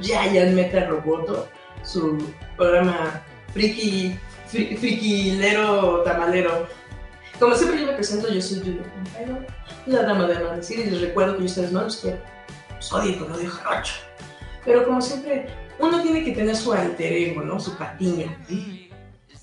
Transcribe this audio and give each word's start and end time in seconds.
Ya 0.00 0.32
ya 0.32 0.44
Metal 0.46 0.88
Roboto, 0.88 1.48
su 1.82 2.18
programa 2.56 3.22
friki, 3.52 4.16
fri- 4.50 4.76
friquilero 4.76 6.02
tamalero. 6.02 6.66
Como 7.38 7.54
siempre 7.54 7.80
yo 7.80 7.86
me 7.86 7.92
presento, 7.92 8.32
yo 8.32 8.40
soy 8.40 8.60
Julia 8.60 8.82
Pompeo, 8.82 9.46
la 9.86 10.02
dama 10.02 10.26
de 10.26 10.36
Amanecir, 10.36 10.80
y 10.80 10.90
les 10.90 11.00
recuerdo 11.00 11.34
que 11.34 11.40
yo 11.40 11.46
ustedes 11.46 11.72
no 11.72 11.82
los 11.82 11.96
quiero. 11.96 12.18
Los 12.76 12.92
odio 12.92 13.18
con 13.18 13.32
odio 13.32 13.50
jarocho. 13.50 13.94
Pero 14.64 14.84
como 14.84 15.00
siempre, 15.00 15.46
uno 15.78 16.02
tiene 16.02 16.24
que 16.24 16.32
tener 16.32 16.56
su 16.56 16.72
alter 16.72 17.12
ego, 17.12 17.42
¿no? 17.42 17.60
Su 17.60 17.76
patiño. 17.76 18.34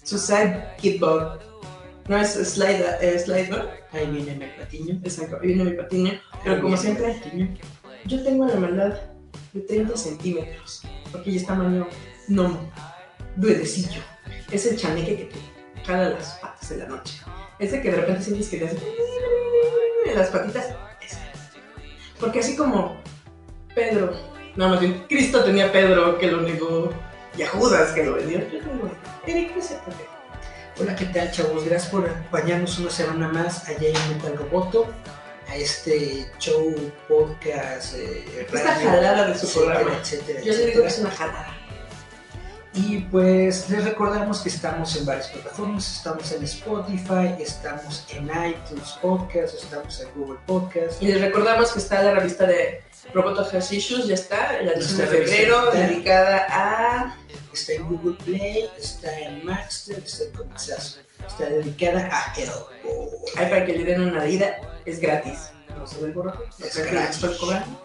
Su 0.03 0.17
sidekick 0.17 0.99
bug. 0.99 1.39
No 2.09 2.17
es 2.17 2.33
slide, 2.33 2.83
eh, 2.99 3.17
slide 3.19 3.49
Ahí 3.93 4.07
viene 4.07 4.35
mi 4.35 4.45
platiño. 4.47 4.99
Exacto, 5.03 5.37
ahí 5.41 5.47
viene 5.49 5.63
mi 5.65 5.77
patiño. 5.77 6.19
Pero 6.43 6.61
como 6.61 6.75
siempre, 6.75 7.21
yo 8.05 8.23
tengo 8.23 8.47
la 8.47 8.55
maldad 8.55 8.99
de 9.53 9.61
30 9.61 9.95
centímetros, 9.95 10.81
porque 11.11 11.31
ya 11.31 11.39
está 11.39 11.55
medio 11.55 11.87
gnomo, 12.27 12.71
duendecillo. 13.35 14.01
Es 14.51 14.65
el 14.65 14.77
chaneque 14.77 15.15
que 15.17 15.25
te 15.25 15.83
jala 15.85 16.09
las 16.09 16.39
patas 16.41 16.71
en 16.71 16.79
la 16.79 16.87
noche. 16.87 17.21
Ese 17.59 17.81
que 17.81 17.91
de 17.91 17.97
repente 17.97 18.23
sientes 18.23 18.49
que 18.49 18.57
te 18.57 18.65
hace 18.65 18.77
las 20.15 20.29
patitas. 20.29 20.65
ese. 21.01 21.17
Porque 22.19 22.39
así 22.39 22.55
como 22.55 22.97
Pedro, 23.73 24.13
no, 24.55 24.69
más 24.69 24.79
bien 24.79 25.05
Cristo 25.07 25.43
tenía 25.43 25.67
a 25.67 25.71
Pedro 25.71 26.17
que 26.17 26.31
lo 26.31 26.41
negó 26.41 26.91
y 27.37 27.43
a 27.43 27.49
Judas 27.49 27.91
que 27.93 28.03
lo 28.03 28.15
vendió. 28.15 28.39
Hola, 30.79 30.95
¿qué 30.95 31.05
tal, 31.05 31.31
chavos? 31.31 31.65
Gracias 31.65 31.91
por 31.91 32.09
acompañarnos 32.09 32.79
una 32.79 32.89
semana 32.89 33.27
más 33.27 33.67
allá 33.69 33.89
en 33.89 34.17
Metal 34.17 34.35
Roboto, 34.37 34.87
a 35.47 35.55
este 35.55 36.29
show, 36.39 36.73
podcast, 37.07 37.95
eh, 37.95 38.47
esta 38.51 38.75
jalada 38.75 39.27
de 39.27 39.37
su 39.37 39.45
etcétera, 39.45 39.73
programa. 39.73 39.99
etcétera, 40.01 40.41
Yo 40.41 40.53
le 40.53 40.65
digo 40.67 40.81
que 40.81 40.87
es 40.87 40.99
una 40.99 41.11
jalada. 41.11 41.57
Y 42.75 43.01
pues 43.11 43.69
les 43.69 43.83
recordamos 43.83 44.39
que 44.39 44.49
estamos 44.49 44.95
en 44.95 45.05
varias 45.05 45.27
plataformas, 45.27 45.97
estamos 45.97 46.31
en 46.31 46.43
Spotify, 46.43 47.35
estamos 47.39 48.03
en 48.09 48.23
iTunes 48.25 48.97
Podcast, 48.99 49.53
estamos 49.53 49.99
en 50.01 50.07
Google 50.15 50.39
Podcast. 50.47 51.01
Y 51.01 51.07
les 51.07 51.21
recordamos 51.21 51.71
que 51.71 51.77
está 51.77 52.01
la 52.01 52.15
revista 52.15 52.47
de 52.47 52.81
Roboto 53.13 53.47
Issues, 53.71 54.07
ya 54.07 54.15
está, 54.15 54.59
la 54.63 54.71
edición 54.71 54.97
de 54.97 55.07
febrero, 55.07 55.71
dedicada 55.71 56.47
a... 56.49 57.15
Está 57.53 57.73
en 57.73 57.87
Google 57.87 58.17
Play, 58.25 58.67
está 58.79 59.19
en 59.19 59.45
Maxter, 59.45 59.99
está 59.99 60.23
en 60.23 60.31
Comixazo. 60.31 60.99
Está 61.27 61.45
dedicada 61.45 62.09
a 62.11 62.33
Hellboy. 62.35 62.73
Ahí 63.37 63.49
para 63.49 63.65
que 63.65 63.73
le 63.73 63.83
den 63.85 64.01
una 64.01 64.23
vida, 64.23 64.57
es 64.85 64.99
gratis. 64.99 65.51
No 65.77 65.87
se 65.87 65.99
ve 66.01 66.07
el 66.07 66.13
borrajo, 66.13 66.43
no 66.59 66.65
Es 66.65 66.75
que 66.75 66.83
gratis. 66.91 67.25
cobrando. 67.39 67.81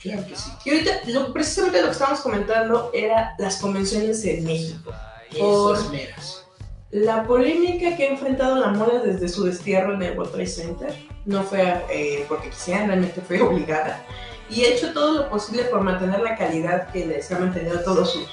Claro 0.00 0.26
que 0.26 0.36
sí. 0.36 0.50
Y 0.64 0.70
ahorita, 0.70 0.90
lo- 1.06 1.32
precisamente 1.32 1.80
lo 1.80 1.86
que 1.86 1.92
estábamos 1.92 2.20
comentando 2.20 2.90
era 2.92 3.34
las 3.38 3.56
convenciones 3.58 4.24
en 4.24 4.44
México. 4.44 4.92
Por- 5.38 5.90
meros. 5.90 6.44
La 6.90 7.24
polémica 7.24 7.96
que 7.96 8.06
ha 8.06 8.10
enfrentado 8.10 8.56
la 8.56 8.68
moda 8.68 8.98
desde 9.02 9.26
su 9.28 9.44
destierro 9.44 9.94
en 9.94 10.02
el 10.02 10.16
World 10.18 10.32
Trade 10.32 10.46
Center 10.46 10.94
no 11.24 11.42
fue 11.42 11.82
eh, 11.90 12.26
porque 12.28 12.50
quisieran, 12.50 12.88
realmente 12.88 13.20
fue 13.22 13.40
obligada. 13.40 14.04
Y 14.50 14.64
ha 14.64 14.68
hecho 14.68 14.92
todo 14.92 15.12
lo 15.22 15.30
posible 15.30 15.64
por 15.64 15.80
mantener 15.80 16.20
la 16.20 16.36
calidad 16.36 16.88
que 16.90 17.06
les 17.06 17.32
ha 17.32 17.38
mantenido 17.38 17.78
a 17.78 17.82
todos 17.84 18.12
sus, 18.12 18.28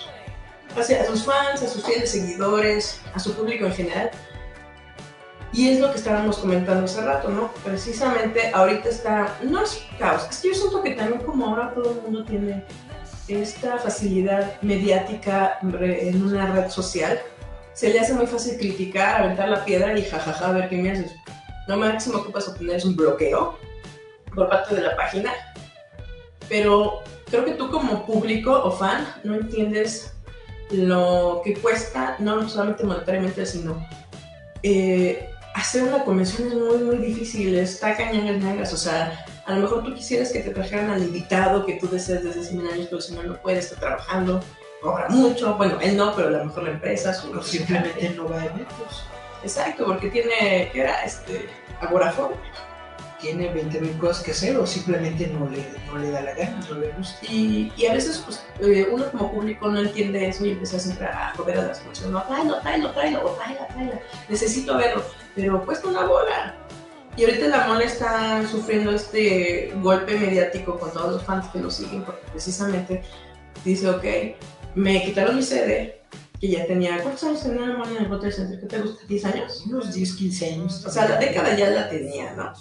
o 0.77 0.83
sea, 0.83 1.03
a 1.03 1.05
sus 1.05 1.23
fans, 1.23 1.61
a 1.61 1.67
sus 1.69 1.85
fieles 1.85 2.11
seguidores, 2.11 2.99
a 3.13 3.19
su 3.19 3.33
público 3.33 3.65
en 3.65 3.73
general. 3.73 4.11
Y 5.51 5.69
es 5.69 5.79
lo 5.79 5.91
que 5.91 5.97
estábamos 5.97 6.37
comentando 6.37 6.85
hace 6.85 7.01
rato, 7.01 7.29
¿no? 7.29 7.51
Precisamente 7.63 8.51
ahorita 8.53 8.89
está, 8.89 9.37
no 9.43 9.63
es 9.63 9.83
caos, 9.97 10.27
es 10.29 10.39
que 10.39 10.49
yo 10.49 10.53
siento 10.53 10.83
que 10.83 10.91
también 10.91 11.21
como 11.21 11.47
ahora 11.47 11.73
todo 11.73 11.91
el 11.91 12.01
mundo 12.01 12.23
tiene 12.23 12.63
esta 13.27 13.77
facilidad 13.77 14.59
mediática 14.61 15.57
en 15.61 16.23
una 16.23 16.51
red 16.53 16.69
social, 16.69 17.19
se 17.73 17.89
le 17.89 17.99
hace 17.99 18.13
muy 18.13 18.27
fácil 18.27 18.57
criticar, 18.57 19.21
aventar 19.21 19.49
la 19.49 19.63
piedra 19.63 19.97
y 19.97 20.03
jajaja, 20.03 20.49
a 20.49 20.51
ver 20.51 20.69
qué 20.69 20.77
me 20.77 20.91
haces. 20.91 21.15
Lo 21.67 21.77
máximo 21.77 22.23
que 22.23 22.29
obtener 22.29 22.75
es 22.75 22.85
un 22.85 22.95
bloqueo 22.95 23.57
por 24.35 24.49
parte 24.49 24.75
de 24.75 24.81
la 24.81 24.95
página, 24.95 25.31
pero 26.47 27.03
creo 27.29 27.45
que 27.45 27.53
tú 27.53 27.69
como 27.69 28.05
público 28.05 28.51
o 28.51 28.71
fan 28.71 29.07
no 29.23 29.35
entiendes 29.35 30.13
lo 30.71 31.41
que 31.43 31.53
cuesta, 31.55 32.15
no 32.19 32.47
solamente 32.49 32.83
monetariamente, 32.83 33.45
sino 33.45 33.87
eh, 34.63 35.29
hacer 35.59 35.83
una 35.83 36.03
convención 36.03 36.47
es 36.47 36.55
muy, 36.55 36.77
muy 36.77 36.97
difícil, 36.97 37.55
está 37.57 37.95
cañones 37.95 38.41
negras, 38.41 38.73
o 38.73 38.77
sea, 38.77 39.25
a 39.45 39.53
lo 39.53 39.61
mejor 39.61 39.83
tú 39.83 39.93
quisieras 39.93 40.31
que 40.31 40.39
te 40.39 40.51
trajeran 40.51 40.89
al 40.91 41.03
invitado 41.03 41.65
que 41.65 41.75
tú 41.75 41.87
deseas 41.87 42.23
desde 42.23 42.57
años, 42.71 42.87
pero 42.89 43.01
si 43.01 43.13
no, 43.13 43.23
no 43.23 43.35
puede, 43.41 43.59
está 43.59 43.75
trabajando, 43.75 44.41
cobra 44.81 45.07
mucho, 45.09 45.55
bueno, 45.55 45.79
él 45.81 45.97
no, 45.97 46.15
pero 46.15 46.29
a 46.29 46.31
lo 46.31 46.45
mejor 46.45 46.63
la 46.63 46.71
empresa, 46.71 47.13
su 47.13 47.31
O 47.31 47.43
simplemente 47.43 48.09
no 48.11 48.27
va 48.27 48.41
a 48.41 48.45
eventos. 48.45 49.05
Exacto, 49.43 49.85
porque 49.85 50.09
tiene, 50.09 50.69
¿qué 50.71 50.81
era? 50.81 51.03
Este, 51.03 51.47
agorafobia. 51.81 52.37
Tiene 53.19 53.49
20 53.49 53.81
mil 53.81 53.97
cosas 53.97 54.23
que 54.23 54.31
hacer 54.31 54.55
o 54.55 54.65
simplemente 54.65 55.27
no 55.27 55.49
le, 55.49 55.65
no 55.87 55.97
le 55.97 56.09
da 56.09 56.21
la 56.21 56.33
gana, 56.35 56.57
no 56.69 56.75
le 56.75 56.89
gusta. 56.93 57.17
Y, 57.29 57.69
y 57.75 57.85
a 57.85 57.93
veces, 57.93 58.23
pues, 58.25 58.41
eh, 58.61 58.87
uno 58.89 59.11
como 59.11 59.33
público 59.33 59.67
no 59.67 59.81
entiende 59.81 60.25
eso 60.25 60.45
y 60.45 60.51
empieza 60.51 60.79
siempre 60.79 61.07
a 61.07 61.33
joder 61.35 61.59
a 61.59 61.67
las 61.67 61.79
personas. 61.79 62.11
No, 62.11 62.23
tráelo, 62.23 62.61
tráelo, 62.61 62.91
tráelo, 62.91 63.25
o 63.25 63.29
tráela, 63.31 63.67
tráela. 63.67 63.99
Necesito 64.29 64.77
verlo. 64.77 65.03
Pero 65.39 65.65
cuesta 65.65 65.87
una 65.87 66.05
bola. 66.05 66.55
Y 67.15 67.23
ahorita 67.23 67.47
la 67.47 67.67
mole 67.67 67.85
está 67.85 68.45
sufriendo 68.45 68.91
este 68.91 69.73
golpe 69.81 70.17
mediático 70.17 70.77
con 70.77 70.91
todos 70.91 71.13
los 71.13 71.23
fans 71.23 71.47
que 71.47 71.59
lo 71.59 71.71
siguen, 71.71 72.03
porque 72.03 72.21
precisamente 72.31 73.03
dice, 73.63 73.89
ok, 73.89 74.03
me 74.75 75.01
quitaron 75.03 75.37
mi 75.37 75.43
CD, 75.43 76.01
que 76.39 76.49
ya 76.49 76.65
tenía, 76.65 77.01
¿cuántos 77.01 77.23
años 77.23 77.43
tenía 77.43 77.67
la 77.67 77.77
mole 77.77 77.97
en 77.97 78.05
el 78.05 78.11
Water 78.11 78.33
Center? 78.33 78.59
¿Qué 78.59 78.65
te 78.67 78.79
gusta? 78.81 79.05
¿10 79.07 79.25
años? 79.25 79.63
Unos 79.65 79.93
10, 79.93 80.13
15 80.13 80.53
años. 80.53 80.85
O 80.85 80.89
sea, 80.89 81.07
la 81.07 81.17
década 81.17 81.55
ya 81.55 81.69
la 81.69 81.89
tenía, 81.89 82.33
¿no? 82.33 82.53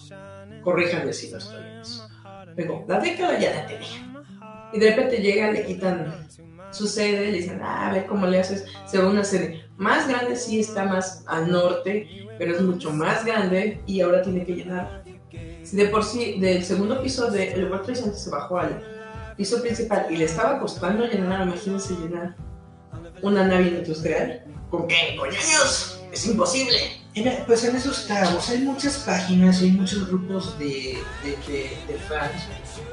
Corríjanme 0.63 1.13
si 1.13 1.31
no 1.31 1.39
estoy 1.39 1.61
en 1.61 1.79
eso. 1.79 2.09
Digo, 2.57 2.85
la 2.89 3.01
década 3.01 3.39
ya 3.39 3.55
la 3.55 3.67
tenía. 3.67 4.23
Y 4.73 4.79
de 4.79 4.91
repente 4.91 5.19
llegan, 5.19 5.53
le 5.53 5.65
quitan 5.65 6.29
su 6.71 6.87
sede, 6.87 7.27
le 7.27 7.39
dicen, 7.39 7.61
ah, 7.63 7.89
a 7.89 7.93
ver 7.93 8.07
cómo 8.07 8.27
le 8.27 8.41
haces. 8.41 8.65
Se 8.87 8.99
va 8.99 9.09
una 9.09 9.25
sede 9.25 9.68
más 9.79 10.09
grande, 10.09 10.35
sí 10.35 10.59
está 10.59 10.85
más 10.85 11.23
al 11.27 11.51
norte, 11.51 12.29
pero 12.37 12.55
es 12.55 12.61
mucho 12.61 12.91
más 12.91 13.25
grande 13.25 13.81
y 13.87 14.01
ahora 14.01 14.23
tiene 14.23 14.45
que 14.45 14.57
llenar. 14.57 15.05
De 15.71 15.87
por 15.87 16.05
sí, 16.05 16.41
del 16.41 16.65
segundo 16.65 17.01
piso 17.01 17.31
del 17.31 17.65
World 17.65 17.85
Trade 17.85 18.01
Center 18.01 18.19
se 18.19 18.31
bajó 18.31 18.59
al 18.59 18.83
piso 19.37 19.63
principal 19.63 20.07
y 20.11 20.17
le 20.17 20.25
estaba 20.25 20.59
costando 20.59 21.07
llenar, 21.07 21.47
imagínense 21.47 21.95
llenar 21.95 22.35
una 23.23 23.47
nave 23.47 23.69
industrial. 23.69 24.45
¿Con 24.69 24.89
qué? 24.89 25.17
¡Con 25.17 25.31
niños! 25.31 25.98
¡Es 26.19 26.27
imposible! 26.27 26.77
En- 27.15 27.45
pues 27.47 27.63
en 27.65 27.77
eso 27.77 27.93
estamos. 27.93 28.49
Hay 28.51 28.59
muchas 28.59 28.97
páginas 28.99 29.61
y 29.63 29.67
hay 29.67 29.71
muchos 29.71 30.09
grupos 30.09 30.59
de, 30.59 30.99
de, 31.23 31.31
de- 31.47 31.79
de 31.87 31.99
fans 32.09 32.43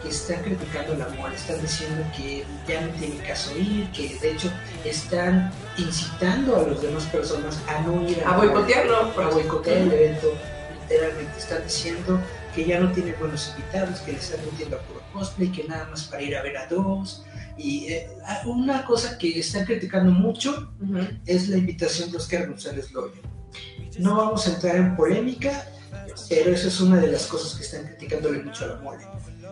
que 0.03 0.09
están 0.09 0.43
criticando 0.43 0.93
la 0.95 1.07
moda, 1.09 1.33
están 1.33 1.59
diciendo 1.59 2.03
que 2.15 2.45
ya 2.67 2.81
no 2.81 2.89
tiene 2.93 3.17
caso 3.25 3.51
ir, 3.57 3.89
que 3.91 4.15
de 4.19 4.31
hecho 4.31 4.51
están 4.83 5.51
incitando 5.77 6.55
a 6.55 6.63
las 6.69 6.81
demás 6.83 7.03
personas 7.05 7.57
a 7.67 7.81
no 7.81 8.07
ir 8.07 8.23
A 8.23 8.31
la 8.31 8.37
boicotearlo. 8.37 8.95
a 9.19 9.29
boicotear 9.29 9.77
el 9.77 9.91
evento. 9.91 10.27
Literalmente 10.87 11.39
están 11.39 11.63
diciendo 11.63 12.19
que 12.53 12.63
ya 12.65 12.79
no 12.79 12.91
tiene 12.91 13.13
buenos 13.13 13.53
invitados, 13.57 13.99
que 14.01 14.11
le 14.11 14.19
están 14.19 14.39
metiendo 14.45 14.75
a 14.77 14.79
puro 14.81 15.01
cosplay, 15.13 15.51
que 15.51 15.63
nada 15.63 15.85
más 15.89 16.03
para 16.03 16.21
ir 16.21 16.35
a 16.37 16.43
ver 16.43 16.57
a 16.57 16.67
dos, 16.67 17.23
Y 17.57 17.85
eh, 17.87 18.09
una 18.45 18.85
cosa 18.85 19.17
que 19.17 19.39
están 19.39 19.65
criticando 19.65 20.11
mucho 20.11 20.73
es 21.25 21.49
la 21.49 21.57
invitación 21.57 22.11
de 22.11 22.17
Oscar 22.17 22.47
González 22.47 22.91
Loyo. 22.91 23.21
No 23.99 24.17
vamos 24.17 24.47
a 24.47 24.55
entrar 24.55 24.75
en 24.75 24.95
polémica, 24.95 25.67
pero 26.29 26.51
eso 26.51 26.67
es 26.67 26.81
una 26.81 26.97
de 26.99 27.07
las 27.07 27.27
cosas 27.27 27.57
que 27.57 27.63
están 27.63 27.85
criticándole 27.95 28.43
mucho 28.43 28.65
a 28.65 28.67
la 28.69 28.75
mole. 28.81 29.05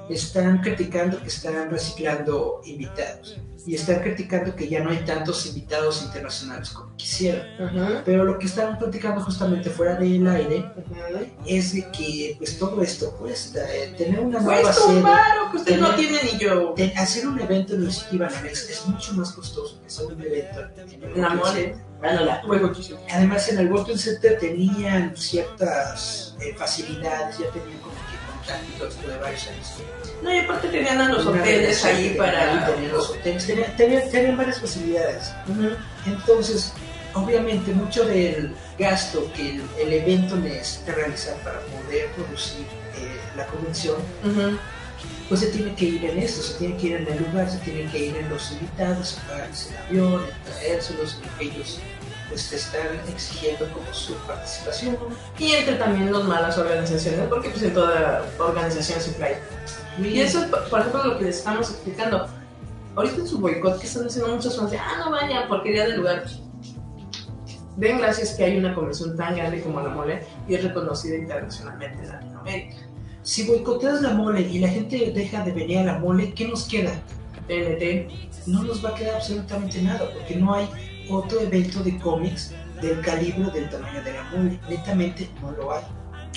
Están 0.09 0.59
criticando 0.59 1.21
que 1.21 1.27
están 1.27 1.69
reciclando 1.69 2.61
invitados 2.65 3.37
y 3.65 3.75
están 3.75 4.01
criticando 4.01 4.55
que 4.55 4.67
ya 4.67 4.83
no 4.83 4.89
hay 4.89 4.97
tantos 5.05 5.45
invitados 5.45 6.03
internacionales 6.03 6.69
como 6.71 6.95
quisieran. 6.97 8.03
Pero 8.03 8.25
lo 8.25 8.37
que 8.37 8.47
están 8.47 8.77
criticando 8.77 9.21
justamente 9.21 9.69
fuera 9.69 9.95
del 9.95 10.27
aire 10.27 10.69
es 11.45 11.73
de 11.73 11.89
que 11.91 12.35
pues 12.37 12.59
todo 12.59 12.81
esto 12.81 13.11
cuesta. 13.17 13.61
eh, 13.73 13.93
tener 13.97 14.19
una 14.19 14.39
nueva 14.39 14.61
Cuesta 14.61 14.85
un 14.85 14.91
sede, 14.93 15.01
varo 15.01 15.51
que 15.51 15.57
usted 15.57 15.79
no 15.79 15.95
tiene 15.95 16.19
ni 16.23 16.37
yo. 16.37 16.75
hacer 16.97 17.27
un 17.27 17.39
evento 17.39 17.75
en 17.75 17.83
el 17.83 17.91
sitio 17.91 18.19
Banamex 18.19 18.69
es 18.69 18.85
mucho 18.85 19.13
más 19.13 19.31
costoso 19.31 19.79
que 19.79 19.87
hacer 19.87 20.05
un 20.07 20.21
evento 20.21 20.59
en 20.77 21.03
el 21.03 21.21
La 21.21 21.29
mole. 21.29 21.75
Bueno. 22.45 22.73
Además, 23.11 23.47
en 23.47 23.59
el 23.59 23.71
World 23.71 23.97
Center 23.97 24.37
tenían 24.37 25.15
ciertas 25.15 26.35
eh, 26.41 26.53
facilidades, 26.57 27.37
ya 27.37 27.49
tenían 27.51 27.79
como 27.79 27.95
que 27.95 28.22
contactos 28.47 29.01
de 29.07 29.17
varios 29.17 29.47
años. 29.47 29.73
No, 30.21 30.33
y 30.33 30.39
aparte 30.39 30.67
tenían 30.69 31.01
a 31.01 31.09
los 31.09 31.25
Una 31.25 31.41
hoteles 31.41 31.83
ahí 31.85 32.15
para. 32.17 32.65
tenían 32.73 32.91
los 32.93 33.09
hoteles, 33.09 33.45
tenían, 33.45 33.75
tenían- 33.75 34.09
tenían 34.09 34.37
varias 34.37 34.59
facilidades. 34.59 35.31
Ujú. 35.47 35.69
Entonces, 36.05 36.73
obviamente, 37.13 37.71
mucho 37.73 38.05
del 38.05 38.55
gasto 38.77 39.31
que 39.33 39.51
el, 39.55 39.63
el 39.79 39.93
evento 39.93 40.35
necesita 40.37 40.93
realizar 40.93 41.35
para 41.37 41.59
poder 41.61 42.07
producir 42.11 42.65
eh, 42.97 43.19
la 43.35 43.45
convención, 43.47 43.97
pues 45.29 45.41
se 45.41 45.47
tiene 45.47 45.73
que 45.75 45.85
ir 45.85 46.05
en 46.05 46.19
esto, 46.19 46.41
se 46.41 46.53
tiene 46.59 46.77
que 46.77 46.87
ir 46.87 46.95
en 46.97 47.07
el 47.07 47.23
lugar, 47.23 47.49
se 47.49 47.57
tiene 47.59 47.89
que 47.91 47.97
ir 48.05 48.15
en 48.17 48.29
los 48.29 48.51
invitados, 48.51 49.17
pagarles 49.27 49.69
el 49.71 49.77
avión, 49.87 50.23
en 50.25 50.51
traérselos, 50.53 51.17
en 51.39 51.47
ellos 51.47 51.79
pues 52.33 52.49
te 52.49 52.55
están 52.55 52.99
exigiendo 53.07 53.71
como 53.71 53.93
su 53.93 54.15
participación. 54.25 54.97
Y 55.37 55.51
entre 55.51 55.75
también 55.75 56.11
las 56.11 56.23
malas 56.23 56.57
organizaciones, 56.57 57.27
porque 57.29 57.49
pues 57.49 57.61
en 57.61 57.75
toda 57.75 58.25
organización 58.39 58.99
siempre 58.99 59.25
hay. 59.25 60.03
Y 60.03 60.19
eso 60.19 60.39
es, 60.39 60.45
por 60.47 60.79
ejemplo, 60.79 61.05
lo 61.05 61.17
que 61.19 61.25
les 61.25 61.37
estamos 61.37 61.69
explicando. 61.69 62.27
Ahorita 62.95 63.17
en 63.17 63.27
su 63.27 63.39
boicot 63.39 63.79
que 63.79 63.85
están 63.85 64.07
haciendo 64.07 64.33
muchas 64.33 64.55
personas, 64.55 64.73
ah, 64.79 65.03
no 65.05 65.11
vayan, 65.11 65.47
porquería 65.47 65.85
del 65.85 65.97
lugar. 65.97 66.25
Den 67.77 67.99
gracias 67.99 68.31
que 68.31 68.45
hay 68.45 68.57
una 68.57 68.73
convención 68.73 69.15
tan 69.15 69.35
grande 69.35 69.61
como 69.61 69.81
la 69.81 69.89
mole 69.89 70.25
y 70.47 70.55
es 70.55 70.63
reconocida 70.63 71.15
internacionalmente 71.15 72.03
en 72.03 72.09
Latinoamérica. 72.09 72.75
Si 73.21 73.47
boicoteas 73.47 74.01
la 74.01 74.13
mole 74.13 74.41
y 74.41 74.57
la 74.57 74.69
gente 74.69 75.11
deja 75.13 75.43
de 75.45 75.51
venir 75.51 75.79
a 75.79 75.83
la 75.83 75.99
mole, 75.99 76.33
¿qué 76.33 76.47
nos 76.47 76.67
queda? 76.67 76.93
TNT. 77.47 78.47
No 78.47 78.63
nos 78.63 78.83
va 78.83 78.89
a 78.89 78.95
quedar 78.95 79.15
absolutamente 79.15 79.81
nada, 79.81 80.09
porque 80.13 80.35
no 80.35 80.53
hay 80.53 80.67
otro 81.09 81.41
evento 81.41 81.79
de 81.83 81.97
cómics 81.99 82.51
del 82.81 83.01
calibre 83.01 83.49
del 83.51 83.69
tamaño 83.69 84.03
de 84.03 84.13
la 84.13 84.23
mole. 84.23 84.59
Netamente 84.69 85.29
no 85.41 85.51
lo 85.51 85.73
hay. 85.73 85.83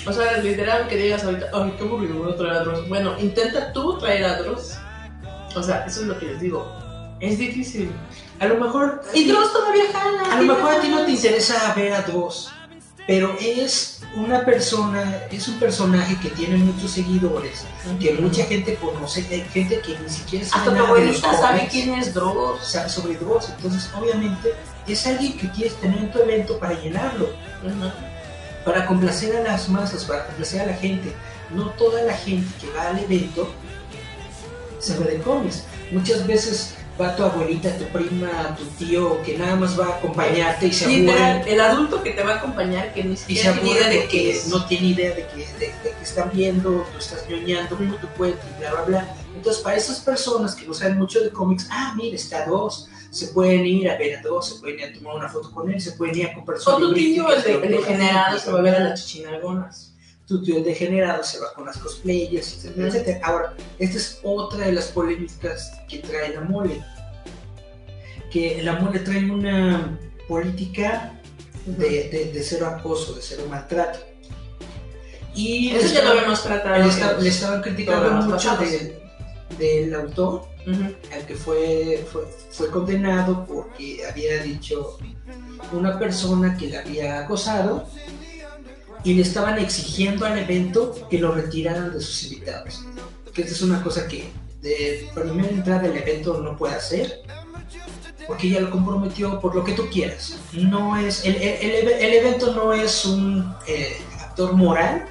O 0.05 0.13
sea, 0.13 0.37
literal 0.37 0.87
que 0.87 0.95
digas 0.95 1.23
ahorita, 1.23 1.47
ay, 1.53 1.73
qué 1.77 1.83
aburrido, 1.83 2.29
a 2.29 2.35
traer 2.35 2.53
a 2.53 2.59
Dross. 2.63 2.87
Bueno, 2.87 3.19
intenta 3.19 3.73
tú 3.73 3.97
traer 3.97 4.25
a 4.25 4.41
Dross. 4.41 4.77
O 5.55 5.63
sea, 5.63 5.85
eso 5.85 6.01
es 6.01 6.07
lo 6.07 6.19
que 6.19 6.27
les 6.27 6.39
digo. 6.39 6.65
Es 7.19 7.39
difícil. 7.39 7.91
A 8.39 8.45
lo 8.45 8.59
mejor 8.59 9.01
Y 9.13 9.27
Dross 9.27 9.51
todavía 9.51 9.83
jala. 9.91 10.31
A 10.31 10.41
lo 10.41 10.53
mejor 10.53 10.73
a 10.73 10.81
ti 10.81 10.87
no 10.89 11.03
te 11.03 11.11
interesa 11.11 11.73
ver 11.75 11.93
a 11.93 12.01
Dross, 12.03 12.51
pero 13.07 13.37
es 13.39 14.01
una 14.15 14.43
persona, 14.43 15.23
es 15.31 15.47
un 15.47 15.57
personaje 15.59 16.19
que 16.19 16.29
tiene 16.29 16.57
muchos 16.57 16.91
seguidores, 16.91 17.63
que 18.01 18.13
mucha 18.15 18.43
gente 18.43 18.75
conoce, 18.75 19.25
hay 19.31 19.41
gente 19.53 19.79
que 19.79 19.97
ni 19.97 20.09
siquiera 20.09 20.45
sabe 20.45 20.63
Hasta 20.63 20.77
tu 20.77 20.85
abuelita 20.85 21.33
sabe 21.37 21.67
quién 21.71 21.93
es 21.93 22.13
Dross. 22.13 22.67
sabe 22.67 22.89
sobre 22.89 23.15
Dross. 23.15 23.49
Entonces, 23.55 23.89
obviamente, 23.97 24.53
es 24.85 25.07
alguien 25.07 25.37
que 25.37 25.49
quieres 25.51 25.75
tener 25.75 25.99
en 25.99 26.11
tu 26.11 26.19
evento 26.19 26.59
para 26.59 26.73
llenarlo, 26.73 27.29
para 28.65 28.85
complacer 28.85 29.37
a 29.37 29.41
las 29.41 29.69
masas, 29.69 30.03
para 30.03 30.25
complacer 30.25 30.61
a 30.61 30.65
la 30.65 30.73
gente. 30.73 31.13
No 31.51 31.69
toda 31.71 32.01
la 32.03 32.13
gente 32.13 32.47
que 32.59 32.69
va 32.71 32.89
al 32.89 32.99
evento 32.99 33.49
sabe 34.79 35.05
de 35.11 35.19
cómics. 35.19 35.63
Muchas 35.91 36.27
veces 36.27 36.75
va 36.99 37.15
tu 37.15 37.23
abuelita, 37.23 37.77
tu 37.77 37.85
prima, 37.85 38.55
tu 38.57 38.65
tío, 38.83 39.21
que 39.23 39.37
nada 39.37 39.55
más 39.55 39.79
va 39.79 39.87
a 39.87 39.97
acompañarte 39.97 40.67
y 40.67 40.73
se 40.73 40.87
Literal, 40.87 41.47
el 41.47 41.61
adulto 41.61 42.01
que 42.01 42.11
te 42.11 42.23
va 42.23 42.33
a 42.33 42.37
acompañar 42.37 42.93
que 42.93 43.03
ni 43.03 43.15
siquiera 43.15 43.53
tiene 43.53 43.71
idea 43.71 43.89
de 43.89 44.01
qué 44.03 44.07
que 44.07 44.31
es. 44.31 44.47
no 44.47 44.65
tiene 44.65 44.87
idea 44.87 45.15
de 45.15 45.27
que, 45.27 45.47
de, 45.59 45.67
de 45.83 45.95
que 45.95 46.03
están 46.03 46.31
viendo, 46.33 46.85
tú 46.91 46.97
estás 46.97 47.27
ñoñando 47.29 47.77
cuenta 48.17 48.39
y 48.55 48.59
bla, 48.59 48.71
bla, 48.71 48.81
bla. 48.83 49.15
Entonces, 49.35 49.61
para 49.61 49.77
esas 49.77 49.99
personas 49.99 50.55
que 50.55 50.65
no 50.65 50.73
saben 50.73 50.97
mucho 50.97 51.21
de 51.21 51.29
cómics, 51.29 51.67
ah, 51.69 51.93
mira, 51.95 52.15
está 52.15 52.45
dos, 52.45 52.89
se 53.11 53.27
pueden 53.27 53.65
ir 53.65 53.89
a 53.89 53.97
ver 53.97 54.17
a 54.17 54.21
dos, 54.21 54.49
se 54.49 54.59
pueden 54.59 54.79
ir 54.79 54.85
a 54.85 54.93
tomar 54.93 55.15
una 55.15 55.29
foto 55.29 55.51
con 55.51 55.71
él, 55.71 55.79
se 55.79 55.91
pueden 55.91 56.17
ir 56.17 56.27
a 56.27 56.33
comprar 56.33 56.59
su 56.59 56.69
O 56.69 56.77
tu 56.77 56.93
tío, 56.93 57.27
el, 57.31 57.61
degenerado, 57.61 58.39
se 58.39 58.51
va 58.51 58.59
a 58.59 58.61
ver 58.61 58.75
a 58.75 58.79
las 58.79 59.05
chichinalgonas. 59.05 59.93
Tu 60.27 60.41
tío 60.43 60.57
el 60.57 60.63
degenerado 60.63 61.23
se 61.23 61.39
va 61.39 61.53
con 61.53 61.65
las 61.65 61.77
cosplayers, 61.77 62.55
etcétera, 62.55 62.87
etcétera. 62.89 63.19
Ahora, 63.23 63.53
esta 63.79 63.97
es 63.97 64.19
otra 64.23 64.65
de 64.65 64.73
las 64.73 64.85
polémicas 64.87 65.71
que 65.87 65.99
trae 65.99 66.33
la 66.33 66.41
mole. 66.41 66.83
Que 68.31 68.61
la 68.61 68.73
mole 68.73 68.99
trae 68.99 69.23
una 69.31 69.97
política 70.27 71.13
de, 71.65 72.09
de- 72.09 72.31
de 72.33 72.43
cero 72.43 72.67
acoso, 72.67 73.13
de 73.13 73.21
cero 73.21 73.43
maltrato. 73.49 73.99
Y 75.33 75.69
Eso 75.75 75.93
ya 75.93 76.03
lo 76.03 76.09
habíamos 76.11 76.43
tratado. 76.43 76.83
le, 77.17 77.21
le 77.23 77.29
estaban 77.29 77.61
criticando 77.61 78.11
mucho 78.11 78.31
pasados. 78.31 78.69
del, 78.71 78.95
del 79.59 79.95
autor, 79.95 80.47
Ujú. 80.67 80.83
al 81.13 81.25
que 81.25 81.35
fue, 81.35 82.05
fue, 82.11 82.23
fue 82.51 82.69
condenado 82.69 83.45
porque 83.45 84.01
había 84.09 84.41
dicho 84.43 84.97
una 85.71 85.97
persona 85.97 86.57
que 86.57 86.67
le 86.67 86.77
había 86.79 87.19
acosado 87.19 87.87
y 89.07 89.13
le 89.13 89.21
estaban 89.21 89.57
exigiendo 89.57 90.25
al 90.25 90.37
evento 90.37 91.07
que 91.09 91.17
lo 91.17 91.31
retiraran 91.31 91.93
de 91.93 92.01
sus 92.01 92.23
invitados. 92.23 92.83
Que 93.33 93.41
esta 93.43 93.53
es 93.53 93.61
una 93.61 93.81
cosa 93.81 94.05
que 94.07 94.29
de 94.61 95.09
primera 95.15 95.47
entrada 95.49 95.85
el 95.87 95.95
evento 95.95 96.39
no 96.41 96.57
puede 96.57 96.75
hacer 96.75 97.21
porque 98.27 98.47
ella 98.47 98.59
lo 98.61 98.69
comprometió 98.71 99.39
por 99.39 99.55
lo 99.55 99.63
que 99.63 99.71
tú 99.71 99.87
quieras. 99.89 100.37
No 100.51 100.97
es, 100.97 101.23
el, 101.23 101.35
el- 101.37 101.61
el 101.61 101.71
eve- 101.87 102.05
el 102.05 102.13
evento 102.15 102.53
no 102.53 102.73
es 102.73 103.05
un 103.05 103.55
eh, 103.65 103.95
actor 104.19 104.51
moral 104.53 105.05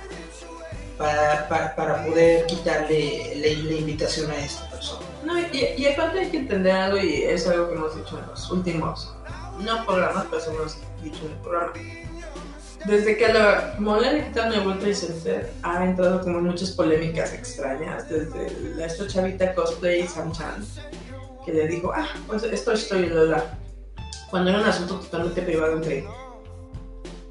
para, 0.99 1.49
para, 1.49 1.75
para 1.75 2.05
poder 2.05 2.45
quitarle 2.47 3.33
la, 3.37 3.71
la 3.71 3.77
invitación 3.79 4.31
a 4.31 4.37
esta 4.37 4.69
persona. 4.69 5.07
No, 5.25 5.39
y, 5.41 5.75
y 5.79 5.87
aparte 5.87 6.21
hay 6.21 6.31
que 6.31 6.37
entender 6.39 6.73
algo, 6.73 6.99
y 6.99 7.23
es 7.23 7.47
algo 7.47 7.69
que 7.69 7.75
hemos 7.75 7.97
dicho 7.97 8.19
en 8.19 8.27
los 8.27 8.51
últimos, 8.51 9.15
no 9.61 9.87
programas, 9.87 10.27
pero 10.31 10.43
hemos 10.53 10.77
dicho 11.03 11.25
en 11.25 11.33
el 11.33 11.39
programa. 11.39 11.73
Desde 12.87 13.17
que 13.17 13.33
la 13.33 13.75
mole 13.79 14.13
le 14.13 14.25
quitaron 14.27 14.53
el 14.53 14.61
World 14.61 14.79
Trade 14.79 14.95
Center, 14.95 15.53
ha 15.63 15.85
entrado 15.85 16.21
como 16.21 16.41
muchas 16.41 16.71
polémicas 16.71 17.33
extrañas. 17.33 18.09
Desde 18.09 18.77
la, 18.77 18.87
esta 18.87 19.09
chavita 19.09 19.55
cosplay, 19.55 20.07
Sam 20.07 20.31
Chan, 20.33 20.65
que 21.45 21.53
le 21.53 21.67
dijo, 21.67 21.93
ah, 21.93 22.09
pues 22.29 22.45
esto 22.45 22.73
estoy, 22.73 23.09
la, 23.09 23.23
la. 23.25 23.59
Cuando 24.31 24.51
era 24.51 24.61
un 24.61 24.67
asunto 24.67 25.01
totalmente 25.01 25.43
privado 25.43 25.77
entre 25.77 26.05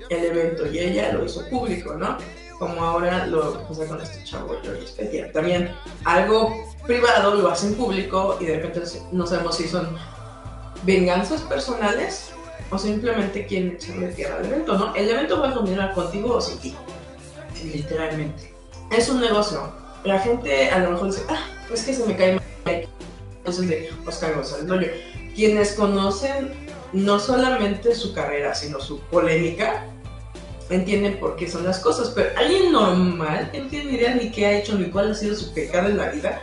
el 0.09 0.25
evento 0.25 0.67
y 0.67 0.79
ella, 0.79 1.13
lo 1.13 1.23
hizo 1.23 1.47
público, 1.49 1.93
¿no? 1.93 2.17
Como 2.59 2.83
ahora 2.83 3.25
lo 3.25 3.65
pasa 3.65 3.85
con 3.87 4.01
este 4.01 4.23
chavo, 4.25 4.55
George 4.61 4.87
Spetia. 4.87 5.31
También 5.31 5.73
algo 6.03 6.53
privado 6.85 7.35
lo 7.35 7.49
hacen 7.49 7.75
público 7.75 8.37
y 8.41 8.45
de 8.45 8.59
repente 8.59 8.81
no 9.11 9.25
sabemos 9.25 9.55
si 9.55 9.67
son 9.67 9.97
venganzas 10.83 11.41
personales 11.41 12.34
o 12.71 12.77
simplemente 12.77 13.45
quieren 13.45 13.71
echarle 13.71 14.07
tierra 14.09 14.37
al 14.37 14.45
evento, 14.45 14.77
¿no? 14.77 14.95
El 14.95 15.09
evento 15.09 15.39
va 15.39 15.49
a 15.49 15.53
continuar 15.53 15.93
contigo 15.93 16.35
o 16.35 16.41
sin 16.41 16.57
ti. 16.59 16.75
Literalmente. 17.63 18.53
Es 18.91 19.09
un 19.09 19.21
negocio. 19.21 19.71
La 20.03 20.19
gente 20.19 20.69
a 20.69 20.79
lo 20.79 20.91
mejor 20.91 21.07
dice, 21.07 21.23
ah, 21.29 21.47
pues 21.67 21.83
que 21.83 21.93
se 21.93 22.05
me 22.05 22.15
cae 22.15 22.39
mal. 22.65 22.87
Entonces 23.37 23.67
de 23.67 23.89
Oscar 24.05 24.35
González 24.35 24.65
Loyo. 24.65 24.87
Quienes 25.35 25.73
conocen 25.73 26.53
no 26.93 27.19
solamente 27.19 27.93
su 27.93 28.13
carrera, 28.13 28.55
sino 28.55 28.79
su 28.79 28.99
polémica, 29.01 29.85
entienden 30.69 31.19
por 31.19 31.35
qué 31.35 31.49
son 31.49 31.63
las 31.63 31.79
cosas. 31.79 32.09
Pero 32.09 32.29
alguien 32.37 32.71
normal, 32.71 33.51
que 33.51 33.61
no 33.61 33.67
tiene 33.67 33.93
idea 33.93 34.15
ni 34.15 34.31
qué 34.31 34.45
ha 34.45 34.57
hecho 34.59 34.75
ni 34.77 34.85
cuál 34.85 35.11
ha 35.11 35.15
sido 35.15 35.35
su 35.35 35.53
pecado 35.53 35.89
en 35.89 35.97
la 35.97 36.09
vida, 36.09 36.41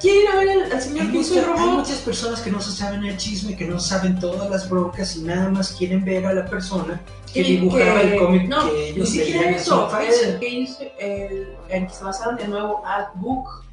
quiere 0.00 0.20
ir 0.22 0.28
a 0.28 0.36
ver 0.36 0.72
al, 0.72 0.80
señor 0.82 1.06
Hay, 1.06 1.12
que 1.12 1.18
hizo 1.18 1.34
el 1.34 1.40
mucha- 1.46 1.52
hay 1.62 1.66
robot. 1.68 1.78
muchas 1.80 1.98
personas 1.98 2.40
que 2.40 2.50
no 2.50 2.60
se 2.60 2.72
saben 2.72 3.04
el 3.04 3.16
chisme, 3.16 3.56
que 3.56 3.66
no 3.66 3.78
saben 3.78 4.18
todas 4.18 4.48
las 4.50 4.68
broncas 4.68 5.16
y 5.16 5.22
nada 5.22 5.48
más 5.50 5.72
quieren 5.72 6.04
ver 6.04 6.26
a 6.26 6.32
la 6.32 6.46
persona 6.46 7.00
que 7.32 7.40
Y 7.40 7.56
dibujaba 7.58 8.00
que- 8.00 8.14
el 8.14 8.18
cómic 8.18 8.48
no, 8.48 8.66
que 8.66 8.72
Ni 8.72 8.80
ellos 8.88 9.08
siquiera 9.08 9.38
veían 9.40 9.54
en 9.54 9.60
eso, 9.60 9.90
su 9.90 9.96
el 10.24 10.38
que 10.40 10.48
hizo, 10.48 10.82
el, 10.98 11.48
en 11.68 11.86
que 11.86 11.94
se 11.94 12.04
basaron 12.04 12.36
de 12.36 12.48
nuevo 12.48 12.82
Artbook. 12.84 13.64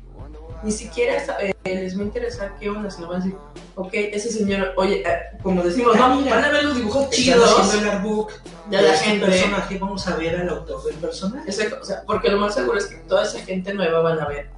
Ni 0.63 0.71
siquiera 0.71 1.13
eh, 1.39 1.53
les 1.65 1.95
va 1.95 2.01
a 2.01 2.05
interesar 2.05 2.55
qué 2.59 2.67
onda, 2.67 2.89
se 2.89 2.99
lo 3.01 3.07
van 3.09 3.21
a 3.21 3.23
decir, 3.23 3.37
ok, 3.75 3.89
ese 3.93 4.31
señor, 4.31 4.73
oye, 4.75 5.03
eh, 5.07 5.37
como 5.43 5.61
decimos, 5.61 5.95
Ah, 5.99 6.15
mira, 6.19 6.35
van 6.35 6.45
a 6.45 6.49
ver 6.49 6.63
los 6.63 6.77
dibujos 6.77 7.11
chidos 7.11 7.75
el 7.75 7.87
artbook 7.87 8.31
de 8.71 8.81
la 8.81 8.93
gente. 8.93 9.23
personaje, 9.27 9.77
vamos 9.77 10.07
a 10.07 10.15
ver 10.15 10.35
al 10.37 10.49
autor 10.49 10.83
del 10.85 10.95
personaje. 10.95 11.47
Exacto, 11.47 11.77
o 11.79 11.85
sea, 11.85 12.01
porque 12.07 12.29
lo 12.29 12.39
más 12.39 12.55
seguro 12.55 12.79
es 12.79 12.87
que 12.87 12.95
toda 13.07 13.21
esa 13.23 13.39
gente 13.41 13.71
nueva 13.75 13.99
van 14.01 14.19
a 14.19 14.27
ver 14.27 14.49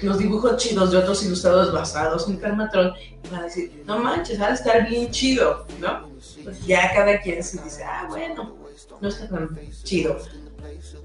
los 0.00 0.18
dibujos 0.18 0.56
chidos 0.56 0.90
de 0.90 0.98
otros 0.98 1.24
ilustradores 1.24 1.72
basados 1.72 2.28
en 2.28 2.36
Karmatron 2.36 2.92
y 2.96 3.28
van 3.28 3.40
a 3.40 3.44
decir, 3.44 3.82
no 3.86 3.98
manches, 3.98 4.40
va 4.40 4.48
a 4.48 4.54
estar 4.54 4.88
bien 4.88 5.10
chido, 5.10 5.66
¿no? 5.80 6.08
Pues 6.44 6.66
ya 6.66 6.92
cada 6.94 7.20
quien 7.20 7.42
se 7.42 7.62
dice, 7.62 7.84
ah, 7.84 8.06
bueno, 8.08 8.56
no 9.00 9.08
está 9.08 9.28
tan 9.28 9.58
chido. 9.82 10.18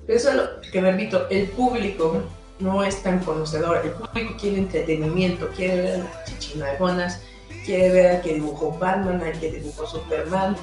Pero 0.06 0.18
eso 0.18 0.30
es 0.30 0.36
lo 0.36 0.62
que 0.72 0.82
repito, 0.82 1.28
el 1.30 1.48
público 1.50 2.22
no 2.60 2.84
es 2.84 3.02
tan 3.02 3.20
conocedor, 3.20 3.82
el 3.84 3.92
público 3.92 4.36
quiere 4.40 4.58
entretenimiento, 4.60 5.48
quiere 5.56 5.82
ver 5.82 5.96
a 5.96 6.04
las 6.04 6.26
chichinagonas, 6.26 7.22
quiere 7.66 7.90
ver 7.92 8.16
a 8.18 8.22
que 8.22 8.36
dibujó 8.36 8.78
Batman, 8.78 9.22
a 9.22 9.32
que 9.32 9.52
dibujó 9.52 9.88
Superman, 9.88 10.56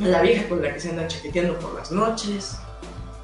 a 0.00 0.06
la 0.06 0.22
vieja 0.22 0.48
con 0.48 0.62
la 0.62 0.72
que 0.72 0.80
se 0.80 0.90
anda 0.90 1.06
chaqueteando 1.06 1.58
por 1.58 1.74
las 1.74 1.90
noches, 1.90 2.56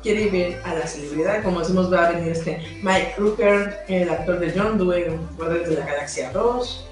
quiere 0.06 0.30
ver 0.30 0.62
a 0.64 0.72
la 0.74 0.86
celebridad, 0.86 1.42
como 1.42 1.58
decimos 1.58 1.92
va 1.92 2.06
a 2.06 2.12
venir 2.12 2.30
este 2.30 2.60
Mike 2.80 3.14
Rooker, 3.18 3.80
el 3.88 4.08
actor 4.08 4.38
de 4.38 4.52
John 4.56 4.74
en 4.92 5.18
Guardianes 5.36 5.68
de 5.68 5.74
la 5.78 5.84
Galaxia 5.84 6.30
2. 6.30 6.84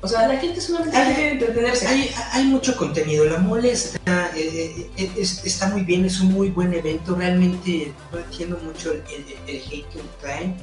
O 0.00 0.08
sea, 0.08 0.26
la 0.26 0.38
gente 0.38 0.58
solamente 0.58 0.96
Hay- 0.96 1.14
quiere 1.14 1.30
entretenerse. 1.32 1.86
Hay, 1.86 2.10
hay 2.32 2.44
mucho 2.44 2.74
contenido, 2.78 3.26
la 3.26 3.36
mole 3.38 3.72
está, 3.72 4.30
eh, 4.34 4.88
eh, 4.96 5.10
es- 5.18 5.44
está 5.44 5.68
muy 5.68 5.82
bien, 5.82 6.06
es 6.06 6.18
un 6.20 6.32
muy 6.32 6.48
buen 6.48 6.72
evento, 6.72 7.14
realmente 7.14 7.92
no 8.10 8.18
entiendo 8.20 8.58
mucho 8.64 8.92
el, 8.92 9.02
el- 9.14 9.56
el 9.56 9.62
hate 9.66 9.86
que 9.90 10.00
traen 10.22 10.56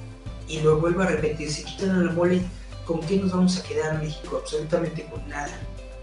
y 0.48 0.62
lo 0.62 0.80
vuelvo 0.80 1.04
a 1.04 1.08
repetir, 1.08 1.52
si 1.52 1.64
quitan 1.64 2.08
la 2.08 2.12
mole, 2.12 2.42
¿con 2.88 3.02
qué 3.02 3.18
nos 3.18 3.32
vamos 3.34 3.60
a 3.60 3.64
quedar 3.64 3.94
en 3.96 4.02
México? 4.08 4.40
Absolutamente 4.42 5.06
con 5.12 5.28
nada. 5.30 5.52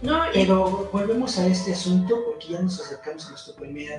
No, 0.02 0.26
y- 0.26 0.32
Pero 0.34 0.90
volvemos 0.92 1.38
a 1.38 1.46
este 1.46 1.72
asunto 1.72 2.22
porque 2.26 2.48
ya 2.48 2.60
nos 2.60 2.80
acercamos 2.80 3.26
a 3.26 3.30
nuestro 3.30 3.54
primer 3.54 3.98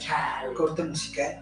corte 0.55 0.83
musical. 0.83 1.41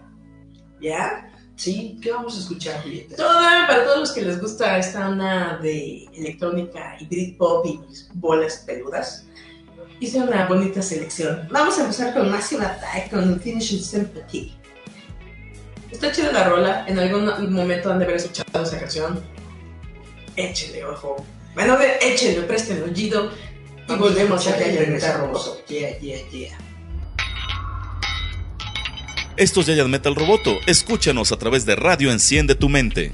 ¿ya? 0.80 1.28
¿Sí? 1.56 1.98
¿Qué 2.02 2.10
vamos 2.10 2.36
a 2.36 2.40
escuchar, 2.40 2.82
Julieta? 2.82 3.14
Toda, 3.16 3.66
para 3.68 3.84
todos 3.84 3.98
los 4.00 4.12
que 4.12 4.22
les 4.22 4.40
gusta 4.40 4.78
esta 4.78 5.08
onda 5.08 5.58
de 5.62 6.04
electrónica 6.14 6.96
y 6.98 7.06
Britpop 7.06 7.66
y 7.66 7.80
bolas 8.14 8.64
peludas, 8.66 9.26
hice 10.00 10.18
una 10.20 10.46
bonita 10.46 10.82
selección. 10.82 11.46
Vamos 11.52 11.78
a 11.78 11.82
empezar 11.82 12.12
con 12.14 12.30
Massive 12.30 12.64
Attack, 12.64 13.10
con 13.10 13.38
Finishing 13.40 13.80
Sympathy. 13.82 14.56
Está 15.90 16.10
chida 16.10 16.32
la 16.32 16.48
rola, 16.48 16.84
en 16.88 16.98
algún 16.98 17.52
momento 17.52 17.92
han 17.92 17.98
de 17.98 18.04
haber 18.06 18.16
escuchado 18.16 18.62
esa 18.64 18.78
canción. 18.80 19.22
Échenle 20.34 20.84
ojo. 20.84 21.24
Bueno, 21.54 21.76
échenle, 22.00 22.42
presten 22.42 22.82
oído 22.82 23.30
y 23.88 23.94
volvemos 23.94 24.46
a 24.46 24.56
que 24.56 24.64
haya 24.64 24.80
regresamos. 24.80 25.58
Yeah, 25.68 25.98
yeah, 25.98 26.28
yeah. 26.30 26.58
Esto 29.36 29.60
es 29.60 29.66
Giant 29.66 29.88
Metal 29.88 30.14
Roboto. 30.14 30.58
Escúchanos 30.66 31.32
a 31.32 31.36
través 31.36 31.64
de 31.64 31.74
Radio 31.74 32.12
Enciende 32.12 32.54
tu 32.54 32.68
Mente. 32.68 33.12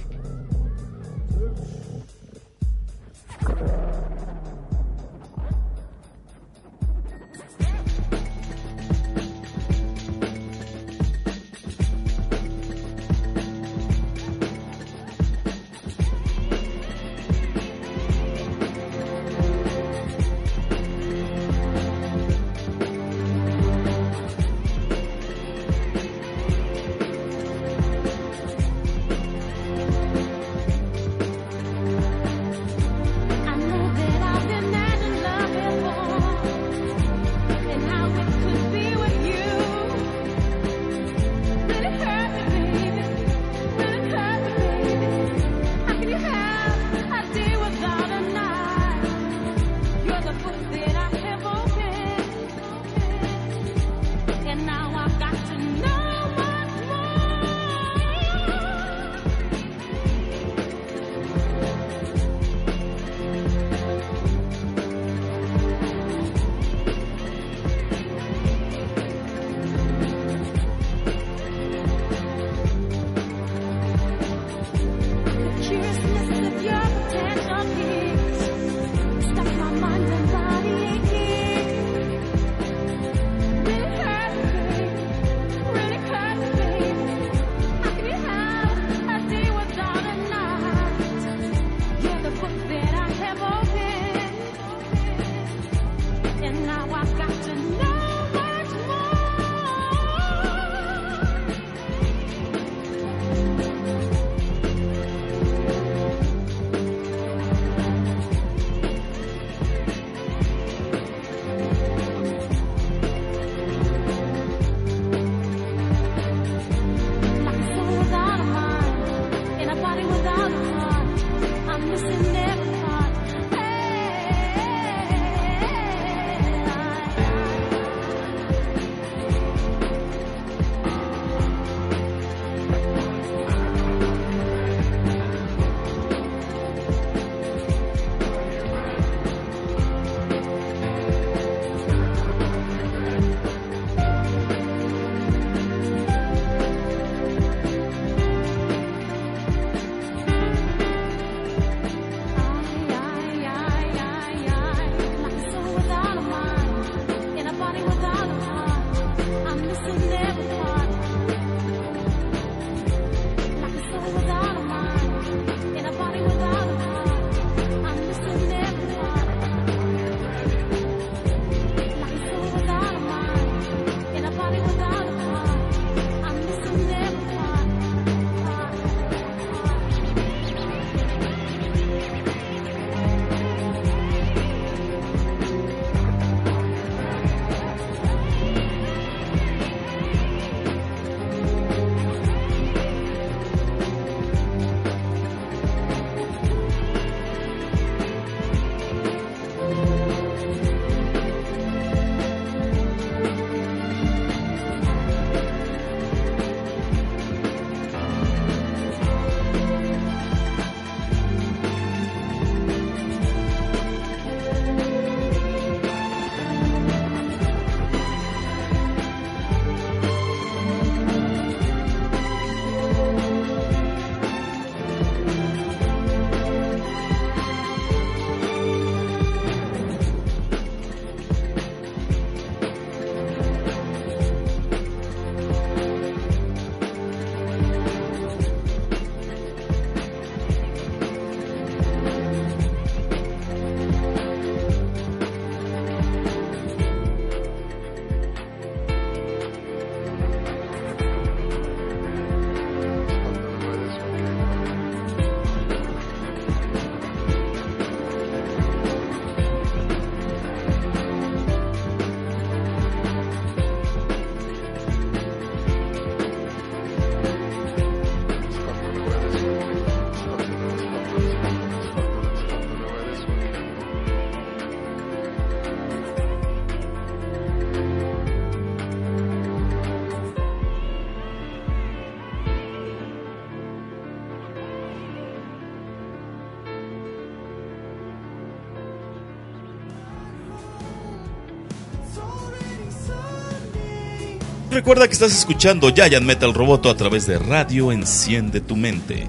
Recuerda 294.78 295.08
que 295.08 295.14
estás 295.14 295.36
escuchando 295.36 295.92
Giant 295.92 296.24
Metal 296.24 296.54
Roboto 296.54 296.88
a 296.88 296.96
través 296.96 297.26
de 297.26 297.36
Radio 297.36 297.90
Enciende 297.90 298.60
tu 298.60 298.76
Mente. 298.76 299.26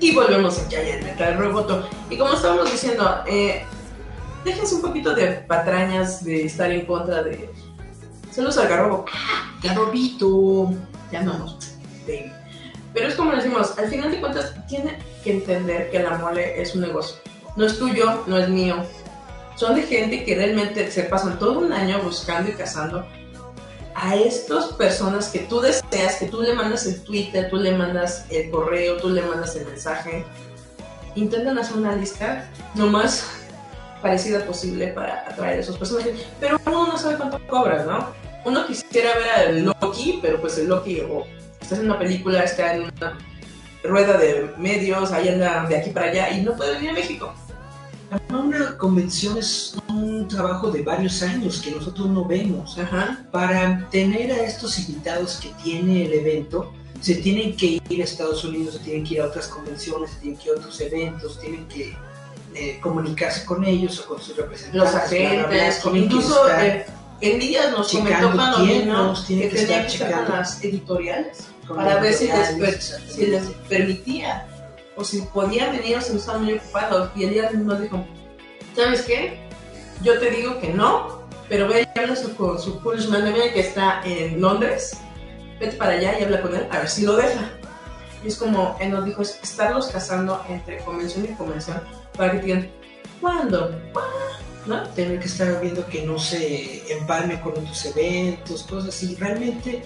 Y 0.00 0.12
volvemos 0.12 0.58
a 0.58 0.68
Giant 0.68 1.04
Metal 1.04 1.38
Roboto. 1.38 1.88
Y 2.10 2.18
como 2.18 2.32
estábamos 2.32 2.72
diciendo, 2.72 3.22
eh, 3.28 3.62
déjense 4.44 4.74
un 4.74 4.82
poquito 4.82 5.14
de 5.14 5.34
patrañas 5.46 6.24
de 6.24 6.46
estar 6.46 6.68
en 6.72 6.84
contra 6.84 7.22
de. 7.22 7.48
Saludos 8.32 8.58
al 8.58 8.66
garrobo. 8.66 9.04
Garrobito. 9.62 10.74
Ya 11.12 11.22
no, 11.22 11.58
Pero 12.92 13.06
es 13.06 13.14
como 13.14 13.30
decimos, 13.30 13.78
al 13.78 13.88
final 13.88 14.10
de 14.10 14.18
cuentas, 14.18 14.52
tiene 14.66 14.98
que 15.22 15.34
entender 15.34 15.92
que 15.92 16.00
la 16.00 16.18
mole 16.18 16.60
es 16.60 16.74
un 16.74 16.80
negocio. 16.80 17.18
No 17.54 17.66
es 17.66 17.78
tuyo, 17.78 18.24
no 18.26 18.36
es 18.36 18.48
mío, 18.48 18.84
son 19.56 19.74
de 19.74 19.82
gente 19.82 20.24
que 20.24 20.34
realmente 20.34 20.90
se 20.90 21.02
pasan 21.04 21.38
todo 21.38 21.58
un 21.58 21.72
año 21.72 22.00
buscando 22.02 22.50
y 22.50 22.54
cazando 22.54 23.04
a 23.94 24.14
estas 24.14 24.66
personas 24.74 25.28
que 25.28 25.40
tú 25.40 25.60
deseas, 25.60 26.16
que 26.16 26.26
tú 26.26 26.42
le 26.42 26.52
mandas 26.52 26.86
el 26.86 27.02
Twitter, 27.02 27.48
tú 27.48 27.56
le 27.56 27.72
mandas 27.72 28.26
el 28.30 28.50
correo, 28.50 28.98
tú 28.98 29.08
le 29.08 29.22
mandas 29.22 29.56
el 29.56 29.66
mensaje. 29.66 30.24
Intentan 31.14 31.58
hacer 31.58 31.78
una 31.78 31.96
lista 31.96 32.46
lo 32.74 32.86
más 32.88 33.26
parecida 34.02 34.44
posible 34.44 34.88
para 34.88 35.26
atraer 35.26 35.58
a 35.58 35.60
esos 35.60 35.78
personajes, 35.78 36.26
pero 36.38 36.60
uno 36.66 36.88
no 36.88 36.98
sabe 36.98 37.16
cuánto 37.16 37.40
cobras, 37.46 37.86
¿no? 37.86 38.10
Uno 38.44 38.66
quisiera 38.66 39.14
ver 39.16 39.30
al 39.30 39.64
Loki, 39.64 40.18
pero 40.20 40.40
pues 40.42 40.58
el 40.58 40.68
Loki 40.68 41.00
o 41.00 41.24
está 41.58 41.76
en 41.76 41.86
una 41.86 41.98
película, 41.98 42.42
está 42.42 42.74
en 42.74 42.82
una 42.82 43.18
rueda 43.82 44.18
de 44.18 44.52
medios, 44.58 45.10
ahí 45.10 45.30
anda 45.30 45.64
de 45.66 45.76
aquí 45.76 45.90
para 45.90 46.10
allá 46.10 46.30
y 46.30 46.42
no 46.42 46.54
puede 46.54 46.74
venir 46.74 46.90
a 46.90 46.92
México. 46.92 47.32
Una 48.30 48.76
convención 48.76 49.36
es 49.36 49.76
un 49.88 50.28
trabajo 50.28 50.70
de 50.70 50.82
varios 50.82 51.22
años 51.22 51.60
que 51.60 51.72
nosotros 51.72 52.08
no 52.08 52.24
vemos. 52.24 52.78
Para 53.32 53.88
tener 53.90 54.30
a 54.32 54.42
estos 54.42 54.78
invitados 54.78 55.40
que 55.42 55.48
tiene 55.62 56.06
el 56.06 56.12
evento, 56.12 56.72
se 57.00 57.16
tienen 57.16 57.56
que 57.56 57.82
ir 57.88 58.00
a 58.00 58.04
Estados 58.04 58.44
Unidos, 58.44 58.74
se 58.74 58.80
tienen 58.80 59.04
que 59.04 59.14
ir 59.14 59.20
a 59.22 59.26
otras 59.26 59.48
convenciones, 59.48 60.10
se 60.10 60.20
tienen 60.20 60.38
que 60.38 60.48
ir 60.48 60.54
a 60.54 60.58
otros 60.58 60.80
eventos, 60.80 61.40
tienen 61.40 61.66
que 61.68 61.96
eh, 62.54 62.78
comunicarse 62.80 63.44
con 63.44 63.64
ellos 63.64 64.00
o 64.00 64.06
con 64.06 64.20
sus 64.20 64.36
representantes. 64.36 64.80
Los 64.80 64.94
agentes, 64.94 65.82
incluso 65.94 66.46
en 67.20 67.40
días 67.40 67.70
nos 67.72 67.92
comentó 67.92 68.32
cuando 68.32 68.64
que, 68.64 68.84
que 69.48 69.48
tenía 69.56 69.86
que 69.86 69.92
estar 69.92 70.24
con 70.26 70.36
las 70.36 70.62
editoriales 70.62 71.48
para 71.68 72.00
ver 72.00 72.14
si 72.14 72.26
les, 72.28 73.00
si 73.08 73.26
les 73.26 73.44
permitía 73.68 74.46
o 74.96 75.04
si 75.04 75.20
podía 75.22 75.70
venir 75.70 75.98
o 75.98 76.00
si 76.00 76.12
no 76.12 76.18
estaban 76.18 76.44
muy 76.44 76.54
ocupados. 76.54 77.10
Y 77.14 77.24
el 77.24 77.30
día 77.30 77.50
nos 77.52 77.80
dijo, 77.80 78.04
¿sabes 78.74 79.02
qué? 79.02 79.38
Yo 80.02 80.18
te 80.18 80.30
digo 80.30 80.58
que 80.58 80.68
no, 80.72 81.26
pero 81.48 81.68
ve 81.68 81.86
y 81.94 81.98
habla 81.98 82.14
con 82.36 82.58
su 82.60 82.80
Polish 82.80 83.08
Manager 83.08 83.52
que 83.52 83.60
está 83.60 84.00
en 84.04 84.40
Londres. 84.40 84.96
Vete 85.60 85.76
para 85.76 85.92
allá 85.92 86.18
y 86.18 86.24
habla 86.24 86.42
con 86.42 86.54
él 86.54 86.66
a 86.70 86.78
ver 86.78 86.88
si 86.88 87.02
lo 87.02 87.16
deja. 87.16 87.50
Y 88.24 88.28
es 88.28 88.36
como 88.36 88.76
él 88.80 88.90
nos 88.90 89.04
dijo, 89.04 89.22
es 89.22 89.38
estarlos 89.42 89.88
casando 89.88 90.42
entre 90.48 90.78
convención 90.78 91.24
y 91.24 91.34
convención 91.34 91.80
para 92.16 92.32
que 92.32 92.40
digan, 92.40 92.70
¿cuándo? 93.20 93.78
¿No? 94.66 94.82
Tener 94.90 95.20
que 95.20 95.26
estar 95.26 95.60
viendo 95.60 95.86
que 95.86 96.02
no 96.02 96.18
se 96.18 96.92
empalme 96.92 97.40
con 97.40 97.52
otros 97.52 97.84
eventos, 97.86 98.64
cosas 98.64 98.88
así. 98.88 99.14
Realmente, 99.14 99.82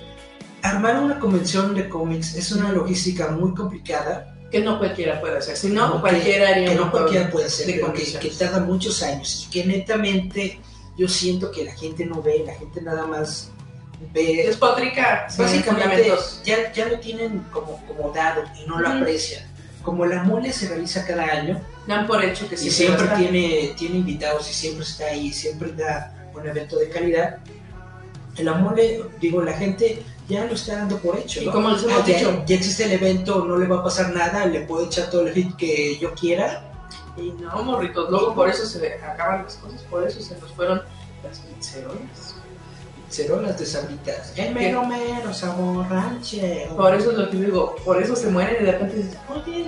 armar 0.62 1.00
una 1.00 1.18
convención 1.18 1.74
de 1.74 1.88
cómics 1.88 2.34
es 2.34 2.50
una 2.52 2.72
logística 2.72 3.28
muy 3.28 3.54
complicada 3.54 4.39
que 4.50 4.60
no 4.60 4.78
cualquiera 4.78 5.20
puede 5.20 5.38
hacer, 5.38 5.56
sino 5.56 5.86
no, 5.86 6.00
cualquiera 6.00 6.48
haría 6.48 6.70
que 6.70 6.74
no 6.74 6.90
cualquiera 6.90 7.30
puede 7.30 7.46
hacer, 7.46 7.66
pero 7.66 7.92
que, 7.92 8.04
que, 8.04 8.30
tarda 8.30 8.60
muchos 8.60 9.02
años 9.02 9.46
y 9.46 9.50
que 9.50 9.64
netamente 9.64 10.60
yo 10.96 11.08
siento 11.08 11.50
que 11.50 11.64
la 11.64 11.72
gente 11.74 12.04
no 12.04 12.20
ve, 12.20 12.42
la 12.44 12.54
gente 12.54 12.82
nada 12.82 13.06
más 13.06 13.50
ve. 14.12 14.44
Despotrica, 14.46 15.28
básicamente 15.38 16.12
ya, 16.44 16.72
ya 16.72 16.88
lo 16.88 16.98
tienen 16.98 17.44
como, 17.52 17.80
como 17.86 18.10
dado 18.12 18.42
y 18.60 18.66
no 18.66 18.80
lo 18.80 18.88
aprecian. 18.88 19.48
Como 19.82 20.04
la 20.04 20.24
mole 20.24 20.52
se 20.52 20.68
realiza 20.68 21.06
cada 21.06 21.24
año, 21.24 21.60
dan 21.86 22.06
por 22.06 22.22
hecho 22.22 22.48
que 22.48 22.56
y 22.56 22.70
siempre 22.70 23.06
tiene, 23.16 23.74
tiene 23.78 23.96
invitados 23.96 24.50
y 24.50 24.52
siempre 24.52 24.84
está 24.84 25.06
ahí, 25.06 25.32
siempre 25.32 25.72
da 25.72 26.28
un 26.34 26.46
evento 26.46 26.76
de 26.76 26.88
calidad. 26.90 27.38
La 28.42 28.55
mole, 28.55 29.03
digo, 29.20 29.42
la 29.42 29.53
gente 29.53 30.03
ya 30.29 30.44
lo 30.44 30.55
está 30.55 30.76
dando 30.76 30.98
por 30.98 31.18
hecho. 31.18 31.42
Y 31.42 31.46
como 31.46 31.70
les 31.70 31.83
hemos 31.83 32.00
ah, 32.00 32.05
dicho, 32.07 32.44
ya, 32.46 32.55
existe 32.55 32.85
el 32.85 32.92
evento, 32.92 33.44
no 33.44 33.59
le 33.59 33.66
va 33.66 33.79
a 33.79 33.85
pasar 33.85 34.12
nada, 34.14 34.46
le 34.46 34.61
puedo 34.61 34.87
echar 34.87 35.11
todo 35.11 35.26
el 35.26 35.35
hit 35.35 35.57
que 35.57 35.98
yo 35.98 36.14
quiera. 36.14 36.64
Y 37.16 37.33
no, 37.33 37.62
morritos, 37.62 38.09
luego 38.11 38.35
por 38.35 38.48
eso 38.48 38.64
se 38.64 38.94
acaban 38.94 39.44
las 39.44 39.57
cosas, 39.57 39.83
por 39.83 40.07
eso 40.07 40.20
se 40.20 40.38
nos 40.38 40.50
fueron 40.53 40.83
las 41.24 41.40
pizzerolas. 41.40 42.37
Pizzerolas 43.09 43.59
de 43.59 43.66
sabritas. 43.66 44.33
El 44.37 44.55
mero 44.55 44.87
mero 44.87 45.35
sabor 45.35 45.88
ranchero. 45.90 46.76
Por 46.76 46.94
eso 46.94 47.11
es 47.11 47.18
lo 47.18 47.31
que 47.31 47.37
digo, 47.37 47.74
por 47.85 48.00
eso 48.00 48.14
se 48.14 48.29
mueren 48.29 48.62
y 48.62 48.66
de 48.66 48.72
repente 48.72 48.96
dices, 48.96 49.18
oye, 49.29 49.66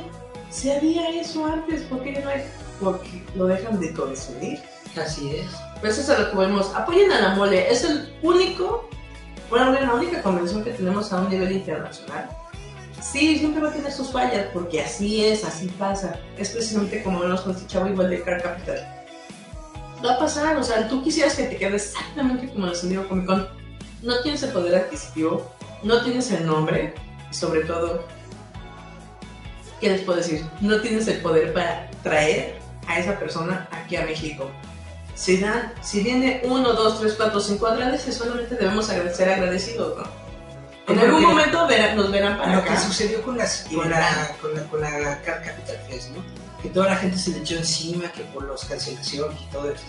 si 0.50 0.70
había 0.70 1.08
eso 1.08 1.44
antes, 1.44 1.82
¿por 1.82 2.02
qué 2.02 2.12
no 2.12 2.28
hay? 2.28 2.44
Porque 2.80 3.24
lo 3.34 3.46
dejan 3.46 3.80
de 3.80 3.92
consumir. 3.92 4.60
Así 4.96 5.36
es. 5.36 5.71
Pues 5.82 5.98
eso 5.98 6.12
es 6.12 6.18
a 6.18 6.22
lo 6.22 6.30
que 6.30 6.36
vemos. 6.38 6.74
Apoyen 6.74 7.12
a 7.12 7.20
la 7.20 7.34
mole, 7.34 7.70
es 7.70 7.84
el 7.84 8.14
único 8.22 8.88
bueno, 9.52 9.70
la 9.78 9.92
única 9.92 10.22
convención 10.22 10.64
que 10.64 10.70
tenemos 10.70 11.12
a 11.12 11.20
un 11.20 11.28
nivel 11.28 11.52
internacional. 11.52 12.26
Sí, 13.02 13.38
siempre 13.38 13.60
va 13.60 13.68
a 13.68 13.72
tener 13.72 13.92
sus 13.92 14.10
fallas, 14.10 14.46
porque 14.50 14.80
así 14.80 15.22
es, 15.22 15.44
así 15.44 15.68
pasa. 15.78 16.18
Es 16.38 16.48
precisamente 16.48 17.02
como 17.02 17.20
vemos 17.20 17.42
con 17.42 17.54
Tichabo 17.54 17.86
y 17.86 18.08
de 18.08 18.22
Car 18.22 18.42
Capital. 18.42 19.04
Va 20.02 20.14
a 20.14 20.18
pasar, 20.18 20.56
o 20.56 20.62
sea, 20.62 20.88
tú 20.88 21.02
quisieras 21.02 21.34
que 21.34 21.44
te 21.44 21.58
quede 21.58 21.76
exactamente 21.76 22.48
como 22.48 22.66
el 22.66 22.74
San 22.74 22.94
Comic 23.04 23.26
Con. 23.26 23.46
No 24.00 24.22
tienes 24.22 24.42
el 24.42 24.52
poder 24.52 24.74
adquisitivo, 24.74 25.52
no 25.82 26.02
tienes 26.02 26.30
el 26.30 26.46
nombre, 26.46 26.94
y 27.30 27.34
sobre 27.34 27.64
todo, 27.64 28.06
¿qué 29.82 29.90
les 29.90 30.00
puedo 30.00 30.16
decir? 30.16 30.46
No 30.62 30.80
tienes 30.80 31.06
el 31.08 31.20
poder 31.20 31.52
para 31.52 31.90
traer 32.02 32.58
a 32.86 32.98
esa 32.98 33.18
persona 33.18 33.68
aquí 33.70 33.96
a 33.96 34.06
México 34.06 34.50
si, 35.14 35.38
dan, 35.38 35.72
si 35.82 36.02
viene 36.02 36.42
uno, 36.44 36.72
dos, 36.72 37.00
tres, 37.00 37.14
cuatro, 37.14 37.40
cinco 37.40 37.66
agradeces, 37.66 38.16
solamente 38.16 38.54
debemos 38.54 38.88
agradecer 38.90 39.28
agradecidos, 39.28 39.98
¿no? 39.98 40.22
En 40.88 40.98
algún 40.98 41.22
momento 41.22 41.68
nos 41.94 42.10
verán 42.10 42.38
para 42.38 42.56
Lo 42.56 42.64
que 42.64 42.76
sucedió 42.76 43.22
con, 43.22 43.38
las, 43.38 43.66
con, 43.72 43.88
la, 43.88 44.36
con, 44.40 44.54
la, 44.54 44.62
con 44.64 44.80
la 44.80 45.22
Car 45.22 45.42
Capital 45.42 45.76
Fest, 45.88 46.10
¿no? 46.10 46.22
Que 46.60 46.68
toda 46.68 46.88
la 46.88 46.96
gente 46.96 47.18
se 47.18 47.30
le 47.30 47.38
echó 47.38 47.56
encima, 47.56 48.10
que 48.12 48.22
por 48.24 48.48
las 48.48 48.64
cancelaciones 48.64 49.40
y 49.40 49.52
todo 49.52 49.70
esto. 49.70 49.86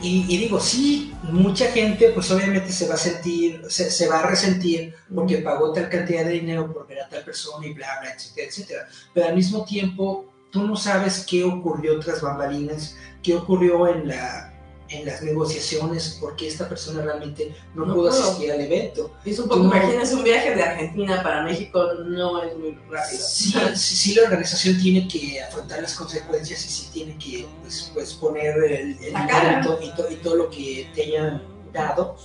Y, 0.00 0.26
y, 0.28 0.38
digo, 0.38 0.60
sí, 0.60 1.14
mucha 1.22 1.66
gente 1.70 2.10
pues 2.10 2.30
obviamente 2.30 2.72
se 2.72 2.88
va 2.88 2.94
a 2.94 2.98
sentir, 2.98 3.62
se, 3.68 3.90
se, 3.90 4.08
va 4.08 4.20
a 4.20 4.26
resentir 4.26 4.94
porque 5.14 5.38
pagó 5.38 5.72
tal 5.72 5.88
cantidad 5.88 6.24
de 6.24 6.32
dinero 6.32 6.70
por 6.70 6.86
ver 6.86 7.00
a 7.00 7.08
tal 7.08 7.22
persona 7.22 7.66
y 7.66 7.72
bla, 7.72 7.86
bla, 8.00 8.12
etcétera, 8.12 8.48
etcétera. 8.48 8.88
Pero 9.14 9.28
al 9.28 9.34
mismo 9.34 9.64
tiempo, 9.64 10.26
tú 10.50 10.66
no 10.66 10.76
sabes 10.76 11.24
qué 11.28 11.44
ocurrió 11.44 11.98
tras 12.00 12.20
bambalinas, 12.20 12.96
qué 13.24 13.34
ocurrió 13.34 13.88
en, 13.88 14.06
la, 14.06 14.54
en 14.88 15.06
las 15.06 15.22
negociaciones, 15.22 16.18
porque 16.20 16.46
esta 16.46 16.68
persona 16.68 17.02
realmente 17.02 17.56
no, 17.74 17.92
pudo 17.92 18.10
asistir 18.10 18.52
al 18.52 18.60
evento. 18.60 19.10
Es 19.24 19.38
un 19.38 19.48
poco, 19.48 19.64
imagínense 19.64 20.14
un 20.14 20.22
viaje 20.22 20.54
de 20.54 20.62
Argentina 20.62 21.22
para 21.22 21.42
México, 21.42 21.82
no 22.06 22.42
es 22.44 22.56
muy 22.56 22.78
rápido. 22.90 23.22
Sí, 23.24 23.54
sí, 23.74 24.14
la 24.14 24.24
organización 24.24 24.80
tiene 24.80 25.08
que 25.08 25.42
afrontar 25.42 25.82
las 25.82 25.94
consecuencias 25.94 26.64
y 26.64 26.68
sí 26.68 26.90
tiene 26.92 27.18
que 27.18 27.46
pues, 27.62 27.90
pues 27.92 28.14
poner 28.14 28.56
el, 28.58 28.98
el 29.02 29.14
evento 29.16 29.78
y, 29.82 30.16
todo 30.16 30.36
lo 30.36 30.50
que 30.50 30.88
te 30.94 31.02
hayan 31.04 31.42
dado. 31.72 32.16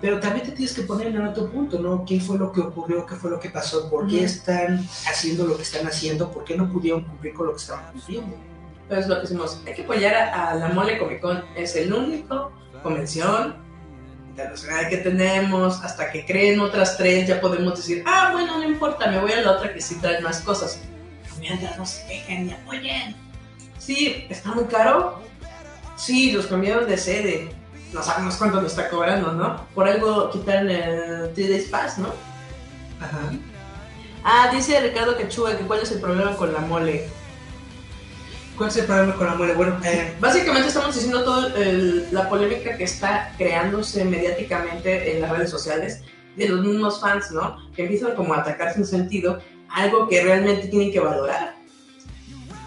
Pero 0.00 0.20
también 0.20 0.44
te 0.44 0.52
tienes 0.52 0.74
que 0.74 0.82
poner 0.82 1.06
en 1.06 1.26
otro 1.26 1.50
punto, 1.50 1.78
¿no? 1.78 2.04
¿Qué 2.04 2.20
fue 2.20 2.36
lo 2.36 2.52
que 2.52 2.60
ocurrió? 2.60 3.06
¿Qué 3.06 3.14
fue 3.14 3.30
lo 3.30 3.40
que 3.40 3.48
pasó? 3.48 3.88
¿Por 3.88 4.06
qué 4.06 4.24
están 4.24 4.86
haciendo 5.06 5.46
lo 5.46 5.56
que 5.56 5.62
están 5.62 5.86
haciendo? 5.86 6.30
¿Por 6.30 6.44
qué 6.44 6.54
no 6.54 6.70
pudieron 6.70 7.02
cumplir 7.02 7.32
con 7.32 7.46
lo 7.46 7.52
que 7.52 7.62
estaban 7.62 7.92
cumpliendo? 7.92 8.36
Entonces 8.88 9.08
lo 9.08 9.18
que 9.18 9.24
hicimos, 9.24 9.60
hay 9.66 9.74
que 9.74 9.82
apoyar 9.82 10.14
a, 10.14 10.54
la 10.54 10.68
Mole 10.68 10.96
Comic 10.96 11.20
Con, 11.20 11.44
es 11.56 11.74
el 11.74 11.92
único 11.92 12.52
convención 12.84 13.56
internacional 14.28 14.88
que 14.88 14.98
tenemos, 14.98 15.82
hasta 15.82 16.12
que 16.12 16.24
creen 16.24 16.60
otras 16.60 16.96
tres 16.96 17.26
ya 17.26 17.40
podemos 17.40 17.76
decir, 17.76 18.04
ah, 18.06 18.30
bueno, 18.32 18.58
no 18.58 18.64
importa, 18.64 19.10
me 19.10 19.18
voy 19.18 19.32
a 19.32 19.40
la 19.40 19.52
otra 19.52 19.74
que 19.74 19.80
sí 19.80 19.96
trae 19.96 20.20
más 20.20 20.40
cosas. 20.40 20.80
Mientras 21.40 21.76
no 21.76 21.84
se 21.84 22.06
quejen 22.06 22.48
y 22.48 22.52
apoyen. 22.52 23.16
Sí, 23.78 24.26
está 24.28 24.52
muy 24.52 24.64
caro. 24.64 25.20
Sí, 25.96 26.30
los 26.30 26.46
cambiaron 26.46 26.86
de 26.86 26.96
sede. 26.96 27.48
No 27.92 28.02
sabemos 28.02 28.36
cuánto 28.36 28.60
nos 28.60 28.70
está 28.70 28.88
cobrando, 28.88 29.32
¿no? 29.32 29.66
Por 29.74 29.88
algo 29.88 30.30
quitaron 30.30 30.70
el 30.70 31.32
3 31.34 31.64
Pass, 31.64 31.98
¿no? 31.98 32.08
Ajá. 33.00 33.32
Ah, 34.24 34.50
dice 34.52 34.80
Ricardo 34.80 35.16
Quechua 35.16 35.56
que 35.56 35.64
cuál 35.64 35.80
es 35.80 35.92
el 35.92 36.00
problema 36.00 36.36
con 36.36 36.52
la 36.52 36.60
mole. 36.60 37.08
¿Cuál 38.56 38.70
es 38.70 38.76
el 38.78 38.86
problema 38.86 39.14
con 39.16 39.26
la 39.26 39.34
mole? 39.34 39.54
Bueno, 39.54 39.78
eh, 39.84 40.14
básicamente 40.18 40.68
estamos 40.68 40.94
diciendo 40.94 41.24
toda 41.24 41.52
la 42.10 42.28
polémica 42.28 42.76
que 42.76 42.84
está 42.84 43.32
creándose 43.36 44.04
mediáticamente 44.04 45.14
en 45.14 45.22
las 45.22 45.30
redes 45.30 45.50
sociales 45.50 46.02
de 46.36 46.48
los 46.48 46.64
mismos 46.64 47.00
fans, 47.00 47.30
¿no? 47.32 47.58
Que 47.74 47.82
empiezan 47.82 48.14
como 48.14 48.32
a 48.34 48.38
atacar 48.38 48.72
sin 48.72 48.86
sentido 48.86 49.40
algo 49.68 50.08
que 50.08 50.22
realmente 50.22 50.68
tienen 50.68 50.90
que 50.90 51.00
valorar. 51.00 51.54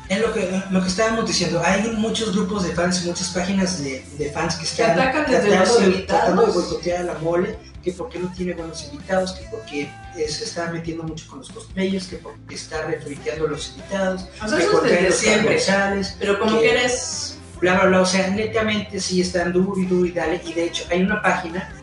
Es 0.10 0.22
lo 0.22 0.34
que, 0.34 0.50
lo 0.72 0.82
que 0.82 0.88
estábamos 0.88 1.28
diciendo, 1.28 1.62
hay 1.64 1.92
muchos 1.92 2.36
grupos 2.36 2.64
de 2.64 2.74
fans, 2.74 3.06
muchas 3.06 3.30
páginas 3.30 3.84
de, 3.84 4.04
de 4.18 4.32
fans 4.32 4.56
que 4.56 4.64
están 4.66 4.96
Que 4.96 5.02
atacan 5.02 5.32
desde 5.32 5.50
tratando, 5.50 5.80
los 5.82 6.06
tratando 6.08 6.46
de 6.48 6.52
boicotear 6.52 7.02
a 7.02 7.04
la 7.04 7.20
mole, 7.20 7.58
que 7.84 7.92
porque 7.94 8.20
no 8.20 8.32
tiene 8.34 8.54
buenos 8.54 8.84
invitados, 8.92 9.34
que 9.34 9.46
porque 9.50 9.90
se 10.16 10.44
está 10.44 10.70
metiendo 10.72 11.04
mucho 11.04 11.26
con 11.28 11.40
los 11.40 11.50
cosplayers, 11.50 12.08
que 12.08 12.18
porque 12.18 12.56
está 12.56 12.86
refriteando 12.86 13.46
a 13.46 13.50
los 13.50 13.70
invitados, 13.70 14.26
O 14.44 14.48
sea, 14.48 14.58
que 14.60 14.66
porque 14.66 15.02
los 15.02 15.16
siempre. 15.16 15.44
comerciales, 15.46 16.16
Pero 16.20 16.40
como 16.40 16.58
que- 16.60 16.64
que 16.66 16.72
eres... 16.72 17.38
bla 17.62 17.74
bla 17.76 17.86
bla, 17.86 18.02
o 18.02 18.06
sea, 18.06 18.28
netamente 18.30 19.00
sí 19.00 19.22
están 19.22 19.54
duro 19.54 19.80
y 19.80 19.86
duro 19.86 20.06
y 20.06 20.12
dale, 20.12 20.42
y 20.46 20.54
de 20.54 20.66
hecho 20.66 20.86
hay 20.90 21.04
una 21.04 21.22
página 21.22 21.74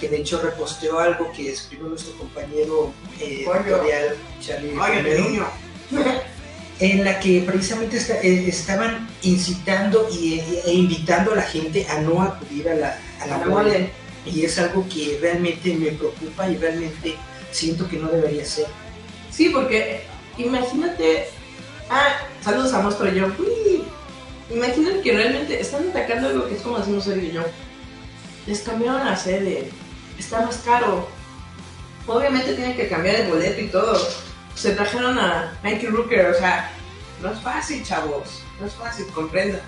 que 0.00 0.08
de 0.08 0.18
hecho 0.18 0.40
reposteó 0.40 1.00
algo 1.00 1.30
que 1.32 1.52
escribió 1.52 1.88
nuestro 1.88 2.16
compañero 2.16 2.92
eh, 3.20 3.44
editorial 3.44 4.16
Charlie 4.40 4.72
niño. 5.20 5.44
en 6.80 7.04
la 7.04 7.18
que 7.18 7.40
precisamente 7.44 7.96
está- 7.96 8.20
eh, 8.22 8.48
estaban 8.48 9.08
incitando 9.22 10.08
y, 10.12 10.38
e, 10.38 10.62
e 10.66 10.72
invitando 10.74 11.32
a 11.32 11.36
la 11.36 11.42
gente 11.42 11.84
a 11.88 12.00
no 12.00 12.22
acudir 12.22 12.68
a 12.68 12.74
la, 12.74 12.98
a 13.20 13.26
la 13.26 13.38
La 13.38 13.46
mole. 13.46 13.50
mole. 13.72 13.90
Y 14.32 14.44
es 14.44 14.58
algo 14.58 14.86
que 14.88 15.18
realmente 15.20 15.74
me 15.74 15.92
preocupa 15.92 16.48
y 16.48 16.56
realmente 16.56 17.16
siento 17.50 17.88
que 17.88 17.96
no 17.96 18.08
debería 18.08 18.44
ser. 18.44 18.66
Sí, 19.30 19.50
porque 19.50 20.02
imagínate. 20.36 21.28
Ah, 21.90 22.16
saludos 22.42 22.72
a 22.74 22.82
Monstruo 22.82 23.10
yo. 23.10 23.26
Uy. 23.38 23.84
Imagínate 24.50 25.02
que 25.02 25.12
realmente 25.12 25.60
están 25.60 25.88
atacando 25.90 26.28
algo 26.28 26.48
que 26.48 26.54
es 26.54 26.62
como 26.62 26.78
decimos 26.78 27.06
él 27.06 27.24
y 27.24 27.32
yo. 27.32 27.42
Les 28.46 28.60
cambiaron 28.60 29.04
la 29.04 29.16
sede. 29.16 29.70
Está 30.18 30.42
más 30.42 30.56
caro. 30.58 31.06
Obviamente 32.06 32.54
tienen 32.54 32.76
que 32.76 32.88
cambiar 32.88 33.16
el 33.16 33.28
boleto 33.28 33.60
y 33.60 33.68
todo. 33.68 34.08
Se 34.54 34.72
trajeron 34.72 35.18
a 35.18 35.56
Mikey 35.62 35.88
Rooker, 35.88 36.26
o 36.26 36.34
sea, 36.34 36.70
no 37.22 37.32
es 37.32 37.38
fácil, 37.40 37.84
chavos. 37.84 38.42
No 38.60 38.66
es 38.66 38.72
fácil, 38.72 39.06
comprendan. 39.08 39.60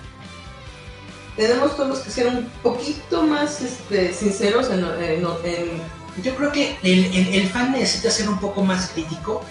Tenemos 1.35 1.75
todos 1.77 1.99
que 1.99 2.11
ser 2.11 2.27
un 2.27 2.45
poquito 2.61 3.23
más 3.23 3.61
este, 3.61 4.13
sinceros 4.13 4.69
en, 4.69 4.83
en- 4.85 5.25
en 5.45 5.81
Yo 6.23 6.35
creo 6.35 6.51
que 6.51 6.77
el, 6.83 7.05
el- 7.05 7.35
el 7.35 7.49
fan 7.49 7.71
necesita 7.71 8.11
ser 8.11 8.27
un 8.29 8.39
poco 8.39 8.63
más 8.63 8.89
crítico 8.89 9.41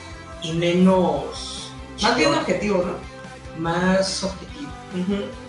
y 0.42 0.52
menos... 0.52 1.70
más 2.02 2.16
bien 2.16 2.34
objetivo, 2.34 2.84
¿no? 2.84 3.10
más 3.58 4.22
objetivo, 4.24 4.70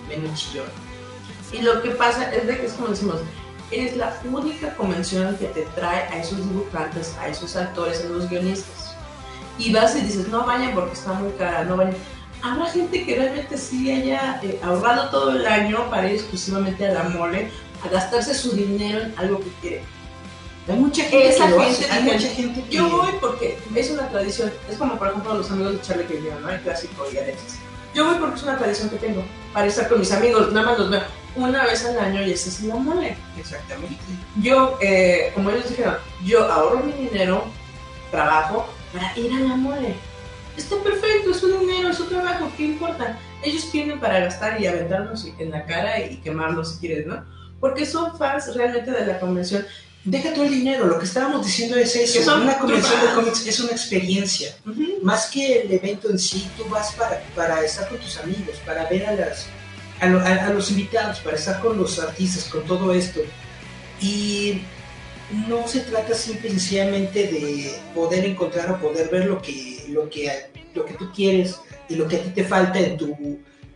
menos 0.09 0.39
chillón. 0.39 0.65
Y 1.53 1.61
lo 1.61 1.81
que 1.81 1.91
pasa 1.91 2.33
es 2.33 2.47
de 2.47 2.57
que 2.57 2.65
es 2.65 2.73
como 2.73 2.87
decimos, 2.89 3.17
es 3.71 3.95
la 3.95 4.17
única 4.29 4.73
convención 4.75 5.35
que 5.37 5.45
te 5.47 5.61
trae 5.75 6.03
a 6.09 6.17
esos 6.19 6.37
dibujantes, 6.39 7.13
a 7.19 7.27
esos 7.29 7.55
actores, 7.55 8.01
a 8.05 8.09
los 8.09 8.29
guionistas. 8.29 8.95
Y 9.57 9.71
vas 9.73 9.95
y 9.95 10.01
dices, 10.01 10.27
no 10.29 10.45
vayan 10.45 10.73
porque 10.73 10.93
está 10.93 11.13
muy 11.13 11.31
cara, 11.33 11.63
no 11.65 11.77
vayan. 11.77 11.95
Habrá 12.43 12.65
gente 12.67 13.05
que 13.05 13.15
realmente 13.15 13.57
sí 13.57 13.91
haya 13.91 14.39
eh, 14.43 14.59
ahorrado 14.63 15.09
todo 15.09 15.31
el 15.31 15.45
año 15.45 15.89
para 15.89 16.09
ir 16.09 16.15
exclusivamente 16.15 16.87
a 16.87 16.93
la 16.93 17.03
mole, 17.03 17.49
a 17.83 17.89
gastarse 17.89 18.33
su 18.33 18.51
dinero 18.53 19.01
en 19.01 19.13
algo 19.17 19.39
que 19.39 19.49
quiere. 19.61 19.83
Hay 20.67 20.75
mucha 20.75 21.03
gente 21.03 21.29
Esa 21.29 21.47
que 21.47 21.59
gente 21.59 21.91
hay 21.91 22.03
mucha 22.03 22.29
gente 22.29 22.63
que... 22.63 22.75
Yo 22.75 22.89
voy 22.89 23.11
porque 23.19 23.57
es 23.75 23.91
una 23.91 24.07
tradición. 24.09 24.51
Es 24.69 24.77
como, 24.77 24.97
por 24.97 25.09
ejemplo, 25.09 25.33
los 25.33 25.51
amigos 25.51 25.73
de 25.73 25.81
Charlie 25.81 26.05
que 26.05 26.15
vinieron, 26.15 26.41
¿no? 26.41 26.49
El 26.49 26.61
clásico 26.61 27.05
y 27.11 27.17
Alexis. 27.17 27.59
Yo 27.93 28.05
voy 28.05 28.15
porque 28.19 28.35
es 28.35 28.43
una 28.43 28.57
tradición 28.57 28.89
que 28.89 28.97
tengo 28.97 29.23
para 29.53 29.67
estar 29.67 29.89
con 29.89 29.99
mis 29.99 30.11
amigos. 30.11 30.51
Nada 30.53 30.67
más 30.67 30.79
los 30.79 30.89
veo 30.89 31.01
una 31.35 31.65
vez 31.65 31.85
al 31.85 31.99
año 31.99 32.21
y 32.25 32.31
esa 32.31 32.49
es 32.49 32.61
la 32.61 32.75
mole. 32.75 33.17
Exactamente. 33.37 33.97
Yo, 34.41 34.77
eh, 34.81 35.31
como 35.33 35.49
ellos 35.49 35.67
dijeron, 35.69 35.97
yo 36.23 36.51
ahorro 36.51 36.83
mi 36.83 36.91
dinero, 36.93 37.45
trabajo 38.11 38.67
para 38.93 39.17
ir 39.17 39.33
a 39.33 39.39
la 39.39 39.55
mole. 39.55 39.95
Está 40.57 40.75
perfecto, 40.83 41.31
es 41.31 41.37
su 41.37 41.47
dinero, 41.59 41.89
es 41.89 41.97
su 41.97 42.05
trabajo, 42.05 42.51
¿qué 42.57 42.63
importa? 42.63 43.17
Ellos 43.43 43.69
vienen 43.71 43.99
para 43.99 44.19
gastar 44.19 44.59
y 44.61 44.67
aventarnos 44.67 45.25
en 45.39 45.49
la 45.51 45.65
cara 45.65 45.99
y 45.99 46.17
quemarlos 46.17 46.73
si 46.73 46.79
quieres, 46.79 47.07
¿no? 47.07 47.23
Porque 47.59 47.85
son 47.85 48.17
fans 48.17 48.53
realmente 48.55 48.91
de 48.91 49.05
la 49.05 49.19
convención. 49.19 49.65
Deja 50.03 50.33
todo 50.33 50.45
el 50.45 50.51
dinero, 50.51 50.85
lo 50.87 50.97
que 50.97 51.05
estábamos 51.05 51.45
diciendo 51.45 51.75
es 51.77 51.95
eso. 51.95 52.23
son 52.23 52.41
Una 52.41 52.57
convención 52.57 52.99
de 53.01 53.13
cómics 53.13 53.45
es 53.45 53.59
una 53.59 53.71
experiencia. 53.71 54.55
Más 55.03 55.27
que 55.27 55.61
el 55.61 55.71
evento 55.71 56.09
en 56.09 56.17
sí, 56.19 56.49
tú 56.57 56.65
vas 56.69 56.91
para, 56.93 57.21
para 57.35 57.63
estar 57.63 57.87
con 57.87 57.99
tus 57.99 58.17
amigos, 58.17 58.55
para 58.65 58.87
ver 58.89 59.05
a, 59.05 59.13
las, 59.13 59.45
a, 59.99 60.07
lo- 60.07 60.19
a- 60.19 60.45
a 60.47 60.49
los 60.53 60.71
invitados, 60.71 61.19
para 61.19 61.37
estar 61.37 61.59
con 61.61 61.77
los 61.77 61.99
artistas, 61.99 62.45
con 62.45 62.63
todo 62.65 62.91
esto. 62.93 63.19
Y 64.01 64.61
no 65.47 65.67
se 65.67 65.81
trata 65.81 66.13
simple 66.13 66.49
y 66.49 66.51
sencillamente 66.51 67.27
de 67.27 67.71
poder 67.95 68.25
encontrar 68.25 68.71
o 68.71 68.79
poder 68.79 69.09
ver 69.09 69.25
lo 69.25 69.41
que, 69.41 69.85
lo 69.89 70.09
que, 70.09 70.29
lo 70.73 70.85
que 70.85 70.93
tú 70.95 71.11
quieres 71.13 71.59
y 71.87 71.95
lo 71.95 72.07
que 72.07 72.17
a 72.17 72.23
ti 72.23 72.29
te 72.29 72.43
falta 72.43 72.79
en 72.79 72.97
tu 72.97 73.15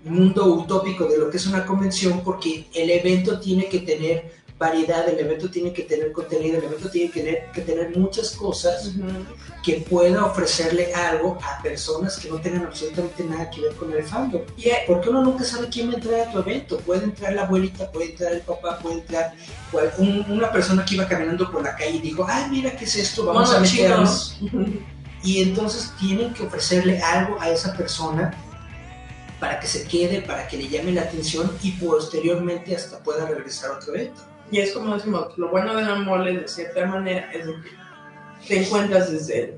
mundo 0.04 0.46
utópico 0.54 1.06
de 1.06 1.18
lo 1.18 1.30
que 1.30 1.38
es 1.38 1.48
una 1.48 1.66
convención, 1.66 2.24
porque 2.24 2.66
el 2.74 2.90
evento 2.90 3.40
tiene 3.40 3.68
que 3.68 3.80
tener 3.80 4.32
variedad, 4.58 5.08
el 5.10 5.20
evento 5.20 5.50
tiene 5.52 5.74
que 5.74 5.84
tener 5.84 6.14
contenido, 6.14 6.58
el 6.60 6.64
evento 6.64 6.90
tiene 6.90 7.12
que 7.12 7.20
tener, 7.22 7.52
que 7.54 7.62
tener 7.62 7.98
muchas 7.98 8.32
cosas 8.32 8.92
que 9.64 9.82
pueda 9.90 10.24
ofrecerle 10.26 10.94
algo 10.94 11.38
a 11.44 11.62
personas 11.62 12.18
que 12.18 12.30
no 12.30 12.40
tengan 12.40 12.64
absolutamente 12.66 13.24
nada 13.26 13.50
que 13.50 13.60
ver 13.62 13.74
con 13.76 13.92
el 13.92 14.04
fandom. 14.04 14.44
Y 14.56 14.70
eh, 14.70 14.84
Porque 14.88 15.10
uno 15.10 15.24
nunca 15.24 15.44
sabe 15.44 15.68
quién 15.68 15.90
va 15.90 15.94
a 15.94 15.96
entrar 15.96 16.20
a 16.22 16.32
tu 16.32 16.40
evento. 16.40 16.78
Puede 16.80 17.04
entrar 17.04 17.34
la 17.34 17.42
abuelita, 17.44 17.92
puede 17.92 18.12
entrar 18.12 18.32
el 18.32 18.42
papá, 18.42 18.80
puede 18.80 19.00
entrar 19.00 19.34
cual- 19.72 19.92
un- 19.98 20.26
una 20.30 20.50
persona 20.52 20.86
que 20.86 20.96
iba 20.96 21.08
caminando 21.08 21.52
por 21.52 21.62
la 21.62 21.76
calle 21.76 21.98
y 21.98 22.00
dijo, 22.00 22.26
ay, 22.30 22.46
mira 22.50 22.72
qué 22.78 22.86
es 22.86 22.96
esto, 22.96 23.26
vamos 23.26 23.50
a 23.52 23.60
meternos. 23.60 24.38
Y 25.24 25.42
entonces 25.42 25.92
tienen 26.00 26.34
que 26.34 26.44
ofrecerle 26.44 27.02
algo 27.02 27.42
a 27.42 27.50
esa 27.50 27.74
persona 27.76 28.32
para 29.40 29.60
que 29.60 29.68
se 29.68 29.84
quede, 29.86 30.22
para 30.22 30.48
que 30.48 30.56
le 30.58 30.70
llame 30.70 30.92
la 30.94 31.02
atención 31.02 31.52
y 31.62 31.72
posteriormente 31.72 32.74
hasta 32.76 33.00
pueda 33.00 33.26
regresar 33.26 33.72
a 33.72 33.74
otro 33.78 33.94
evento. 33.96 34.22
Y 34.52 34.60
es 34.60 34.72
como 34.72 34.94
decimos, 34.96 35.38
lo 35.38 35.50
bueno 35.50 35.76
de 35.76 35.84
la 35.84 35.96
mole 35.96 36.40
de 36.40 36.48
cierta 36.48 36.86
manera 36.86 37.32
es 37.34 37.46
que 37.46 38.48
te 38.48 38.64
encuentras 38.64 39.12
desde 39.12 39.58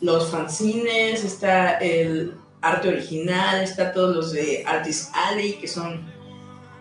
los 0.00 0.30
fanzines, 0.30 1.24
está 1.24 1.74
el 1.78 2.34
arte 2.62 2.88
original, 2.88 3.62
está 3.62 3.92
todos 3.92 4.16
los 4.16 4.32
de 4.32 4.64
Artist 4.66 5.14
Alley, 5.14 5.54
que 5.54 5.68
son 5.68 6.10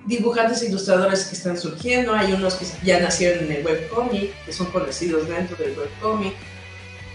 dibujantes 0.06 0.62
e 0.62 0.68
ilustradores 0.68 1.26
que 1.26 1.36
están 1.36 1.58
surgiendo, 1.58 2.14
hay 2.14 2.32
unos 2.34 2.56
que 2.56 2.66
ya 2.84 3.00
nacieron 3.00 3.46
en 3.46 3.52
el 3.52 3.66
webcomic, 3.66 4.34
que 4.46 4.54
son 4.54 4.68
conocidos 4.68 5.28
dentro 5.28 5.58
del 5.58 5.78
webcomic. 5.78 6.34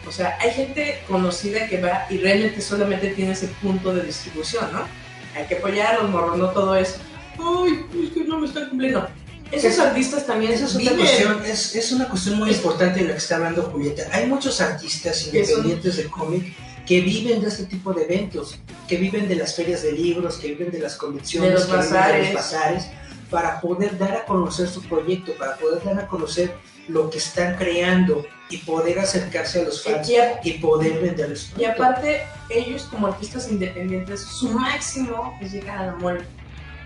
O 0.07 0.13
sea, 0.13 0.37
hay 0.39 0.51
gente 0.51 1.03
conocida 1.09 1.67
que 1.67 1.81
va 1.81 2.07
y 2.11 2.19
realmente 2.19 2.61
solamente 2.61 3.09
tiene 3.11 3.33
ese 3.33 3.49
punto 3.63 3.95
de 3.95 4.03
distribución, 4.03 4.71
¿no? 4.73 4.87
Hay 5.35 5.47
que 5.47 5.57
apoyarlos, 5.57 6.11
morro, 6.11 6.37
no 6.37 6.51
todo 6.51 6.77
es, 6.77 7.01
ay, 7.39 7.87
es 8.05 8.11
que 8.13 8.25
no 8.25 8.39
me 8.41 8.47
están 8.47 8.69
cumpliendo. 8.69 9.07
Esos 9.53 9.79
artistas 9.79 10.27
también 10.27 10.53
Esa 10.53 10.65
es 10.65 10.75
otra 10.77 10.97
cuestión, 10.97 11.45
es, 11.45 11.77
es 11.77 11.93
una 11.93 12.09
cuestión 12.09 12.39
muy 12.39 12.51
importante 12.51 13.01
de 13.01 13.07
la 13.07 13.13
que 13.13 13.19
está 13.19 13.37
hablando 13.37 13.63
Julieta. 13.65 14.03
Hay 14.13 14.27
muchos 14.27 14.61
artistas 14.61 15.27
independientes 15.27 15.97
de 15.97 16.05
cómic 16.07 16.55
que 16.87 17.01
viven 17.03 17.41
de 17.41 17.49
este 17.49 17.65
tipo 17.67 17.93
de 17.93 18.05
eventos, 18.05 18.59
que 18.89 18.97
viven 18.97 19.29
de 19.29 19.37
las 19.37 19.55
ferias 19.55 19.83
de 19.83 19.93
libros, 19.93 20.37
que 20.39 20.49
viven 20.49 20.71
de 20.73 20.81
las 20.81 20.97
convenciones, 20.97 21.51
De 21.51 21.55
los 21.55 21.65
que 21.67 21.73
viven 21.73 21.87
de 21.89 21.95
bazares. 21.97 22.27
los 22.27 22.35
bazares, 22.35 22.85
para 23.31 23.61
poder 23.61 23.97
dar 23.97 24.17
a 24.17 24.25
conocer 24.25 24.69
su 24.69 24.83
proyecto, 24.83 25.33
para 25.39 25.57
poder 25.57 25.83
dar 25.85 25.99
a 26.01 26.07
conocer 26.09 26.53
lo 26.89 27.09
que 27.09 27.19
están 27.19 27.57
creando 27.57 28.27
y 28.51 28.59
poder 28.59 28.99
acercarse 28.99 29.63
a 29.63 29.65
los 29.65 29.83
fans 29.83 30.09
Y, 30.11 30.17
a- 30.17 30.41
y 30.45 30.53
poder 30.59 31.01
venderles 31.01 31.51
y 31.57 31.65
aparte, 31.65 32.23
ellos 32.51 32.83
como 32.91 33.07
artistas 33.07 33.51
independientes, 33.51 34.21
su 34.21 34.51
máximo 34.51 35.39
es 35.41 35.53
llegar 35.53 35.79
a 35.79 35.87
la 35.87 35.95
mole. 35.97 36.21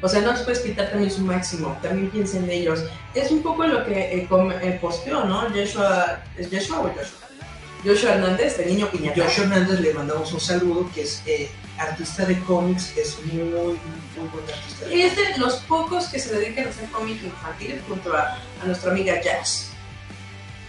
O 0.00 0.08
sea, 0.08 0.20
no 0.20 0.32
les 0.32 0.42
puedes 0.42 0.60
quitar 0.60 0.90
también 0.90 1.10
su 1.10 1.22
máximo, 1.22 1.76
también 1.82 2.10
piensa 2.10 2.38
en 2.38 2.48
ellos. 2.50 2.84
Es 3.14 3.30
un 3.30 3.42
poco 3.42 3.66
lo 3.66 3.84
que 3.84 3.92
eh, 3.98 4.28
eh, 4.28 4.78
posteó, 4.80 5.24
¿no? 5.24 5.48
Joshua, 5.50 6.22
¿es 6.36 6.48
Joshua 6.50 6.80
o 6.80 6.82
Joshua? 6.84 7.28
Joshua 7.84 8.14
Hernández, 8.14 8.58
el 8.60 8.68
niño 8.68 8.88
piñata. 8.90 9.24
Josh 9.24 9.40
Hernández 9.40 9.80
le 9.80 9.94
mandamos 9.94 10.32
un 10.32 10.40
saludo, 10.40 10.88
que 10.94 11.02
es 11.02 11.22
eh, 11.26 11.50
artista 11.78 12.24
de 12.24 12.38
cómics, 12.40 12.96
es 12.96 13.18
muy, 13.24 13.42
muy 13.42 13.78
buen 14.16 14.44
artista. 14.52 14.86
de 14.86 14.96
Y 14.96 15.02
es 15.02 15.16
de 15.16 15.38
los 15.38 15.56
pocos 15.60 16.06
que 16.06 16.18
se 16.18 16.34
dedican 16.36 16.66
a 16.66 16.70
hacer 16.70 16.88
cómic 16.90 17.22
infantil 17.22 17.80
junto 17.88 18.16
a, 18.16 18.38
a 18.62 18.66
nuestra 18.66 18.92
amiga 18.92 19.20
Jazz, 19.20 19.70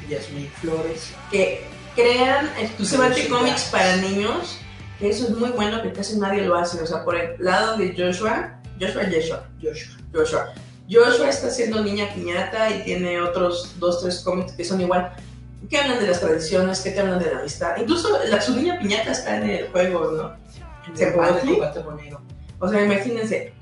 Yasmin 0.09 0.49
Flores. 0.61 1.13
que 1.31 1.65
crean 1.95 2.51
exclusivamente 2.59 3.27
cómics 3.27 3.63
para 3.71 3.95
niños, 3.97 4.57
que 4.99 5.09
eso 5.09 5.25
es 5.25 5.31
muy 5.31 5.49
bueno, 5.49 5.81
que 5.81 5.91
casi 5.91 6.17
nadie 6.17 6.43
lo 6.43 6.55
hace. 6.55 6.81
O 6.81 6.85
sea, 6.87 7.03
por 7.03 7.15
el 7.15 7.35
lado 7.39 7.77
de 7.77 7.93
Joshua, 7.97 8.58
Joshua, 8.79 9.03
Joshua, 9.03 9.47
Joshua. 9.61 9.97
Joshua. 10.13 10.53
Joshua 10.89 11.29
está 11.29 11.47
haciendo 11.47 11.83
Niña 11.83 12.09
Piñata 12.13 12.75
y 12.75 12.83
tiene 12.83 13.21
otros 13.21 13.75
dos, 13.79 14.01
tres 14.01 14.21
cómics 14.21 14.53
que 14.53 14.65
son 14.65 14.81
igual, 14.81 15.13
que 15.69 15.77
hablan 15.77 15.99
de 15.99 16.07
las 16.07 16.19
tradiciones, 16.19 16.79
que 16.81 16.91
te 16.91 16.99
hablan 16.99 17.19
de 17.19 17.31
la 17.31 17.39
amistad. 17.39 17.77
Incluso 17.77 18.09
la, 18.25 18.41
su 18.41 18.55
Niña 18.55 18.79
Piñata 18.79 19.11
está 19.11 19.37
en 19.37 19.49
el 19.49 19.67
juego, 19.69 20.11
¿no? 20.11 20.35
Monero. 21.85 22.21
O 22.59 22.67
sea, 22.67 22.83
imagínense, 22.83 23.53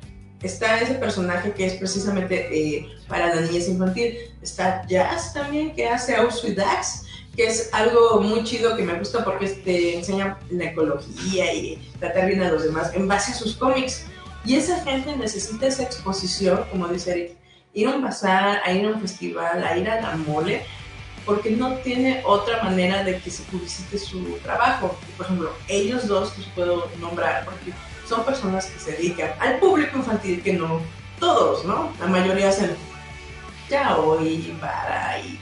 está 0.41 0.79
ese 0.79 0.95
personaje 0.95 1.51
que 1.51 1.65
es 1.65 1.73
precisamente 1.73 2.47
eh, 2.51 2.87
para 3.07 3.35
la 3.35 3.41
niñez 3.41 3.67
infantil. 3.67 4.17
Está 4.41 4.85
Jazz 4.87 5.33
también, 5.33 5.75
que 5.75 5.87
hace 5.87 6.15
Aus 6.15 6.43
y 6.45 6.53
Dax. 6.53 7.03
que 7.35 7.45
es 7.45 7.69
algo 7.73 8.21
muy 8.21 8.43
chido 8.43 8.75
que 8.75 8.83
me 8.83 8.97
gusta 8.97 9.23
porque 9.23 9.47
te 9.47 9.97
enseña 9.97 10.39
la 10.49 10.65
ecología 10.65 11.53
y 11.53 11.91
tratar 11.99 12.27
bien 12.27 12.41
a 12.41 12.51
los 12.51 12.63
demás 12.63 12.91
en 12.95 13.07
base 13.07 13.31
a 13.31 13.35
sus 13.35 13.55
cómics. 13.55 14.05
Y 14.45 14.55
esa 14.55 14.83
gente 14.83 15.15
necesita 15.15 15.67
esa 15.67 15.83
exposición, 15.83 16.65
como 16.71 16.87
dice 16.87 17.11
Eric, 17.11 17.31
ir 17.73 17.87
a 17.87 17.95
un 17.95 18.01
bazar, 18.01 18.61
a 18.65 18.71
ir 18.71 18.85
a 18.85 18.89
un 18.89 19.01
festival, 19.01 19.63
a 19.63 19.77
ir 19.77 19.89
a 19.89 20.01
la 20.01 20.15
mole, 20.15 20.65
porque 21.25 21.51
no 21.51 21.75
tiene 21.79 22.21
otra 22.25 22.63
manera 22.63 23.03
de 23.03 23.19
que 23.19 23.29
se 23.29 23.43
publicite 23.43 23.99
su 23.99 24.37
trabajo. 24.43 24.97
Por 25.17 25.25
ejemplo, 25.25 25.53
ellos 25.67 26.07
dos 26.07 26.37
los 26.37 26.47
puedo 26.47 26.89
nombrar 26.99 27.43
porque 27.43 27.73
son 28.07 28.23
personas 28.23 28.67
que 28.67 28.79
se 28.79 28.91
dedican 28.93 29.31
al 29.39 29.59
público 29.59 29.97
infantil, 29.97 30.41
que 30.41 30.53
no 30.53 30.81
todos, 31.19 31.65
¿no? 31.65 31.91
La 31.99 32.07
mayoría 32.07 32.49
hacen 32.49 32.75
yaoi, 33.69 34.55
para 34.61 35.19
y 35.19 35.37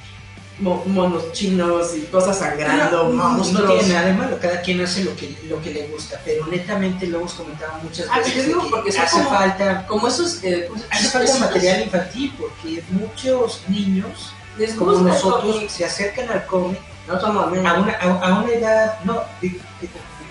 monos 0.60 1.32
chinos 1.34 1.96
y 1.98 2.02
cosas 2.04 2.39
sangrando, 2.39 3.10
no, 3.10 3.30
monstruos. 3.30 3.63
No 3.70 3.74
tiene 3.78 3.94
nada 3.94 4.06
de 4.08 4.13
malo, 4.13 4.39
cada 4.39 4.62
quien 4.62 4.82
hace 4.82 5.04
lo 5.04 5.15
que, 5.15 5.36
lo 5.50 5.62
que 5.62 5.72
le 5.74 5.88
gusta, 5.88 6.22
pero 6.24 6.46
netamente 6.48 7.08
lo 7.08 7.20
hemos 7.20 7.34
comentado 7.34 7.74
muchas 7.84 8.08
Ah, 8.10 8.20
veces. 8.20 8.36
yo 8.36 8.44
digo 8.44 8.63
que 8.63 8.70
porque 8.70 8.91
son 8.91 9.02
hace 9.04 9.18
como- 9.18 9.30
falta, 9.30 9.86
Como 9.88 10.08
esos... 10.08 10.44
eh, 10.44 10.70
hace 10.89 11.08
falta 11.10 11.39
material 11.39 11.82
infantil 11.84 12.34
porque 12.39 12.84
muchos 12.89 13.62
niños, 13.68 14.32
les 14.58 14.74
como 14.76 14.94
nosotros, 14.94 15.70
se 15.72 15.84
acercan 15.84 16.30
al 16.30 16.46
cómic 16.46 16.80
No 17.08 17.15
niños. 17.52 17.65
a 17.65 17.74
una, 17.80 17.91
a, 17.94 18.06
a 18.30 18.39
una 18.41 18.54
edad, 18.54 19.00
no, 19.04 19.22
que 19.41 19.50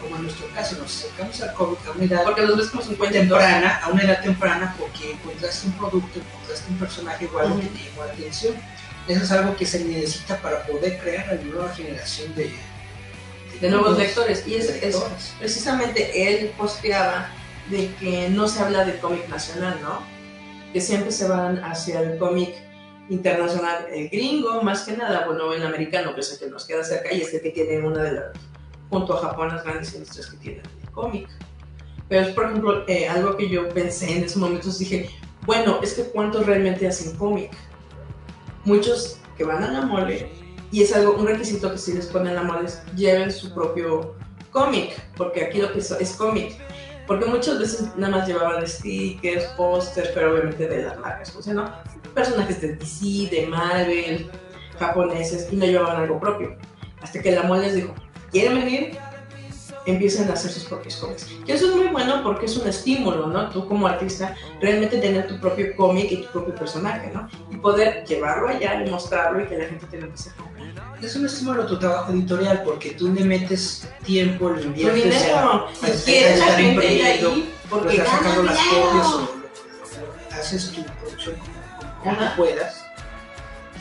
como- 0.00 0.16
en 0.16 0.22
nuestro 0.22 0.46
caso, 0.54 0.76
nos 0.78 0.86
acercamos 0.94 1.40
al 1.42 1.52
cómic 1.54 1.78
a 1.86 1.90
una 1.92 2.04
edad 2.04 2.24
Porque 2.24 2.42
los 2.42 2.56
ves 2.58 2.68
como 2.68 2.82
50 2.82 3.18
temprana, 3.20 3.80
a 3.82 3.88
una 3.88 4.02
edad 4.02 4.22
temprana, 4.22 4.74
porque 4.78 5.12
encontraste 5.12 5.66
un 5.66 5.72
producto, 5.74 6.18
encontraste 6.20 6.70
un 6.70 6.78
personaje 6.78 7.24
igual 7.24 7.60
que 7.60 7.66
te 7.68 7.84
llamó 7.90 8.04
la 8.06 8.12
atención. 8.12 8.54
Eso 9.08 9.22
es 9.22 9.30
algo 9.32 9.56
que 9.56 9.66
se 9.66 9.84
necesita 9.84 10.40
para 10.40 10.62
poder 10.66 10.98
crear 10.98 11.28
a 11.28 11.34
la 11.34 11.42
nueva 11.42 11.68
generación 11.74 12.34
de, 12.34 12.50
de 13.60 13.70
nuevos 13.70 13.98
lectores. 13.98 14.46
Y 14.46 14.54
es, 14.54 14.80
precisamente 15.38 16.28
él 16.28 16.52
posteaba 16.56 17.28
de 17.70 17.92
que 18.00 18.28
no 18.30 18.48
se 18.48 18.60
habla 18.60 18.84
de 18.84 18.98
cómic 18.98 19.28
nacional, 19.28 19.78
¿no? 19.82 20.00
Que 20.72 20.80
siempre 20.80 21.12
se 21.12 21.28
van 21.28 21.62
hacia 21.62 22.00
el 22.00 22.18
cómic 22.18 22.54
internacional, 23.08 23.86
el 23.92 24.08
gringo, 24.08 24.62
más 24.62 24.82
que 24.84 24.96
nada, 24.96 25.26
bueno, 25.26 25.52
el 25.52 25.64
americano, 25.64 26.14
que 26.14 26.20
es 26.20 26.32
el 26.32 26.38
que 26.38 26.46
nos 26.46 26.64
queda 26.64 26.82
cerca 26.82 27.12
y 27.12 27.20
es 27.20 27.32
el 27.34 27.42
que 27.42 27.50
tiene 27.50 27.86
una 27.86 28.02
de 28.02 28.12
las, 28.12 28.24
junto 28.88 29.14
a 29.14 29.20
Japón, 29.20 29.48
las 29.48 29.64
grandes 29.64 29.94
industrias 29.94 30.30
que 30.30 30.36
tienen 30.38 30.62
de 30.62 30.90
cómic. 30.90 31.28
Pero 32.08 32.26
es, 32.26 32.34
por 32.34 32.44
ejemplo, 32.46 32.84
eh, 32.88 33.08
algo 33.08 33.36
que 33.36 33.48
yo 33.48 33.68
pensé 33.70 34.16
en 34.16 34.24
ese 34.24 34.38
momento, 34.38 34.68
dije, 34.70 35.10
bueno, 35.44 35.80
es 35.82 35.94
que 35.94 36.04
¿cuántos 36.04 36.46
realmente 36.46 36.86
hacen 36.86 37.16
cómic? 37.16 37.50
Muchos 38.64 39.18
que 39.36 39.44
van 39.44 39.62
a 39.62 39.70
la 39.70 39.82
mole, 39.82 40.30
y 40.70 40.82
es 40.82 40.94
algo, 40.94 41.14
un 41.14 41.26
requisito 41.26 41.70
que 41.70 41.78
sí 41.78 41.92
les 41.92 42.06
ponen 42.06 42.36
a 42.36 42.42
la 42.42 42.42
mole, 42.42 42.68
lleven 42.96 43.30
su 43.30 43.52
propio 43.54 44.14
cómic, 44.50 44.92
porque 45.16 45.44
aquí 45.44 45.60
lo 45.60 45.72
que 45.72 45.80
es, 45.80 45.90
es 45.90 46.12
cómic. 46.12 46.56
Porque 47.06 47.26
muchas 47.26 47.58
veces 47.58 47.94
nada 47.96 48.16
más 48.16 48.26
llevaban 48.28 48.66
stickers, 48.66 49.44
pósters, 49.56 50.08
pero 50.14 50.32
obviamente 50.32 50.66
de 50.66 50.84
las 50.84 50.98
marcas, 50.98 51.36
o 51.36 51.42
sea, 51.42 51.52
¿no? 51.52 51.70
Personajes 52.14 52.60
de 52.62 52.76
DC, 52.76 53.28
de 53.30 53.46
Marvel, 53.46 54.30
japoneses, 54.78 55.48
y 55.52 55.56
no 55.56 55.66
llevaban 55.66 56.02
algo 56.02 56.18
propio. 56.18 56.56
Hasta 57.02 57.20
que 57.20 57.32
la 57.32 57.42
mole 57.42 57.62
les 57.62 57.74
dijo, 57.74 57.94
¿quieren 58.30 58.54
venir? 58.54 58.98
Empiecen 59.86 60.30
a 60.30 60.32
hacer 60.34 60.50
sus 60.50 60.64
propios 60.64 60.96
cómics. 60.96 61.26
Y 61.46 61.52
eso 61.52 61.68
es 61.68 61.76
muy 61.76 61.88
bueno 61.88 62.22
porque 62.22 62.46
es 62.46 62.56
un 62.56 62.66
estímulo, 62.66 63.26
¿no? 63.26 63.50
Tú 63.50 63.68
como 63.68 63.86
artista, 63.86 64.34
realmente 64.60 64.98
tener 64.98 65.26
tu 65.28 65.38
propio 65.40 65.76
cómic 65.76 66.10
y 66.10 66.16
tu 66.22 66.28
propio 66.32 66.54
personaje, 66.54 67.10
¿no? 67.12 67.28
Y 67.50 67.56
poder 67.56 68.04
llevarlo 68.06 68.48
allá 68.48 68.82
y 68.84 68.90
mostrarlo 68.90 69.42
y 69.42 69.46
que 69.46 69.58
la 69.58 69.66
gente 69.66 69.86
te 69.86 69.98
lo 69.98 70.06
empiece 70.06 70.30
a 70.30 70.34
comprar. 70.34 70.64
Es 71.02 71.14
un 71.16 71.26
estímulo 71.26 71.66
tu 71.66 71.78
trabajo 71.78 72.12
editorial 72.12 72.62
porque 72.64 72.92
tú 72.92 73.12
le 73.12 73.24
metes 73.24 73.86
tiempo, 74.04 74.48
le 74.50 74.62
inviertes 74.62 75.04
dinero, 75.04 75.36
a- 75.38 75.68
a- 75.68 75.90
quiere 76.04 76.26
a 76.26 76.28
la 76.28 76.34
estar 76.34 76.58
gente 76.58 76.62
ir 76.62 76.72
imprimiendo, 77.02 77.30
ahí 77.30 77.54
porque 77.68 77.84
porque 77.84 77.96
gana 77.98 78.10
sacando 78.10 78.42
las 78.44 78.58
copias 78.58 80.40
haces 80.40 80.72
tu 80.72 80.82
producción 80.84 81.36
como, 82.02 82.16
como 82.16 82.36
puedas. 82.36 82.83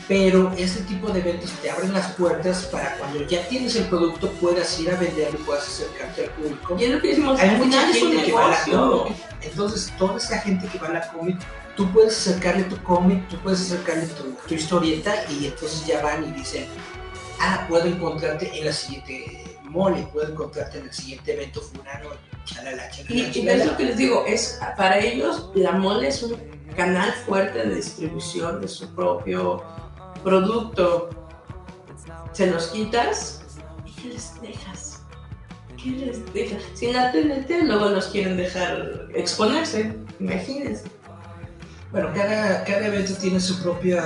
Pero 0.06 0.52
ese 0.58 0.82
tipo 0.82 1.08
de 1.08 1.20
eventos 1.20 1.50
te 1.62 1.70
abren 1.70 1.92
las 1.92 2.12
puertas 2.12 2.64
para 2.64 2.96
cuando 2.98 3.26
ya 3.26 3.46
tienes 3.48 3.74
el 3.76 3.84
producto 3.84 4.30
puedas 4.32 4.78
ir 4.78 4.90
a 4.90 4.96
venderlo 4.96 5.38
y 5.38 5.42
puedas 5.44 5.66
acercarte 5.66 6.24
al 6.24 6.30
público. 6.30 6.76
Y 6.78 6.84
es 6.84 6.90
lo 6.90 7.00
que 7.00 7.08
decimos, 7.08 7.40
Hay 7.40 7.56
mucha 7.56 7.86
gente 7.86 8.22
que 8.22 8.32
va 8.32 8.46
a 8.46 8.50
la. 8.50 9.16
Entonces, 9.40 9.92
toda 9.98 10.18
esa 10.18 10.38
gente 10.40 10.66
que 10.68 10.78
va 10.78 10.88
a 10.88 10.92
la 10.92 11.08
cómic, 11.08 11.38
tú 11.76 11.90
puedes 11.90 12.18
acercarle 12.18 12.64
tu 12.64 12.76
cómic, 12.82 13.26
tú 13.28 13.38
puedes 13.38 13.62
acercarle 13.62 14.06
tu, 14.08 14.34
tu 14.46 14.54
historieta 14.54 15.14
y 15.30 15.46
entonces 15.46 15.86
ya 15.86 16.02
van 16.02 16.24
y 16.24 16.32
dicen, 16.32 16.66
ah, 17.40 17.64
puedo 17.68 17.86
encontrarte 17.86 18.58
en 18.58 18.66
la 18.66 18.72
siguiente 18.72 19.44
mole, 19.64 20.06
puedo 20.12 20.30
encontrarte 20.30 20.78
en 20.78 20.84
el 20.84 20.92
siguiente 20.92 21.32
evento 21.32 21.60
fulano, 21.60 22.10
chalala, 22.44 22.90
chalala, 22.90 23.14
Y, 23.14 23.48
es 23.48 23.66
lo 23.66 23.76
que 23.76 23.84
les 23.84 23.96
digo, 23.96 24.24
es 24.26 24.60
para 24.76 24.98
ellos 24.98 25.50
la 25.54 25.72
mole 25.72 26.08
es 26.08 26.22
un 26.22 26.36
canal 26.76 27.12
fuerte 27.26 27.66
de 27.66 27.74
distribución 27.76 28.60
de 28.60 28.68
su 28.68 28.94
propio 28.94 29.62
producto. 30.24 31.10
Se 32.32 32.48
los 32.50 32.66
quitas 32.68 33.42
y 33.86 33.92
¿qué 33.92 34.08
les 34.08 34.40
dejas? 34.40 35.02
¿Qué 35.80 35.90
les 35.90 36.32
dejas? 36.32 36.62
Si 36.74 36.86
en 36.86 36.94
la 36.94 37.12
TNT 37.12 37.50
luego 37.64 37.90
los 37.90 38.06
quieren 38.08 38.36
dejar 38.36 39.08
exponerse, 39.14 39.96
imagínense. 40.18 40.84
Bueno, 41.92 42.10
cada, 42.14 42.64
cada 42.64 42.86
evento 42.88 43.14
tiene 43.14 43.38
su 43.38 43.62
propia 43.62 44.02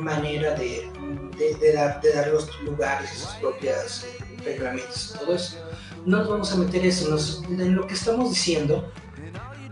manera 0.00 0.52
de, 0.54 0.90
de, 1.38 1.54
de 1.54 1.72
dar, 1.72 2.00
de 2.00 2.12
dar 2.12 2.28
los 2.28 2.48
lugares 2.62 3.12
y 3.14 3.18
sus 3.18 3.30
propias 3.34 4.04
eh, 4.04 4.18
reglamentos 4.44 5.14
y 5.14 5.18
todo 5.18 5.34
eso. 5.36 5.58
No 6.04 6.18
nos 6.18 6.28
vamos 6.28 6.52
a 6.52 6.56
meter 6.56 6.84
eso. 6.84 7.08
Nos- 7.08 7.44
en 7.44 7.76
lo 7.76 7.86
que 7.86 7.94
estamos 7.94 8.30
diciendo 8.30 8.90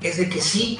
es 0.00 0.18
de 0.18 0.28
que 0.28 0.40
sí, 0.40 0.78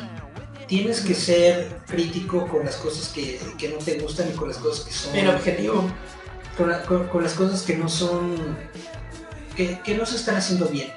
tienes 0.67 1.01
que 1.01 1.15
ser 1.15 1.79
crítico 1.87 2.47
con 2.49 2.65
las 2.65 2.77
cosas 2.77 3.09
que, 3.09 3.41
que 3.59 3.69
no 3.69 3.77
te 3.79 3.99
gustan 3.99 4.29
y 4.31 4.33
con 4.37 4.49
las 4.49 4.59
cosas 4.59 4.85
que 4.87 4.93
son... 4.93 5.15
El 5.17 5.29
objetivo. 5.29 5.91
Con, 6.57 6.71
la- 6.71 6.83
con- 6.83 7.07
con 7.09 7.23
las 7.23 7.35
cosas 7.35 7.63
que 7.63 7.77
no 7.77 7.89
son... 7.89 8.57
Que, 9.57 9.79
que 9.85 9.95
no 9.95 10.05
se 10.07 10.17
están 10.17 10.37
haciendo 10.37 10.67
bien. 10.67 10.93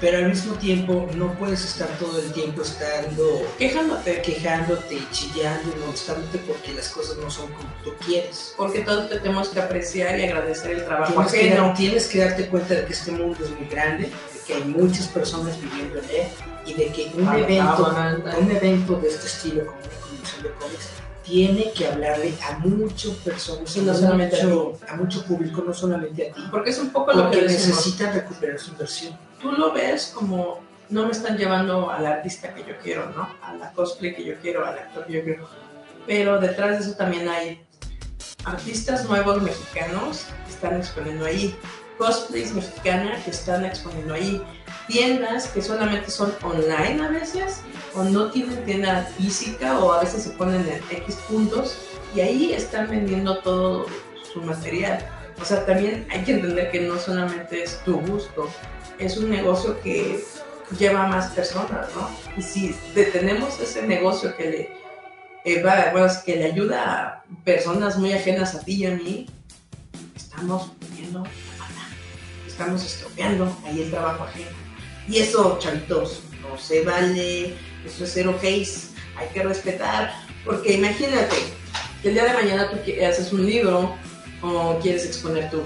Pero 0.00 0.18
al 0.18 0.28
mismo 0.28 0.54
tiempo 0.54 1.08
no 1.16 1.34
puedes 1.34 1.64
estar 1.64 1.88
todo 1.98 2.20
el 2.20 2.32
tiempo 2.32 2.62
estando 2.62 3.42
Quejándote. 3.58 4.22
quejándote, 4.22 4.98
chillando 5.10 5.72
y 5.76 5.80
molestándote 5.84 6.38
porque 6.38 6.72
las 6.72 6.88
cosas 6.90 7.16
no 7.16 7.28
son 7.28 7.50
como 7.52 7.68
tú 7.82 7.92
quieres. 8.06 8.54
Porque 8.56 8.80
todos 8.82 9.10
tenemos 9.10 9.48
que 9.48 9.58
apreciar 9.58 10.16
y 10.20 10.22
agradecer 10.22 10.70
el 10.70 10.84
trabajo 10.84 11.12
Tienes 11.14 11.32
que, 11.32 11.40
ajeno. 11.50 11.62
dar- 11.66 11.76
tienes 11.76 12.06
que 12.06 12.18
darte 12.20 12.46
cuenta 12.46 12.74
de 12.74 12.84
que 12.86 12.92
este 12.92 13.10
mundo 13.10 13.44
es 13.44 13.50
muy 13.50 13.68
grande, 13.68 14.04
de 14.04 14.37
que 14.48 14.54
hay 14.54 14.64
muchas 14.64 15.06
personas 15.08 15.60
viviendo 15.60 15.98
en 16.00 16.04
él 16.06 16.26
y 16.66 16.72
de 16.74 16.86
que 16.86 17.12
un 17.14 17.28
Ah, 17.28 17.38
evento, 17.38 17.86
ah, 17.94 18.16
un 18.40 18.50
evento 18.50 18.94
de 18.96 19.08
este 19.08 19.26
estilo 19.26 19.66
como 19.66 19.78
una 19.78 20.00
convención 20.00 20.42
de 20.42 20.50
cómics 20.58 20.88
tiene 21.22 21.72
que 21.72 21.86
hablarle 21.86 22.32
a 22.48 22.58
muchas 22.60 23.12
personas, 23.16 23.76
no 23.76 23.92
a 23.92 23.94
solamente 23.94 24.40
a 24.40 24.46
mucho, 24.46 24.78
a 24.88 24.96
mucho 24.96 25.24
público, 25.26 25.62
no 25.64 25.74
solamente 25.74 26.30
a 26.30 26.34
ti, 26.34 26.40
Porque 26.50 26.70
es 26.70 26.78
un 26.78 26.88
poco 26.90 27.12
lo 27.12 27.30
que 27.30 27.42
necesitan 27.42 28.14
recuperar 28.14 28.58
su 28.58 28.70
inversión. 28.70 29.16
tú 29.40 29.52
lo 29.52 29.72
ves 29.72 30.12
como 30.14 30.60
no 30.88 31.04
me 31.04 31.12
están 31.12 31.36
llevando 31.36 31.90
al 31.90 32.06
artista 32.06 32.54
que 32.54 32.62
yo 32.64 32.74
quiero, 32.82 33.10
¿no? 33.10 33.28
A 33.42 33.52
la 33.54 33.70
cosplay 33.72 34.16
que 34.16 34.24
yo 34.24 34.34
quiero, 34.40 34.64
al 34.66 34.78
actor 34.78 35.04
que 35.06 35.12
yo 35.12 35.22
quiero. 35.22 35.46
Pero 36.06 36.40
detrás 36.40 36.78
de 36.78 36.84
eso 36.86 36.96
también 36.96 37.28
hay 37.28 37.62
artistas 38.46 39.04
nuevos 39.04 39.42
mexicanos 39.42 40.24
que 40.46 40.52
están 40.52 40.76
exponiendo 40.78 41.26
ahí, 41.26 41.54
cosplays 41.98 42.54
mexicanas 42.54 43.22
que 43.24 43.30
están 43.30 43.64
exponiendo 43.64 44.14
ahí, 44.14 44.42
tiendas 44.86 45.48
que 45.48 45.60
solamente 45.60 46.10
son 46.10 46.32
online 46.42 47.02
a 47.04 47.08
veces 47.08 47.60
o 47.94 48.04
no 48.04 48.30
tienen 48.30 48.64
tienda 48.64 49.02
física 49.18 49.78
o 49.80 49.92
a 49.92 50.00
veces 50.00 50.22
se 50.22 50.30
ponen 50.30 50.60
en 50.62 50.96
X 50.98 51.16
puntos 51.28 51.76
y 52.14 52.20
ahí 52.20 52.52
están 52.52 52.88
vendiendo 52.88 53.38
todo 53.40 53.86
su 54.32 54.40
material. 54.42 55.04
O 55.40 55.44
sea, 55.44 55.64
también 55.66 56.06
hay 56.10 56.22
que 56.24 56.32
entender 56.32 56.70
que 56.70 56.80
no 56.80 56.98
solamente 56.98 57.62
es 57.62 57.82
tu 57.84 58.00
gusto, 58.00 58.48
es 58.98 59.16
un 59.16 59.30
negocio 59.30 59.80
que 59.82 60.24
lleva 60.78 61.04
a 61.04 61.08
más 61.08 61.30
personas, 61.32 61.88
¿no? 61.94 62.08
Y 62.36 62.42
si 62.42 62.74
detenemos 62.94 63.58
ese 63.60 63.86
negocio 63.86 64.36
que 64.36 64.50
le, 64.50 64.70
eh, 65.44 65.62
va- 65.62 65.90
bueno, 65.92 66.08
que 66.24 66.36
le 66.36 66.44
ayuda 66.46 66.82
a 66.82 67.24
personas 67.44 67.96
muy 67.98 68.12
ajenas 68.12 68.54
a 68.54 68.60
ti 68.60 68.74
y 68.82 68.86
a 68.86 68.90
mí, 68.90 69.26
estamos 70.16 70.70
pata. 70.80 71.22
Estamos 72.58 72.84
estropeando 72.84 73.56
ahí 73.64 73.82
el 73.82 73.90
trabajo 73.90 74.24
ajeno. 74.24 74.50
Y 75.08 75.18
eso, 75.18 75.58
chavitos, 75.60 76.22
no 76.42 76.58
se 76.58 76.82
vale, 76.84 77.54
eso 77.86 78.02
es 78.04 78.10
cero 78.12 78.34
case, 78.36 78.88
hay 79.16 79.28
que 79.32 79.44
respetar, 79.44 80.12
porque 80.44 80.72
imagínate 80.74 81.36
que 82.02 82.08
el 82.08 82.14
día 82.14 82.24
de 82.24 82.32
mañana 82.34 82.68
tú 82.70 82.78
haces 83.06 83.32
un 83.32 83.46
libro 83.46 83.94
o 84.42 84.78
quieres 84.82 85.06
exponer 85.06 85.48
tu 85.50 85.62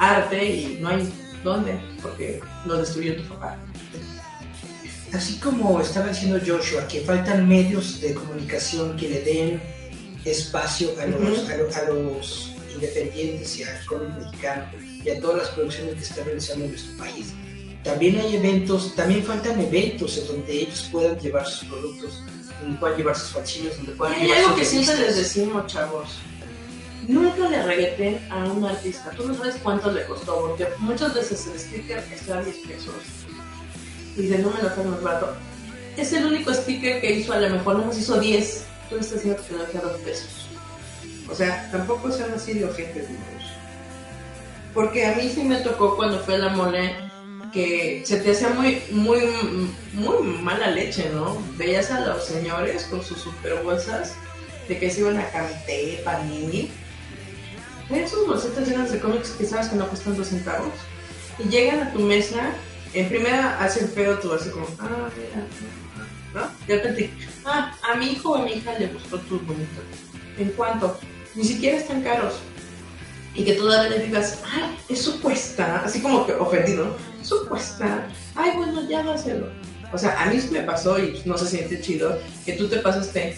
arte 0.00 0.44
y 0.44 0.78
no 0.80 0.88
hay 0.88 1.08
dónde, 1.44 1.78
porque 2.02 2.40
lo 2.66 2.78
destruyó 2.78 3.16
tu 3.16 3.28
papá. 3.28 3.56
Así 5.14 5.38
como 5.38 5.80
estaba 5.80 6.08
diciendo 6.08 6.40
Joshua, 6.44 6.86
que 6.88 7.00
faltan 7.02 7.48
medios 7.48 8.00
de 8.00 8.14
comunicación 8.14 8.96
que 8.96 9.08
le 9.08 9.20
den 9.22 9.62
espacio 10.24 10.90
a 11.00 11.06
los, 11.06 11.48
a 11.48 11.56
lo- 11.56 11.74
a 11.74 11.82
los 11.94 12.52
independientes 12.74 13.58
y 13.58 13.62
al 13.64 13.84
cómic 13.86 14.10
mexicano 14.18 14.64
y 15.04 15.10
a 15.10 15.20
todas 15.20 15.38
las 15.38 15.48
producciones 15.50 15.94
que 15.94 16.00
está 16.02 16.24
realizando 16.24 16.64
en 16.64 16.70
nuestro 16.72 16.96
país. 16.96 17.32
También 17.84 18.18
hay 18.18 18.36
eventos, 18.36 18.94
también 18.94 19.24
faltan 19.24 19.60
eventos 19.60 20.18
en 20.18 20.26
donde 20.26 20.52
ellos 20.52 20.88
puedan 20.92 21.18
llevar 21.18 21.46
sus 21.46 21.68
productos, 21.68 22.22
donde 22.60 22.78
puedan 22.78 22.96
llevar 22.98 23.16
sus 23.16 23.30
falsillos, 23.30 23.76
donde 23.76 23.92
puedan 23.92 24.14
hay 24.14 24.22
llevar 24.22 24.38
algo 24.38 24.50
sus 24.50 24.58
que 24.58 24.64
siempre 24.66 24.96
les 24.98 25.16
decimos, 25.16 25.66
chavos. 25.66 26.08
Nunca 27.08 27.48
le 27.48 27.62
regueten 27.62 28.20
a 28.30 28.44
un 28.44 28.64
artista. 28.64 29.10
Tú 29.16 29.26
no 29.26 29.34
sabes 29.34 29.56
cuánto 29.62 29.90
le 29.90 30.04
costó, 30.04 30.40
porque 30.40 30.68
muchas 30.78 31.14
veces 31.14 31.46
el 31.46 31.58
sticker 31.58 32.04
está 32.12 32.38
a 32.38 32.42
10 32.42 32.56
pesos. 32.58 32.94
Y 34.16 34.26
de 34.26 34.38
no 34.38 34.50
me 34.50 34.62
lo 34.62 34.68
hagas 34.68 34.84
más 34.84 35.02
barato. 35.02 35.34
Es 35.96 36.12
el 36.12 36.26
único 36.26 36.52
sticker 36.52 37.00
que 37.00 37.12
hizo, 37.12 37.32
a 37.32 37.40
lo 37.40 37.48
mejor 37.48 37.78
no 37.78 37.86
nos 37.86 37.98
hizo 37.98 38.20
10. 38.20 38.64
Tú 38.90 38.96
le 38.96 39.00
estás 39.00 39.14
diciendo 39.14 39.42
que 39.42 39.48
te 39.48 39.56
lo 39.56 39.66
deja 39.66 39.80
2 39.80 40.00
pesos. 40.02 40.48
O 41.30 41.34
sea, 41.34 41.70
tampoco 41.72 42.12
sean 42.12 42.32
así 42.32 42.52
de 42.52 42.66
ojetes, 42.66 43.08
niños. 43.08 43.39
Porque 44.74 45.06
a 45.06 45.14
mí 45.16 45.28
sí 45.28 45.42
me 45.42 45.56
tocó 45.56 45.96
cuando 45.96 46.20
fue 46.20 46.38
la 46.38 46.50
mole 46.50 46.94
que 47.52 48.02
se 48.04 48.18
te 48.20 48.30
hacía 48.30 48.50
muy, 48.50 48.82
muy, 48.92 49.20
muy 49.92 50.22
mala 50.40 50.70
leche, 50.70 51.10
¿no? 51.12 51.42
Veías 51.56 51.90
a 51.90 52.00
los 52.00 52.24
señores 52.24 52.84
con 52.84 53.02
sus 53.02 53.18
super 53.18 53.62
bolsas 53.62 54.14
de 54.68 54.78
que 54.78 54.90
se 54.90 55.00
iban 55.00 55.18
a 55.18 55.28
Canté, 55.30 56.00
Panini. 56.04 56.70
Ven 57.88 58.08
sus 58.08 58.26
bolsetas 58.26 58.68
llenas 58.68 58.92
de 58.92 59.00
cómics 59.00 59.30
que 59.30 59.44
sabes 59.44 59.68
que 59.68 59.76
no 59.76 59.88
cuestan 59.88 60.16
dos 60.16 60.28
centavos. 60.28 60.72
Y 61.38 61.48
llegan 61.48 61.80
a 61.80 61.92
tu 61.92 61.98
mesa, 61.98 62.52
en 62.94 63.08
primera 63.08 63.58
hacen 63.60 63.88
feo 63.88 64.18
tú 64.18 64.32
así 64.32 64.50
como, 64.50 64.66
ah, 64.78 65.08
mira, 65.16 65.46
¿no? 66.34 66.66
De 66.66 66.76
repente, 66.76 67.10
ah, 67.44 67.76
a 67.82 67.96
mi 67.96 68.12
hijo 68.12 68.30
o 68.30 68.36
a 68.36 68.44
mi 68.44 68.52
hija 68.52 68.78
le 68.78 68.86
gustó 68.88 69.18
tu 69.20 69.40
bonito. 69.40 69.80
¿En 70.38 70.50
cuánto? 70.50 70.98
Ni 71.34 71.44
siquiera 71.44 71.78
están 71.78 72.02
caros. 72.02 72.34
Y 73.34 73.44
que 73.44 73.52
todavía 73.54 73.96
le 73.96 74.06
digas, 74.06 74.42
ay, 74.44 74.76
eso 74.88 75.20
cuesta, 75.20 75.82
así 75.84 76.00
como 76.00 76.26
que 76.26 76.32
ofendido, 76.32 76.86
¿no? 76.86 77.20
Eso 77.20 77.46
cuesta, 77.48 78.08
ay, 78.34 78.52
bueno, 78.56 78.88
ya 78.88 79.02
dáselo. 79.02 79.48
O 79.92 79.98
sea, 79.98 80.20
a 80.20 80.26
mí 80.26 80.40
me 80.50 80.62
pasó 80.62 80.98
y 80.98 81.08
pues, 81.08 81.26
no 81.26 81.36
se 81.36 81.46
siente 81.46 81.80
chido 81.80 82.18
que 82.44 82.52
tú 82.54 82.68
te 82.68 82.78
pasaste 82.78 83.36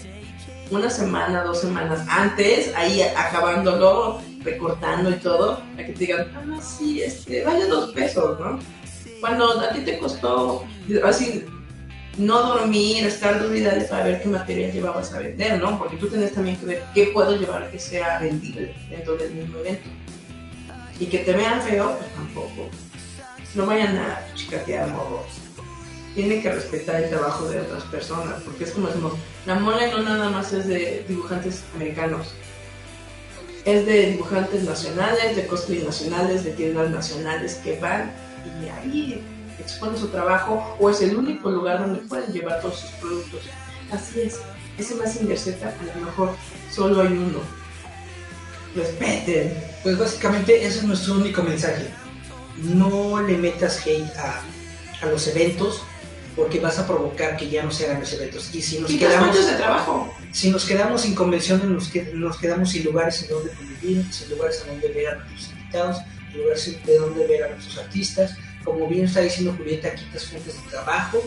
una 0.71 0.89
semana, 0.89 1.45
dos 1.45 1.61
semanas 1.61 2.07
antes, 2.09 2.75
ahí 2.75 3.03
acabándolo, 3.03 4.21
recortando 4.43 5.11
y 5.11 5.15
todo, 5.15 5.63
a 5.75 5.77
que 5.77 5.93
te 5.93 5.99
digan, 5.99 6.31
ah, 6.35 6.61
sí, 6.63 7.03
este, 7.03 7.45
vale 7.45 7.67
dos 7.67 7.93
pesos, 7.93 8.41
¿no? 8.41 8.59
Cuando 9.21 9.61
a 9.61 9.71
ti 9.71 9.81
te 9.81 9.99
costó, 9.99 10.65
así, 11.05 11.45
no 12.19 12.43
dormir, 12.43 13.07
estar 13.07 13.41
dormida 13.41 13.73
para 13.89 14.05
ver 14.05 14.23
qué 14.23 14.29
material 14.29 14.73
llevabas 14.73 15.13
a 15.13 15.19
vender, 15.19 15.61
¿no? 15.61 15.79
Porque 15.79 15.97
tú 15.97 16.09
tienes 16.09 16.33
también 16.33 16.57
que 16.57 16.67
ver 16.67 16.85
qué 16.95 17.07
puedo 17.07 17.37
llevar 17.37 17.71
que 17.71 17.79
sea 17.79 18.19
vendible 18.19 18.75
dentro 18.91 19.17
del 19.17 19.33
mismo 19.35 19.59
evento. 19.59 19.89
Y 21.01 21.07
que 21.07 21.19
te 21.19 21.33
vean 21.33 21.63
feo, 21.63 21.97
pues 21.99 22.11
tampoco. 22.15 22.69
No 23.55 23.67
vayan 23.67 23.97
a 23.97 24.21
chicatear 24.35 24.89
morros. 24.89 25.27
Tienen 26.15 26.43
que 26.43 26.53
respetar 26.53 27.03
el 27.03 27.09
trabajo 27.09 27.49
de 27.49 27.61
otras 27.61 27.85
personas, 27.85 28.43
porque 28.43 28.65
es 28.65 28.73
como 28.73 28.89
decimos, 28.89 29.15
la 29.47 29.55
mole 29.55 29.91
no 29.91 30.03
nada 30.03 30.29
más 30.29 30.53
es 30.53 30.67
de 30.67 31.05
dibujantes 31.09 31.65
americanos. 31.75 32.35
Es 33.65 33.87
de 33.87 34.11
dibujantes 34.11 34.65
nacionales, 34.65 35.37
de 35.37 35.47
cosplay 35.47 35.83
nacionales, 35.83 36.45
de 36.45 36.51
tiendas 36.51 36.91
nacionales 36.91 37.55
que 37.65 37.79
van 37.81 38.13
y 38.61 38.69
ahí 38.69 39.25
expone 39.63 39.99
su 39.99 40.09
trabajo 40.09 40.77
o 40.79 40.91
es 40.91 41.01
el 41.01 41.17
único 41.17 41.51
lugar 41.51 41.81
donde 41.81 42.01
pueden 42.01 42.33
llevar 42.33 42.61
todos 42.61 42.81
sus 42.81 42.91
productos. 42.93 43.41
Así 43.91 44.21
es, 44.21 44.39
ese 44.79 44.95
más 44.97 45.13
Z 45.15 45.67
a 45.69 45.99
lo 45.99 46.05
mejor 46.07 46.35
solo 46.71 47.03
hay 47.03 47.13
uno. 47.13 47.41
Respeten. 48.75 49.55
Pues 49.83 49.99
básicamente 49.99 50.65
ese 50.65 50.79
es 50.79 50.85
nuestro 50.85 51.15
único 51.15 51.43
mensaje. 51.43 51.89
No 52.63 53.21
le 53.23 53.37
metas 53.37 53.81
hate 53.87 54.11
a, 54.17 54.41
a 55.03 55.07
los 55.11 55.27
eventos 55.29 55.83
porque 56.37 56.61
vas 56.61 56.79
a 56.79 56.87
provocar 56.87 57.37
que 57.37 57.51
ya 57.51 57.63
no 57.63 57.71
se 57.71 57.85
hagan 57.87 58.01
los 58.01 58.13
eventos. 58.15 58.55
Y 58.55 58.63
si 58.63 58.79
nos 58.79 58.91
quedamos, 58.91 59.47
de 59.47 59.53
trabajo. 59.57 60.15
si 60.33 60.51
nos 60.51 60.65
quedamos 60.65 61.03
sin 61.03 61.15
convenciones, 61.15 61.67
nos, 61.67 61.89
que- 61.89 62.11
nos 62.15 62.39
quedamos 62.39 62.71
sin 62.71 62.85
lugares 62.85 63.23
en 63.23 63.29
donde 63.29 63.51
convivir, 63.53 64.11
sin 64.13 64.31
lugares 64.31 64.63
en 64.63 64.69
donde 64.73 64.89
ver 64.89 65.09
a 65.09 65.15
nuestros 65.17 65.51
invitados, 65.51 65.97
sin 66.31 66.41
lugares 66.41 66.87
de 66.87 66.99
donde 66.99 67.27
ver 67.27 67.45
a 67.45 67.49
nuestros 67.51 67.79
artistas. 67.79 68.35
Como 68.65 68.87
bien 68.89 69.05
está 69.07 69.21
diciendo 69.21 69.55
Julieta, 69.57 69.95
quitas 69.95 70.25
fuentes 70.27 70.63
de 70.63 70.71
trabajo. 70.71 71.23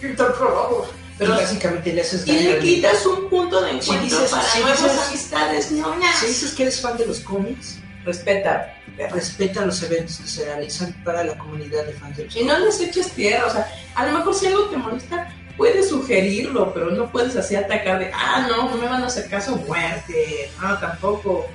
Quitas 0.00 0.34
trabajo. 0.36 0.88
Pero 1.18 1.32
Pero- 1.32 1.42
básicamente 1.42 1.92
le 1.92 2.02
haces 2.02 2.26
Y 2.26 2.34
daño 2.36 2.48
le 2.50 2.54
al- 2.56 2.60
quitas 2.60 3.06
un 3.06 3.30
punto 3.30 3.60
de 3.62 3.70
Si 3.70 3.76
encuentro 3.90 4.18
dices- 4.18 4.30
para 4.30 4.42
si 4.42 4.58
nuevas 4.60 4.82
dices- 4.82 5.08
amistades, 5.08 5.72
ñoñas. 5.72 6.18
Si 6.20 6.26
dices 6.26 6.52
que 6.54 6.62
eres 6.64 6.80
fan 6.80 6.96
de 6.98 7.06
los 7.06 7.20
cómics, 7.20 7.78
Respeta. 8.04 8.74
respeta 9.10 9.64
los 9.64 9.82
eventos 9.82 10.18
que 10.18 10.26
se 10.28 10.44
realizan 10.44 10.92
para 11.04 11.24
la 11.24 11.36
comunidad 11.38 11.84
de 11.86 11.92
fans 11.94 12.16
de 12.18 12.24
los 12.26 12.36
Y 12.36 12.44
no 12.44 12.58
les 12.58 12.80
eches 12.80 13.10
tierra, 13.12 13.46
o 13.46 13.50
sea, 13.50 13.66
a 13.94 14.06
lo 14.06 14.12
mejor 14.18 14.34
si 14.34 14.46
algo 14.46 14.64
te 14.66 14.76
molesta, 14.76 15.34
puedes 15.56 15.88
sugerirlo, 15.88 16.72
pero 16.74 16.90
no 16.90 17.10
puedes 17.10 17.34
así 17.36 17.56
atacar 17.56 17.98
de, 17.98 18.10
ah, 18.14 18.46
no, 18.48 18.68
no 18.70 18.76
me 18.76 18.86
van 18.86 19.02
a 19.02 19.06
hacer 19.06 19.28
caso, 19.28 19.56
muerte. 19.56 20.50
Ah, 20.60 20.76
tampoco. 20.78 21.48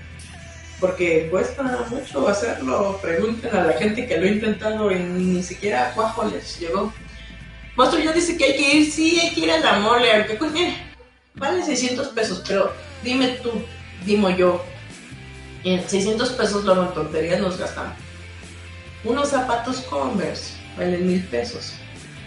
Porque 0.82 1.30
cuesta 1.32 1.86
mucho 1.90 2.28
hacerlo. 2.28 3.00
Pregunten 3.02 3.56
a 3.56 3.64
la 3.64 3.74
gente 3.74 4.06
que 4.06 4.18
lo 4.18 4.26
ha 4.26 4.30
intentado 4.30 4.92
y 4.92 5.00
ni 5.00 5.44
siquiera 5.44 5.94
Cuajo 5.96 6.26
les 6.26 6.60
llegó. 6.60 6.92
Monstruo 7.78 8.04
ya 8.04 8.12
dice 8.12 8.36
que 8.36 8.44
hay 8.44 8.58
que 8.58 8.76
ir, 8.76 8.92
sí, 8.92 9.20
hay 9.22 9.34
que 9.34 9.42
ir 9.42 9.52
a 9.52 9.60
la 9.60 9.80
mole, 9.80 10.14
aunque 10.14 10.34
pues, 10.34 10.52
mire, 10.52 10.76
vale 11.36 11.64
600 11.64 12.10
pesos, 12.10 12.44
pero 12.46 12.74
dime 13.02 13.30
tú, 13.42 13.50
dimo 14.06 14.30
yo, 14.30 14.62
en 15.64 15.88
600 15.88 16.32
pesos 16.32 16.66
luego 16.66 16.84
en 16.84 16.94
tonterías 16.94 17.40
nos 17.40 17.58
gastamos. 17.58 17.94
Unos 19.04 19.30
zapatos 19.30 19.78
Converse 19.82 20.54
valen 20.78 21.08
mil 21.08 21.24
pesos. 21.26 21.74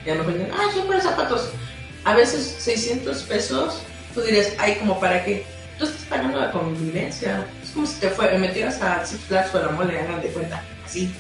Ya 0.07 0.15
me 0.15 0.33
dicen, 0.33 0.51
ah, 0.53 0.71
son 0.73 0.87
buenos 0.87 1.05
zapatos. 1.05 1.51
A 2.05 2.15
veces 2.15 2.57
600 2.59 3.23
pesos, 3.23 3.81
tú 4.15 4.21
dirías, 4.23 4.53
ay, 4.59 4.77
como 4.77 4.99
para 5.01 5.25
qué. 5.25 5.45
Tú 5.79 5.85
estás 5.85 6.03
pagando 6.03 6.39
la 6.39 6.53
convivencia. 6.53 7.47
Es 7.75 7.77
como 7.77 7.87
si 7.89 7.99
te 7.99 8.09
fue, 8.11 8.39
metieras 8.39 8.81
a 8.81 9.05
Six 9.05 9.23
Flags 9.23 9.53
o 9.53 9.59
a 9.59 9.63
la 9.63 9.73
mole, 9.73 9.99
hagan 9.99 10.23
de 10.23 10.29
cuenta. 10.29 10.63
Así. 10.85 11.13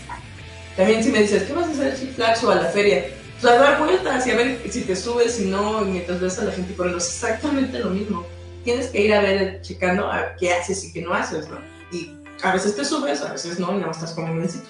También 0.76 1.02
si 1.02 1.10
me 1.10 1.18
dices, 1.18 1.42
¿qué 1.42 1.52
vas 1.52 1.66
a 1.66 1.70
hacer 1.72 1.92
a 1.92 1.96
Six 1.96 2.14
Flags 2.14 2.44
o 2.44 2.50
a 2.52 2.54
la 2.54 2.66
feria? 2.66 3.06
Pues 3.40 3.52
a 3.52 3.58
dar 3.58 3.80
vueltas 3.80 4.24
y 4.24 4.30
a 4.30 4.36
ver 4.36 4.60
si 4.70 4.82
te 4.82 4.94
subes, 4.94 5.34
si 5.34 5.46
no, 5.46 5.80
mientras 5.80 6.20
ves 6.20 6.38
a 6.38 6.44
la 6.44 6.52
gente 6.52 6.72
corriendo. 6.76 6.98
Es 6.98 7.08
exactamente 7.08 7.80
lo 7.80 7.90
mismo. 7.90 8.24
Tienes 8.62 8.86
que 8.86 9.00
ir 9.00 9.12
a 9.12 9.20
ver, 9.20 9.62
checando 9.62 10.06
a 10.06 10.36
qué 10.36 10.52
haces 10.52 10.84
y 10.84 10.92
qué 10.92 11.02
no 11.02 11.12
haces, 11.12 11.48
¿no? 11.48 11.58
Y 11.90 12.16
a 12.44 12.52
veces 12.52 12.76
te 12.76 12.84
subes, 12.84 13.20
a 13.22 13.32
veces 13.32 13.58
no, 13.58 13.76
y 13.76 13.80
no 13.80 13.90
estás 13.90 14.12
como 14.12 14.30
un 14.30 14.38
mencito. 14.38 14.68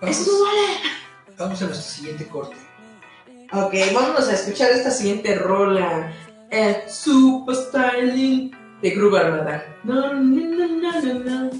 Eso 0.00 0.32
no 0.32 0.44
vale. 0.46 1.36
Vamos 1.36 1.60
a 1.60 1.66
nuestro 1.66 1.92
siguiente 1.92 2.26
corte. 2.26 2.56
Ok, 3.52 3.74
vámonos 3.92 4.28
a 4.28 4.32
escuchar 4.32 4.70
esta 4.70 4.90
siguiente 4.90 5.34
rola. 5.34 6.10
Eh, 6.50 6.84
Super 6.88 7.54
Styling 7.54 8.59
de 8.82 8.90
Groove 8.90 9.16
Armada. 9.18 9.64
No, 9.84 10.12
no, 10.14 10.20
no, 10.20 10.66
no, 10.66 11.00
no, 11.00 11.14
no. 11.14 11.50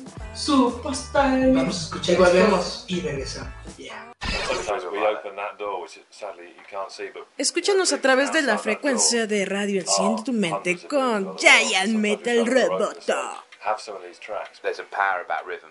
Vamos 1.55 1.77
a 1.77 1.85
escuchar 1.85 2.15
Y 2.15 2.19
volvemos. 2.19 2.85
y 2.89 3.01
regresamos. 3.01 3.53
Yeah. 3.77 4.13
Sometimes 4.47 4.85
we 4.93 4.99
open 4.99 5.37
that 5.37 5.59
door, 5.59 5.83
which 5.83 5.99
sadly 6.11 6.47
you 6.57 6.63
can't 6.71 6.91
see, 6.91 7.11
but 7.13 7.27
Escúchanos 7.39 7.93
a 7.93 8.01
través 8.01 8.33
de 8.33 8.43
la 8.43 8.59
frecuencia 8.59 9.27
de 9.27 9.45
radio 9.45 9.81
Enciende 9.81 10.21
ah, 10.21 10.25
tu 10.25 10.33
mente 10.33 10.87
con 10.89 11.37
Giant 11.37 11.95
Metal 11.99 12.47
Roboto. 12.47 13.37
have 13.61 13.81
some 13.81 13.97
of 13.97 14.03
these 14.03 14.19
tracks. 14.19 14.59
there's 14.63 14.79
a 14.79 14.85
power 14.91 15.21
about 15.25 15.45
rhythm. 15.47 15.71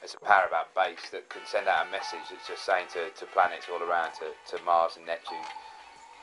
There's 0.00 0.14
a 0.14 0.24
power 0.24 0.46
about 0.48 0.72
bass 0.74 1.10
that 1.12 1.28
can 1.28 1.42
send 1.44 1.68
out 1.68 1.86
a 1.86 1.90
message 1.90 2.24
that's 2.30 2.48
just 2.48 2.64
saying 2.64 2.86
to, 2.94 3.10
to 3.20 3.26
planets 3.32 3.66
all 3.68 3.82
around, 3.84 4.12
to, 4.20 4.32
to 4.56 4.62
Mars 4.64 4.96
and 4.96 5.04
Neptune 5.04 5.44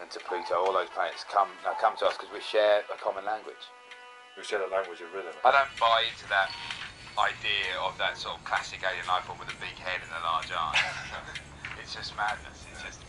and 0.01 0.10
to 0.12 0.20
Pluto, 0.26 0.55
all 0.66 0.74
those 0.74 0.89
planets 0.89 1.24
come 1.30 1.49
come 1.80 1.95
to 1.97 2.05
us 2.08 2.18
because 2.18 2.34
we 2.34 2.41
share 2.41 2.82
a 2.93 2.97
common 2.97 3.26
language. 3.26 3.62
We 4.38 4.44
share 4.44 4.60
the 4.60 4.68
language 4.68 5.02
of 5.02 5.12
rhythm. 5.16 5.34
I 5.44 5.50
don't 5.50 5.80
buy 5.80 6.06
into 6.14 6.30
that 6.30 6.54
idea 7.18 7.74
of 7.82 7.98
that 7.98 8.16
sort 8.18 8.38
of 8.38 8.44
classic 8.46 8.86
alien 8.86 9.08
life 9.08 9.24
form 9.24 9.40
with 9.40 9.50
a 9.50 9.58
big 9.58 9.74
head 9.82 9.98
and 10.06 10.14
a 10.14 10.22
large 10.22 10.52
arm. 10.54 10.76
it's 11.82 11.96
just 11.96 12.16
madness. 12.16 12.62
It's 12.72 12.84
just 12.86 13.00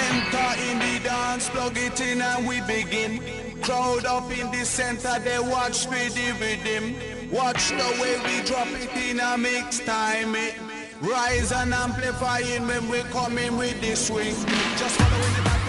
Enter 0.00 0.56
in 0.64 0.78
the 0.78 1.04
dance, 1.04 1.50
plug 1.50 1.76
it 1.76 2.00
in 2.00 2.22
and 2.22 2.48
we 2.48 2.62
begin. 2.62 3.20
Crowd 3.60 4.06
up 4.06 4.32
in 4.32 4.50
the 4.50 4.64
center, 4.64 5.18
they 5.20 5.38
watch 5.38 5.86
with 5.86 6.14
the 6.14 6.32
rhythm. 6.40 6.96
Watch 7.30 7.68
the 7.68 7.90
way 8.00 8.16
we 8.24 8.42
drop 8.48 8.68
it 8.68 8.88
in 8.96 9.20
a 9.20 9.36
mix 9.36 9.80
time. 9.80 10.34
It 10.34 10.56
rise 11.02 11.52
and 11.52 11.74
amplifying 11.74 12.66
when 12.66 12.88
we 12.88 13.00
come 13.12 13.36
in 13.36 13.58
with 13.58 13.78
the 13.82 13.94
swing. 13.94 14.34
Just 14.78 14.96
following 14.96 15.34
the 15.44 15.59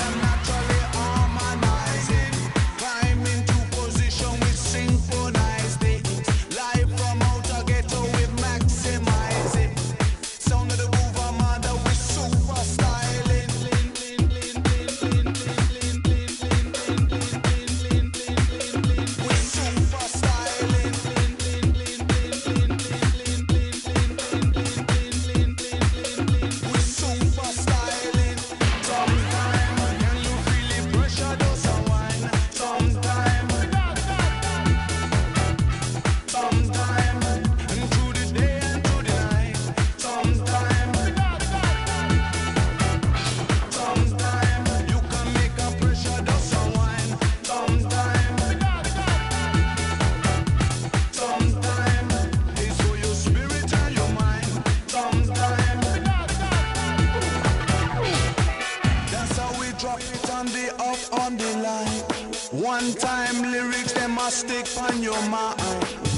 One 62.61 62.93
time 62.93 63.51
lyrics, 63.51 63.93
them 63.93 64.11
must 64.11 64.47
stick 64.47 64.67
on 64.83 65.01
your 65.01 65.19
mind. 65.29 66.10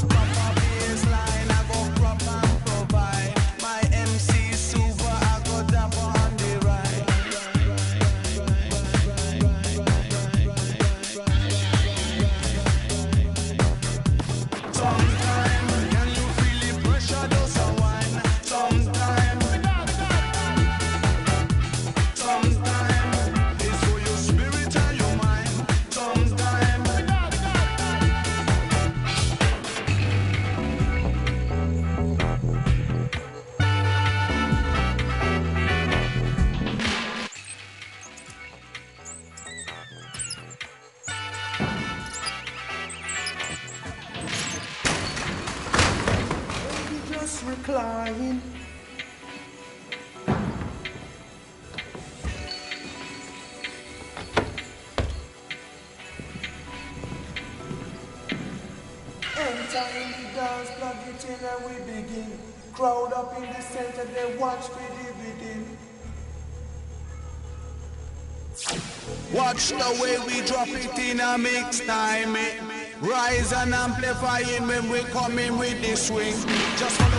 dynamic 71.18 71.70
time 71.86 72.36
it. 72.36 72.59
Rise 72.99 73.53
and 73.53 73.74
amplify 73.74 74.39
amplifying 74.39 74.68
when 74.68 74.89
we 74.89 74.99
coming 75.11 75.57
with 75.59 75.80
this 75.82 76.07
swing. 76.07 76.34
Just 76.78 77.12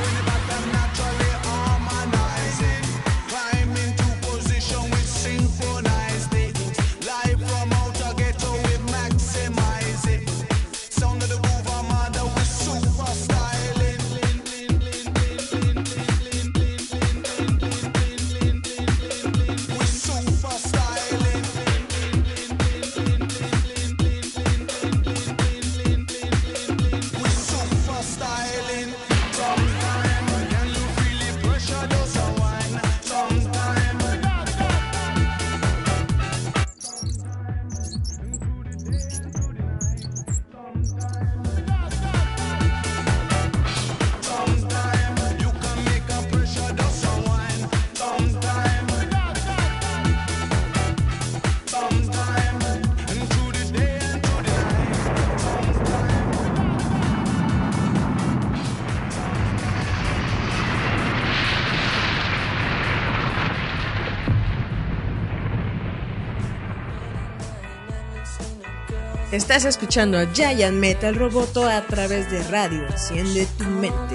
Estás 69.34 69.64
escuchando 69.64 70.16
a 70.16 70.32
Giant 70.32 70.76
Metal 70.76 71.12
Roboto 71.12 71.66
a 71.66 71.84
través 71.88 72.30
de 72.30 72.40
radio. 72.44 72.86
Enciende 72.86 73.48
tu 73.58 73.64
mente. 73.64 74.14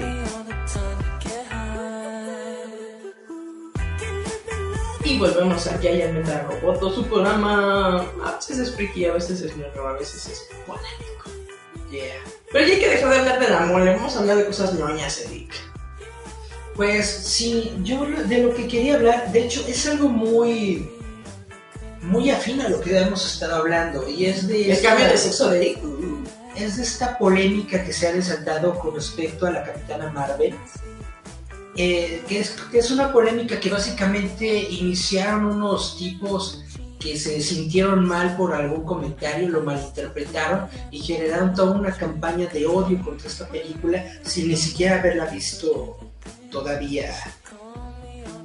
Y 5.04 5.18
volvemos 5.18 5.66
a 5.66 5.78
Giant 5.78 6.14
Metal 6.14 6.46
Roboto, 6.48 6.90
su 6.94 7.04
programa 7.04 7.98
a 7.98 8.36
veces 8.36 8.60
es 8.60 8.74
friki, 8.74 9.04
a 9.04 9.12
veces 9.12 9.42
es 9.42 9.54
nuevo, 9.58 9.88
a 9.88 9.92
veces 9.92 10.26
es 10.26 10.48
polémico. 10.66 11.28
Yeah. 11.90 12.14
Pero 12.50 12.66
ya 12.66 12.72
hay 12.72 12.80
que 12.80 12.88
dejar 12.88 13.10
de 13.10 13.18
hablar 13.18 13.40
de 13.40 13.50
la 13.50 13.60
mole, 13.66 13.96
vamos 13.96 14.16
a 14.16 14.20
hablar 14.20 14.38
de 14.38 14.46
cosas 14.46 14.72
ñoñas, 14.72 15.20
Eric. 15.26 15.52
Pues 16.76 17.06
sí, 17.06 17.76
yo 17.82 18.06
de 18.06 18.38
lo 18.38 18.54
que 18.54 18.66
quería 18.66 18.94
hablar, 18.94 19.30
de 19.32 19.44
hecho 19.44 19.62
es 19.68 19.86
algo 19.86 20.08
muy 20.08 20.88
muy 22.20 22.30
afín 22.30 22.60
a 22.60 22.68
lo 22.68 22.80
que 22.80 22.96
hemos 22.98 23.24
estado 23.32 23.56
hablando 23.56 24.06
y 24.08 24.26
es 24.26 24.46
de 24.46 24.64
El 24.66 24.70
esta- 24.72 24.88
cambio 24.90 25.08
de 25.08 25.16
sexo 25.16 25.50
de 25.50 25.78
es 26.56 26.76
de 26.76 26.82
esta 26.82 27.16
polémica 27.16 27.82
que 27.84 27.92
se 27.92 28.08
ha 28.08 28.12
desatado 28.12 28.78
con 28.78 28.94
respecto 28.94 29.46
a 29.46 29.50
la 29.50 29.64
Capitana 29.64 30.10
Marvel, 30.12 30.54
eh, 31.76 32.22
que, 32.28 32.40
es, 32.40 32.50
que 32.70 32.78
es 32.80 32.90
una 32.90 33.12
polémica 33.12 33.58
que 33.58 33.70
básicamente 33.70 34.46
iniciaron 34.70 35.46
unos 35.46 35.96
tipos 35.96 36.62
que 36.98 37.16
se 37.18 37.40
sintieron 37.40 38.04
mal 38.06 38.36
por 38.36 38.52
algún 38.52 38.84
comentario, 38.84 39.48
lo 39.48 39.62
malinterpretaron 39.62 40.66
y 40.90 40.98
generaron 41.00 41.54
toda 41.54 41.72
una 41.72 41.92
campaña 41.96 42.46
de 42.48 42.66
odio 42.66 43.00
contra 43.02 43.26
esta 43.28 43.48
película 43.48 44.04
sin 44.22 44.48
ni 44.48 44.56
siquiera 44.56 44.98
haberla 44.98 45.24
visto 45.26 45.98
todavía 46.50 47.14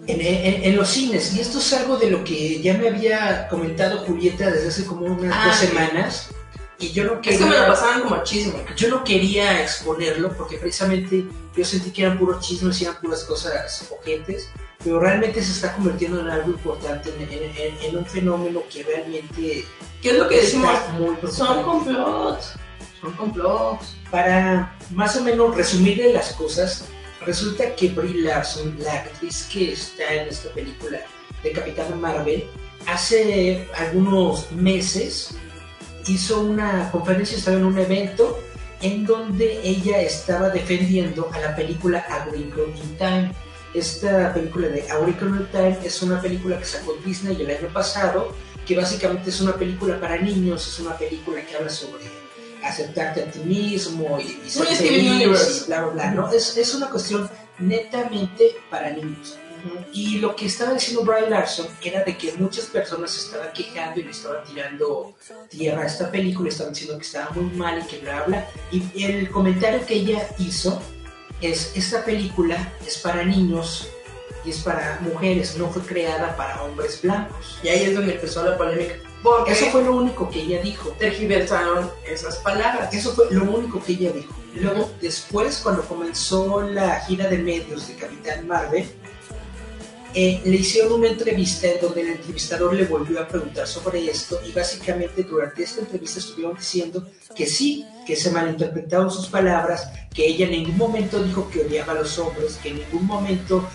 en, 0.08 0.22
en- 0.22 0.64
en 0.64 0.76
los 0.76 0.90
cines. 0.90 1.34
Y 1.36 1.40
esto 1.42 1.60
es 1.60 1.74
algo 1.74 1.98
de 1.98 2.10
lo 2.12 2.24
que 2.24 2.62
ya 2.62 2.78
me 2.78 2.90
había 2.90 3.48
comentado 3.50 4.00
Julieta 4.06 4.50
desde 4.52 4.68
hace 4.70 4.86
como 4.86 5.06
unas 5.06 5.34
Ah, 5.36 5.48
dos 5.48 5.56
semanas. 5.58 6.30
Y 6.78 6.92
yo 6.92 7.06
no 7.06 7.14
Es 7.14 7.20
quería 7.22 7.40
que 7.40 7.46
me 7.46 7.58
lo 7.60 7.68
pasaban 7.68 8.02
como 8.02 8.22
chisme. 8.24 8.66
yo 8.76 8.90
no 8.90 9.04
quería 9.04 9.62
exponerlo 9.64 10.34
porque 10.36 10.58
precisamente 10.58 11.26
yo 11.56 11.64
sentí 11.64 11.92
que 11.92 12.02
eran 12.04 12.20
puros 12.20 12.46
chismes 12.46 12.82
y 12.82 12.84
eran 12.84 13.00
puras 13.00 13.24
cosas 13.24 13.88
ojetes, 13.98 14.50
pero 14.84 15.00
realmente 15.00 15.42
se 15.42 15.54
está 15.54 15.74
convirtiendo 15.74 16.20
en 16.20 16.28
algo 16.28 16.50
importante, 16.52 17.14
en, 17.18 17.82
en- 17.88 17.98
un 17.98 18.06
fenómeno 18.06 18.62
que 18.70 18.84
realmente 18.84 19.64
¿Qué 20.02 20.10
es 20.12 20.18
lo 20.18 20.28
que 20.28 20.36
decimos? 20.42 20.70
muy 21.00 21.16
Son 21.32 21.64
complots. 21.64 22.54
Son 23.00 23.14
complots. 23.14 23.96
Para 24.12 24.78
más 24.92 25.16
o 25.16 25.22
menos 25.24 25.56
resumirle 25.56 26.12
las 26.14 26.34
cosas, 26.34 26.86
resulta 27.22 27.76
que 27.76 27.90
Brie 27.90 28.22
Larson, 28.22 28.76
la 28.80 28.94
actriz 28.94 29.48
que 29.52 29.74
está 29.74 30.14
en 30.14 30.30
esta 30.30 30.50
película 30.50 31.00
de 31.44 31.52
Capitana 31.52 31.96
Marvel, 31.96 32.46
hace 32.88 33.68
algunos 33.76 34.52
meses 34.52 35.36
hizo 36.08 36.42
una 36.42 36.92
conferencia, 36.92 37.38
estaba 37.38 37.58
en 37.58 37.66
un 37.66 37.80
evento 37.80 38.40
en 38.82 39.06
donde 39.06 39.60
ella 39.64 40.02
estaba 40.02 40.50
defendiendo 40.50 41.30
a 41.34 41.40
la 41.40 41.56
película 41.56 42.06
A 42.10 42.28
in 42.36 42.52
Time. 42.98 43.32
Esta 43.74 44.34
película 44.34 44.68
de 44.68 44.90
A 44.92 45.00
in 45.08 45.48
Time 45.52 45.78
es 45.84 46.02
una 46.02 46.22
película 46.22 46.60
que 46.60 46.66
sacó 46.66 46.96
Disney 47.06 47.42
el 47.42 47.50
año 47.50 47.68
pasado, 47.74 48.34
que 48.66 48.76
básicamente 48.76 49.30
es 49.30 49.42
una 49.42 49.54
película 49.56 50.00
para 50.00 50.18
niños, 50.18 50.68
es 50.68 50.80
una 50.80 50.98
película 50.98 51.44
que 51.46 51.56
habla 51.56 51.70
sobre 51.70 52.25
aceptarte 52.66 53.24
a 53.24 53.32
ti 53.32 53.40
mismo 53.40 54.20
y, 54.20 54.42
y 54.46 54.50
ser 54.50 54.68
feliz 54.68 55.64
y 55.64 55.68
bla 55.68 55.82
bla 55.86 55.94
bla, 55.94 56.12
¿no? 56.12 56.32
Es, 56.32 56.58
es 56.58 56.74
una 56.74 56.90
cuestión 56.90 57.30
netamente 57.60 58.56
para 58.70 58.92
niños. 58.92 59.38
Y 59.92 60.20
lo 60.20 60.36
que 60.36 60.46
estaba 60.46 60.74
diciendo 60.74 61.04
Brian 61.04 61.30
Larson 61.30 61.68
era 61.82 62.04
de 62.04 62.16
que 62.16 62.34
muchas 62.34 62.66
personas 62.66 63.12
se 63.12 63.26
estaban 63.26 63.52
quejando 63.54 64.00
y 64.00 64.04
le 64.04 64.12
estaban 64.12 64.44
tirando 64.44 65.16
tierra 65.50 65.82
a 65.82 65.86
esta 65.88 66.12
película, 66.12 66.50
estaban 66.50 66.74
diciendo 66.74 66.98
que 67.00 67.06
estaba 67.06 67.32
muy 67.32 67.46
mal 67.56 67.80
y 67.80 67.88
que 67.88 67.98
bla 68.00 68.24
bla. 68.24 68.48
Y 68.72 69.04
el 69.04 69.30
comentario 69.32 69.84
que 69.86 69.96
ella 69.96 70.28
hizo 70.38 70.80
es, 71.42 71.72
esta 71.76 72.04
película 72.06 72.74
es 72.86 72.98
para 73.00 73.24
niños 73.24 73.90
y 74.44 74.52
es 74.52 74.60
para 74.60 75.00
mujeres, 75.02 75.58
no 75.58 75.70
fue 75.72 75.82
creada 75.82 76.36
para 76.38 76.62
hombres 76.64 77.02
blancos. 77.02 77.58
Y 77.64 77.70
ahí 77.70 77.86
es 77.86 77.96
donde 77.96 78.14
empezó 78.14 78.46
la 78.46 78.58
polémica. 78.58 78.96
Porque 79.26 79.54
Eso 79.54 79.66
fue 79.72 79.84
lo 79.84 79.96
único 79.96 80.30
que 80.30 80.42
ella 80.42 80.62
dijo. 80.62 80.90
tergiversaron 81.00 81.90
esas 82.08 82.36
palabras. 82.38 82.94
Eso 82.94 83.12
fue 83.14 83.26
lo 83.32 83.44
único 83.52 83.84
que 83.84 83.94
ella 83.94 84.12
dijo. 84.12 84.32
Luego, 84.54 84.92
después, 85.02 85.62
cuando 85.64 85.82
comenzó 85.82 86.62
la 86.62 87.00
gira 87.00 87.28
de 87.28 87.40
medios 87.40 87.88
de 87.88 87.96
Capitán 87.96 88.48
Marvel, 88.48 88.86
eh, 90.14 90.42
le 90.46 90.56
hicieron 90.58 90.94
una 90.94 91.08
entrevista 91.08 91.68
en 91.68 91.82
donde 91.82 92.02
el 92.02 92.08
entrevistador 92.10 92.76
le 92.76 92.86
volvió 92.86 93.20
a 93.20 93.28
preguntar 93.28 93.68
sobre 93.68 94.08
esto 94.08 94.40
y 94.48 94.52
básicamente 94.52 95.24
durante 95.24 95.64
esta 95.64 95.82
entrevista 95.82 96.20
estuvieron 96.20 96.56
diciendo 96.56 97.06
que 97.36 97.48
sí, 97.48 97.84
que 98.06 98.16
se 98.16 98.30
malinterpretaron 98.30 99.10
sus 99.10 99.28
palabras, 99.28 99.90
que 100.14 100.26
ella 100.28 100.46
en 100.46 100.52
ningún 100.52 100.78
momento 100.78 101.22
dijo 101.22 101.50
que 101.50 101.62
odiaba 101.62 101.94
a 101.94 101.96
los 101.96 102.18
hombres, 102.20 102.60
que 102.62 102.70
en 102.70 102.78
ningún 102.78 103.08
momento 103.08 103.68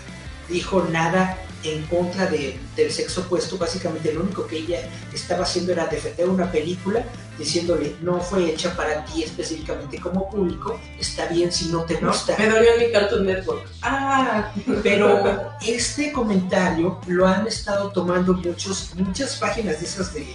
dijo 0.49 0.87
nada 0.89 1.37
en 1.63 1.83
contra 1.87 2.25
de, 2.27 2.59
del 2.75 2.91
sexo 2.91 3.21
opuesto, 3.21 3.57
básicamente 3.57 4.11
lo 4.13 4.21
único 4.21 4.47
que 4.47 4.57
ella 4.57 4.79
estaba 5.13 5.43
haciendo 5.43 5.71
era 5.71 5.85
defender 5.85 6.27
una 6.29 6.51
película 6.51 7.03
diciéndole 7.37 7.95
no 8.01 8.19
fue 8.19 8.49
hecha 8.51 8.75
para 8.75 9.03
ti 9.05 9.23
específicamente 9.23 9.99
como 9.99 10.29
público, 10.29 10.79
está 10.99 11.25
bien 11.27 11.51
si 11.51 11.69
no 11.69 11.83
te 11.83 11.99
¿no? 12.01 12.09
gusta. 12.09 12.35
Me 12.37 12.47
dolió 12.49 12.71
mi 12.79 12.91
Cartoon 12.91 13.25
Network. 13.25 13.67
Ah, 13.81 14.51
Pero 14.83 15.49
este 15.65 16.11
comentario 16.11 16.99
lo 17.07 17.27
han 17.27 17.47
estado 17.47 17.89
tomando 17.91 18.33
muchos, 18.33 18.91
muchas 18.95 19.35
páginas 19.37 19.79
de 19.79 19.85
esas 19.85 20.13
de, 20.13 20.25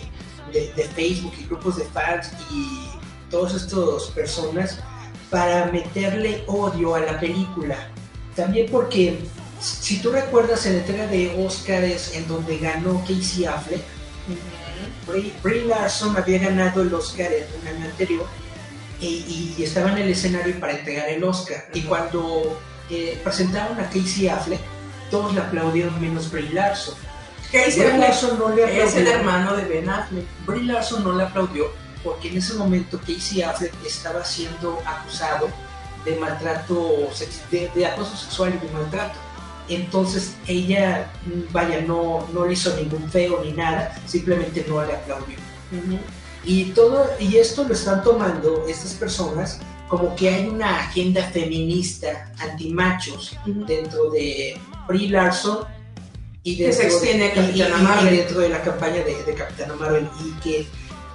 de- 0.52 0.72
de 0.74 0.84
Facebook 0.84 1.32
y 1.40 1.44
grupos 1.46 1.76
de 1.76 1.84
fans 1.86 2.30
y 2.50 2.88
todas 3.30 3.54
estas 3.54 4.04
personas 4.14 4.78
para 5.30 5.66
meterle 5.72 6.44
odio 6.46 6.94
a 6.94 7.00
la 7.00 7.18
película. 7.20 7.76
También 8.34 8.68
porque, 8.70 9.18
si 9.60 9.98
tú 9.98 10.10
recuerdas 10.10 10.66
en 10.66 10.74
la 10.74 10.78
entrega 10.80 11.06
de 11.06 11.44
Oscars 11.44 12.14
en 12.14 12.26
donde 12.28 12.58
ganó 12.58 13.00
Casey 13.00 13.44
Affleck, 13.46 13.82
Brie 15.42 15.64
Larson 15.64 16.16
había 16.16 16.38
ganado 16.38 16.82
el 16.82 16.92
Oscar 16.92 17.32
en 17.32 17.46
un 17.60 17.68
año 17.68 17.84
anterior 17.86 18.26
y, 19.00 19.54
y 19.56 19.62
estaba 19.62 19.92
en 19.92 19.98
el 19.98 20.10
escenario 20.10 20.58
para 20.58 20.72
entregar 20.72 21.08
el 21.08 21.22
Oscar. 21.24 21.66
Y 21.72 21.82
cuando 21.82 22.60
eh, 22.90 23.20
presentaron 23.22 23.78
a 23.80 23.88
Casey 23.88 24.28
Affleck, 24.28 24.60
todos 25.10 25.34
le 25.34 25.40
aplaudieron 25.40 26.00
menos 26.00 26.30
Brie 26.30 26.50
Larson. 26.50 26.94
Casey 27.52 27.84
Brie 27.84 27.98
Larson 27.98 28.38
no 28.38 28.48
le 28.50 28.64
es 28.82 28.96
el 28.96 29.06
aplaudió. 29.06 29.12
hermano 29.12 29.56
de 29.56 29.64
Ben 29.64 29.88
Affleck. 29.88 30.26
Brie 30.44 30.64
Larson 30.64 31.04
no 31.04 31.12
le 31.12 31.22
aplaudió 31.24 31.70
porque 32.02 32.28
en 32.28 32.38
ese 32.38 32.54
momento 32.54 32.98
Casey 33.00 33.42
Affleck 33.42 33.72
estaba 33.84 34.24
siendo 34.24 34.80
acusado 34.84 35.48
de 36.04 36.16
maltrato, 36.16 37.10
de, 37.50 37.70
de 37.74 37.86
acoso 37.86 38.16
sexual 38.16 38.54
y 38.54 38.66
de 38.66 38.72
maltrato. 38.72 39.18
Entonces 39.68 40.34
ella, 40.46 41.10
mm, 41.26 41.52
vaya, 41.52 41.80
no, 41.80 42.26
no 42.32 42.46
le 42.46 42.52
hizo 42.52 42.74
ningún 42.76 43.08
feo 43.10 43.42
ni 43.44 43.52
nada, 43.52 43.94
simplemente 44.06 44.64
no 44.68 44.84
le 44.84 44.92
aplaudió. 44.94 45.36
Y 46.44 46.66
todo, 46.66 47.06
y 47.18 47.36
esto 47.38 47.64
lo 47.64 47.74
están 47.74 48.02
tomando 48.04 48.64
estas 48.68 48.92
personas 48.94 49.58
como 49.88 50.14
que 50.16 50.28
hay 50.28 50.46
una 50.48 50.80
agenda 50.80 51.22
feminista 51.30 52.32
antimachos 52.38 53.36
dentro 53.66 54.10
de 54.10 54.56
Brie 54.88 55.08
Larson 55.10 55.58
y 56.44 56.56
Que 56.58 56.72
se 56.72 56.82
dentro, 56.82 56.98
extiende 56.98 57.24
a 57.24 57.28
y- 57.28 57.34
Capitana 57.34 57.76
y- 57.76 57.80
y 57.80 57.84
Marvel. 57.84 58.16
dentro 58.16 58.40
de 58.40 58.48
la 58.48 58.62
campaña 58.62 59.02
de, 59.04 59.24
de 59.24 59.34
Capitana 59.34 59.74
Marvel 59.74 60.08
y 60.24 60.30
que 60.40 60.66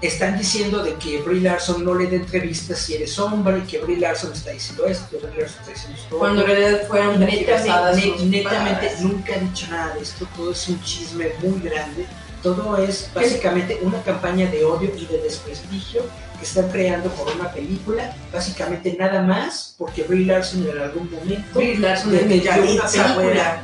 están 0.01 0.37
diciendo 0.37 0.83
de 0.83 0.95
que 0.95 1.21
Brie 1.21 1.41
Larson 1.41 1.85
no 1.85 1.93
le 1.93 2.07
dé 2.07 2.15
entrevistas 2.17 2.79
si 2.79 2.95
eres 2.95 3.17
hombre 3.19 3.59
y 3.59 3.61
que 3.61 3.77
Brie 3.79 3.97
Larson 3.97 4.33
está 4.33 4.51
diciendo 4.51 4.85
esto, 4.85 5.09
que 5.09 5.17
Brie 5.17 5.41
Larson 5.41 5.59
está 5.59 5.71
diciendo 5.71 5.99
esto. 6.01 6.17
Cuando 6.17 6.41
en 6.41 6.47
realidad 6.47 6.87
fueron 6.87 7.19
Netamente, 7.19 8.25
netamente 8.25 8.91
nunca 9.01 9.35
ha 9.35 9.39
dicho 9.39 9.67
nada 9.69 9.93
de 9.93 10.01
esto, 10.01 10.27
todo 10.35 10.51
es 10.51 10.67
un 10.67 10.81
chisme 10.81 11.31
muy 11.43 11.59
grande, 11.59 12.07
todo 12.41 12.77
es 12.77 13.09
básicamente 13.13 13.79
una 13.83 14.01
campaña 14.01 14.49
de 14.49 14.65
odio 14.65 14.91
y 14.95 15.05
de 15.05 15.21
desprestigio 15.21 16.03
que 16.39 16.45
están 16.45 16.69
creando 16.69 17.09
por 17.11 17.31
una 17.35 17.51
película, 17.51 18.15
básicamente 18.33 18.95
nada 18.97 19.21
más 19.21 19.75
porque 19.77 20.01
Brie 20.03 20.25
Larson 20.25 20.67
en 20.67 20.79
algún 20.79 21.11
momento 21.11 21.59
Brie 21.59 21.77
Larson 21.77 22.15
es 22.15 22.25
mi 22.25 22.39
defendió 22.39 22.73
una 22.73 22.87
película. 22.87 23.61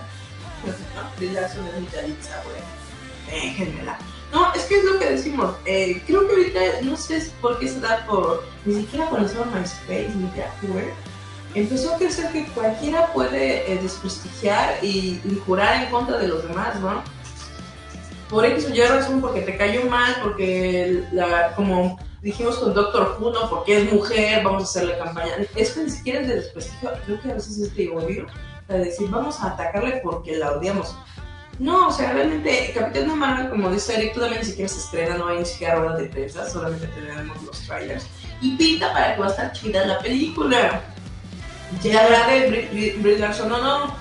Brie 1.17 1.31
Larson 1.31 1.67
es 1.67 1.81
mi 1.81 1.87
Yalitza, 1.91 2.43
güera. 2.43 3.43
En 3.43 3.53
general. 3.55 3.97
No, 4.37 4.53
es 4.53 4.65
que 4.65 4.75
es 4.75 4.83
lo 4.83 4.99
que 4.99 5.09
decimos. 5.09 5.55
Eh, 5.65 5.99
creo 6.05 6.27
que 6.27 6.33
ahorita, 6.33 6.59
no 6.83 6.95
sé 6.95 7.31
por 7.41 7.57
qué 7.57 7.67
se 7.67 7.79
da 7.79 8.05
por. 8.05 8.43
Ni 8.65 8.81
siquiera 8.81 9.09
por 9.09 9.23
eso 9.23 9.43
MySpace 9.45 10.11
ni 10.15 10.29
Yahoo. 10.37 10.79
Empezó 11.55 11.95
a 11.95 11.97
crecer 11.97 12.31
que 12.31 12.45
cualquiera 12.49 13.11
puede 13.13 13.71
eh, 13.71 13.79
desprestigiar 13.81 14.77
y, 14.83 15.19
y 15.25 15.41
jurar 15.43 15.81
en 15.81 15.89
contra 15.89 16.19
de 16.19 16.27
los 16.27 16.47
demás, 16.47 16.79
¿no? 16.79 17.01
Por 18.29 18.45
X 18.45 18.67
o 18.67 18.75
Y 18.75 18.81
razón, 18.81 19.21
porque 19.21 19.41
te 19.41 19.57
cayó 19.57 19.85
mal, 19.85 20.17
porque 20.21 21.03
la, 21.13 21.55
como 21.55 21.97
dijimos 22.21 22.59
con 22.59 22.75
Doctor 22.75 23.17
Who. 23.19 23.33
Porque 23.49 23.77
es 23.77 23.91
mujer, 23.91 24.43
vamos 24.43 24.61
a 24.61 24.65
hacerle 24.65 24.99
campaña. 24.99 25.33
Es 25.55 25.71
que 25.71 25.83
ni 25.83 25.89
siquiera 25.89 26.21
es 26.21 26.27
de 26.27 26.35
desprestigio, 26.35 26.91
creo 27.05 27.21
que 27.21 27.31
a 27.31 27.33
veces 27.33 27.57
es 27.57 27.75
de 27.75 27.89
odio, 27.89 28.27
de 28.67 28.77
decir, 28.77 29.09
vamos 29.09 29.39
a 29.41 29.47
atacarle 29.47 29.99
porque 30.03 30.37
la 30.37 30.51
odiamos. 30.51 30.95
No, 31.59 31.87
o 31.87 31.91
sea, 31.91 32.13
realmente 32.13 32.71
Capitán 32.73 33.17
Marvel, 33.17 33.49
como 33.49 33.71
dice 33.71 33.95
Eric, 33.95 34.13
todavía 34.13 34.39
ni 34.39 34.45
siquiera 34.45 34.69
se 34.69 34.79
estrena, 34.79 35.17
no 35.17 35.27
hay 35.27 35.39
ni 35.39 35.45
siquiera 35.45 35.79
horas 35.79 35.97
de 35.97 36.05
prensa, 36.05 36.47
solamente 36.49 36.85
tenemos 36.87 37.41
los 37.43 37.59
trailers. 37.61 38.05
Y 38.41 38.55
pinta 38.57 38.93
para 38.93 39.15
que 39.15 39.21
va 39.21 39.27
a 39.27 39.29
estar 39.31 39.51
chida 39.53 39.85
la 39.85 39.97
película. 39.99 40.81
Ya 41.83 42.03
habla 42.05 42.27
de 42.27 42.69
Brie- 43.01 43.17
Larson, 43.19 43.49
no, 43.49 43.57
no, 43.61 43.95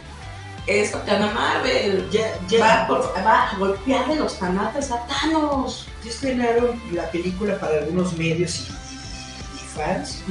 es 0.67 0.91
Capitana 0.91 1.31
Marvel. 1.33 2.07
Ya, 2.11 2.27
ya, 2.49 2.61
Va, 2.61 2.87
por- 2.87 3.15
va 3.25 3.51
a 3.51 3.57
golpear 3.59 4.07
de 4.07 4.17
los 4.17 4.39
tanates 4.39 4.91
a 4.93 5.07
Thanos. 5.07 5.87
ya 6.05 6.11
estrenaron 6.11 6.81
la 6.93 7.11
película 7.11 7.59
para 7.59 7.79
algunos 7.79 8.13
medios 8.19 8.61
y, 8.61 8.73
y- 8.73 9.69
fans 9.75 10.23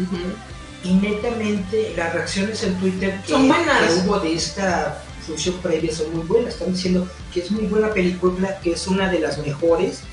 y 0.84 0.94
netamente 0.94 1.94
las 1.98 2.14
reacciones 2.14 2.62
en 2.64 2.76
Twitter 2.80 3.20
que, 3.24 3.32
Son 3.32 3.48
buenas. 3.48 3.82
que 3.82 3.94
hubo 4.08 4.20
de 4.20 4.36
esta 4.36 5.02
función 5.26 5.56
previa 5.56 5.94
son 5.94 6.16
muy 6.16 6.26
buenas. 6.26 6.54
Están 6.54 6.74
diciendo 6.74 7.08
que 7.34 7.42
es 7.42 7.52
muy 7.52 7.66
buena 7.66 7.92
película, 7.92 8.60
que 8.62 8.72
es 8.74 8.88
una 8.88 9.10
de 9.10 9.20
las 9.20 9.38
mejores 9.40 10.04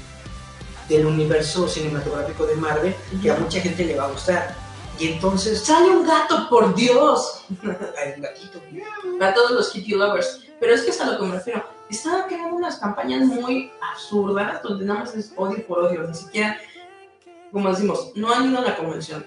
del 0.89 1.07
universo 1.07 1.69
cinematográfico 1.69 2.47
de 2.47 2.57
Marvel, 2.57 2.95
que 3.23 3.31
a 3.31 3.37
mucha 3.37 3.61
gente 3.61 3.85
le 3.85 3.97
va 3.97 4.05
a 4.05 4.11
gustar. 4.11 4.57
Y 4.99 5.09
entonces 5.09 5.63
Sale 5.63 5.91
un 5.91 6.07
gato, 6.07 6.49
por 6.49 6.75
Dios. 6.75 7.45
hay 7.63 8.13
un 8.17 8.23
gatito. 8.23 8.61
Para 9.19 9.35
todos 9.35 9.53
los 9.53 9.71
kitty 9.71 9.93
lovers. 9.93 10.41
Pero 10.61 10.75
es 10.75 10.83
que 10.83 10.91
es 10.91 11.01
a 11.01 11.11
lo 11.11 11.19
que 11.19 11.25
me 11.25 11.35
refiero. 11.35 11.65
Estaban 11.91 12.29
creando 12.29 12.57
unas 12.57 12.77
campañas 12.77 13.27
muy 13.27 13.73
absurdas 13.81 14.63
donde 14.63 14.85
nada 14.85 15.01
más 15.01 15.15
es 15.15 15.33
odio 15.37 15.67
por 15.67 15.81
odio. 15.81 16.07
Ni 16.07 16.15
siquiera, 16.15 16.59
como 17.51 17.71
decimos, 17.71 18.13
no 18.15 18.33
han 18.33 18.51
ido 18.51 18.59
a 18.59 18.63
la 18.63 18.77
convención. 18.77 19.25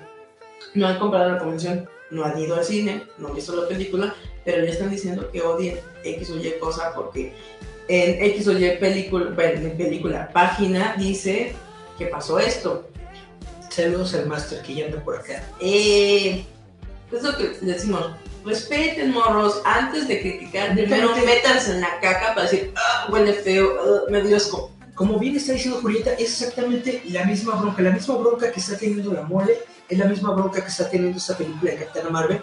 No 0.73 0.87
han 0.87 0.99
comprado 0.99 1.31
la 1.31 1.39
convención. 1.39 1.89
No 2.09 2.23
han 2.23 2.37
ido 2.39 2.55
al 2.55 2.63
cine. 2.63 3.07
No 3.17 3.27
han 3.27 3.35
visto 3.35 3.55
la 3.55 3.67
película. 3.67 4.15
Pero 4.45 4.63
ya 4.63 4.71
están 4.71 4.91
diciendo 4.91 5.29
que 5.31 5.41
odien 5.41 5.79
X 6.03 6.29
o 6.29 6.37
Y 6.37 6.53
cosa 6.59 6.93
porque 6.93 7.33
en 7.87 8.23
X 8.23 8.47
o 8.47 8.57
Y 8.57 8.77
película, 8.77 9.31
bueno, 9.31 9.59
en 9.59 9.75
película, 9.75 10.29
página 10.31 10.95
dice 10.97 11.53
que 11.97 12.05
pasó 12.05 12.39
esto. 12.39 12.87
Saludos 13.69 14.13
al 14.13 14.27
Master 14.27 14.61
que 14.61 14.75
ya 14.75 14.85
anda 14.85 15.03
por 15.03 15.17
acá. 15.17 15.43
Eh, 15.59 16.45
es 17.11 17.23
lo 17.23 17.35
que 17.35 17.57
decimos. 17.61 18.11
Respeten, 18.45 19.11
morros, 19.11 19.59
antes 19.65 20.07
de 20.07 20.21
criticar, 20.21 20.73
primero 20.75 21.09
Métanse. 21.15 21.25
métanse 21.25 21.71
en 21.71 21.81
la 21.81 21.99
caca 21.99 22.35
para 22.35 22.43
decir, 22.43 22.71
ah, 22.75 23.07
huele 23.11 23.33
feo, 23.33 23.73
ah, 23.81 24.11
me 24.11 24.21
dio 24.21 24.37
asco. 24.37 24.71
Como 24.93 25.17
bien 25.17 25.35
está 25.35 25.53
diciendo 25.53 25.79
Julieta, 25.81 26.13
es 26.13 26.41
exactamente 26.41 27.01
la 27.09 27.25
misma 27.25 27.55
bronca. 27.55 27.81
La 27.81 27.89
misma 27.89 28.15
bronca 28.17 28.51
que 28.51 28.59
está 28.59 28.77
teniendo 28.77 29.11
la 29.11 29.23
mole 29.23 29.57
es 29.89 29.97
la 29.97 30.05
misma 30.05 30.31
bronca 30.33 30.61
que 30.61 30.67
está 30.67 30.89
teniendo 30.89 31.17
esta 31.17 31.35
película 31.35 31.71
de 31.71 31.77
Capitana 31.77 32.09
Marvel, 32.11 32.41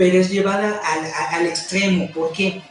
pero 0.00 0.18
es 0.18 0.30
llevada 0.30 0.80
al, 0.82 1.04
a- 1.04 1.36
al 1.36 1.44
extremo. 1.44 2.10
¿Por 2.10 2.32
qué? 2.32 2.62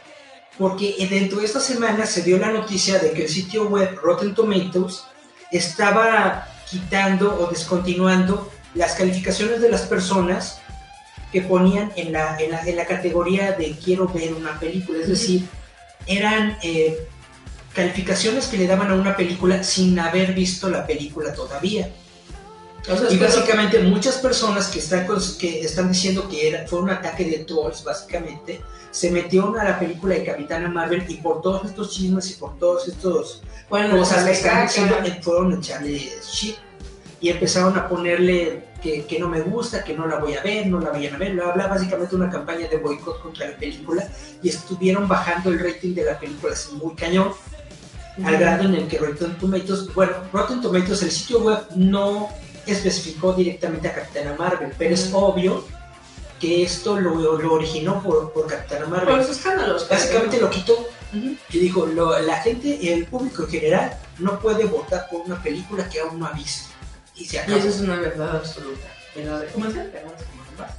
Porque 0.58 0.96
dentro 1.08 1.38
de 1.38 1.46
esta 1.46 1.60
semana 1.60 2.04
se 2.04 2.22
dio 2.22 2.38
la 2.38 2.50
noticia 2.50 2.98
de 2.98 3.12
que 3.12 3.22
el 3.22 3.28
sitio 3.28 3.68
web 3.68 3.96
Rotten 4.02 4.34
Tomatoes 4.34 5.04
estaba 5.52 6.48
quitando 6.68 7.32
o 7.40 7.46
descontinuando 7.46 8.50
las 8.74 8.94
calificaciones 8.96 9.60
de 9.60 9.68
las 9.70 9.82
personas 9.82 10.58
que 11.30 11.42
ponían 11.42 11.92
en 11.94 12.12
la, 12.12 12.36
en 12.40 12.50
la, 12.50 12.62
en 12.62 12.74
la 12.74 12.84
categoría 12.84 13.52
de 13.52 13.76
quiero 13.78 14.08
ver 14.08 14.34
una 14.34 14.58
película. 14.58 14.98
Es 15.00 15.08
decir, 15.08 15.44
eran 16.08 16.58
eh, 16.64 16.98
calificaciones 17.74 18.48
que 18.48 18.56
le 18.56 18.66
daban 18.66 18.90
a 18.90 18.94
una 18.96 19.14
película 19.14 19.62
sin 19.62 19.96
haber 20.00 20.32
visto 20.32 20.68
la 20.68 20.84
película 20.84 21.32
todavía. 21.32 21.90
O 22.88 22.96
sea, 22.96 23.04
Y 23.10 23.14
es 23.14 23.18
que- 23.18 23.24
básicamente 23.24 23.78
muchas 23.80 24.16
personas 24.18 24.68
que 24.68 24.78
están, 24.78 25.06
que 25.38 25.60
están 25.60 25.88
diciendo 25.92 26.28
que 26.28 26.48
era, 26.48 26.66
fue 26.66 26.80
un 26.80 26.90
ataque 26.90 27.24
de 27.24 27.44
trolls, 27.44 27.84
básicamente, 27.84 28.60
se 28.90 29.10
metieron 29.10 29.58
a 29.58 29.64
la 29.64 29.78
película 29.78 30.14
de 30.14 30.24
Capitana 30.24 30.68
Marvel 30.68 31.04
y 31.08 31.16
por 31.16 31.42
todos 31.42 31.64
estos 31.64 31.90
chismes 31.92 32.30
y 32.30 32.34
por 32.34 32.58
todos 32.58 32.88
estos 32.88 33.42
bueno, 33.68 33.96
cosas 33.96 34.24
que 34.24 34.32
están 34.32 34.66
diciendo, 34.66 34.96
eh, 35.04 35.20
fueron 35.22 35.52
a 35.52 35.56
echarle 35.56 35.98
shit. 36.32 36.56
Y 37.22 37.28
empezaron 37.28 37.76
a 37.76 37.86
ponerle 37.86 38.64
que, 38.82 39.04
que 39.04 39.18
no 39.18 39.28
me 39.28 39.42
gusta, 39.42 39.84
que 39.84 39.92
no 39.94 40.06
la 40.06 40.16
voy 40.16 40.34
a 40.34 40.42
ver, 40.42 40.66
no 40.66 40.80
la 40.80 40.88
vayan 40.90 41.14
a 41.14 41.18
ver, 41.18 41.34
bla, 41.34 41.52
bla, 41.52 41.66
básicamente 41.66 42.16
una 42.16 42.30
campaña 42.30 42.66
de 42.66 42.78
boicot 42.78 43.20
contra 43.20 43.50
la 43.50 43.56
película 43.58 44.08
y 44.42 44.48
estuvieron 44.48 45.06
bajando 45.06 45.50
el 45.50 45.58
rating 45.60 45.94
de 45.94 46.04
la 46.06 46.18
película 46.18 46.54
así 46.54 46.72
muy 46.72 46.94
cañón 46.94 47.32
al 48.24 48.38
grado 48.38 48.64
en 48.64 48.74
el 48.74 48.88
que 48.88 48.96
Rotten 48.98 49.36
Tomatoes, 49.38 49.94
bueno, 49.94 50.12
Rotten 50.32 50.62
Tomatoes, 50.62 51.02
el 51.02 51.10
sitio 51.10 51.40
web 51.40 51.58
no 51.76 52.30
especificó 52.66 53.32
directamente 53.32 53.88
a 53.88 53.94
Capitana 53.94 54.34
Marvel, 54.38 54.72
pero 54.78 54.94
es 54.94 55.10
obvio 55.12 55.64
que 56.40 56.62
esto 56.62 56.98
lo, 56.98 57.38
lo 57.38 57.52
originó 57.52 58.02
por, 58.02 58.32
por 58.32 58.46
Capitana 58.46 58.86
Marvel. 58.86 59.16
Por 59.18 59.30
escándalos. 59.30 59.88
Básicamente 59.88 60.40
lo 60.40 60.48
quitó 60.50 60.88
que 61.48 61.58
dijo, 61.58 61.86
lo- 61.86 62.18
la 62.20 62.36
gente 62.40 62.68
y 62.80 62.88
el 62.90 63.04
público 63.06 63.42
en 63.42 63.50
general 63.50 63.98
no 64.18 64.38
puede 64.38 64.64
votar 64.64 65.08
por 65.10 65.22
una 65.22 65.42
película 65.42 65.88
que 65.88 66.00
aún 66.00 66.20
no 66.20 66.26
ha 66.26 66.32
visto. 66.32 66.70
Y 67.16 67.24
se 67.24 67.36
Y 67.36 67.38
acabó. 67.40 67.58
eso 67.58 67.68
es 67.68 67.80
una 67.80 67.96
verdad 67.96 68.36
absoluta. 68.36 68.86
Pero, 69.14 69.42
¿cómo 69.52 69.70
se? 69.70 69.90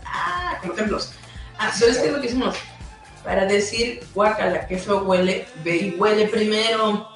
Ah, 0.06 0.58
como 0.62 0.74
ejemplos. 0.74 1.12
Ah, 1.58 1.72
¿sabes 1.74 1.98
qué 1.98 2.08
es 2.08 2.14
lo 2.14 2.22
que 2.22 2.28
hicimos? 2.28 2.56
Para 3.24 3.46
decir, 3.46 4.04
guacala, 4.16 4.66
que 4.68 4.78
feo 4.78 5.04
huele, 5.04 5.46
ve 5.64 5.76
y 5.78 5.96
huele 6.00 6.28
primero. 6.28 7.10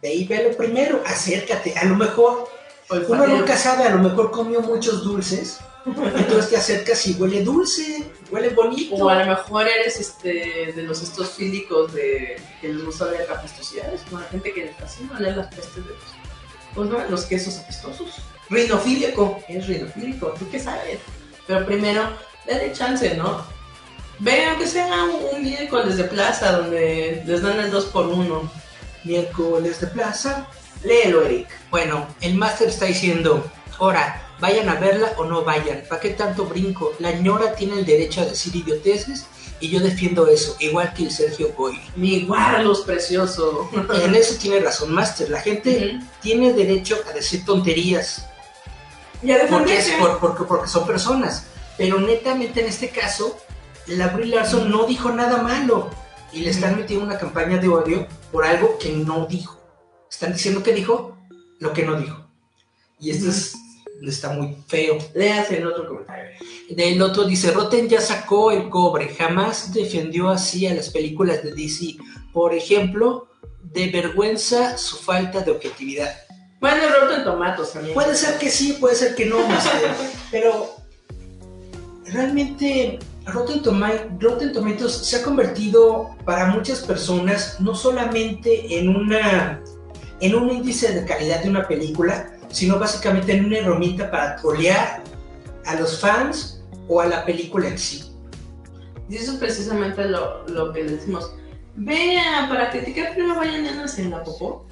Ve 0.00 0.14
y 0.14 0.24
velo 0.26 0.56
primero, 0.56 1.02
acércate. 1.04 1.76
A 1.76 1.84
lo 1.84 1.96
mejor, 1.96 2.48
uno 2.90 3.26
nunca 3.26 3.56
sabe, 3.56 3.84
a 3.84 3.90
lo 3.90 4.02
mejor 4.02 4.30
comió 4.30 4.60
muchos 4.60 5.04
dulces. 5.04 5.58
Entonces 5.86 6.50
te 6.50 6.56
acercas 6.56 7.06
y 7.06 7.12
huele 7.14 7.44
dulce, 7.44 8.10
huele 8.30 8.48
bonito. 8.50 8.96
O 8.96 9.08
a 9.08 9.24
lo 9.24 9.26
mejor 9.26 9.68
eres 9.68 10.00
este, 10.00 10.72
de 10.74 10.82
los 10.82 11.00
estos 11.00 11.30
fílicos 11.30 11.92
de 11.94 12.40
que 12.60 12.72
les 12.72 12.84
gusta 12.84 13.10
leer 13.10 13.28
las 13.28 13.42
pestosidades, 13.42 14.00
como 14.02 14.20
la 14.20 14.28
gente 14.28 14.52
que 14.52 14.64
les 14.64 14.76
fascina 14.76 15.18
leer 15.20 15.36
las 15.36 15.54
pestes 15.54 15.76
de 15.76 15.90
los, 15.90 15.98
¿cómo 16.74 16.86
se 16.86 16.92
llama? 16.92 17.10
los 17.10 17.24
quesos 17.26 17.58
apestosos. 17.58 18.16
Rinofílico, 18.50 19.40
es 19.48 19.66
rinofílico, 19.66 20.34
¿tú 20.38 20.48
qué 20.50 20.58
sabes? 20.58 20.98
Pero 21.46 21.64
primero, 21.64 22.02
dale 22.46 22.72
chance, 22.72 23.16
¿no? 23.16 23.44
Ve, 24.18 24.46
aunque 24.46 24.66
sea 24.66 25.04
un, 25.04 25.36
un 25.36 25.42
miércoles 25.42 25.96
de 25.96 26.04
plaza 26.04 26.52
donde 26.52 27.22
les 27.26 27.42
dan 27.42 27.60
el 27.60 27.70
2 27.70 27.84
por 27.86 28.06
1 28.06 28.66
Miércoles 29.06 29.80
de 29.80 29.86
plaza. 29.86 30.48
Léelo, 30.86 31.22
Eric. 31.22 31.48
Bueno, 31.70 32.06
el 32.20 32.34
máster 32.34 32.68
está 32.68 32.84
diciendo, 32.86 33.44
ahora, 33.78 34.22
vayan 34.40 34.68
a 34.68 34.74
verla 34.76 35.12
o 35.16 35.24
no 35.24 35.42
vayan. 35.42 35.82
¿Para 35.88 36.00
qué 36.00 36.10
tanto 36.10 36.44
brinco? 36.46 36.92
La 37.00 37.12
ñora 37.12 37.54
tiene 37.54 37.80
el 37.80 37.84
derecho 37.86 38.20
a 38.20 38.26
decir 38.26 38.54
idioteces 38.54 39.26
y 39.58 39.68
yo 39.70 39.80
defiendo 39.80 40.26
eso, 40.26 40.54
igual 40.60 40.92
que 40.94 41.04
el 41.04 41.10
Sergio 41.10 41.52
Goy. 41.56 41.80
Mi 41.96 42.24
guarlos 42.26 42.82
precioso. 42.82 43.68
En 44.04 44.14
eso 44.14 44.34
tiene 44.40 44.60
razón, 44.60 44.92
máster. 44.92 45.28
La 45.30 45.40
gente 45.40 45.98
tiene 46.22 46.52
derecho 46.52 46.98
a 47.08 47.12
decir 47.12 47.44
tonterías. 47.44 48.26
Y 49.22 49.30
a 49.32 49.46
porque, 49.48 49.78
es 49.78 49.90
por- 49.98 50.18
porque, 50.20 50.44
porque 50.44 50.68
son 50.68 50.86
personas. 50.86 51.44
Pero 51.78 52.00
netamente 52.00 52.60
en 52.60 52.66
este 52.68 52.90
caso, 52.90 53.36
la 53.86 54.08
Brie 54.08 54.26
Larson 54.34 54.70
no 54.70 54.84
dijo 54.84 55.10
nada 55.10 55.42
malo. 55.42 55.90
Y 56.32 56.40
le 56.40 56.50
están 56.50 56.76
metiendo 56.76 57.04
una 57.06 57.18
campaña 57.18 57.56
de 57.58 57.68
odio 57.68 58.06
por 58.30 58.44
algo 58.44 58.76
que 58.78 58.90
no 58.92 59.26
dijo. 59.26 59.58
Están 60.10 60.32
diciendo 60.32 60.62
que 60.62 60.72
dijo 60.72 61.16
lo 61.58 61.72
que 61.72 61.82
no 61.84 61.98
dijo. 62.00 62.26
Y 63.00 63.10
esto 63.10 63.28
es, 63.30 63.54
está 64.02 64.30
muy 64.30 64.56
feo. 64.68 64.98
Léase 65.14 65.58
el 65.58 65.66
otro 65.66 65.86
comentario. 65.88 66.30
Del 66.70 67.00
otro 67.02 67.24
dice, 67.24 67.50
Rotten 67.52 67.88
ya 67.88 68.00
sacó 68.00 68.50
el 68.50 68.68
cobre, 68.68 69.14
jamás 69.14 69.72
defendió 69.72 70.28
así 70.28 70.66
a 70.66 70.74
las 70.74 70.90
películas 70.90 71.42
de 71.42 71.52
DC. 71.52 71.96
Por 72.32 72.54
ejemplo, 72.54 73.28
de 73.62 73.88
vergüenza 73.90 74.76
su 74.78 74.96
falta 74.96 75.40
de 75.40 75.50
objetividad. 75.52 76.14
Bueno, 76.60 76.82
Rotten 77.00 77.24
Tomatos 77.24 77.72
también. 77.72 77.94
Puede 77.94 78.14
ser 78.14 78.38
que 78.38 78.50
sí, 78.50 78.74
puede 78.80 78.94
ser 78.96 79.14
que 79.14 79.26
no, 79.26 79.36
pero 80.30 80.70
realmente 82.06 82.98
Rotten, 83.26 83.62
Toma- 83.62 84.08
Rotten 84.20 84.52
Tomatoes 84.52 84.92
se 84.92 85.16
ha 85.16 85.22
convertido 85.22 86.10
para 86.24 86.46
muchas 86.46 86.80
personas 86.80 87.60
no 87.60 87.74
solamente 87.74 88.78
en 88.78 88.88
una 88.94 89.60
en 90.20 90.34
un 90.34 90.50
índice 90.50 90.92
de 90.92 91.04
calidad 91.04 91.42
de 91.42 91.50
una 91.50 91.66
película, 91.66 92.30
sino 92.50 92.78
básicamente 92.78 93.32
en 93.32 93.46
una 93.46 93.58
herramienta 93.58 94.10
para 94.10 94.36
trolear 94.36 95.02
a 95.64 95.74
los 95.74 96.00
fans 96.00 96.60
o 96.88 97.00
a 97.00 97.06
la 97.06 97.24
película 97.24 97.68
en 97.68 97.78
sí. 97.78 98.04
Y 99.08 99.16
eso 99.16 99.32
es 99.32 99.38
precisamente 99.38 100.04
lo, 100.04 100.46
lo 100.48 100.72
que 100.72 100.84
decimos. 100.84 101.32
Vean, 101.76 102.48
para 102.48 102.70
criticar 102.70 103.12
primero 103.14 103.36
vayan 103.36 103.66
en 103.66 104.10
la 104.10 104.24
popó. 104.24 104.66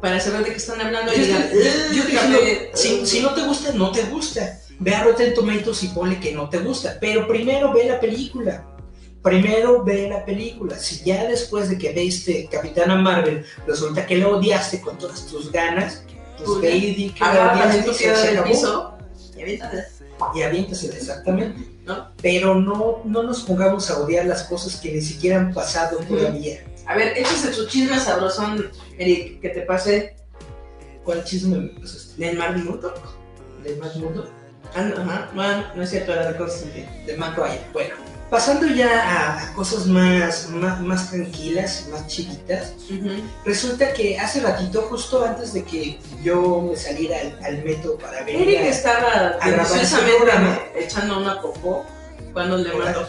Para 0.00 0.20
saber 0.20 0.44
de 0.44 0.50
qué 0.50 0.56
están 0.56 0.80
hablando. 0.80 1.12
Yo 1.12 1.22
y 1.22 1.26
digan, 1.26 1.42
yo 1.50 1.58
"Eh, 1.58 1.90
diciendo, 1.92 2.38
si, 2.74 2.88
eh". 2.94 3.06
si 3.06 3.20
no 3.20 3.32
te 3.34 3.42
gusta, 3.42 3.72
no 3.72 3.92
te 3.92 4.02
gusta. 4.04 4.58
Ve 4.78 4.94
a 4.94 5.04
Rotten 5.04 5.32
Tomatoes 5.32 5.84
y 5.84 5.88
ponle 5.88 6.20
que 6.20 6.32
no 6.32 6.50
te 6.50 6.58
gusta. 6.58 6.98
Pero 7.00 7.26
primero 7.26 7.72
ve 7.72 7.86
la 7.86 7.98
película. 7.98 8.66
Primero 9.26 9.82
ve 9.82 10.08
la 10.08 10.24
película. 10.24 10.78
Si 10.78 11.04
ya 11.04 11.24
después 11.24 11.68
de 11.68 11.78
que 11.78 11.92
viste 11.92 12.48
Capitana 12.50 12.96
Marvel 12.96 13.44
resulta 13.66 14.06
que 14.06 14.16
la 14.18 14.28
odiaste 14.28 14.80
con 14.80 14.96
todas 14.98 15.26
tus 15.26 15.50
ganas, 15.50 16.04
pues 16.38 16.60
ve 16.60 16.76
y 16.76 16.94
di 16.94 17.10
que 17.10 17.24
la 17.24 17.52
odiaste 17.52 17.78
y 17.78 17.84
tu 17.84 17.92
se 17.92 18.08
del 18.08 18.38
acabó. 18.38 18.44
piso. 18.48 18.98
Y 19.36 19.42
aviéntale. 19.42 19.84
Y 20.34 20.42
aviéntasela, 20.42 20.94
exactamente. 20.96 21.60
¿No? 21.84 22.10
Pero 22.22 22.54
no, 22.54 23.02
no 23.04 23.22
nos 23.22 23.42
pongamos 23.42 23.90
a 23.90 23.98
odiar 23.98 24.26
las 24.26 24.44
cosas 24.44 24.76
que 24.80 24.92
ni 24.92 25.02
siquiera 25.02 25.38
han 25.38 25.52
pasado 25.52 25.98
todavía. 25.98 26.64
A 26.86 26.94
ver, 26.94 27.18
échase 27.18 27.52
su 27.52 27.66
chisme 27.66 27.98
sabrosón, 27.98 28.70
Eric, 28.96 29.40
que 29.40 29.48
te 29.50 29.62
pase 29.62 30.16
¿Cuál 31.06 31.22
chisme 31.22 31.58
me 31.58 31.68
pasaste? 31.80 32.24
del 32.24 32.36
Mar 32.36 32.56
Mundo. 32.58 32.92
¿De 33.62 33.76
Matt 33.76 33.94
Mundo? 33.96 34.28
Ah, 34.74 34.82
no, 34.82 34.96
ajá. 35.02 35.30
Bueno, 35.34 35.64
no 35.74 35.82
es 35.82 35.90
cierto, 35.90 36.12
era 36.12 36.32
de 36.32 36.36
Constantine. 36.36 37.04
de 37.06 37.16
Ryan. 37.16 37.58
Bueno, 37.72 37.94
pasando 38.30 38.66
ya 38.66 38.90
a, 39.48 39.52
cosas 39.54 39.86
más, 39.86 40.48
más, 40.50 40.80
más 40.80 41.10
tranquilas, 41.10 41.86
más 41.90 42.06
chiquitas, 42.06 42.72
resulta 43.44 43.92
que 43.92 44.18
hace 44.18 44.40
ratito, 44.40 44.82
justo 44.90 45.24
antes 45.24 45.52
de 45.52 45.62
que 45.64 45.98
yo 46.22 46.62
me 46.70 46.76
saliera 46.76 47.18
al, 47.20 47.38
al 47.44 47.64
metro 47.64 47.96
para 47.96 48.22
ver 48.24 48.36
Eric 48.36 48.58
a- 48.60 48.68
estaba 48.68 49.38
ese 49.42 49.50
deliciosamente 49.50 50.72
echando 50.84 51.18
una 51.18 51.40
popó 51.40 51.84
cuando 52.32 52.56
le 52.58 52.72
mandó 52.74 53.08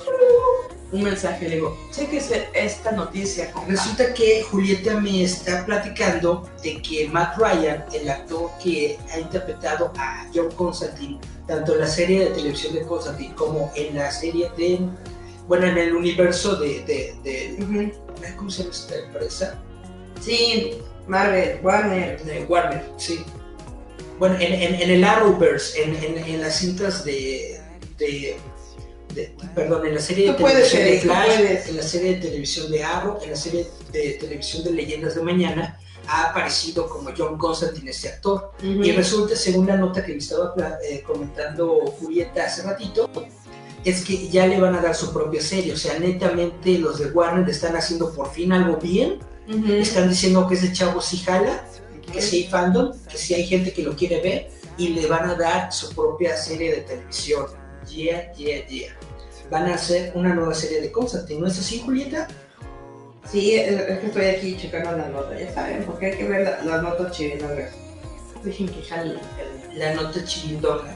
un 0.94 1.04
mensaje. 1.04 1.50
Le 1.50 1.56
digo, 1.56 1.78
chéquese 1.92 2.48
esta 2.54 2.92
noticia. 2.94 3.52
compa". 3.52 3.70
Resulta 3.72 4.14
que 4.14 4.44
Julieta 4.44 5.00
me 5.02 5.24
está 5.24 5.66
platicando 5.66 6.50
de 6.64 6.82
que 6.82 7.10
Matt 7.10 7.38
Ryan, 7.38 7.84
el 7.94 8.10
actor 8.10 8.50
que 8.64 8.98
ha 9.14 9.20
interpretado 9.20 9.92
a 9.98 10.26
John 10.34 10.50
Constantine, 10.56 11.20
tanto 11.48 11.74
en 11.74 11.80
la 11.82 11.88
serie 11.88 12.26
de 12.26 12.26
televisión 12.32 12.74
de 12.74 12.82
Constantine 12.82 13.34
como 13.36 13.72
en 13.76 13.96
la 13.96 14.12
serie 14.12 14.50
de, 14.58 14.80
bueno, 15.48 15.66
en 15.68 15.78
el 15.78 15.96
universo 15.96 16.56
de, 16.58 16.82
de, 16.84 17.16
de-. 17.24 17.94
¿cómo 18.36 18.50
se 18.50 18.64
llama 18.64 18.74
esta 18.76 18.96
empresa? 18.98 19.60
Sí, 20.22 20.74
Marvel, 21.08 21.60
Warner. 21.64 22.22
de 22.24 22.44
Warner, 22.46 22.84
sí. 22.98 23.24
Bueno, 24.20 24.36
en, 24.40 24.54
en, 24.54 24.76
en 24.82 24.90
el 24.90 25.04
Arrowverse, 25.04 25.82
en, 25.84 25.96
en, 26.04 26.18
en 26.18 26.42
las 26.42 26.56
cintas 26.58 27.06
de, 27.06 27.62
de, 27.98 28.36
de- 29.14 29.34
Perdón, 29.56 29.86
en 29.86 29.96
la 29.96 30.02
serie 30.02 30.28
de 30.28 30.34
televisión 30.34 30.82
de 30.84 30.90
Eric, 30.90 31.02
tú 31.02 31.08
Flash, 31.08 31.70
en 31.70 31.76
la 31.78 31.84
serie 31.84 32.14
de 32.16 32.22
televisión 32.22 32.72
de 32.72 32.84
Arrow, 32.84 33.20
en 33.24 33.30
la 33.30 33.36
serie 33.36 33.68
de 33.92 34.10
televisión 34.20 34.64
de 34.64 34.72
Leyendas 34.72 35.16
de 35.16 35.22
Mañana, 35.22 35.80
ha 36.08 36.30
aparecido 36.30 36.88
como 36.88 37.10
John 37.18 37.38
Constantine, 37.38 37.92
este 37.92 38.10
actor. 38.10 38.52
Ujú. 38.60 38.84
Y 38.84 38.92
resulta, 38.92 39.36
según 39.36 39.68
la 39.68 39.78
nota 39.78 40.04
que 40.04 40.14
me 40.14 40.20
estaba 40.20 40.54
eh, 40.84 41.04
comentando 41.06 41.80
Julieta 42.00 42.46
hace 42.46 42.64
ratito, 42.64 43.10
es 43.84 44.04
que 44.04 44.30
ya 44.30 44.48
le 44.48 44.60
van 44.60 44.76
a 44.76 44.82
dar 44.82 44.96
su 44.96 45.14
propia 45.14 45.42
serie. 45.42 45.74
O 45.74 45.78
sea, 45.78 45.98
netamente 46.00 46.78
los 46.80 47.00
de 47.00 47.12
Warner 47.12 47.50
están 47.50 47.76
haciendo 47.76 48.12
por 48.14 48.32
fin 48.32 48.52
algo 48.52 48.78
bien 48.78 49.20
Ujú. 49.48 49.74
están 49.74 50.10
diciendo 50.10 50.48
que 50.48 50.56
ese 50.56 50.74
chavo 50.74 51.02
sí 51.02 51.18
jala, 51.18 51.66
que 52.12 52.22
sí 52.22 52.44
hay 52.44 52.50
fandom, 52.50 52.92
que 53.10 53.18
sí 53.18 53.34
hay 53.34 53.46
gente 53.46 53.72
que 53.74 53.84
lo 53.84 53.96
quiere 53.96 54.22
ver 54.22 54.50
y 54.78 54.90
le 54.90 55.08
van 55.08 55.30
a 55.30 55.36
dar 55.36 55.72
su 55.72 55.94
propia 55.94 56.36
serie 56.38 56.76
de 56.76 56.82
televisión. 56.82 57.46
Yeah, 57.90 58.32
yeah, 58.34 58.68
yeah. 58.68 58.94
Van 59.50 59.68
a 59.68 59.76
hacer 59.76 60.12
una 60.16 60.34
nueva 60.34 60.54
serie 60.54 60.82
de 60.82 60.92
Constantine, 60.92 61.40
¿no 61.40 61.48
es 61.48 61.58
así, 61.58 61.80
Julieta? 61.80 62.28
Sí, 63.32 63.56
es 63.56 64.00
que 64.00 64.06
estoy 64.08 64.26
aquí 64.26 64.58
checando 64.58 64.92
la 64.98 65.10
nota, 65.10 65.38
ya 65.38 65.54
saben, 65.54 65.84
porque 65.84 66.08
hay 66.08 66.18
que 66.18 66.28
ver 66.28 66.42
la- 66.44 66.64
las 66.64 66.82
notas 66.84 67.12
chirinongas. 67.12 67.72
Dejen 68.44 68.70
que 68.70 68.82
jale. 68.84 69.16
La 69.76 69.94
nota 69.96 70.24
chirindona. 70.24 70.96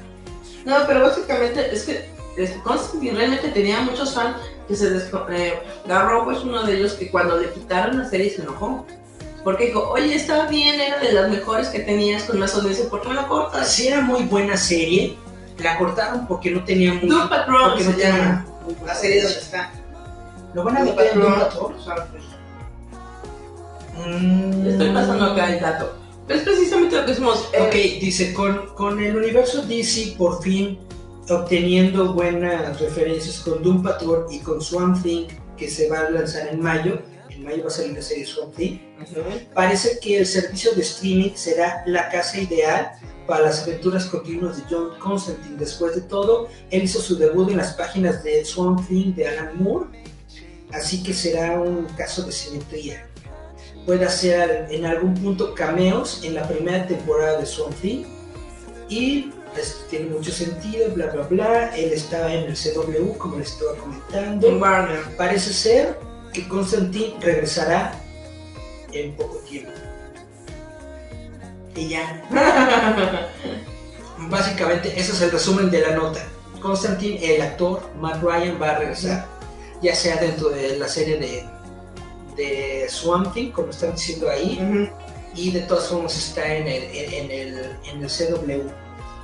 No, 0.66 0.76
pero 0.88 1.02
básicamente 1.02 1.74
es 1.74 1.84
que 1.84 2.06
es- 2.38 2.52
Constantine 2.64 3.18
realmente 3.18 3.50
tenía 3.50 3.82
muchos 3.82 4.14
fans 4.14 4.38
que 4.68 4.76
se 4.76 4.88
eh, 5.32 5.54
Garrow 5.88 6.32
es 6.32 6.40
uno 6.44 6.64
de 6.64 6.78
ellos 6.78 6.94
que 6.94 7.12
cuando 7.12 7.38
le 7.38 7.52
quitaron 7.52 7.98
la 8.00 8.10
serie 8.10 8.30
se 8.30 8.42
enojó. 8.44 8.86
Porque 9.44 9.66
dijo, 9.68 9.90
oye, 9.90 10.16
estaba 10.16 10.46
bien, 10.46 10.80
era 10.80 11.00
de 11.00 11.14
las 11.14 11.30
mejores 11.30 11.68
que 11.70 11.80
tenías 11.80 12.24
con 12.24 12.38
más 12.40 12.54
audiencia, 12.54 12.88
¿por 12.90 13.02
qué 13.02 13.12
la 13.12 13.28
cortas? 13.28 13.68
Sí 13.70 13.88
era 13.88 14.00
muy 14.02 14.22
buena 14.24 14.56
serie, 14.56 15.18
la 15.58 15.80
cortaron 15.80 16.28
porque 16.28 16.52
no 16.52 16.64
tenía 16.64 16.94
muy... 16.94 17.10
Doom 17.10 17.28
Patrol 17.28 17.84
no 17.84 17.92
tenía 17.96 18.46
La 18.86 18.94
serie 18.96 19.24
donde 19.24 19.40
está. 19.40 19.72
¿Lo 20.54 20.64
van 20.64 20.78
a 20.78 20.84
meter 20.84 21.12
en 21.14 21.20
Doom 21.20 21.34
Patrol. 21.34 21.76
Patrol? 21.86 22.22
Mm. 24.06 24.68
Estoy 24.68 24.90
pasando 24.92 25.26
acá 25.26 25.54
el 25.54 25.60
dato. 25.60 25.94
Pero 26.28 26.40
es 26.40 26.46
precisamente 26.46 26.96
lo 26.96 27.02
que 27.06 27.10
decimos. 27.12 27.50
eh, 27.54 27.62
Ok, 27.68 27.74
dice, 28.02 28.34
con, 28.34 28.68
con 28.76 29.02
el 29.02 29.16
universo 29.16 29.64
DC 29.64 30.16
por 30.18 30.42
fin 30.42 30.80
obteniendo 31.30 32.14
buenas 32.14 32.80
referencias 32.80 33.40
con 33.40 33.62
Doom 33.64 33.84
Patrol 33.84 34.26
y 34.32 34.40
con 34.40 34.62
Swamp 34.62 35.02
Thing, 35.02 35.28
que 35.56 35.70
se 35.70 35.88
va 35.90 36.00
a 36.02 36.10
lanzar 36.10 36.48
en 36.48 36.60
mayo, 36.62 37.00
en 37.30 37.44
mayo 37.44 37.62
va 37.64 37.68
a 37.68 37.72
salir 37.72 37.94
la 37.94 38.02
serie 38.02 38.26
Swamp 38.26 38.54
Thing, 38.56 38.80
parece 39.54 40.00
que 40.00 40.18
el 40.18 40.26
servicio 40.26 40.74
de 40.74 40.82
streaming 40.82 41.32
será 41.36 41.84
la 41.86 42.10
casa 42.10 42.40
ideal 42.40 42.92
para 43.28 43.46
las 43.46 43.64
aventuras 43.64 44.06
continuas 44.08 44.58
de 44.58 44.64
John 44.70 44.90
Constantine. 45.00 45.56
Después 45.58 45.96
de 45.96 46.02
todo, 46.02 46.50
él 46.70 46.84
hizo 46.84 47.00
su 47.00 47.16
debut 47.18 47.50
en 47.50 47.58
las 47.58 47.74
páginas 47.76 48.24
de 48.24 48.44
Swamp 48.44 48.86
Thing 48.88 49.14
de 49.14 49.28
Alan 49.28 49.64
Moore 49.64 49.86
así 50.74 51.04
que 51.04 51.14
será 51.14 51.60
un 51.60 51.86
caso 51.98 52.24
de 52.24 52.32
simetría. 52.32 53.08
Puede 53.86 54.06
hacer 54.06 54.68
en 54.70 54.86
algún 54.86 55.16
punto 55.16 55.56
cameos 55.56 56.22
en 56.24 56.36
la 56.36 56.48
primera 56.48 56.88
temporada 56.88 57.40
de 57.40 57.46
Swamp 57.46 57.76
Thing 57.82 58.06
y 58.90 59.32
pues, 59.54 59.86
tiene 59.90 60.10
mucho 60.10 60.32
sentido, 60.32 60.90
bla 60.94 61.08
bla 61.08 61.24
bla. 61.24 61.76
Él 61.76 61.92
estaba 61.94 62.32
en 62.32 62.44
el 62.44 62.56
CW, 62.56 63.18
como 63.18 63.38
les 63.38 63.52
estaba 63.52 63.76
comentando. 63.76 64.48
En 64.48 64.62
Warner. 64.62 65.02
Parece 65.18 65.54
ser 65.54 65.98
que 66.34 66.48
Constantine 66.48 67.16
regresará 67.20 67.94
en 68.94 69.14
poco 69.16 69.38
tiempo. 69.38 69.72
Y 71.76 71.90
ya. 71.90 72.24
Básicamente, 74.30 74.90
ese 74.90 75.14
es 75.14 75.22
el 75.22 75.32
resumen 75.32 75.72
de 75.72 75.82
la 75.82 75.96
nota. 75.96 76.22
Constantine, 76.62 77.36
el 77.36 77.42
actor 77.42 77.82
Matt 78.00 78.22
Ryan, 78.22 78.62
va 78.62 78.72
a 78.72 78.78
regresar, 78.78 79.28
ya 79.82 79.96
sea 79.96 80.18
dentro 80.18 80.50
de 80.50 80.78
la 80.78 80.88
serie 80.88 81.18
de, 81.18 81.44
de 82.36 82.90
Swamp 82.90 83.34
Thing, 83.34 83.52
como 83.52 83.70
están 83.70 83.94
diciendo 83.94 84.30
ahí, 84.30 84.60
Ujú. 84.62 84.90
y 85.36 85.52
de 85.52 85.62
todas 85.62 85.88
formas 85.88 86.18
está 86.18 86.56
en 86.56 86.68
el, 86.68 86.84
en, 86.96 87.32
el, 87.32 87.78
en 87.92 88.04
el 88.04 88.10
CW. 88.10 88.70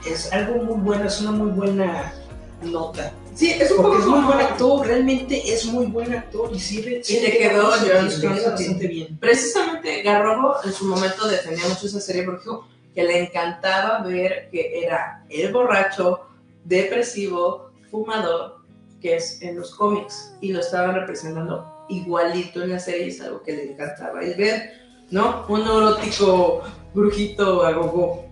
Es 0.10 0.32
algo 0.32 0.64
muy 0.64 0.78
bueno, 0.80 1.05
es 1.08 1.20
una 1.22 1.32
muy 1.32 1.51
buena 1.51 2.14
nota. 2.62 3.12
Sí, 3.36 3.51
es 3.51 3.70
un 3.70 3.78
Porque 3.78 3.89
poco 3.97 3.99
es 3.99 4.05
muy 4.08 4.16
como- 4.22 4.28
buen 4.34 4.39
actor, 4.45 4.88
realmente 4.88 5.53
es 5.53 5.66
muy 5.66 5.86
buen 5.86 6.14
actor 6.16 6.49
y 6.53 6.60
sirve. 6.60 7.01
Y 7.08 7.20
le 7.20 7.38
quedó 7.38 7.70
Constantine. 7.70 8.28
bastante 8.41 8.88
bien. 8.88 9.18
Precisamente 9.20 10.01
Garrobo 10.01 10.55
en 10.64 10.74
su 10.74 10.86
momento 10.86 11.28
defendía 11.28 11.68
mucho 11.68 11.86
esa 11.86 11.99
serie 12.01 12.24
porque 12.24 12.41
dijo 12.41 12.68
que 12.95 13.03
le 13.03 13.20
encantaba 13.26 13.99
ver 14.01 14.49
que 14.51 14.80
era 14.84 15.24
el 15.30 15.53
borracho, 15.53 16.22
depresivo, 16.66 17.70
fumador, 17.91 18.57
que 19.02 19.16
es 19.16 19.41
en 19.41 19.58
los 19.58 19.76
cómics, 19.76 20.34
y 20.41 20.52
lo 20.52 20.60
estaban 20.60 20.95
representando 20.95 21.86
igualito 21.89 22.64
en 22.64 22.72
la 22.72 22.80
serie, 22.80 23.08
es 23.08 23.22
algo 23.22 23.41
que 23.43 23.54
le 23.54 23.72
encantaba 23.72 24.24
y 24.24 24.34
ver, 24.34 24.74
¿no? 25.12 25.45
Un 25.48 25.64
neurótico 25.64 26.64
brujito 26.93 27.66
agogó. 27.66 28.26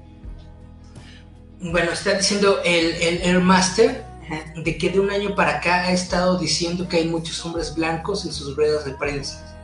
Bueno, 1.59 1.91
está 1.91 2.13
diciendo 2.15 2.59
el, 2.65 2.91
el, 2.95 3.21
el 3.21 3.41
Master 3.41 4.03
de 4.55 4.77
que 4.77 4.89
de 4.89 4.99
un 4.99 5.09
año 5.09 5.35
para 5.35 5.57
acá 5.57 5.83
ha 5.83 5.91
estado 5.91 6.37
diciendo 6.37 6.87
que 6.87 6.97
hay 6.97 7.07
muchos 7.07 7.45
hombres 7.45 7.75
blancos 7.75 8.25
en 8.25 8.33
sus 8.33 8.55
ruedas 8.55 8.85
de 8.85 8.93
prensa. 8.93 9.55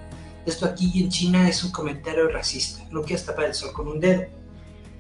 Esto 0.46 0.66
aquí 0.66 0.92
en 1.02 1.10
China 1.10 1.50
es 1.50 1.64
un 1.64 1.72
comentario 1.72 2.28
racista. 2.28 2.84
No 2.92 3.02
quieras 3.02 3.26
tapar 3.26 3.46
el 3.46 3.54
sol 3.54 3.74
con 3.74 3.88
un 3.88 4.00
dedo. 4.00 4.26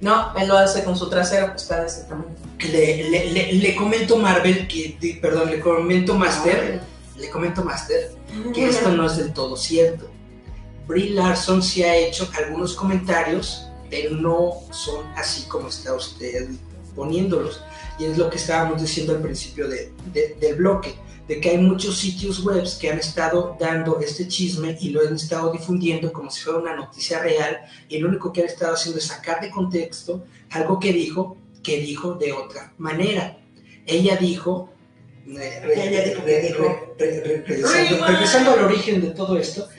No, 0.02 0.36
él 0.38 0.47
lo 0.47 0.58
hace 0.58 0.84
con 0.84 0.97
su 0.97 1.10
trasero, 1.10 1.54
está 1.56 1.82
de 1.82 1.88
ese 1.88 2.04
tamaño. 2.04 2.36
Le, 2.72 3.10
le, 3.10 3.32
le, 3.32 3.54
le 3.54 3.76
comento 3.76 4.18
Marvel, 4.18 4.68
que, 4.68 4.97
perdón, 5.22 5.49
le 5.52 5.60
comento 5.60 6.16
Master, 6.16 6.82
le 7.18 7.30
comento 7.30 7.64
Master, 7.64 8.12
que 8.54 8.68
esto 8.68 8.89
no 8.91 9.06
es 9.06 9.18
del 9.18 9.32
todo 9.34 9.56
cierto. 9.56 10.10
Brie 10.88 11.12
Larson 11.12 11.62
sí 11.62 11.84
ha 11.84 11.95
hecho 11.95 12.28
algunos 12.36 12.74
comentarios, 12.76 13.68
pero 13.89 14.16
no 14.16 14.54
son 14.72 15.06
así 15.16 15.43
como 15.47 15.68
está 15.70 15.93
usted 15.93 16.49
poniéndolos. 16.95 17.62
Y 17.99 18.06
es 18.06 18.18
lo 18.18 18.30
que 18.30 18.38
estábamos 18.38 18.82
diciendo 18.82 19.14
al 19.14 19.22
principio 19.22 19.68
de- 19.68 19.91
de- 20.14 20.36
del 20.39 20.56
bloque, 20.56 20.95
de 21.32 21.39
que 21.39 21.51
hay 21.51 21.59
muchos 21.59 21.97
sitios 21.97 22.43
web 22.43 22.65
que 22.77 22.89
han 22.89 22.99
estado 22.99 23.55
dando 23.57 24.01
este 24.01 24.27
chisme 24.27 24.77
y 24.82 24.89
lo 24.89 24.99
han 24.99 25.15
estado 25.15 25.49
difundiendo 25.53 26.11
como 26.11 26.29
si 26.29 26.41
fuera 26.41 26.59
una 26.59 26.75
noticia 26.75 27.19
real 27.19 27.57
y 27.88 27.99
lo 27.99 28.09
único 28.09 28.34
que 28.34 28.41
han 28.41 28.47
estado 28.47 28.73
haciendo 28.73 28.99
es 28.99 29.05
sacar 29.05 29.39
de 29.39 29.49
contexto 29.49 30.25
algo 30.49 30.77
que 30.77 30.91
dijo, 30.91 31.38
que 31.63 31.79
dijo 31.79 32.15
de 32.15 32.34
otra 32.34 32.73
manera. 32.77 33.38
Ella 33.86 34.17
dijo, 34.17 34.73
regresando, 36.99 38.51
al 38.51 38.65
origen 38.65 38.99
de 38.99 39.11
todo 39.11 39.38
esto, 39.38 39.69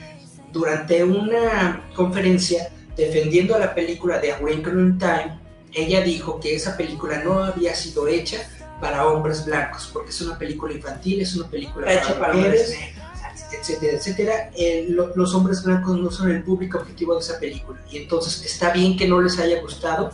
durante 0.51 1.03
una 1.03 1.87
conferencia 1.95 2.71
defendiendo 2.97 3.53
a 3.53 3.59
la 3.59 3.75
película 3.75 4.17
de 4.17 4.31
Awakening 4.31 4.97
Time, 4.97 5.39
ella 5.71 6.01
dijo 6.01 6.39
que 6.39 6.55
esa 6.55 6.75
película 6.75 7.23
no 7.23 7.43
había 7.43 7.75
sido 7.75 8.07
hecha 8.07 8.39
para 8.83 9.07
hombres 9.07 9.45
blancos, 9.45 9.89
porque 9.93 10.09
es 10.09 10.19
una 10.21 10.37
película 10.37 10.73
infantil, 10.73 11.21
es 11.21 11.33
una 11.37 11.47
película 11.47 11.87
para 12.19 12.33
mujeres, 12.33 12.75
hombres. 12.75 13.59
etcétera, 13.61 13.93
etcétera. 13.97 14.51
Eh, 14.57 14.87
lo- 14.89 15.15
los 15.15 15.33
hombres 15.33 15.63
blancos 15.63 15.97
no 15.97 16.11
son 16.11 16.29
el 16.31 16.43
público 16.43 16.79
objetivo 16.79 17.13
de 17.15 17.21
esa 17.21 17.39
película. 17.39 17.79
Y 17.89 17.97
entonces 17.99 18.43
está 18.45 18.71
bien 18.73 18.97
que 18.97 19.07
no 19.07 19.21
les 19.21 19.39
haya 19.39 19.61
gustado, 19.61 20.11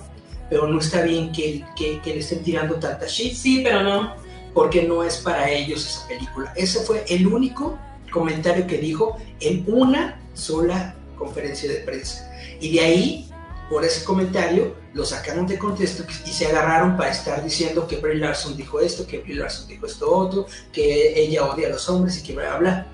pero 0.51 0.67
no 0.67 0.79
está 0.79 1.01
bien 1.01 1.31
que, 1.31 1.65
que, 1.75 1.99
que 2.01 2.13
le 2.13 2.19
estén 2.19 2.43
tirando 2.43 2.75
tanta 2.75 3.07
shit, 3.07 3.33
Sí, 3.33 3.61
pero 3.63 3.81
no. 3.81 4.13
porque 4.53 4.83
no 4.83 5.03
es 5.03 5.17
para 5.17 5.49
ellos 5.49 5.85
esa 5.87 6.07
película. 6.07 6.53
Ese 6.55 6.81
fue 6.81 7.03
el 7.09 7.25
único 7.25 7.75
comentario 8.11 8.67
que 8.67 8.77
dijo 8.77 9.17
en 9.39 9.63
una 9.67 10.21
sola 10.35 10.95
conferencia 11.17 11.71
de 11.71 11.79
prensa. 11.79 12.31
Y 12.61 12.73
de 12.73 12.79
ahí, 12.81 13.28
por 13.69 13.85
ese 13.85 14.03
comentario, 14.03 14.75
lo 14.93 15.05
sacaron 15.05 15.45
de 15.45 15.59
contexto 15.59 16.03
y 16.25 16.31
se 16.31 16.47
agarraron 16.47 16.97
para 16.97 17.11
estar 17.11 17.43
diciendo 17.43 17.87
que 17.87 17.97
Brie 17.97 18.15
Larson 18.15 18.57
dijo 18.57 18.79
esto, 18.79 19.05
que 19.05 19.19
Brie 19.19 19.35
Larson 19.35 19.67
dijo 19.67 19.85
esto 19.85 20.11
otro, 20.11 20.47
que 20.73 21.19
ella 21.21 21.45
odia 21.45 21.67
a 21.67 21.71
los 21.71 21.87
hombres 21.87 22.17
y 22.17 22.23
que 22.23 22.33
bla, 22.33 22.57
bla, 22.57 22.59
bla. 22.59 22.87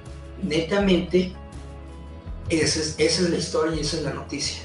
Netamente, 0.43 1.33
esa 2.49 2.79
es, 2.79 2.95
esa 2.97 3.21
es 3.23 3.29
la 3.29 3.37
historia 3.37 3.77
y 3.77 3.79
esa 3.79 3.97
es 3.97 4.03
la 4.03 4.13
noticia. 4.13 4.63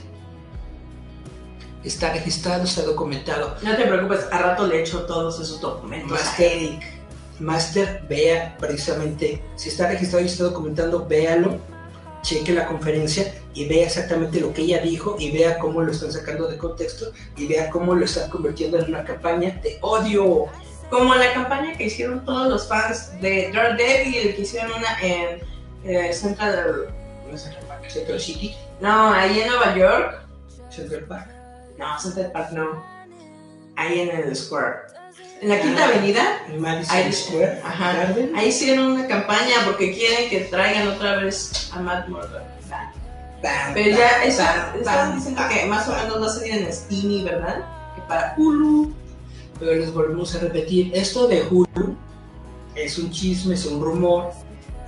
Está 1.84 2.12
registrado, 2.12 2.64
está 2.64 2.82
documentado. 2.82 3.56
No 3.62 3.76
te 3.76 3.86
preocupes, 3.86 4.26
a 4.32 4.38
rato 4.38 4.66
le 4.66 4.80
echo 4.80 5.02
todos 5.06 5.40
esos 5.40 5.61
documentos 5.61 6.11
Master. 6.11 6.80
Master, 7.38 8.04
vea 8.06 8.56
precisamente, 8.58 9.42
si 9.56 9.70
está 9.70 9.88
registrado 9.88 10.24
y 10.24 10.28
está 10.28 10.44
documentando, 10.44 11.06
véalo, 11.06 11.58
cheque 12.22 12.52
la 12.52 12.66
conferencia 12.66 13.34
y 13.54 13.68
vea 13.68 13.86
exactamente 13.86 14.40
lo 14.40 14.52
que 14.52 14.62
ella 14.62 14.80
dijo 14.80 15.16
y 15.18 15.30
vea 15.30 15.58
cómo 15.58 15.82
lo 15.82 15.92
están 15.92 16.12
sacando 16.12 16.48
de 16.48 16.56
contexto 16.56 17.12
y 17.36 17.46
vea 17.46 17.70
cómo 17.70 17.94
lo 17.94 18.04
están 18.04 18.30
convirtiendo 18.30 18.78
en 18.78 18.88
una 18.88 19.04
campaña 19.04 19.58
de 19.62 19.78
odio. 19.80 20.46
Como 20.90 21.14
la 21.14 21.32
campaña 21.32 21.76
que 21.76 21.84
hicieron 21.84 22.24
todos 22.24 22.48
los 22.48 22.68
fans 22.68 23.12
de 23.20 23.50
Daredevil, 23.52 24.34
que 24.34 24.42
hicieron 24.42 24.72
una 24.72 25.00
en 25.00 25.40
eh, 25.84 26.12
Central, 26.12 26.92
no, 27.30 27.38
Central 27.38 27.64
Park. 27.66 27.88
Central 27.88 28.20
City, 28.20 28.56
No, 28.80 29.12
ahí 29.12 29.40
en 29.40 29.48
Nueva 29.48 29.76
York. 29.76 30.22
Central 30.68 31.04
Park. 31.04 31.28
No, 31.78 31.98
Central 31.98 32.32
Park 32.32 32.50
no. 32.52 32.84
Ahí 33.76 34.00
en 34.00 34.10
el 34.10 34.36
Square. 34.36 34.99
En 35.41 35.49
la 35.49 35.61
Quinta 35.61 35.84
Avenida. 35.86 36.43
En 36.49 36.61
Madison 36.61 36.97
Ahí- 36.97 37.12
Square 37.12 37.61
Ajá. 37.64 37.93
Garden. 37.95 38.32
Ahí 38.36 38.49
hicieron 38.49 38.91
una 38.93 39.07
campaña 39.07 39.55
porque 39.64 39.93
quieren 39.93 40.28
que 40.28 40.41
traigan 40.41 40.88
otra 40.88 41.16
vez 41.16 41.70
a 41.72 41.80
Matt 41.80 42.09
Murdock. 42.09 42.43
Bam, 43.43 43.72
Pero 43.72 43.97
ya 43.97 44.11
bam, 44.84 45.14
diciendo 45.16 45.41
que 45.49 45.64
más 45.64 45.88
o 45.88 45.93
menos 45.97 46.20
va 46.22 46.26
a 46.26 46.28
salir 46.28 46.53
en 46.53 46.70
Steamy, 46.70 47.24
¿verdad? 47.24 47.64
Que 47.95 48.03
para 48.03 48.34
Hulu. 48.36 48.93
Pero 49.59 49.74
les 49.76 49.93
volvemos 49.95 50.34
a 50.34 50.41
repetir, 50.41 50.91
esto 50.95 51.26
de 51.26 51.43
Hulu 51.51 51.97
es 52.74 52.99
un 52.99 53.11
chisme, 53.11 53.55
es 53.55 53.64
un 53.64 53.82
rumor. 53.82 54.30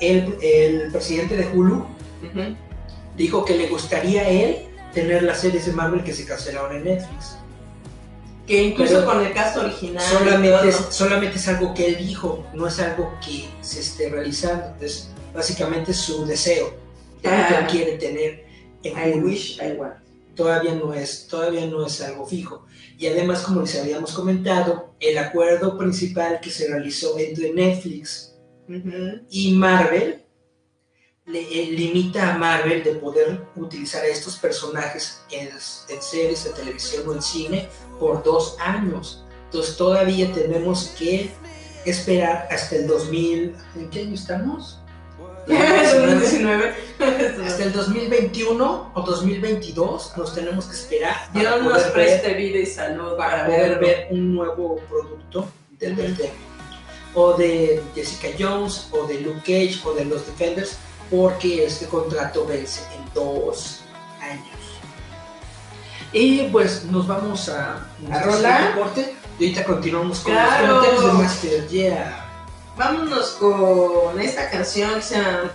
El, 0.01 0.37
el 0.43 0.91
presidente 0.93 1.35
de 1.37 1.47
Hulu 1.49 1.87
dijo 3.17 3.45
que 3.45 3.57
le 3.57 3.69
gustaría 3.69 4.23
a 4.23 4.29
él 4.29 4.67
tener 4.93 5.23
las 5.23 5.41
series 5.41 5.65
de 5.67 5.73
Marvel 5.73 6.05
que 6.05 6.13
se 6.13 6.27
cancelaron 6.27 6.77
en 6.77 6.85
Netflix. 6.85 7.37
Que 8.47 8.63
incluso 8.63 8.95
Pero 8.95 9.07
con 9.07 9.25
el 9.25 9.33
cast 9.33 9.57
original. 9.57 10.03
Solamente 10.03 10.69
es, 10.69 10.77
solamente 10.91 11.37
es 11.37 11.49
algo 11.49 11.73
que 11.75 11.87
él 11.87 11.97
dijo, 11.99 12.45
no 12.55 12.67
es 12.67 12.79
algo 12.81 13.13
que 13.25 13.45
se 13.61 13.81
esté 13.81 14.09
realizando. 14.09 14.75
Es 14.81 15.11
básicamente 15.35 15.95
su 15.95 16.27
deseo, 16.27 16.75
de 17.23 17.29
lo 17.31 17.37
que 17.37 17.55
Ah. 17.55 17.61
él 17.61 17.67
quiere 17.67 17.93
tener 17.99 18.45
en 18.83 18.93
I 19.11 19.19
wish 19.21 19.61
I 19.63 19.73
want. 19.79 19.95
Todavía 20.35 20.75
no, 20.75 20.93
es, 20.95 21.27
todavía 21.29 21.67
no 21.67 21.87
es 21.87 22.01
algo 22.01 22.27
fijo. 22.27 22.67
Y 22.99 23.07
además, 23.07 23.43
como 23.43 23.61
les 23.61 23.79
habíamos 23.79 24.13
comentado, 24.13 24.95
el 24.99 25.19
acuerdo 25.19 25.77
principal 25.79 26.41
que 26.41 26.51
se 26.51 26.69
realizó 26.69 27.19
entre 27.19 27.53
Netflix 27.53 28.35
Ujú. 28.69 29.21
y 29.31 29.53
Marvel 29.53 30.22
le, 31.27 31.41
eh, 31.41 31.71
limita 31.71 32.35
a 32.35 32.39
Marvel 32.39 32.83
de 32.83 32.95
poder 32.95 33.41
utilizar 33.57 34.03
a 34.03 34.09
estos 34.09 34.37
personajes 34.37 35.23
en, 35.31 35.49
en 35.49 36.03
series 36.03 36.45
de 36.45 36.51
televisión 36.51 37.09
o 37.09 37.15
en 37.15 37.23
cine 37.23 37.69
por 37.99 38.23
dos 38.23 38.57
años. 38.61 39.25
Entonces 39.45 39.77
todavía 39.77 40.33
tenemos 40.33 40.95
que 40.99 41.31
esperar 41.85 42.49
hasta 42.51 42.77
el 42.77 42.87
2000. 42.87 43.55
¿En 43.77 43.91
qué 43.91 44.01
año 44.01 44.15
estamos? 44.15 44.79
2019. 45.47 46.75
Hasta 47.45 47.65
el 47.65 47.73
2021 47.73 48.93
o 48.95 49.03
2022 49.03 50.17
nos 50.17 50.35
tenemos 50.35 50.67
que 50.67 50.77
esperar 50.77 51.17
Dios 51.33 51.63
nos 51.63 51.83
preste 51.85 52.35
vida 52.35 52.61
y 52.61 52.67
salud 52.67 53.17
para 53.17 53.47
para 53.47 53.47
poder 53.47 53.79
ver 53.81 54.07
un 54.11 54.35
nuevo 54.35 54.81
producto 54.89 55.49
de 55.79 55.91
Daredevil. 55.91 56.31
O 57.15 57.35
de 57.35 57.83
Jessica 57.95 58.29
Jones, 58.39 58.89
o 58.91 59.07
de 59.07 59.21
Luke 59.21 59.41
Cage, 59.41 59.81
o 59.85 59.93
de 59.93 60.07
los 60.07 60.25
Defenders, 60.25 60.79
porque 61.13 61.67
este 61.67 61.87
contrato 61.87 62.45
vence 62.47 62.81
en 62.97 63.05
dos 63.15 63.83
años. 64.21 64.47
Y 66.13 66.49
pues 66.49 66.85
nos 66.85 67.07
vamos 67.07 67.49
a, 67.51 67.87
¿A 68.11 68.23
rolar? 68.23 68.75
corte 68.75 69.15
y 69.39 69.45
ahorita 69.45 69.65
continuamos 69.65 70.21
con 70.21 70.33
Claro. 70.33 70.67
los 70.67 70.85
comentarios 70.87 71.05
de 71.17 71.23
Master. 71.23 71.69
Yeah. 71.69 72.19
Vámonos 72.77 73.31
con 73.33 74.19
esta 74.21 74.51
canción 74.51 74.95
que 74.95 75.03
se 75.03 75.17
llama 75.17 75.53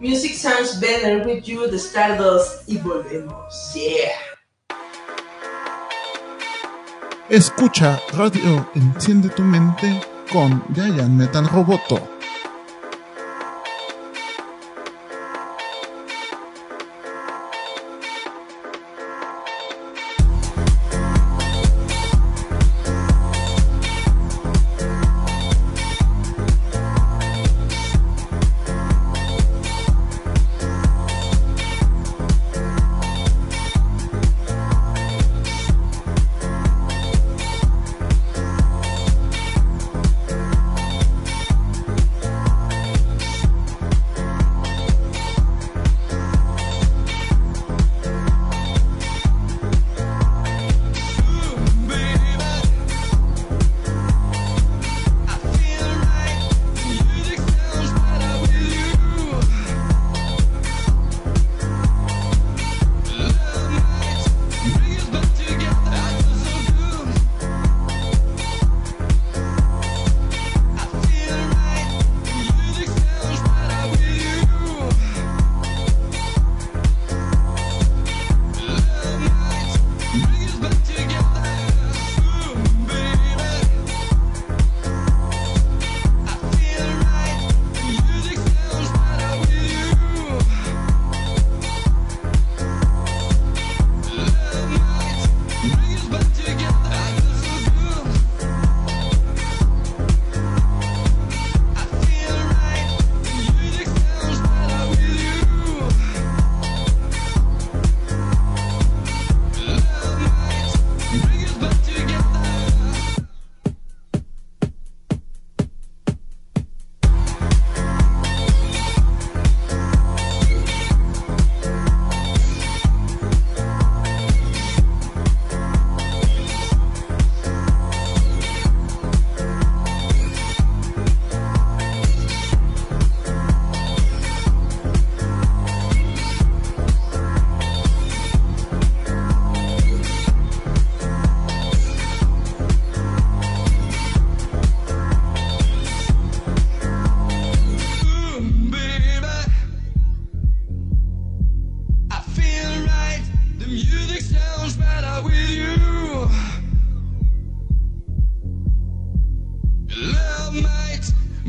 Music 0.00 0.34
Sounds 0.34 0.80
Better 0.80 1.26
With 1.26 1.42
You 1.44 1.66
de 1.70 1.76
Stardust 1.76 2.66
y 2.66 2.78
volvemos. 2.78 3.72
Yeah. 3.74 4.10
Escucha 7.28 8.00
Radio 8.14 8.66
Enciende 8.74 9.28
tu 9.28 9.42
Mente 9.42 10.00
con 10.32 10.64
Giant 10.74 11.10
Metal 11.10 11.46
Roboto. 11.46 12.17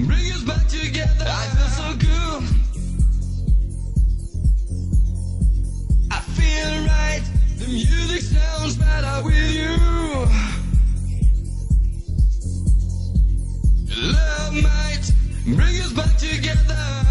Bring 0.05 0.31
us 0.31 0.43
back 0.43 0.65
together. 0.67 1.25
I 1.27 1.45
feel 1.55 1.67
so 1.67 1.95
good. 1.97 2.43
I 6.09 6.19
feel 6.37 6.85
right. 6.87 7.23
The 7.57 7.67
music 7.67 8.21
sounds 8.21 8.77
better 8.77 9.23
with 9.25 9.51
you. 9.51 9.75
Love 14.13 14.53
might 14.53 15.11
bring 15.45 15.81
us 15.81 15.91
back 15.91 16.17
together. 16.17 17.08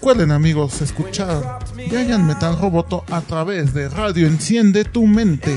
Recuerden 0.00 0.30
amigos 0.30 0.80
escuchar 0.80 1.58
Giant 1.76 2.24
Metal 2.24 2.58
Roboto 2.58 3.04
a 3.10 3.20
través 3.20 3.74
de 3.74 3.90
Radio 3.90 4.26
Enciende 4.26 4.86
tu 4.86 5.06
Mente. 5.06 5.54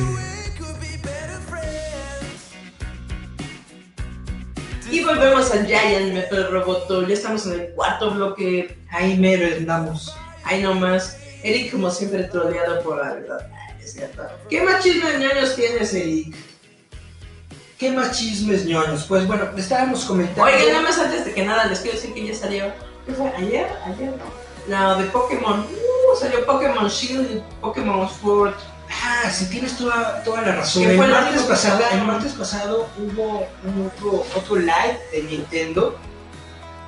Y 4.92 5.02
volvemos 5.02 5.50
al 5.52 5.66
Giant 5.66 6.14
Metal 6.14 6.52
Roboto. 6.52 7.08
Ya 7.08 7.14
estamos 7.14 7.46
en 7.46 7.62
el 7.62 7.68
cuarto 7.70 8.12
bloque. 8.12 8.78
Ahí 8.92 9.18
mero 9.18 9.48
andamos. 9.56 10.14
Ahí 10.44 10.62
nomás. 10.62 11.18
Eric, 11.42 11.72
como 11.72 11.90
siempre, 11.90 12.26
troleado 12.26 12.84
por 12.84 12.98
la 12.98 13.14
verdad. 13.14 13.50
Es 13.82 13.94
cierto. 13.94 14.24
¿Qué 14.50 14.62
más 14.62 14.84
chismes 14.84 15.20
ñoños 15.20 15.56
tienes, 15.56 15.94
Eric? 15.94 16.36
¿Qué 17.78 17.94
más 17.94 18.20
chismes 18.20 18.66
ñoños? 18.66 19.06
Pues 19.08 19.26
bueno, 19.26 19.48
estábamos 19.56 20.04
comentando. 20.04 20.44
Oigan, 20.44 20.68
nada 20.68 20.82
más 20.82 21.00
antes 21.00 21.24
de 21.24 21.34
que 21.34 21.46
nada, 21.46 21.64
les 21.64 21.80
quiero 21.80 21.96
decir 21.96 22.14
que 22.14 22.28
ya 22.28 22.36
salió. 22.36 22.93
¿Ayer? 23.38 23.68
¿Ayer 23.86 24.14
no? 24.18 24.44
No, 24.68 24.98
de 24.98 25.06
Pokémon. 25.10 25.60
Uh, 25.62 26.18
salió 26.18 26.46
Pokémon 26.46 26.88
Shield 26.88 27.38
y 27.38 27.44
Pokémon 27.62 28.10
Sword. 28.10 28.54
Ah, 28.90 29.30
sí, 29.30 29.50
tienes 29.50 29.78
toda, 29.78 30.24
toda 30.24 30.42
la 30.42 30.56
razón. 30.56 30.84
El 30.84 30.98
fue 30.98 31.08
martes, 31.08 31.44
pasado, 31.44 31.84
el 31.92 32.04
martes 32.04 32.34
pasado 32.34 32.88
hubo 32.98 33.48
un 33.64 33.88
otro, 33.88 34.26
otro 34.36 34.56
live 34.56 35.00
de 35.12 35.24
Nintendo 35.24 35.98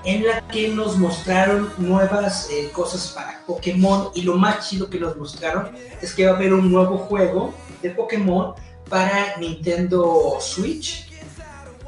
en 0.06 0.26
la 0.26 0.48
que 0.48 0.70
nos 0.70 0.98
mostraron 0.98 1.74
nuevas 1.78 2.48
eh, 2.52 2.70
cosas 2.72 3.12
para 3.14 3.42
Pokémon 3.46 4.12
y 4.14 4.22
lo 4.22 4.36
más 4.36 4.70
chido 4.70 4.90
que 4.90 5.00
nos 5.00 5.18
mostraron 5.18 5.72
es 6.02 6.14
que 6.14 6.26
va 6.26 6.34
a 6.34 6.36
haber 6.36 6.54
un 6.54 6.72
nuevo 6.72 6.98
juego 6.98 7.54
de 7.82 7.90
Pokémon 7.90 8.54
para 8.88 9.36
Nintendo 9.38 10.38
Switch 10.40 11.10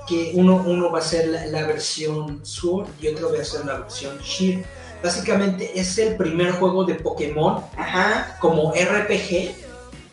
que 0.07 0.31
uno, 0.35 0.55
uno 0.65 0.91
va 0.91 0.99
a 0.99 1.01
ser 1.01 1.27
la, 1.27 1.45
la 1.47 1.67
versión 1.67 2.39
Sword 2.45 2.87
y 3.01 3.07
otro 3.09 3.31
va 3.33 3.41
a 3.41 3.43
ser 3.45 3.65
la 3.65 3.79
versión 3.79 4.17
Shield. 4.19 4.65
Básicamente 5.03 5.79
es 5.79 5.97
el 5.99 6.15
primer 6.15 6.51
juego 6.53 6.83
de 6.85 6.95
Pokémon 6.95 7.63
Ajá. 7.77 8.37
como 8.39 8.71
RPG 8.73 9.55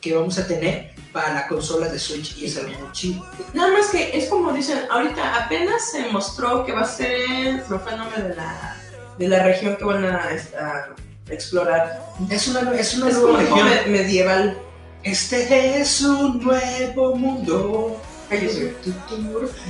que 0.01 0.14
vamos 0.14 0.38
a 0.38 0.47
tener 0.47 0.92
para 1.12 1.32
la 1.32 1.47
consola 1.49 1.88
de 1.88 1.99
Switch 1.99 2.36
y 2.38 2.47
es 2.47 2.59
algo 2.59 2.78
muy 2.80 2.92
chido. 2.92 3.24
Nada 3.55 3.72
más 3.72 3.86
que 3.86 4.16
es 4.18 4.28
como 4.28 4.53
dicen, 4.53 4.80
ahorita 4.90 5.45
apenas 5.45 5.90
se 5.90 6.09
mostró 6.09 6.66
que 6.66 6.72
va 6.72 6.82
a 6.82 6.88
ser, 6.88 7.12
el 7.12 7.62
nombre 7.97 8.22
de 8.22 8.34
la, 8.34 8.76
de 9.16 9.28
la 9.28 9.42
región 9.45 9.76
que 9.76 9.84
van 9.84 10.05
a, 10.05 10.16
a 10.61 10.88
explorar. 11.32 12.05
Es 12.28 12.49
una, 12.49 12.61
es 12.78 12.95
una 12.99 13.09
Es 13.09 13.14
nueva 13.18 13.38
región. 13.40 13.68
me- 13.86 13.86
medieval. 13.99 14.59
Este 15.05 15.80
es 15.80 16.01
un 16.03 16.42
nuevo 16.42 17.14
mundo. 17.14 17.97
Cállese. 18.29 18.75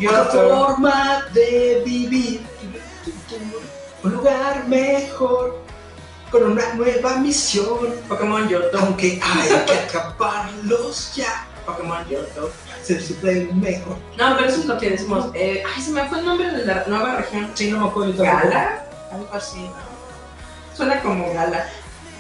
Otra 0.09 0.25
forma 0.27 1.27
de 1.33 1.83
vivir. 1.85 2.41
Un 4.03 4.13
lugar 4.13 4.67
mejor. 4.69 5.63
Con 6.31 6.53
una 6.53 6.75
nueva 6.75 7.17
misión. 7.19 7.95
Pokémon 8.09 8.49
Yoto. 8.49 8.79
Aunque 8.79 9.21
hay 9.23 9.65
que 9.67 9.73
acabarlos 9.73 11.15
ya. 11.15 11.47
Pokémon 11.65 12.07
Yoto. 12.09 12.51
Se 12.83 13.01
siempre 13.01 13.49
mejor. 13.55 13.97
No, 14.19 14.37
pero 14.37 14.49
eso 14.49 14.61
es 14.61 14.67
lo 14.67 14.79
que 14.79 14.91
decimos. 14.91 15.27
Eh, 15.35 15.63
ay, 15.75 15.83
se 15.83 15.91
me 15.91 16.09
fue 16.09 16.19
el 16.19 16.27
nombre 16.27 16.51
de 16.51 16.67
la 16.67 16.85
nueva 16.87 17.17
región. 17.17 17.51
Sí, 17.55 17.71
no 17.71 17.81
me 17.81 17.87
acuerdo. 17.89 18.23
Gala, 18.23 18.85
algo 19.11 19.29
así. 19.33 19.71
Suena 20.77 21.01
como 21.01 21.33
Gala. 21.33 21.67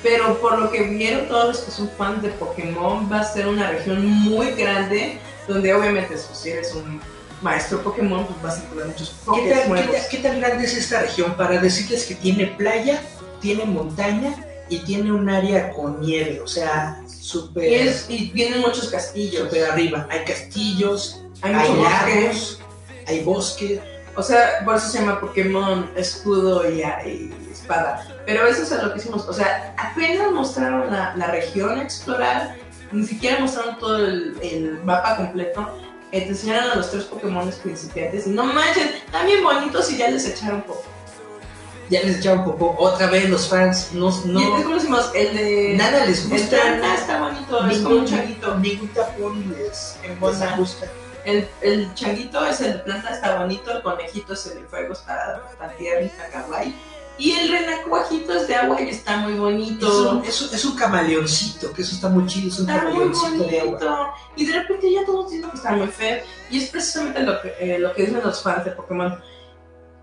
Pero 0.04 0.38
por 0.38 0.58
lo 0.58 0.70
que 0.70 0.82
vieron 0.82 1.26
todos 1.28 1.46
los 1.46 1.58
que 1.60 1.70
son 1.70 1.90
fans 1.96 2.22
de 2.22 2.28
Pokémon, 2.28 3.10
va 3.10 3.20
a 3.20 3.24
ser 3.24 3.46
una 3.48 3.70
región 3.70 4.06
muy 4.06 4.52
grande, 4.52 5.18
donde 5.48 5.74
obviamente 5.74 6.14
pues, 6.14 6.28
si 6.32 6.50
eres 6.50 6.72
un 6.74 7.00
maestro 7.42 7.82
Pokémon, 7.82 8.26
pues 8.26 8.42
vas 8.42 8.58
a 8.58 8.62
encontrar 8.62 8.88
muchos 8.88 9.08
¿Qué 9.10 9.14
Pokémon 9.26 9.48
qué, 9.58 9.68
nuevos. 9.68 9.90
tal, 9.92 10.02
qué 10.10 10.16
tan 10.18 10.40
grande 10.40 10.64
es 10.64 10.76
esta 10.76 11.00
región? 11.02 11.34
Para 11.36 11.58
decirles 11.60 12.04
que 12.06 12.14
tiene 12.14 12.46
playa, 12.46 13.02
tiene 13.40 13.64
montaña 13.64 14.34
y 14.68 14.78
tiene 14.78 15.12
un 15.12 15.28
área 15.28 15.70
con 15.72 16.00
nieve, 16.00 16.40
o 16.40 16.46
sea, 16.46 17.02
súper 17.06 17.64
Y, 17.70 17.74
es, 17.74 18.06
y 18.08 18.30
vienen 18.30 18.60
muchos 18.60 18.88
castillos. 18.88 19.42
súper 19.44 19.70
arriba. 19.70 20.06
Hay 20.10 20.24
castillos, 20.24 21.20
Hay 21.42 21.52
hay, 21.54 21.68
bosque. 21.68 21.82
lagos, 21.82 22.60
hay 23.06 23.20
bosque. 23.24 23.80
O 24.16 24.22
sea, 24.22 24.62
por 24.64 24.76
eso 24.76 24.88
se 24.88 25.00
llama 25.00 25.20
Pokémon 25.20 25.90
escudo 25.96 26.70
y, 26.70 26.80
y 26.80 27.34
espada. 27.52 28.06
Pero 28.24 28.46
eso 28.46 28.62
es 28.62 28.72
a 28.72 28.82
lo 28.84 28.92
que 28.92 29.00
hicimos. 29.00 29.26
O 29.28 29.32
sea, 29.32 29.74
apenas 29.76 30.30
mostraron 30.32 30.90
la, 30.90 31.14
la 31.16 31.26
región 31.26 31.78
a 31.78 31.82
explorar, 31.82 32.56
ni 32.94 33.06
siquiera 33.06 33.40
mostraron 33.40 33.78
todo 33.78 33.98
el, 33.98 34.36
el 34.42 34.82
mapa 34.84 35.16
completo. 35.16 35.68
Eh, 36.12 36.20
te 36.22 36.28
enseñaron 36.28 36.70
a 36.70 36.74
los 36.76 36.90
tres 36.90 37.04
Pokémon 37.04 37.50
principiantes. 37.62 38.26
Y 38.26 38.30
no 38.30 38.44
manches, 38.44 38.94
están 39.04 39.26
bien 39.26 39.42
bonitos 39.42 39.90
y 39.90 39.96
ya 39.96 40.10
les 40.10 40.26
echaron 40.28 40.62
poco. 40.62 40.84
Ya 41.90 42.02
les 42.02 42.18
echaron 42.18 42.44
poco. 42.44 42.76
Otra 42.78 43.08
vez 43.08 43.28
los 43.28 43.48
fans 43.48 43.90
no, 43.92 44.08
Y 44.08 44.12
entonces, 44.12 44.26
no 44.26 44.62
¿cómo 44.62 44.74
decimos? 44.76 45.10
El 45.14 45.36
de. 45.36 45.74
nada 45.76 46.06
les 46.06 46.24
El 46.24 46.30
gusta. 46.30 46.56
planta 46.56 46.94
está 46.94 47.20
bonito, 47.20 47.66
es 47.68 47.78
como 47.78 47.96
un 47.96 48.04
changuito. 48.06 48.54
Ningún 48.58 48.88
tapón 48.88 49.54
les, 49.58 49.98
les 50.02 50.56
gusta. 50.56 50.86
El, 51.24 51.48
el 51.62 51.92
changuito 51.94 52.46
es 52.46 52.60
el 52.60 52.74
de 52.74 52.78
planta, 52.80 53.10
está 53.10 53.38
bonito. 53.38 53.72
El 53.72 53.82
conejito 53.82 54.34
es 54.34 54.46
el 54.46 54.62
de 54.62 54.68
fuego, 54.68 54.92
está, 54.92 55.42
está 55.50 55.68
tierno, 55.76 56.06
está 56.06 56.28
kawaii. 56.28 56.74
Y 57.16 57.30
el 57.32 57.48
renacuajito 57.50 58.32
es 58.34 58.48
de 58.48 58.56
agua 58.56 58.80
y 58.80 58.88
está 58.88 59.18
muy 59.18 59.34
Es 59.34 59.38
bonito. 59.38 60.10
un, 60.10 60.24
es, 60.24 60.42
un, 60.42 60.54
es 60.54 60.64
un 60.64 60.74
camaleoncito, 60.76 61.72
que 61.72 61.82
eso 61.82 61.94
está 61.94 62.08
muy 62.08 62.26
chido, 62.26 62.48
es 62.48 62.58
un 62.58 62.68
Está 62.68 62.82
muy 62.82 62.92
camaleoncito 62.92 63.44
de 63.44 63.60
agua. 63.60 64.14
Y 64.36 64.46
de 64.46 64.52
repente 64.60 64.92
ya 64.92 65.04
todos 65.06 65.30
dicen 65.30 65.48
que 65.50 65.56
está 65.56 65.72
muy 65.72 65.86
feo. 65.88 66.22
Y 66.50 66.58
es 66.62 66.70
precisamente 66.70 67.20
lo 67.22 67.40
que, 67.40 67.54
eh, 67.60 67.78
lo 67.78 67.92
que 67.94 68.02
dicen 68.06 68.20
los 68.24 68.42
fans 68.42 68.64
de 68.64 68.72
Pokémon. 68.72 69.20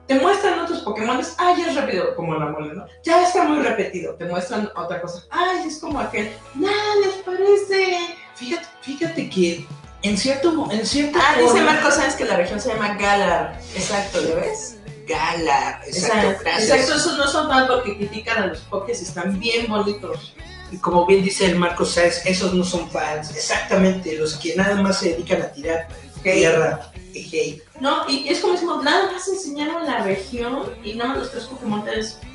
Te 0.07 0.19
muestran 0.19 0.59
otros 0.59 0.79
Pokémon, 0.79 1.21
ah, 1.37 1.53
ya 1.57 1.67
es 1.69 1.75
rápido, 1.75 2.15
como 2.15 2.35
la 2.35 2.47
mole, 2.47 2.73
¿no? 2.73 2.85
Ya 3.03 3.23
está 3.23 3.43
muy 3.43 3.59
repetido. 3.61 4.15
Te 4.15 4.25
muestran 4.25 4.69
otra 4.75 5.01
cosa, 5.01 5.23
ay, 5.29 5.67
es 5.67 5.79
como 5.79 5.99
aquel. 5.99 6.31
Nada 6.55 6.95
les 7.03 7.13
parece. 7.23 7.97
Fíjate, 8.35 8.67
fíjate 8.81 9.29
que 9.29 9.65
en 10.01 10.17
cierto 10.17 10.67
en 10.71 10.85
cierta 10.85 11.19
Ah, 11.21 11.39
dice 11.39 11.61
Marco 11.61 11.91
Sáenz 11.91 12.15
que 12.15 12.25
la 12.25 12.35
región 12.35 12.59
se 12.59 12.69
llama 12.69 12.95
Galar. 12.95 13.59
Exacto, 13.75 14.19
¿lo 14.21 14.35
ves? 14.37 14.77
Galar, 15.07 15.81
exacto, 15.87 16.29
Exacto, 16.49 16.95
esos 16.95 17.17
no 17.17 17.27
son 17.27 17.47
fans 17.47 17.67
porque 17.69 17.97
critican 17.97 18.43
a 18.43 18.47
los 18.47 18.59
Pokés 18.59 19.01
están 19.01 19.39
bien 19.39 19.67
bonitos. 19.67 20.33
Y 20.71 20.77
como 20.77 21.05
bien 21.05 21.23
dice 21.23 21.47
el 21.47 21.57
Marco 21.57 21.83
Sáenz, 21.85 22.25
esos 22.25 22.53
no 22.53 22.63
son 22.63 22.89
fans, 22.89 23.35
exactamente, 23.35 24.17
los 24.17 24.35
que 24.35 24.55
nada 24.55 24.81
más 24.81 24.99
se 24.99 25.09
dedican 25.09 25.41
a 25.41 25.47
tirar 25.51 25.87
tierra 26.23 26.91
y 27.13 27.25
hate. 27.27 27.61
No, 27.81 28.07
y 28.09 28.27
es 28.29 28.39
como 28.39 28.53
decimos, 28.53 28.83
nada 28.83 29.11
más 29.11 29.27
enseñaron 29.27 29.85
la 29.85 30.03
región 30.03 30.61
y 30.83 30.93
nada 30.93 31.09
más 31.09 31.17
los 31.19 31.31
tres 31.31 31.43
Pokémon 31.45 31.83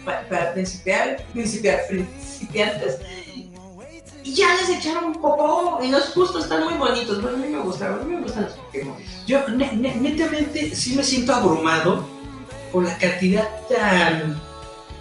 para, 0.05 0.29
para 0.29 0.53
principiar, 0.53 1.25
principiar, 1.33 1.81
principiantes. 1.89 2.99
Y 4.23 4.35
ya 4.35 4.55
les 4.57 4.69
echaron 4.69 5.05
un 5.05 5.15
poco, 5.23 5.79
y 5.83 5.89
no 5.89 5.99
es 5.99 6.07
justo, 6.07 6.41
están 6.41 6.65
muy 6.65 6.75
bonitos. 6.75 7.23
Bueno, 7.23 7.37
a 7.37 7.41
mí 7.41 7.47
me 7.49 7.61
gustaron, 7.61 8.01
a 8.01 8.05
mí 8.05 8.17
me 8.17 8.23
gustan 8.23 8.43
los 8.45 8.55
Pokémon. 8.55 8.97
Yo 9.25 9.49
ne- 9.49 9.73
ne- 9.73 9.95
netamente 9.95 10.75
sí 10.75 10.97
me 10.97 11.05
siento 11.05 11.33
abrumado 11.33 12.05
por 12.77 12.85
la 12.85 12.99
cantidad 12.99 13.49
tan 13.71 14.39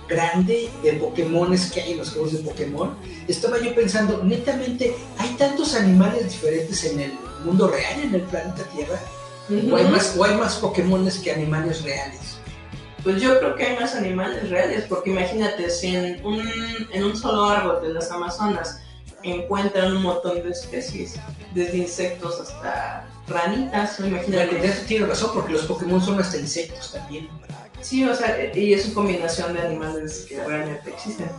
grande 0.07 0.69
de 0.81 0.93
Pokémones 0.93 1.69
que 1.73 1.81
hay 1.81 1.91
en 1.91 1.97
los 1.97 2.11
juegos 2.11 2.31
de 2.31 2.39
Pokémon. 2.39 2.95
Estaba 3.27 3.59
yo 3.59 3.75
pensando, 3.75 4.23
netamente, 4.23 4.95
¿hay 5.17 5.31
tantos 5.31 5.75
animales 5.75 6.31
diferentes 6.31 6.85
en 6.85 7.01
el 7.01 7.11
mundo 7.43 7.67
real, 7.67 7.99
en 8.01 8.15
el 8.15 8.21
planeta 8.21 8.63
Tierra? 8.73 8.97
¿O 9.49 9.75
hay 9.75 9.89
más, 9.89 10.15
o 10.17 10.23
hay 10.23 10.37
más 10.37 10.55
Pokémones 10.55 11.17
que 11.17 11.33
animales 11.33 11.83
reales? 11.83 12.37
Pues 13.03 13.21
yo 13.21 13.37
creo 13.39 13.57
que 13.57 13.65
hay 13.65 13.77
más 13.77 13.93
animales 13.93 14.49
reales, 14.49 14.85
porque 14.87 15.09
imagínate, 15.09 15.69
si 15.69 15.97
en 15.97 16.25
un, 16.25 16.47
en 16.93 17.03
un 17.03 17.17
solo 17.17 17.43
árbol 17.43 17.81
de 17.81 17.93
las 17.93 18.09
Amazonas 18.09 18.79
encuentran 19.21 19.97
un 19.97 20.01
montón 20.01 20.41
de 20.41 20.49
especies, 20.49 21.15
desde 21.53 21.75
insectos 21.79 22.39
hasta 22.39 23.05
ranitas, 23.27 23.99
La 23.99 24.07
imagínate. 24.07 24.55
verdad 24.55 24.75
tiene 24.87 25.05
razón, 25.07 25.31
porque 25.33 25.53
los 25.53 25.63
Pokémon 25.63 26.01
son 26.01 26.19
hasta 26.19 26.37
insectos 26.37 26.91
también. 26.93 27.27
Sí, 27.81 28.03
o 28.03 28.15
sea, 28.15 28.37
y 28.53 28.73
es 28.73 28.85
una 28.85 28.93
combinación 28.95 29.53
de 29.53 29.61
animales 29.61 30.25
que 30.27 30.43
realmente 30.43 30.89
existen. 30.89 31.29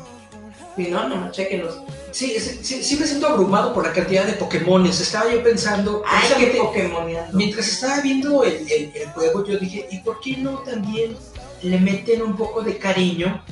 Si 0.77 0.89
no, 0.89 1.09
no, 1.09 1.31
chequenlos. 1.33 1.79
Sí, 2.13 2.37
sí, 2.39 2.83
sí, 2.83 2.97
me 2.97 3.07
siento 3.07 3.27
abrumado 3.29 3.73
por 3.73 3.85
la 3.87 3.93
cantidad 3.93 4.25
de 4.27 4.35
Pokémones. 4.35 5.01
Estaba 5.01 5.33
yo 5.33 5.43
pensando, 5.43 6.03
Ay, 6.07 6.29
qué 6.53 6.59
Pokémoneando. 6.59 7.37
mientras 7.37 7.67
estaba 7.67 8.01
viendo 8.01 8.45
el, 8.45 8.55
el- 8.71 8.93
el 8.95 9.09
juego, 9.15 9.45
yo 9.45 9.59
dije, 9.59 9.89
¿y 9.91 9.99
por 10.01 10.21
qué 10.21 10.37
no 10.37 10.59
también 10.59 11.17
le 11.63 11.81
meten 11.81 12.23
un 12.23 12.37
poco 12.37 12.61
de 12.63 12.77
cariño 12.79 13.43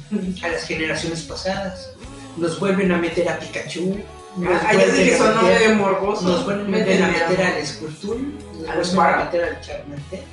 a 0.42 0.48
las 0.48 0.64
generaciones 0.64 1.22
pasadas? 1.22 1.90
Nos 2.36 2.60
vuelven 2.60 2.92
a 2.92 2.98
meter 2.98 3.28
a 3.28 3.38
Pikachu, 3.38 3.96
Ah, 4.36 4.72
ya 4.72 4.86
dije, 4.86 5.14
a 5.14 5.18
sonó 5.18 5.42
meter- 5.42 5.68
de 5.68 5.74
morboso. 5.76 6.22
nos 6.28 6.44
vuelven 6.44 6.66
a 6.66 6.68
meter, 6.78 7.02
a 7.02 7.06
meter 7.08 7.42
a- 7.42 7.54
al 7.56 7.66
Squirtle, 7.66 8.16
nos 8.16 8.68
Al 8.68 8.76
vuelven 8.96 9.14
a 9.20 9.24
meter 9.24 9.44
al 9.44 9.60
Charmander. 9.60 10.24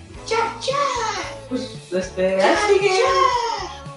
Pues, 1.49 1.69
este, 1.91 2.41
sigue. 2.67 3.01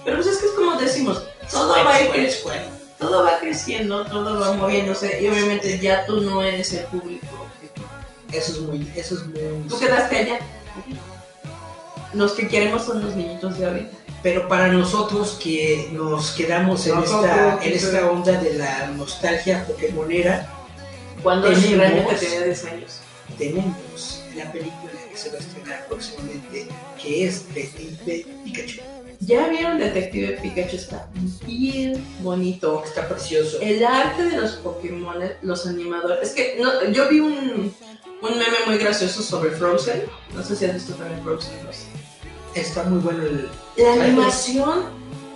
Pero 0.03 0.17
pues 0.17 0.27
es 0.27 0.37
que 0.37 0.45
es 0.47 0.51
como 0.53 0.75
decimos, 0.75 1.23
todo 1.49 1.69
va 1.83 1.95
a 1.95 2.01
ir 2.01 2.07
Escuela, 2.07 2.23
cre- 2.23 2.27
escuela. 2.27 2.63
todo 2.99 3.23
va 3.23 3.39
creciendo, 3.39 4.05
todo 4.05 4.39
va 4.39 4.53
moviéndose, 4.53 5.21
y 5.21 5.27
obviamente 5.27 5.79
ya 5.79 6.05
tú 6.05 6.21
no 6.21 6.43
eres 6.43 6.73
el 6.73 6.85
público. 6.85 7.25
Eso 8.31 8.51
es 8.51 8.59
muy, 8.59 8.91
eso 8.95 9.15
es 9.15 9.25
muy... 9.27 9.39
Tú 9.69 9.79
quedaste 9.79 10.17
allá. 10.17 10.39
Los 12.13 12.33
que 12.33 12.47
queremos 12.47 12.83
son 12.83 13.03
los 13.03 13.15
niñitos 13.15 13.57
de 13.57 13.65
ahorita. 13.65 13.97
Pero 14.25 14.47
para 14.47 14.69
nosotros 14.69 15.37
que 15.39 15.89
nos 15.91 16.31
quedamos 16.31 16.87
en, 16.87 16.95
Nosotros, 16.95 17.25
esta, 17.25 17.63
en 17.63 17.73
esta 17.73 18.09
onda 18.09 18.31
de 18.41 18.55
la 18.55 18.87
nostalgia 18.87 19.63
pokémonera, 19.67 20.51
Cuando 21.21 21.47
Tenemos- 21.47 21.77
realmente 21.77 22.15
tenía 22.15 22.41
10 22.41 22.65
años. 22.65 22.91
tenemos 23.37 24.23
la 24.35 24.51
película 24.51 24.91
que 25.11 25.15
se 25.15 25.29
va 25.29 25.35
a 25.35 25.39
estrenar 25.41 25.85
próximamente, 25.87 26.67
que 26.99 27.27
es 27.27 27.53
Detective 27.53 28.25
Pikachu. 28.43 28.81
Ya 29.19 29.47
vieron 29.47 29.77
Detective 29.77 30.39
Pikachu, 30.41 30.75
está 30.75 31.07
bien 31.45 32.03
bonito. 32.21 32.81
Está 32.83 33.07
precioso. 33.07 33.59
El 33.61 33.85
arte 33.85 34.23
de 34.23 34.37
los 34.37 34.53
Pokémon, 34.53 35.17
los 35.43 35.67
animadores. 35.67 36.29
Es 36.29 36.35
que 36.35 36.57
no, 36.59 36.83
yo 36.91 37.07
vi 37.09 37.19
un, 37.19 37.71
un 38.23 38.29
meme 38.39 38.57
muy 38.65 38.79
gracioso 38.79 39.21
sobre 39.21 39.51
Frozen. 39.51 40.01
No 40.33 40.43
sé 40.43 40.55
si 40.55 40.65
has 40.65 40.73
visto 40.73 40.93
también 40.95 41.21
Frozen 41.23 41.63
2. 41.63 41.75
Está 42.55 42.83
muy 42.85 42.97
bueno 42.99 43.21
el... 43.21 43.49
La 43.77 43.93
animación 43.93 44.85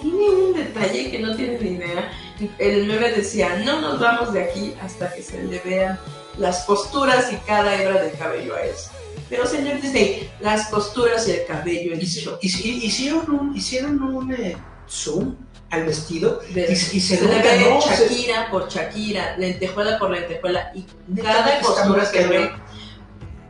tiene 0.01 0.29
un 0.29 0.53
detalle 0.53 1.11
que 1.11 1.19
no 1.19 1.35
tienen 1.35 1.59
ni 1.61 1.71
idea. 1.71 2.11
el 2.57 2.85
meme 2.85 3.11
decía, 3.11 3.57
no 3.65 3.81
nos 3.81 3.99
vamos 3.99 4.31
de 4.33 4.43
aquí 4.43 4.73
hasta 4.81 5.13
que 5.13 5.21
se 5.21 5.43
le 5.43 5.59
vean 5.59 5.99
las 6.37 6.61
posturas 6.65 7.31
y 7.33 7.35
cada 7.45 7.75
hebra 7.81 8.01
del 8.01 8.17
cabello 8.17 8.55
a 8.55 8.61
él. 8.61 8.71
Pero 9.29 9.45
señor 9.45 9.81
Disney, 9.81 10.29
las 10.39 10.69
posturas 10.69 11.27
y 11.27 11.31
el 11.31 11.45
cabello 11.45 11.93
en 11.93 11.99
Hici- 11.99 12.21
show. 12.23 12.37
hici- 12.41 12.81
Hicieron 12.81 13.29
un, 13.29 13.55
hicieron 13.55 14.01
un 14.01 14.33
eh, 14.33 14.55
zoom 14.87 15.35
al 15.69 15.85
vestido 15.85 16.39
De- 16.53 16.65
y, 16.67 16.71
y 16.73 16.75
se 16.99 17.17
se 17.17 17.21
le 17.27 17.41
ve 17.41 17.69
¿no? 17.69 17.81
Se- 17.81 18.07
Shakira 18.07 18.49
por 18.49 18.69
Shakira, 18.69 19.37
lentejuela 19.37 19.99
por 19.99 20.09
lentejuela 20.11 20.71
y 20.73 20.85
Neta, 21.09 21.31
cada 21.61 21.85
muy 21.89 21.99
que 22.11 22.25
ve 22.25 22.51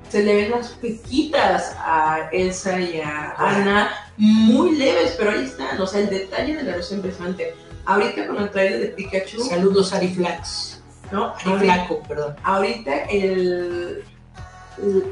se 0.10 0.24
le 0.24 0.36
ven 0.36 0.52
las 0.52 0.70
pequitas 0.70 1.76
a 1.78 2.28
Elsa 2.34 2.80
y 2.82 3.00
a 3.00 3.36
Ana 3.38 4.09
muy 4.20 4.76
leves, 4.76 5.16
pero 5.18 5.32
ahí 5.32 5.46
están, 5.46 5.80
o 5.82 5.88
sea, 5.88 6.02
el 6.02 6.10
detalle 6.10 6.56
de 6.58 6.64
la 6.64 6.76
luz 6.78 6.88
es 6.88 6.92
impresionante. 6.92 7.56
Ahorita 7.86 8.28
con 8.28 8.38
el 8.38 8.52
trailer 8.52 8.80
de 8.82 8.88
Pikachu, 8.90 9.42
Saludos 9.46 9.94
Ari 9.94 10.10
Flax. 10.10 10.82
¿no? 11.12 11.34
Ari 11.34 11.50
Ahorita- 11.52 11.74
Flaco, 11.74 12.04
perdón. 12.08 12.36
ahorita 12.44 12.96
el, 13.06 14.04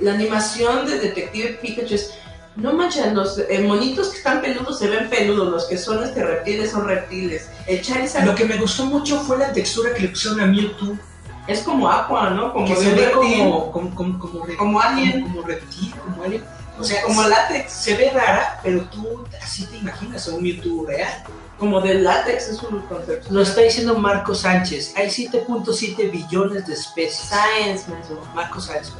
la 0.01 0.13
animación 0.13 0.85
de 0.85 0.99
Detective 0.99 1.57
Pikachu 1.61 1.95
es 1.95 2.13
no 2.55 2.73
manches, 2.73 3.13
los 3.13 3.37
eh, 3.37 3.59
monitos 3.59 4.09
que 4.09 4.17
están 4.17 4.41
peludos 4.41 4.79
se 4.79 4.87
ven 4.89 5.09
peludos, 5.09 5.47
los 5.47 5.65
que 5.65 5.77
son 5.77 6.03
este 6.03 6.23
reptiles 6.23 6.71
son 6.71 6.87
reptiles. 6.87 7.49
El 7.67 7.81
Charizard 7.83 8.25
Lo 8.25 8.33
que 8.35 8.45
me 8.45 8.57
gustó 8.57 8.85
mucho 8.85 9.19
fue 9.19 9.37
la 9.37 9.53
textura 9.53 9.93
que 9.93 10.01
le 10.01 10.07
pusieron 10.09 10.39
a 10.41 10.47
Mewtwo, 10.47 10.97
es 11.47 11.61
como 11.61 11.87
agua, 11.87 12.31
¿no? 12.31 12.51
Como 12.53 12.65
que 12.65 12.73
de 12.73 12.79
se 12.81 12.93
ve 12.95 13.05
reptil, 13.09 13.37
como, 13.37 13.71
como, 13.71 13.95
como, 13.95 14.19
como, 14.19 14.45
re- 14.45 14.55
Como 14.57 14.81
alien. 14.81 15.21
como, 15.21 15.35
como 15.35 15.47
reptil, 15.47 15.93
como 16.03 16.23
alien. 16.23 16.43
O 16.79 16.83
sea, 16.83 17.01
como 17.03 17.23
látex, 17.27 17.71
se 17.71 17.95
ve 17.95 18.11
rara, 18.11 18.59
pero 18.63 18.81
tú 18.89 19.25
así 19.41 19.65
te 19.65 19.77
imaginas 19.77 20.27
a 20.27 20.31
un 20.35 20.43
Mewtwo 20.43 20.85
real. 20.85 21.23
como 21.57 21.81
de 21.81 21.95
látex 21.95 22.49
es 22.49 22.61
un 22.61 22.81
concepto. 22.81 23.27
Lo 23.33 23.41
está 23.41 23.61
diciendo 23.61 23.95
Marco 23.97 24.35
Sánchez. 24.35 24.93
Hay 24.95 25.07
7.7 25.07 26.11
billones 26.11 26.67
de 26.67 26.73
especies. 26.75 27.29
Science, 27.29 27.89
menso. 27.89 28.21
Marco 28.35 28.61
Sánchez. 28.61 28.93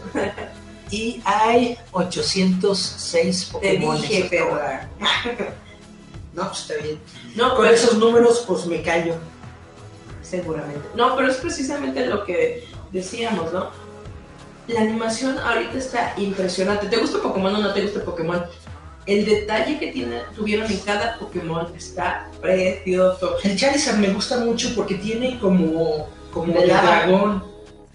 Y 0.90 1.22
hay 1.26 1.78
806 1.92 3.46
Te 3.48 3.52
Pokémon. 3.52 4.02
dije, 4.02 4.24
perra. 4.26 4.90
No, 6.34 6.48
pues 6.48 6.62
está 6.62 6.74
bien. 6.84 7.00
No, 7.36 7.56
Con 7.56 7.64
pero- 7.66 7.76
esos 7.76 7.98
números, 7.98 8.44
pues 8.48 8.66
me 8.66 8.82
callo. 8.82 9.16
Seguramente. 10.22 10.82
No, 10.96 11.16
pero 11.16 11.32
es 11.32 11.38
precisamente 11.38 12.06
lo 12.06 12.26
que 12.26 12.68
decíamos, 12.92 13.52
¿no? 13.54 13.70
La 14.68 14.82
animación 14.82 15.38
ahorita 15.39 15.78
está 15.78 16.13
impresionante. 16.18 16.88
¿Te 16.88 16.97
gusta 16.97 17.20
Pokémon 17.22 17.55
o 17.55 17.59
no 17.59 17.74
te 17.74 17.82
gusta 17.84 18.03
Pokémon? 18.03 18.45
El 19.05 19.26
detalle 19.26 19.80
que 19.80 19.93
tiene, 19.93 20.22
tuvieron 20.36 20.70
en 20.70 20.80
cada 20.80 21.18
Pokémon 21.18 21.74
está 21.76 22.30
precioso. 22.41 23.38
El 23.43 23.57
Charizard 23.57 23.97
me 23.97 24.09
gusta 24.09 24.38
mucho 24.39 24.74
porque 24.76 24.95
tiene 24.95 25.39
como, 25.39 26.09
como 26.34 26.53
lava. 26.53 26.82
dragón, 27.05 27.43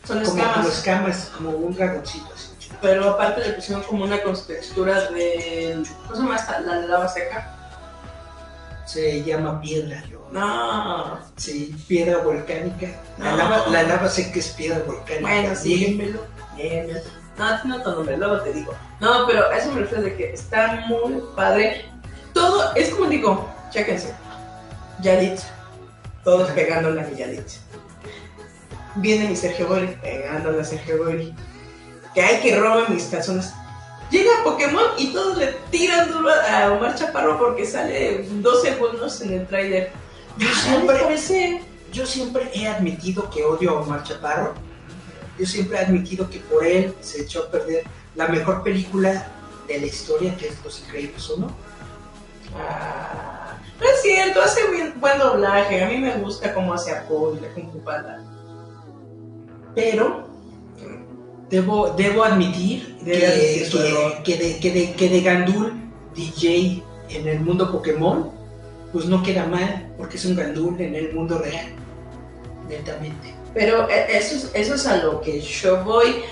Son 0.06 0.24
como, 0.24 0.30
como 0.30 0.42
escamas. 0.42 0.66
escamas, 0.78 1.30
como 1.36 1.50
un 1.50 1.74
dragoncito 1.74 2.32
así. 2.34 2.48
Pero 2.80 3.10
aparte 3.10 3.42
le 3.46 3.52
pusieron 3.52 3.82
como 3.84 4.04
una 4.04 4.18
textura 4.46 5.10
de. 5.10 5.82
¿Cómo 6.08 6.16
se 6.16 6.22
llama? 6.22 6.60
La 6.64 6.76
lava 6.86 7.06
seca. 7.08 7.58
Se 8.86 9.22
llama 9.22 9.60
piedra. 9.60 10.02
No. 10.32 11.18
Sí, 11.36 11.74
piedra 11.86 12.18
volcánica. 12.18 12.88
La, 13.18 13.32
No. 13.32 13.36
lava, 13.36 13.66
la 13.68 13.82
lava 13.82 14.08
que 14.14 14.38
es 14.38 14.48
piedra 14.48 14.82
volcánica. 14.86 15.20
Bueno, 15.28 15.54
sí. 15.54 15.74
Díganmelo. 15.74 16.20
Bien. 16.56 16.88
No, 17.38 17.60
tiene 17.60 17.76
otro 17.78 17.92
nombre, 17.92 18.16
luego 18.16 18.40
te 18.42 18.52
digo. 18.52 18.74
No, 19.00 19.26
pero 19.26 19.48
a 19.50 19.56
eso 19.56 19.72
me 19.72 19.80
refiero 19.80 20.04
de 20.04 20.16
que 20.16 20.32
está 20.32 20.84
muy 20.86 21.22
padre. 21.34 21.86
Todo, 22.34 22.74
es 22.74 22.90
como 22.90 23.06
digo, 23.06 23.48
chéquense. 23.70 24.14
Yalitza. 25.00 25.48
Todos 26.24 26.50
pegándole 26.50 27.00
a 27.00 27.04
mi 27.04 27.16
Yalitza. 27.16 27.60
Viene 28.96 29.28
mi 29.28 29.36
Sergio 29.36 29.66
Gori, 29.66 29.86
pegándole 30.02 30.60
a 30.60 30.64
Sergio 30.64 30.98
Gori. 30.98 31.34
Que 32.14 32.20
hay 32.22 32.40
que 32.40 32.58
robar 32.58 32.90
mis 32.90 33.04
calzones. 33.04 33.52
Llega 34.10 34.30
Pokémon 34.44 34.84
y 34.98 35.10
todos 35.14 35.38
le 35.38 35.46
tiran 35.70 36.12
duro 36.12 36.28
a 36.30 36.70
Omar 36.72 36.94
Chaparro 36.94 37.38
porque 37.38 37.64
sale 37.64 38.26
dos 38.42 38.60
segundos 38.60 39.18
en 39.22 39.32
el 39.32 39.46
tráiler. 39.46 39.90
Yo 40.36 40.48
Ah, 40.50 40.60
siempre, 40.62 41.62
yo 41.92 42.04
siempre 42.04 42.50
he 42.54 42.68
admitido 42.68 43.30
que 43.30 43.42
odio 43.42 43.70
a 43.70 43.80
Omar 43.80 44.02
Chaparro. 44.04 44.52
Yo 45.38 45.46
siempre 45.46 45.78
he 45.78 45.80
admitido 45.80 46.28
que 46.28 46.38
por 46.40 46.64
él 46.64 46.94
se 47.00 47.22
echó 47.22 47.44
a 47.44 47.50
perder 47.50 47.84
la 48.14 48.28
mejor 48.28 48.62
película 48.62 49.26
de 49.66 49.80
la 49.80 49.86
historia, 49.86 50.36
que 50.36 50.48
es 50.48 50.64
Los 50.64 50.80
Increíbles 50.80 51.28
1. 51.30 51.46
Ah, 52.54 53.58
no 53.80 53.86
es 53.86 54.02
cierto, 54.02 54.42
hace 54.42 54.60
buen, 54.68 55.00
buen 55.00 55.18
doblaje. 55.18 55.82
A 55.82 55.88
mí 55.88 55.98
me 55.98 56.16
gusta 56.18 56.52
cómo 56.52 56.74
hace 56.74 56.92
apoyo 56.92 57.40
con 57.54 57.70
Cupala. 57.70 58.22
Pero 59.74 60.28
debo, 61.48 61.90
debo 61.96 62.24
admitir 62.24 62.98
que, 63.04 63.26
admitir 63.26 63.66
su 63.66 63.78
que- 63.78 63.88
error. 63.88 64.22
que 64.22 64.36
de, 64.36 64.60
que, 64.60 64.70
de, 64.70 64.92
que 64.92 65.08
de 65.08 65.20
Gandul 65.22 65.72
DJ 66.14 66.82
en 67.08 67.26
el 67.28 67.40
mundo 67.40 67.72
Pokémon, 67.72 68.30
pues 68.92 69.06
no 69.06 69.22
queda 69.22 69.46
mal, 69.46 69.90
porque 69.96 70.18
es 70.18 70.24
un 70.26 70.36
Gandul 70.36 70.78
en 70.80 70.94
el 70.94 71.14
mundo 71.14 71.38
real. 71.38 71.68
Netamente. 72.68 73.34
Pero 73.54 73.88
eh, 73.88 74.06
eso 74.10 74.36
es, 74.36 74.50
eso 74.54 74.74
es 74.74 74.86
a 74.86 74.96
lo 74.98 75.20
que 75.20 75.40
yo 75.40 75.82
voy. 75.84 76.22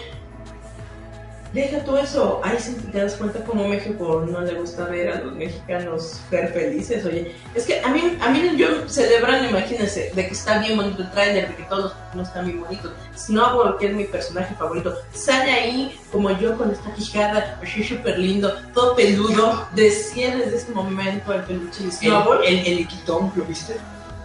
Deja 1.53 1.85
todo 1.85 1.99
eso. 1.99 2.41
Ahí 2.45 2.57
sí 2.61 2.77
te 2.93 2.99
das 2.99 3.15
cuenta 3.15 3.45
cómo 3.45 3.67
México 3.67 4.25
no 4.31 4.41
le 4.41 4.55
gusta 4.55 4.85
ver 4.85 5.11
a 5.11 5.21
los 5.21 5.35
mexicanos 5.35 6.21
ser 6.31 6.53
felices. 6.53 7.05
Oye, 7.05 7.35
es 7.57 7.67
que 7.67 7.81
a 7.81 7.89
mí, 7.89 8.17
a 8.21 8.31
mí 8.31 8.53
yo 8.57 8.89
celebran, 8.89 9.49
imagínense, 9.49 10.13
de 10.15 10.27
que 10.29 10.33
está 10.33 10.61
bien 10.61 10.77
bonito 10.77 11.03
el 11.03 11.11
trailer, 11.11 11.49
de 11.49 11.57
que 11.57 11.65
todos 11.65 11.93
no 12.15 12.23
están 12.23 12.47
bien 12.47 12.61
bonitos. 12.61 12.93
Snowball, 13.17 13.79
que 13.79 13.87
es 13.87 13.95
mi 13.95 14.05
personaje 14.05 14.55
favorito, 14.55 14.95
sale 15.13 15.51
ahí 15.51 15.99
como 16.13 16.31
yo 16.31 16.57
con 16.57 16.71
esta 16.71 16.95
quijada, 16.95 17.59
así 17.61 17.83
súper 17.83 18.17
lindo, 18.21 18.55
todo 18.73 18.95
peludo. 18.95 19.67
Decía 19.75 20.37
desde 20.37 20.57
ese 20.57 20.71
momento 20.71 21.35
el 21.35 21.43
peluche 21.43 21.81
de 21.81 21.87
El, 21.87 21.93
Snowball. 21.93 22.45
el, 22.45 22.59
el 22.65 22.81
Iquitón, 22.81 23.33
¿lo 23.35 23.45
viste? 23.45 23.75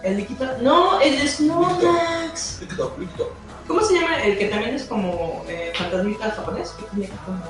El 0.06 0.18
liquito. 0.18 0.46
No, 0.62 1.00
el 1.00 1.18
de 1.18 1.26
Snorlax. 1.28 2.60
¿Cómo 3.66 3.80
se 3.82 3.94
llama? 3.94 4.22
El 4.22 4.38
que 4.38 4.46
también 4.46 4.76
es 4.76 4.84
como 4.84 5.44
eh, 5.48 5.72
fantasmita 5.74 6.30
japonés, 6.30 6.70
que 6.70 6.84
tiene 6.94 7.10
como 7.24 7.42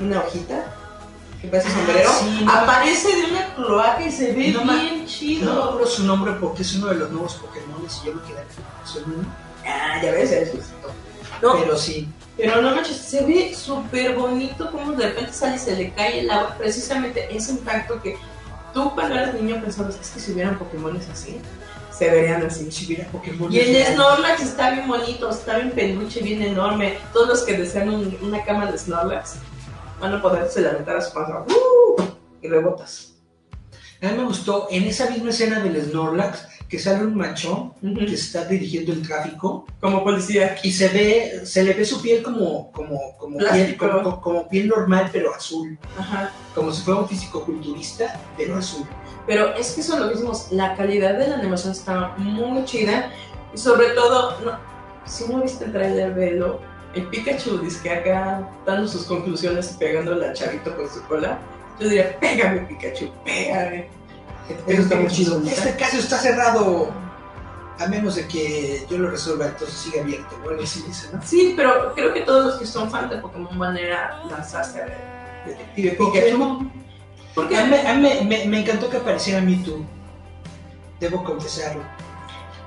una 0.00 0.18
hojita, 0.20 0.74
que 1.40 1.46
parece 1.46 1.68
Ah, 1.68 1.72
sombrero. 1.76 2.10
sí, 2.18 2.44
no. 2.44 2.52
Aparece 2.52 3.14
de 3.16 3.24
una 3.30 3.54
cloaca 3.54 4.02
y 4.04 4.10
se 4.10 4.32
ve 4.32 4.48
No 4.48 4.64
bien 4.64 5.06
chido. 5.06 5.54
No 5.54 5.54
me 5.54 5.62
acuerdo 5.70 5.86
su 5.86 6.02
nombre 6.02 6.32
porque 6.40 6.62
es 6.62 6.74
uno 6.74 6.88
de 6.88 6.94
los 6.96 7.10
nuevos 7.10 7.34
Pokémon 7.36 7.80
y 7.84 8.06
yo 8.06 8.14
me 8.14 8.22
quedé 8.22 8.44
soy 8.84 9.02
uno. 9.06 9.28
Ah, 9.64 10.00
ya 10.02 10.10
ves, 10.10 10.32
es 10.32 10.50
justo. 10.50 10.88
No, 11.40 11.52
pero, 11.52 11.64
Pero 11.66 11.78
sí, 11.78 12.08
no 12.36 12.62
manches, 12.62 12.96
se 12.96 13.24
ve 13.24 13.54
súper 13.54 14.16
bonito 14.16 14.68
como 14.72 14.90
de 14.92 15.10
repente 15.10 15.32
sale 15.32 15.54
y 15.54 15.58
se 15.60 15.76
le 15.76 15.92
cae 15.92 16.20
el 16.20 16.30
agua. 16.30 16.56
Precisamente 16.58 17.28
ese 17.34 17.52
impacto 17.52 18.02
que 18.02 18.16
tú 18.72 18.94
cuando 18.94 19.14
eras 19.14 19.34
niño 19.34 19.60
pensabas, 19.62 19.98
es 20.00 20.10
que 20.10 20.20
si 20.20 20.32
hubieran 20.32 20.58
Pokémones 20.58 21.08
así, 21.08 21.40
se 21.90 22.10
verían 22.10 22.44
así. 22.46 22.70
si 22.70 22.86
hubiera 22.86 23.08
Pokémon. 23.10 23.52
Y 23.52 23.58
el 23.58 23.84
Snorlax 23.94 24.40
está 24.42 24.70
bien 24.70 24.86
bonito, 24.86 25.30
está 25.30 25.56
bien 25.56 25.72
peluche, 25.72 26.20
bien 26.22 26.42
enorme. 26.42 26.98
Todos 27.12 27.28
los 27.28 27.42
que 27.42 27.56
desean 27.58 27.88
un- 27.88 28.16
una 28.22 28.44
cama 28.44 28.70
de 28.70 28.78
Snorlax 28.78 29.34
van 30.00 30.14
a 30.14 30.22
poderse 30.22 30.60
levantar 30.60 30.96
a 30.96 31.00
su 31.00 31.12
panza. 31.12 31.44
¡Uh! 31.48 32.02
Y 32.40 32.48
rebotas. 32.48 33.14
A 34.00 34.06
mí 34.06 34.12
me 34.16 34.24
gustó 34.24 34.68
en 34.70 34.84
esa 34.84 35.10
misma 35.10 35.30
escena 35.30 35.58
del 35.58 35.82
Snorlax 35.84 36.46
que 36.68 36.78
sale 36.78 37.04
un 37.04 37.16
machón 37.16 37.72
que 37.80 38.12
está 38.12 38.44
dirigiendo 38.44 38.92
el 38.92 39.06
tráfico 39.06 39.66
Como 39.80 40.04
policía. 40.04 40.56
y 40.62 40.70
se 40.70 40.88
ve, 40.88 41.40
se 41.46 41.62
le 41.64 41.72
ve 41.72 41.84
su 41.84 42.02
piel 42.02 42.22
como, 42.22 42.70
como, 42.72 43.16
como, 43.18 43.38
piel, 43.38 43.76
como, 43.76 44.48
piel 44.48 44.68
normal 44.68 45.08
pero 45.12 45.34
azul, 45.34 45.78
Ajá. 45.98 46.30
como 46.54 46.70
si 46.72 46.82
fuera 46.82 47.00
un 47.00 47.08
físico-culturista 47.08 48.20
pero 48.36 48.56
azul. 48.56 48.86
Pero 49.26 49.54
es 49.54 49.72
que 49.72 49.80
eso 49.82 49.94
es 49.94 50.00
lo 50.00 50.08
decimos, 50.08 50.48
la 50.50 50.74
calidad 50.74 51.18
de 51.18 51.28
la 51.28 51.36
animación 51.36 51.72
está 51.72 52.14
muy 52.16 52.64
chida. 52.64 53.10
Y 53.54 53.58
sobre 53.58 53.90
todo, 53.90 54.38
no, 54.42 54.58
si 55.04 55.30
no 55.30 55.42
viste 55.42 55.66
el 55.66 55.72
trailer, 55.72 56.14
velo. 56.14 56.60
El 56.94 57.06
Pikachu 57.08 57.58
dice 57.58 57.80
que 57.82 57.90
acá 57.90 58.48
dando 58.64 58.88
sus 58.88 59.04
conclusiones 59.04 59.72
y 59.72 59.78
pegándole 59.78 60.28
al 60.28 60.32
chavito 60.34 60.74
con 60.74 60.88
su 60.88 61.02
cola. 61.04 61.38
Yo 61.78 61.88
diría, 61.88 62.18
pégame 62.18 62.60
Pikachu, 62.62 63.10
pégame. 63.24 63.88
Eso 64.66 64.82
está 64.82 64.96
muy 64.96 65.08
chido. 65.08 65.40
Este 65.46 65.76
caso 65.76 65.98
está 65.98 66.18
cerrado 66.18 66.90
a 67.78 67.86
menos 67.86 68.16
de 68.16 68.26
que 68.26 68.84
yo 68.90 68.98
lo 68.98 69.10
resuelva, 69.10 69.46
entonces 69.46 69.76
sigue 69.78 70.00
abierto. 70.00 70.36
o 70.44 70.48
algo 70.50 70.62
así 70.62 70.82
dice, 70.86 71.08
¿no? 71.12 71.20
Sí, 71.22 71.54
pero 71.56 71.94
creo 71.94 72.12
que 72.12 72.22
todos 72.22 72.46
los 72.46 72.54
que 72.56 72.66
son 72.66 72.90
fan 72.90 73.08
de 73.08 73.18
Pokémon 73.18 73.56
van 73.58 73.76
a 73.76 73.80
ir 73.80 73.92
a 73.92 74.24
lanzarse 74.28 74.82
a 74.82 74.86
ver 74.86 74.98
Detective 75.46 75.90
Pikachu. 75.92 76.04
Pokémon. 76.04 76.72
Porque 77.34 77.56
A 77.56 77.64
mí, 77.66 77.76
a 77.76 77.94
mí 77.94 78.24
me, 78.46 78.60
encantó 78.60 78.90
que 78.90 78.96
apareciera 78.96 79.40
Mewtwo. 79.40 79.84
Debo 80.98 81.22
confesarlo. 81.22 81.82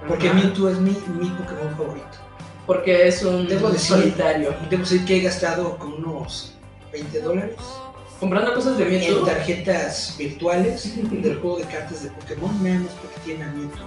Porque 0.08 0.30
Ajá. 0.30 0.40
Mewtwo 0.40 0.70
es 0.70 0.78
mi, 0.80 0.91
mi 0.91 1.30
Pokémon 1.32 1.76
favorito. 1.76 2.18
porque 2.66 3.08
es 3.10 3.22
un 3.24 3.48
Debo 3.48 3.70
decir- 3.70 3.98
solitario. 3.98 4.56
Debo 4.70 4.84
decir 4.84 5.03
que 5.03 5.18
he 5.18 5.22
gastado 5.22 5.78
como 5.78 5.98
unos 5.98 6.53
20 6.94 7.22
dólares 7.22 7.58
Comprando 8.22 8.53
cosas 8.53 8.77
de 8.77 8.84
en 8.85 8.99
Mewtwo. 9.02 9.26
tarjetas 9.26 10.15
virtuales 10.18 10.93
del 11.11 11.39
juego 11.39 11.57
de 11.57 11.64
cartas 11.65 12.03
de 12.03 12.11
Pokémon, 12.11 12.64
nada 12.64 12.80
más 12.81 12.91
porque 12.93 13.19
tiene 13.26 13.43
a 13.43 13.48
Mewtwo. 13.48 13.84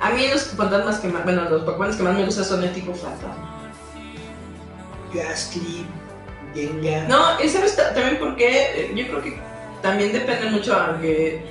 A 0.00 0.10
mí 0.10 0.26
los 0.32 0.44
fantasmas 0.46 0.98
que 0.98 1.08
más, 1.08 1.22
bueno, 1.24 1.48
los 1.48 1.62
Pokémon 1.62 1.94
que 1.96 2.02
más 2.02 2.16
me 2.16 2.24
gustan 2.24 2.44
son 2.46 2.64
el 2.64 2.72
tipo 2.72 2.92
fantasma. 2.94 3.60
Gastly, 5.14 5.86
Gengar. 6.54 7.06
No, 7.08 7.40
y 7.44 7.48
sabes 7.50 7.76
ta- 7.76 7.92
también 7.94 8.18
porque 8.18 8.90
yo 8.96 9.06
creo 9.06 9.22
que 9.22 9.38
también 9.82 10.12
depende 10.12 10.50
mucho, 10.50 10.74
aunque 10.74 11.44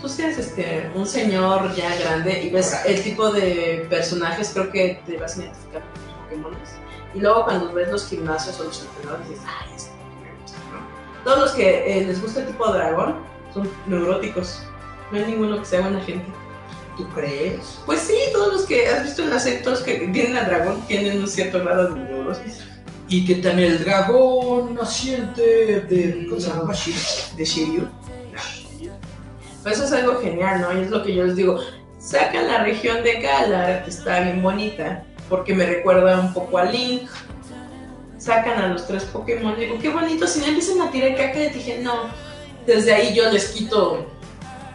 tú 0.00 0.08
seas 0.08 0.36
este, 0.38 0.90
un 0.94 1.06
señor 1.06 1.72
ya 1.76 1.94
grande 1.96 2.42
y 2.42 2.50
ves 2.50 2.76
el 2.84 3.00
tipo 3.00 3.30
de 3.30 3.86
personajes, 3.88 4.50
creo 4.52 4.70
que 4.72 5.00
te 5.06 5.16
vas 5.18 5.38
a 5.38 5.42
identificar 5.42 5.82
con 6.28 6.42
los 6.42 6.50
Pokémon. 6.50 6.85
Y 7.16 7.20
luego 7.20 7.44
cuando 7.44 7.72
ves 7.72 7.90
los 7.90 8.08
gimnasios 8.08 8.60
o 8.60 8.64
los 8.64 8.82
entrenadores 8.82 9.28
dices, 9.30 9.44
ay, 9.46 9.72
gusta", 9.72 10.58
¿no? 10.70 11.24
Todos 11.24 11.38
los 11.38 11.52
que 11.52 11.98
eh, 11.98 12.04
les 12.04 12.20
gusta 12.20 12.40
el 12.40 12.46
tipo 12.48 12.70
dragón 12.70 13.16
son 13.54 13.70
neuróticos. 13.86 14.62
No 15.10 15.18
hay 15.18 15.24
ninguno 15.24 15.58
que 15.58 15.64
sea 15.64 15.80
buena 15.80 16.00
gente. 16.00 16.26
¿Tú 16.98 17.08
crees? 17.14 17.80
Pues 17.86 18.00
sí, 18.00 18.16
todos 18.32 18.52
los 18.52 18.66
que 18.66 18.86
has 18.88 19.04
visto 19.04 19.22
en 19.22 19.30
las 19.30 19.44
sectos 19.44 19.80
que 19.80 19.94
tienen 20.12 20.36
al 20.36 20.46
dragón 20.46 20.82
tienen 20.86 21.20
un 21.20 21.28
cierto 21.28 21.60
grado 21.60 21.94
de 21.94 22.00
neurosis. 22.00 22.64
¿Y 23.08 23.24
qué 23.24 23.36
tal 23.36 23.58
el 23.60 23.82
dragón 23.82 24.74
naciente 24.74 25.42
de. 25.80 26.26
¿Cómo 26.28 26.40
se 26.40 26.48
llama? 26.48 26.74
de 27.36 27.44
Shiryu. 27.44 27.88
Pues 29.62 29.76
eso 29.76 29.84
es 29.84 29.92
algo 29.92 30.20
genial, 30.20 30.60
¿no? 30.60 30.78
Y 30.78 30.82
es 30.82 30.90
lo 30.90 31.02
que 31.02 31.14
yo 31.14 31.24
les 31.24 31.36
digo. 31.36 31.60
Sacan 31.98 32.46
la 32.46 32.62
región 32.62 33.02
de 33.02 33.20
Galar, 33.20 33.84
que 33.84 33.90
está 33.90 34.20
bien 34.20 34.42
bonita, 34.42 35.05
porque 35.28 35.54
me 35.54 35.66
recuerda 35.66 36.20
un 36.20 36.32
poco 36.32 36.58
a 36.58 36.64
Link. 36.64 37.08
Sacan 38.18 38.58
a 38.58 38.68
los 38.68 38.86
tres 38.86 39.04
Pokémon, 39.04 39.56
digo, 39.58 39.78
qué 39.78 39.90
bonito. 39.90 40.26
Si 40.26 40.40
me 40.40 40.48
empiezan 40.48 40.80
a 40.80 40.90
tirar 40.90 41.16
caca, 41.16 41.38
le 41.38 41.50
dije, 41.50 41.80
no. 41.82 42.10
Desde 42.66 42.92
ahí 42.92 43.14
yo 43.14 43.30
les 43.30 43.50
quito 43.50 44.06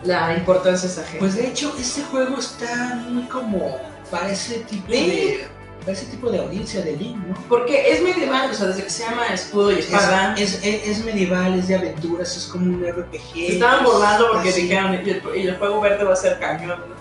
la 0.04 0.36
importancia 0.38 0.88
a 0.88 0.92
esa 0.92 1.04
gente. 1.04 1.20
Pues 1.20 1.36
de 1.36 1.48
hecho, 1.48 1.74
este 1.80 2.04
juego 2.04 2.38
está 2.38 2.96
muy 3.10 3.24
como 3.24 3.78
para 4.10 4.32
ese 4.32 4.60
tipo 4.60 4.92
de. 4.92 5.48
Para 5.82 5.94
ese 5.94 6.06
tipo 6.06 6.30
de 6.30 6.38
audiencia 6.38 6.84
de 6.84 6.96
Link, 6.96 7.18
¿no? 7.18 7.34
porque 7.50 7.92
es 7.92 8.04
medieval, 8.04 8.52
o 8.52 8.54
sea, 8.54 8.68
desde 8.68 8.84
que 8.84 8.90
se 8.92 9.04
llama 9.04 9.26
escudo 9.34 9.72
y 9.72 9.80
espada. 9.80 10.36
Es, 10.38 10.64
es, 10.64 10.88
es 10.88 11.04
medieval, 11.04 11.58
es 11.58 11.68
de 11.68 11.76
aventuras, 11.76 12.38
es 12.38 12.46
como 12.46 12.66
un 12.66 12.86
RPG. 12.86 13.34
se 13.34 13.54
estaban 13.54 13.84
burlando 13.84 14.30
porque 14.32 14.50
así. 14.50 14.62
dijeron, 14.62 14.94
y 14.94 15.10
el, 15.10 15.24
y 15.36 15.48
el 15.48 15.58
juego 15.58 15.82
verde 15.82 16.04
va 16.04 16.14
a 16.14 16.16
ser 16.16 16.38
cañón. 16.38 16.82
¿no? 16.88 16.96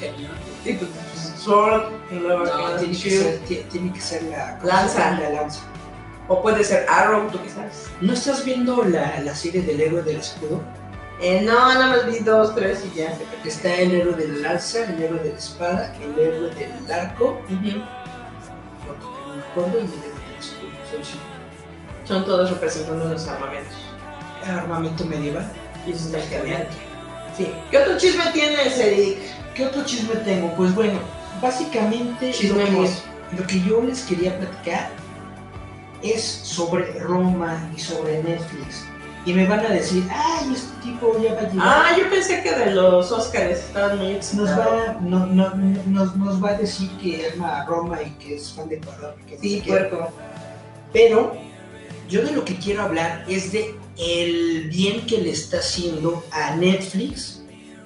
Cañón. 0.00 1.07
Sword, 1.48 1.82
luego 2.10 2.44
No, 2.44 2.76
tiene 2.76 2.92
que, 3.00 3.10
ser, 3.10 3.38
ti- 3.40 3.64
tiene 3.70 3.92
que 3.92 4.00
ser 4.00 4.22
la 4.24 4.58
Lanza. 4.62 5.12
La 5.18 5.30
lanza. 5.30 5.60
O 6.28 6.42
puede 6.42 6.62
ser 6.62 6.86
Arrow, 6.90 7.28
tú 7.30 7.40
qué 7.42 7.48
sabes. 7.48 7.86
¿No 8.02 8.12
estás 8.12 8.44
viendo 8.44 8.84
la, 8.84 9.18
la 9.20 9.34
serie 9.34 9.62
del 9.62 9.80
héroe 9.80 10.02
del 10.02 10.18
escudo? 10.18 10.60
Eh, 11.22 11.40
no, 11.40 11.54
nada 11.54 11.86
más 11.88 12.06
vi 12.06 12.18
dos, 12.18 12.54
tres 12.54 12.84
y 12.92 12.98
ya. 12.98 13.16
Está 13.44 13.74
el 13.76 13.92
héroe 13.94 14.14
de 14.14 14.28
la 14.28 14.50
lanza, 14.50 14.84
el 14.84 15.02
héroe 15.02 15.18
de 15.20 15.30
la 15.32 15.38
espada, 15.38 15.94
el 16.02 16.18
héroe 16.18 16.50
del 16.54 16.92
arco, 16.92 17.40
y 17.48 17.54
el 17.54 17.66
héroe 19.56 19.72
del 19.72 19.84
escudo. 20.38 20.68
Son 22.04 22.24
todos 22.24 22.50
representando 22.50 23.04
unos 23.06 23.26
armamentos. 23.26 23.74
Armamento 24.46 25.04
medieval. 25.06 25.50
Y 25.86 25.92
eso 25.92 26.06
está 26.06 26.20
genial. 26.28 26.66
Sí. 27.36 27.50
¿Qué 27.70 27.78
otro 27.78 27.96
chisme 27.98 28.24
tienes, 28.32 28.78
Eric? 28.78 29.18
¿Qué 29.54 29.66
otro 29.66 29.84
chisme 29.84 30.14
tengo? 30.16 30.54
Pues 30.56 30.74
bueno, 30.74 30.98
básicamente 31.40 32.32
lo 32.48 32.56
que, 32.56 32.88
lo 33.38 33.46
que 33.46 33.60
yo 33.62 33.82
les 33.82 34.02
quería 34.02 34.38
platicar 34.38 34.90
es 36.02 36.22
sobre 36.24 36.98
Roma 37.00 37.70
y 37.76 37.80
sobre 37.80 38.22
Netflix. 38.22 38.84
Y 39.26 39.32
me 39.34 39.46
van 39.46 39.60
a 39.60 39.68
decir, 39.70 40.04
ay, 40.10 40.52
este 40.54 40.72
tipo 40.82 41.18
ya 41.20 41.34
va 41.34 41.40
a 41.40 41.50
llegar. 41.50 41.58
Ah, 41.58 41.96
yo 41.98 42.08
pensé 42.08 42.42
que 42.42 42.54
de 42.54 42.70
los 42.70 43.10
Oscars 43.12 43.58
estaban 43.58 43.98
muy 43.98 44.14
nos 44.14 44.50
va, 44.50 44.96
no- 45.00 45.26
no- 45.26 45.54
nos, 45.86 46.16
nos 46.16 46.42
va 46.42 46.50
a 46.50 46.54
decir 46.54 46.88
que 47.02 47.30
ama 47.34 47.60
a 47.62 47.66
Roma 47.66 48.00
y 48.00 48.10
que 48.12 48.36
es 48.36 48.52
fan 48.52 48.68
de 48.68 48.76
Ecuador. 48.76 49.16
y 49.26 49.30
que 49.30 49.38
Sí, 49.38 49.62
puerco. 49.66 50.10
Pero 50.92 51.36
yo 52.08 52.22
de 52.22 52.30
lo 52.32 52.44
que 52.44 52.56
quiero 52.56 52.82
hablar 52.84 53.24
es 53.28 53.52
de 53.52 53.74
el 53.98 54.70
bien 54.70 55.04
que 55.06 55.18
le 55.18 55.30
está 55.32 55.58
haciendo 55.58 56.24
a 56.30 56.54
Netflix 56.54 57.37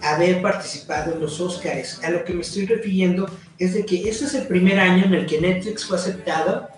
haber 0.03 0.43
participado 0.43 1.13
en 1.13 1.21
los 1.21 1.41
Oscars. 1.41 2.03
A 2.03 2.11
lo 2.11 2.25
que 2.25 2.35
me 2.35 2.43
estoy 2.43 2.67
refiriendo 2.67 3.31
es 3.59 3.75
de 3.75 3.87
que 3.87 4.09
este 4.09 4.25
es 4.25 4.35
el 4.35 4.47
primer 4.47 4.79
año 4.79 5.05
en 5.05 5.15
el 5.15 5.27
que 5.27 5.41
Netflix 5.41 5.85
fue 5.85 5.97
aceptado 5.97 6.69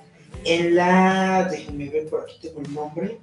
en 0.45 0.75
la, 0.75 1.49
déjenme 1.51 1.89
ver 1.89 2.09
por 2.09 2.23
aquí 2.23 2.39
tengo 2.41 2.61
el 2.61 2.73
nombre, 2.73 3.19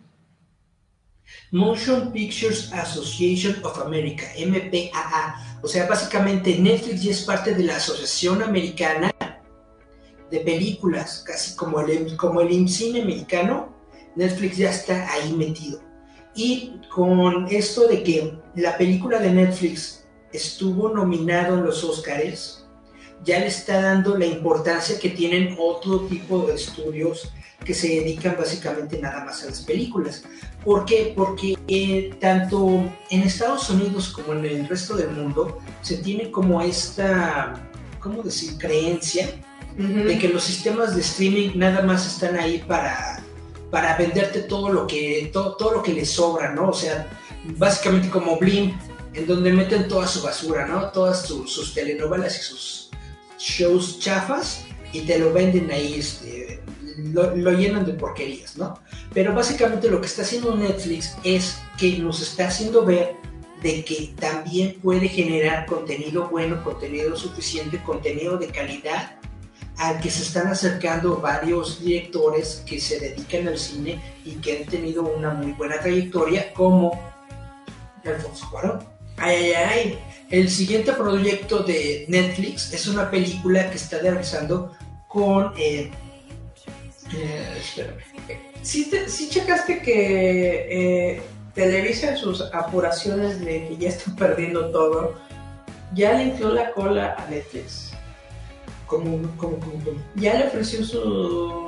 Motion 1.51 2.11
Pictures 2.11 2.71
Association 2.73 3.63
of 3.63 3.79
America, 3.79 4.25
MPAA. 4.37 5.59
O 5.61 5.67
sea, 5.67 5.85
básicamente 5.87 6.57
Netflix 6.57 7.03
ya 7.03 7.11
es 7.11 7.21
parte 7.21 7.53
de 7.53 7.63
la 7.63 7.77
Asociación 7.77 8.41
Americana 8.41 9.11
de 10.29 10.39
Películas, 10.39 11.23
casi 11.25 11.55
como 11.55 11.79
el, 11.81 12.15
como 12.17 12.41
el 12.41 12.51
IMCINE 12.51 13.01
americano, 13.01 13.75
Netflix 14.15 14.57
ya 14.57 14.69
está 14.71 15.11
ahí 15.13 15.33
metido. 15.33 15.90
Y 16.35 16.81
con 16.93 17.47
esto 17.49 17.87
de 17.87 18.03
que 18.03 18.37
la 18.55 18.77
película 18.77 19.19
de 19.19 19.31
Netflix 19.31 20.05
estuvo 20.31 20.89
nominado 20.89 21.57
en 21.57 21.65
los 21.65 21.83
Oscars, 21.83 22.65
ya 23.23 23.39
le 23.39 23.47
está 23.47 23.81
dando 23.81 24.17
la 24.17 24.25
importancia 24.25 24.99
que 24.99 25.09
tienen 25.09 25.55
otro 25.59 26.01
tipo 26.01 26.47
de 26.47 26.55
estudios 26.55 27.31
que 27.63 27.73
se 27.73 27.87
dedican 27.87 28.35
básicamente 28.37 28.99
nada 28.99 29.23
más 29.23 29.43
a 29.43 29.47
las 29.47 29.61
películas. 29.61 30.23
¿Por 30.63 30.85
qué? 30.85 31.13
Porque 31.15 31.55
eh, 31.67 32.11
tanto 32.19 32.83
en 33.09 33.21
Estados 33.21 33.69
Unidos 33.69 34.09
como 34.09 34.33
en 34.33 34.45
el 34.45 34.67
resto 34.67 34.95
del 34.95 35.11
mundo 35.11 35.59
se 35.81 35.97
tiene 35.97 36.31
como 36.31 36.61
esta, 36.61 37.69
¿cómo 37.99 38.23
decir?, 38.23 38.57
creencia 38.57 39.29
de 39.77 40.17
que 40.19 40.27
los 40.27 40.43
sistemas 40.43 40.95
de 40.95 41.01
streaming 41.01 41.51
nada 41.55 41.81
más 41.83 42.05
están 42.05 42.37
ahí 42.37 42.61
para, 42.67 43.23
para 43.71 43.97
venderte 43.97 44.41
todo 44.41 44.69
lo 44.69 44.85
que 44.85 45.29
todo, 45.33 45.55
todo 45.55 45.71
lo 45.71 45.83
que 45.83 45.93
les 45.93 46.09
sobra, 46.11 46.53
¿no? 46.53 46.69
O 46.69 46.73
sea, 46.73 47.07
básicamente 47.57 48.09
como 48.09 48.37
Blim, 48.37 48.77
en 49.13 49.25
donde 49.25 49.51
meten 49.51 49.87
toda 49.87 50.07
su 50.07 50.21
basura, 50.21 50.67
¿no? 50.67 50.89
Todas 50.91 51.25
su- 51.25 51.47
sus 51.47 51.73
telenovelas 51.73 52.37
y 52.39 52.43
sus 52.43 52.89
shows 53.39 53.99
chafas 53.99 54.65
y 54.93 55.01
te 55.01 55.17
lo 55.17 55.33
venden 55.33 55.71
ahí, 55.71 55.95
este, 55.99 56.61
lo, 56.97 57.35
lo 57.35 57.51
llenan 57.51 57.85
de 57.85 57.93
porquerías, 57.93 58.57
¿no? 58.57 58.77
Pero 59.13 59.33
básicamente 59.33 59.89
lo 59.89 59.99
que 60.01 60.07
está 60.07 60.21
haciendo 60.21 60.55
Netflix 60.55 61.15
es 61.23 61.57
que 61.77 61.97
nos 61.97 62.21
está 62.21 62.47
haciendo 62.47 62.85
ver 62.85 63.15
de 63.63 63.85
que 63.85 64.13
también 64.19 64.79
puede 64.81 65.07
generar 65.07 65.65
contenido 65.65 66.27
bueno, 66.29 66.63
contenido 66.63 67.15
suficiente, 67.15 67.81
contenido 67.83 68.37
de 68.37 68.47
calidad 68.47 69.15
al 69.77 69.99
que 69.99 70.09
se 70.11 70.23
están 70.23 70.47
acercando 70.47 71.17
varios 71.17 71.81
directores 71.83 72.63
que 72.65 72.79
se 72.79 72.99
dedican 72.99 73.47
al 73.47 73.57
cine 73.57 73.99
y 74.25 74.33
que 74.35 74.57
han 74.59 74.65
tenido 74.65 75.03
una 75.03 75.31
muy 75.31 75.53
buena 75.53 75.79
trayectoria, 75.79 76.53
como 76.53 76.99
Alfonso 78.05 78.47
Cuarón. 78.51 78.79
Ay, 79.17 79.53
ay, 79.53 79.53
ay. 79.53 79.99
El 80.29 80.49
siguiente 80.49 80.93
proyecto 80.93 81.59
de 81.63 82.05
Netflix 82.07 82.73
es 82.73 82.87
una 82.87 83.09
película 83.11 83.69
que 83.69 83.77
está 83.77 83.99
realizando 83.99 84.75
con... 85.07 85.53
eh, 85.57 85.91
eh, 87.13 87.57
espérame. 87.59 87.97
¿Sí, 88.61 88.89
te- 88.89 89.09
sí 89.09 89.27
checaste 89.29 89.81
que 89.81 91.15
eh, 91.15 91.21
Televisa 91.53 92.11
en 92.11 92.17
sus 92.17 92.41
apuraciones 92.53 93.39
de 93.41 93.67
que 93.67 93.77
ya 93.77 93.89
están 93.89 94.15
perdiendo 94.23 94.71
todo, 94.71 95.15
ya 95.93 96.13
le 96.13 96.25
infló 96.25 96.53
la 96.53 96.71
cola 96.71 97.15
a 97.19 97.29
Netflix? 97.29 97.90
¿Cómo, 98.91 99.21
cómo, 99.37 99.57
cómo, 99.59 99.83
cómo? 99.85 100.01
Ya 100.15 100.37
le 100.37 100.47
ofreció 100.47 100.83
su 100.83 101.65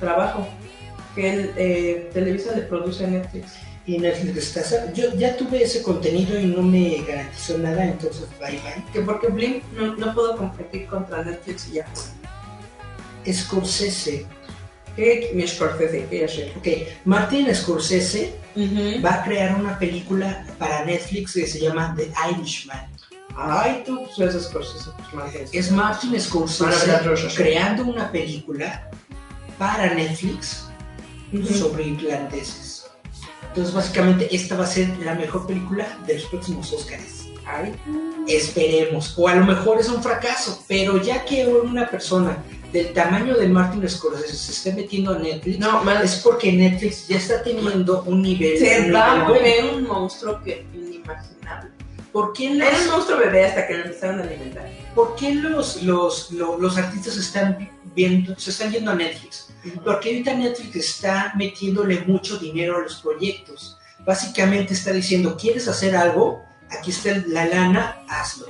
trabajo, 0.00 0.48
que 1.14 1.30
él, 1.30 1.52
eh, 1.58 2.10
Televisa 2.14 2.56
le 2.56 2.62
produce 2.62 3.04
a 3.04 3.08
Netflix. 3.08 3.52
Y 3.84 3.98
Netflix 3.98 4.56
está... 4.56 4.90
Yo 4.94 5.12
ya 5.16 5.36
tuve 5.36 5.64
ese 5.64 5.82
contenido 5.82 6.40
y 6.40 6.46
no 6.46 6.62
me 6.62 7.02
garantizó 7.06 7.58
nada, 7.58 7.84
entonces 7.84 8.26
bye 8.40 8.52
bye. 8.52 8.84
Que 8.90 9.02
porque 9.02 9.26
Blink 9.26 9.64
no, 9.74 9.96
no 9.96 10.14
puedo 10.14 10.34
competir 10.38 10.86
contra 10.86 11.22
Netflix 11.22 11.68
y 11.68 11.72
ya. 11.74 11.86
Scorsese. 13.30 14.24
¿Qué 14.96 15.30
mi 15.34 15.46
Scorsese? 15.46 16.06
¿Qué 16.08 16.20
ya 16.20 16.28
sé? 16.28 16.52
Ok, 16.56 16.68
Martin 17.04 17.54
Scorsese 17.54 18.32
va 19.04 19.16
a 19.16 19.24
crear 19.24 19.60
una 19.60 19.78
película 19.78 20.46
para 20.58 20.86
Netflix 20.86 21.34
que 21.34 21.46
se 21.46 21.60
llama 21.60 21.94
The 21.98 22.10
Irishman. 22.30 22.91
Ay, 23.36 23.82
tú 23.86 24.06
pues 24.16 24.44
Scorsese. 24.44 24.90
pues, 25.12 25.32
que 25.32 25.42
eso. 25.42 25.52
Es 25.52 25.70
Martin 25.70 26.20
Scorsese 26.20 27.34
creando 27.34 27.84
una 27.84 28.10
película 28.10 28.90
para 29.58 29.94
Netflix 29.94 30.68
sobre 31.58 31.84
irlandeses. 31.84 32.86
Entonces, 33.48 33.74
básicamente, 33.74 34.34
esta 34.34 34.56
va 34.56 34.64
a 34.64 34.66
ser 34.66 34.88
la 34.98 35.14
mejor 35.14 35.46
película 35.46 35.98
de 36.06 36.14
los 36.14 36.24
próximos 36.24 36.72
Oscars. 36.72 37.28
Ay, 37.44 37.74
Esperemos. 38.26 39.14
O 39.18 39.28
a 39.28 39.34
lo 39.34 39.44
mejor 39.44 39.78
es 39.78 39.88
un 39.88 40.02
fracaso, 40.02 40.64
pero 40.68 41.02
ya 41.02 41.24
que 41.24 41.46
una 41.46 41.90
persona 41.90 42.38
del 42.72 42.92
tamaño 42.92 43.36
de 43.36 43.48
Martin 43.48 43.86
Scorsese 43.86 44.34
se 44.34 44.52
esté 44.52 44.72
metiendo 44.72 45.12
a 45.12 45.18
Netflix, 45.18 45.58
no, 45.58 45.90
es 46.02 46.16
porque 46.16 46.52
Netflix 46.52 47.08
ya 47.08 47.18
está 47.18 47.42
teniendo 47.42 48.02
un 48.04 48.22
nivel. 48.22 48.58
Se 48.58 48.90
va 48.90 49.20
a 49.20 49.28
volver 49.28 49.74
un 49.74 49.86
monstruo 49.86 50.40
que 50.42 50.64
inimaginable. 50.72 51.41
¿Por 52.12 52.32
qué 52.32 52.52
Era 52.52 52.68
un 52.68 52.74
los, 52.86 52.86
monstruo 52.88 53.18
bebé 53.18 53.44
hasta 53.46 53.66
que 53.66 53.74
lo 53.74 53.84
empezaron 53.84 54.20
a 54.20 54.22
alimentar. 54.24 54.68
por 54.94 55.16
qué 55.16 55.34
los, 55.34 55.82
los, 55.82 56.30
lo- 56.32 56.58
los 56.58 56.76
artistas 56.76 57.16
están 57.16 57.70
viendo, 57.94 58.38
se 58.38 58.50
están 58.50 58.70
yendo 58.70 58.90
a 58.90 58.94
Netflix? 58.94 59.48
Porque 59.84 60.08
ahorita 60.10 60.34
Netflix 60.34 60.76
está 60.76 61.32
metiéndole 61.36 62.00
mucho 62.00 62.36
dinero 62.38 62.76
a 62.76 62.80
los 62.80 62.96
proyectos. 62.96 63.78
Básicamente 64.04 64.74
está 64.74 64.92
diciendo, 64.92 65.36
¿quieres 65.40 65.68
hacer 65.68 65.96
algo? 65.96 66.42
Aquí 66.70 66.90
está 66.90 67.22
la 67.28 67.46
lana, 67.46 68.02
hazlo. 68.08 68.46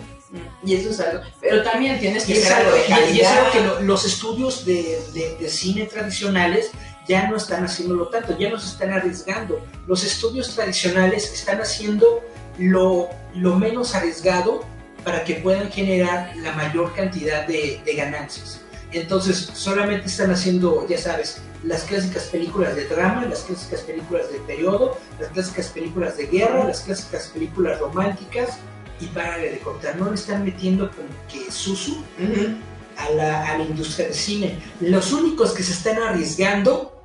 Y 0.64 0.74
eso 0.74 0.88
es 0.90 1.00
algo. 1.00 1.22
Pero 1.40 1.62
también 1.62 2.00
tienes 2.00 2.24
que 2.24 2.42
algo 2.48 2.70
de 2.72 2.80
y- 3.12 3.16
y 3.16 3.20
es 3.20 3.26
algo 3.28 3.50
que 3.52 3.60
lo- 3.60 3.80
los 3.82 4.04
estudios 4.06 4.64
de, 4.64 4.98
de- 5.12 5.36
de 5.38 5.48
cine 5.50 5.84
tradicionales 5.84 6.70
ya 7.06 7.28
no 7.28 7.36
están 7.36 7.64
haciéndolo 7.64 8.08
tanto, 8.08 8.38
ya 8.38 8.48
no 8.48 8.58
se 8.58 8.68
están 8.68 8.92
arriesgando. 8.92 9.60
Los 9.86 10.04
estudios 10.04 10.54
tradicionales 10.54 11.30
están 11.32 11.60
haciendo 11.60 12.22
lo, 12.58 13.08
lo 13.34 13.56
menos 13.56 13.94
arriesgado 13.94 14.64
para 15.04 15.24
que 15.24 15.36
puedan 15.36 15.70
generar 15.70 16.32
la 16.36 16.52
mayor 16.52 16.94
cantidad 16.94 17.46
de, 17.46 17.80
de 17.84 17.94
ganancias. 17.94 18.60
Entonces, 18.92 19.50
solamente 19.54 20.06
están 20.06 20.30
haciendo, 20.30 20.86
ya 20.86 20.98
sabes, 20.98 21.40
las 21.64 21.84
clásicas 21.84 22.24
películas 22.24 22.76
de 22.76 22.86
drama, 22.86 23.24
las 23.24 23.40
clásicas 23.40 23.80
películas 23.80 24.30
de 24.30 24.38
periodo, 24.40 24.98
las 25.18 25.30
clásicas 25.30 25.68
películas 25.68 26.16
de 26.16 26.26
guerra, 26.26 26.64
las 26.64 26.80
clásicas 26.80 27.28
películas 27.28 27.78
románticas, 27.80 28.58
y 29.00 29.06
para 29.06 29.38
de 29.38 29.58
contar, 29.58 29.96
no 29.96 30.08
le 30.10 30.14
están 30.14 30.44
metiendo 30.44 30.90
como 30.90 31.08
que 31.28 31.50
susu 31.50 32.04
Ujú. 32.18 32.56
a 32.96 33.10
la, 33.10 33.46
a 33.52 33.58
la 33.58 33.64
industria 33.64 34.08
de 34.08 34.14
cine. 34.14 34.58
Los 34.80 35.12
únicos 35.12 35.52
que 35.52 35.62
se 35.62 35.72
están 35.72 36.00
arriesgando 36.00 37.02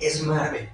es 0.00 0.22
Marvel. 0.22 0.70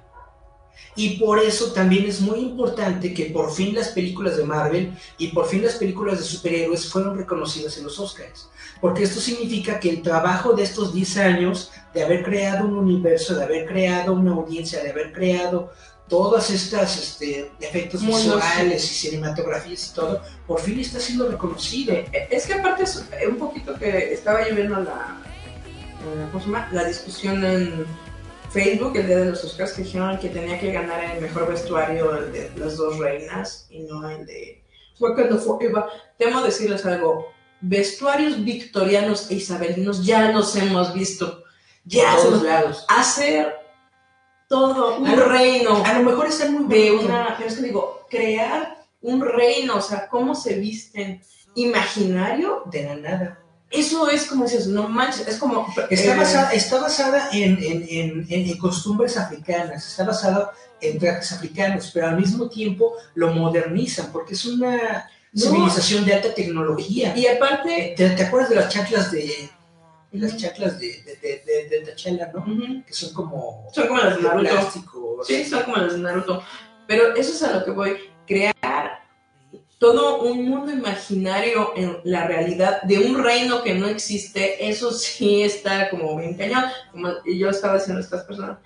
Y 0.97 1.19
por 1.19 1.41
eso 1.41 1.73
también 1.73 2.07
es 2.07 2.21
muy 2.21 2.39
importante 2.39 3.13
que 3.13 3.27
por 3.27 3.53
fin 3.53 3.75
las 3.75 3.89
películas 3.89 4.37
de 4.37 4.45
Marvel 4.45 4.97
y 5.19 5.29
por 5.29 5.47
fin 5.47 5.63
las 5.63 5.75
películas 5.75 6.19
de 6.19 6.25
superhéroes 6.25 6.89
fueron 6.89 7.17
reconocidas 7.17 7.77
en 7.79 7.85
los 7.85 7.99
Oscars. 7.99 8.49
Porque 8.81 9.03
esto 9.03 9.21
significa 9.21 9.81
que 9.81 9.91
el 9.91 10.03
trabajo 10.03 10.53
de 10.53 10.63
estos 10.63 10.93
10 10.93 11.17
años, 11.19 11.73
de 11.93 12.05
haber 12.05 12.23
creado 12.23 12.67
un 12.67 12.77
universo, 12.77 13.35
de 13.35 13.45
haber 13.45 13.67
creado 13.67 14.13
una 14.13 14.33
audiencia, 14.33 14.83
de 14.83 14.91
haber 14.91 15.13
creado 15.13 15.73
todas 16.09 16.51
estas 16.51 16.97
este, 16.99 17.51
efectos 17.61 18.03
Mundos. 18.03 18.37
visuales 18.37 18.85
y 18.85 18.95
cinematografías 18.95 19.91
y 19.91 19.95
todo, 19.95 20.23
por 20.47 20.61
fin 20.61 20.79
está 20.79 21.01
siendo 21.01 21.29
reconocido. 21.29 21.95
Eh, 21.95 22.29
Es 22.31 22.47
que 22.47 22.55
aparte 22.55 22.85
es 22.85 23.05
eh, 23.21 23.27
un 23.27 23.37
poquito 23.37 23.75
que 23.75 24.13
estaba 24.13 24.47
yo 24.47 24.55
viendo 24.55 24.81
la, 24.81 25.17
eh, 26.05 26.29
¿cómo 26.31 26.45
se 26.45 26.51
llama? 26.51 26.69
la 26.73 26.85
discusión 26.85 27.45
en 27.45 27.87
Facebook 28.55 28.97
el 28.97 29.07
día 29.09 29.17
de 29.19 29.31
los 29.31 29.43
Oscars 29.43 29.73
que 29.73 29.83
dijeron 29.83 30.17
que 30.19 30.29
tenía 30.29 30.61
que 30.61 30.71
ganar 30.71 31.03
el 31.05 31.21
mejor 31.21 31.49
vestuario 31.49 32.17
el 32.17 32.33
de 32.33 32.51
las 32.57 32.77
dos 32.77 32.99
reinas 32.99 33.67
y 33.69 33.81
no 33.81 34.09
el 34.09 34.25
de 34.25 34.63
Wakanda 35.01 35.37
Forever. 35.39 35.85
Temo 36.19 36.41
decirles 36.41 36.87
algo, 36.87 37.27
vestuarios 37.61 38.45
victorianos 38.45 39.29
e 39.31 39.35
isabelinos 39.35 40.07
ya 40.07 40.31
los 40.31 40.55
hemos 40.55 40.95
visto. 40.95 41.43
Ya 41.85 42.13
se 42.17 42.23
todos 42.23 42.33
los- 42.35 42.43
lados. 42.45 42.87
hacer 42.89 43.57
todo 44.49 44.99
un 44.99 45.07
A 45.09 45.17
lo- 45.17 45.25
reino 45.29 45.83
A 45.85 45.99
lo 45.99 46.05
mejor 46.09 46.27
están 46.29 46.53
muy 46.55 46.65
de 46.73 46.93
una, 46.93 47.35
pero 47.37 47.49
es 47.51 47.57
que 47.57 47.63
digo, 47.63 48.07
crear 48.09 48.79
un 49.03 49.21
reino, 49.21 49.77
o 49.79 49.81
sea, 49.83 50.07
cómo 50.09 50.35
se 50.37 50.55
visten 50.61 51.21
imaginario, 51.57 52.63
de 52.67 52.85
la 52.85 52.95
nada. 52.97 53.39
Eso 53.75 54.09
es 54.09 54.27
como 54.27 54.45
dices, 54.45 54.67
no 54.67 54.89
manches, 54.89 55.27
es 55.27 55.37
como... 55.39 55.67
Está 55.91 56.15
eh, 56.15 56.17
basada, 56.17 56.53
está 56.53 56.81
basada 56.81 57.29
en, 57.33 57.59
en- 57.63 58.27
en- 58.29 58.57
costumbres 58.59 59.17
africanas, 59.17 59.87
está 59.87 60.05
basada 60.05 60.53
en 60.81 60.99
trajes 60.99 61.33
africanos, 61.33 61.91
pero 61.93 62.09
al 62.09 62.17
mismo 62.17 62.49
tiempo 62.49 62.95
lo 63.15 63.33
modernizan 63.33 64.11
porque 64.13 64.35
es 64.35 64.45
una 64.45 65.09
No. 65.33 65.41
civilización 65.41 66.05
de 66.05 66.15
alta 66.15 66.33
tecnología. 66.35 67.17
Y 67.17 67.27
aparte, 67.27 67.95
¿Te, 67.97 68.11
te 68.11 68.23
acuerdas 68.25 68.51
de 68.51 68.57
las 68.57 68.69
chaclas 68.73 69.11
de 69.11 69.51
las 70.13 70.37
chaclas 70.37 70.79
de, 70.79 70.87
de, 71.23 71.43
de, 71.45 71.95
no? 72.33 72.45
Que 72.87 72.93
son 72.93 73.13
como 73.13 73.67
son 73.75 73.89
como 73.89 74.01
las 74.01 74.17
de 74.17 74.23
de 74.23 74.29
Naruto. 74.29 74.51
plástico. 74.51 75.21
Sí, 75.27 75.45
son 75.45 75.63
como 75.65 75.77
las 75.79 75.93
de 75.95 75.99
Naruto. 75.99 76.43
Pero 76.87 77.17
eso 77.17 77.33
es 77.33 77.43
a 77.43 77.51
lo 77.59 77.65
que 77.65 77.71
voy, 77.73 77.97
crear 78.27 78.55
todo 79.79 80.23
un 80.23 80.49
mundo 80.49 80.73
imaginario 80.73 81.73
en 81.77 81.99
la 82.05 82.27
realidad 82.27 82.83
de 82.83 82.99
un 82.99 83.23
reino 83.23 83.63
que 83.63 83.75
no 83.75 83.87
existe, 83.87 84.69
eso 84.69 84.93
sí 84.93 85.43
está 85.43 85.91
como 85.91 86.17
bien 86.17 86.37
cañón, 86.37 86.65
como 86.93 87.09
yo 87.25 87.51
estaba 87.51 87.75
diciendo 87.75 88.01
a 88.01 88.05
estas 88.05 88.25
personas. 88.25 88.59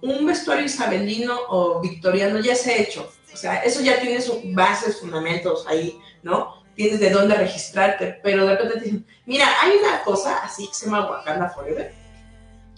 Un 0.00 0.26
vestuario 0.26 0.64
isabelino 0.64 1.38
o 1.48 1.80
victoriano 1.80 2.40
ya 2.40 2.54
se 2.54 2.72
ha 2.72 2.76
hecho, 2.78 3.10
o 3.32 3.36
sea, 3.36 3.62
eso 3.62 3.80
ya 3.80 4.00
tiene 4.00 4.20
sus 4.20 4.38
bases, 4.52 5.00
fundamentos 5.00 5.66
ahí, 5.66 5.98
¿no? 6.22 6.62
Tienes 6.74 7.00
de 7.00 7.10
dónde 7.10 7.34
registrarte, 7.34 8.18
pero 8.22 8.44
de 8.46 8.56
repente 8.56 8.78
te 8.78 8.84
dicen, 8.84 9.06
mira, 9.26 9.46
hay 9.62 9.76
una 9.76 10.02
cosa 10.02 10.38
así 10.38 10.66
que 10.68 10.74
se 10.74 10.86
llama 10.86 11.10
Wakanda 11.10 11.50
Forever, 11.50 11.94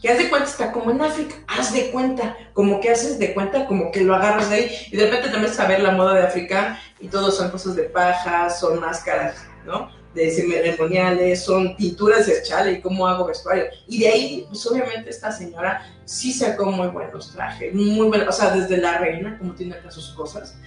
que 0.05 0.11
haz 0.11 0.19
de 0.19 0.29
cuenta 0.29 0.51
está 0.51 0.71
como 0.71 0.91
en 0.91 1.01
África, 1.01 1.35
haz 1.47 1.73
de 1.73 1.91
cuenta, 1.91 2.37
como 2.53 2.79
que 2.79 2.91
haces 2.91 3.19
de 3.19 3.33
cuenta, 3.33 3.67
como 3.67 3.91
que 3.91 4.03
lo 4.03 4.15
agarras 4.15 4.51
de 4.51 4.57
ahí, 4.57 4.71
y 4.91 4.99
de 4.99 5.07
repente 5.07 5.31
te 5.31 5.39
metes 5.39 5.59
a 5.59 5.67
ver 5.67 5.81
la 5.81 5.93
moda 5.93 6.13
de 6.13 6.25
África 6.25 6.79
y 7.01 7.09
todo 7.09 7.31
son 7.31 7.51
cosas 7.51 7.75
de 7.75 7.85
paja, 7.85 8.51
son 8.51 8.81
máscaras, 8.81 9.47
¿no? 9.65 9.89
De 10.15 10.31
ceremoniales, 10.31 11.43
son 11.43 11.75
pinturas 11.75 12.27
de 12.27 12.43
chale 12.43 12.73
y 12.73 12.81
cómo 12.83 13.07
hago 13.07 13.25
vestuario. 13.25 13.65
Y 13.89 14.01
de 14.01 14.09
ahí, 14.09 14.45
pues 14.47 14.67
obviamente 14.67 15.09
esta 15.09 15.33
señora 15.33 15.91
sí 16.05 16.35
sacó 16.35 16.67
muy 16.67 16.89
buenos 16.89 17.33
trajes, 17.33 17.73
muy 17.73 18.07
buenos, 18.07 18.29
o 18.29 18.33
sea, 18.33 18.51
desde 18.51 18.77
la 18.77 18.99
reina, 18.99 19.39
como 19.39 19.55
tiene 19.55 19.77
acá 19.77 19.91
sus 19.91 20.11
cosas, 20.11 20.59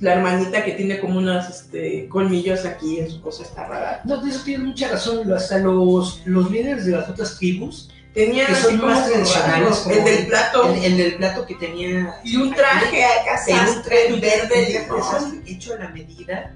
la 0.00 0.14
hermanita 0.14 0.64
que 0.64 0.72
tiene 0.72 0.98
como 0.98 1.18
unos 1.18 1.48
este, 1.48 2.08
colmillos 2.08 2.64
aquí 2.64 2.98
en 2.98 3.08
su 3.08 3.20
cosa 3.20 3.44
está 3.44 3.68
rara. 3.68 4.00
No, 4.04 4.20
de 4.20 4.30
eso 4.30 4.40
tienes 4.44 4.66
mucha 4.66 4.88
razón. 4.88 5.32
Hasta 5.32 5.58
los, 5.58 6.22
los 6.24 6.50
líderes 6.50 6.86
de 6.86 6.92
las 6.92 7.08
otras 7.08 7.36
tribus, 7.38 7.88
Tenía 8.14 8.46
que 8.46 8.54
son 8.56 8.80
más 8.80 9.06
tradicionales, 9.06 9.86
el 9.86 10.04
del 10.04 10.26
plato. 10.26 10.74
el, 10.74 10.84
el 10.84 10.96
del 10.96 11.14
plato 11.16 11.46
que 11.46 11.54
tenía 11.54 12.20
Y 12.24 12.36
un 12.36 12.52
traje 12.52 13.04
acá, 13.04 13.40
un 13.46 13.56
sastre, 13.56 14.12
verde, 14.20 14.86
un 14.90 14.96
traje 14.98 15.02
sastre 15.02 15.40
hecho 15.46 15.74
a 15.74 15.78
la 15.78 15.88
medida, 15.90 16.54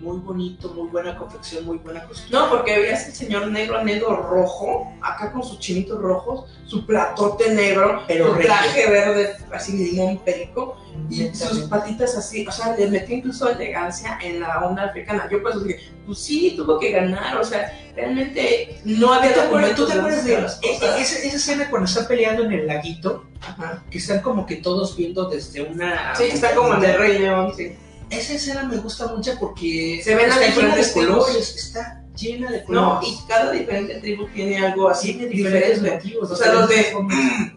muy 0.00 0.18
bonito, 0.18 0.68
muy 0.74 0.88
buena 0.88 1.16
confección, 1.16 1.64
muy 1.64 1.78
buena 1.78 2.04
costura. 2.04 2.40
No, 2.40 2.50
porque 2.50 2.78
veías 2.78 3.06
el 3.08 3.14
señor 3.14 3.48
negro, 3.48 3.82
negro, 3.82 4.16
rojo, 4.16 4.92
acá 5.02 5.32
con 5.32 5.42
sus 5.42 5.58
chinitos 5.58 6.00
rojos, 6.00 6.44
su 6.64 6.86
platote 6.86 7.52
negro, 7.54 8.02
Pero 8.06 8.34
su 8.34 8.40
traje 8.40 8.88
verde, 8.88 9.36
así 9.52 9.72
limón 9.72 10.18
perico, 10.18 10.76
y 11.10 11.34
sus 11.34 11.60
patitas 11.62 12.16
así, 12.16 12.46
o 12.46 12.52
sea, 12.52 12.76
le 12.76 12.88
metió 12.88 13.16
incluso 13.16 13.48
elegancia 13.48 14.18
en 14.22 14.40
la 14.40 14.66
onda 14.66 14.84
africana. 14.84 15.28
Yo 15.30 15.42
pues 15.42 15.62
dije, 15.62 15.80
pues 16.06 16.18
sí, 16.18 16.54
tuvo 16.56 16.78
que 16.78 16.90
ganar, 16.90 17.36
o 17.38 17.44
sea, 17.44 17.72
realmente 17.94 18.80
no 18.84 19.12
había 19.12 19.34
¿Tú 19.34 19.40
te 19.40 19.46
acuerdas, 19.46 19.74
tú 19.74 19.82
documentos 19.82 19.88
te 19.88 19.98
acuerdas 19.98 20.24
de 20.24 20.34
e- 20.34 20.42
cosas. 20.42 20.60
esa, 20.62 21.26
esa 21.26 21.36
escena 21.36 21.70
cuando 21.70 21.88
están 21.88 22.06
peleando 22.06 22.44
en 22.44 22.52
el 22.52 22.66
laguito? 22.66 23.24
Ajá. 23.40 23.82
Que 23.90 23.98
están 23.98 24.20
como 24.20 24.46
que 24.46 24.56
todos 24.56 24.96
viendo 24.96 25.28
desde 25.28 25.62
una... 25.62 26.14
Sí, 26.14 26.24
está 26.24 26.54
como 26.54 26.74
en 26.74 26.84
el 26.84 26.98
Rey 26.98 27.18
León, 27.18 27.52
sí. 27.56 27.74
Esa 28.10 28.34
escena 28.34 28.62
me 28.64 28.78
gusta 28.78 29.06
mucho 29.08 29.34
porque 29.38 30.00
Se 30.02 30.14
ven 30.14 30.28
las 30.28 30.38
está 30.40 30.50
llena 30.54 30.74
de 30.74 30.80
diferentes 30.80 30.92
colores, 30.92 31.56
está 31.56 32.04
llena 32.16 32.50
de 32.50 32.58
No, 32.68 32.94
colores. 33.00 33.08
y 33.08 33.26
cada 33.28 33.52
diferente 33.52 33.94
tribu 34.00 34.26
tiene 34.28 34.58
algo 34.58 34.88
así 34.88 35.12
tiene 35.14 35.28
diferentes 35.28 35.82
diferente. 35.82 36.06
motivos. 36.06 36.30
O 36.30 36.36
sea, 36.36 36.52
los 36.54 36.68
de 36.68 36.86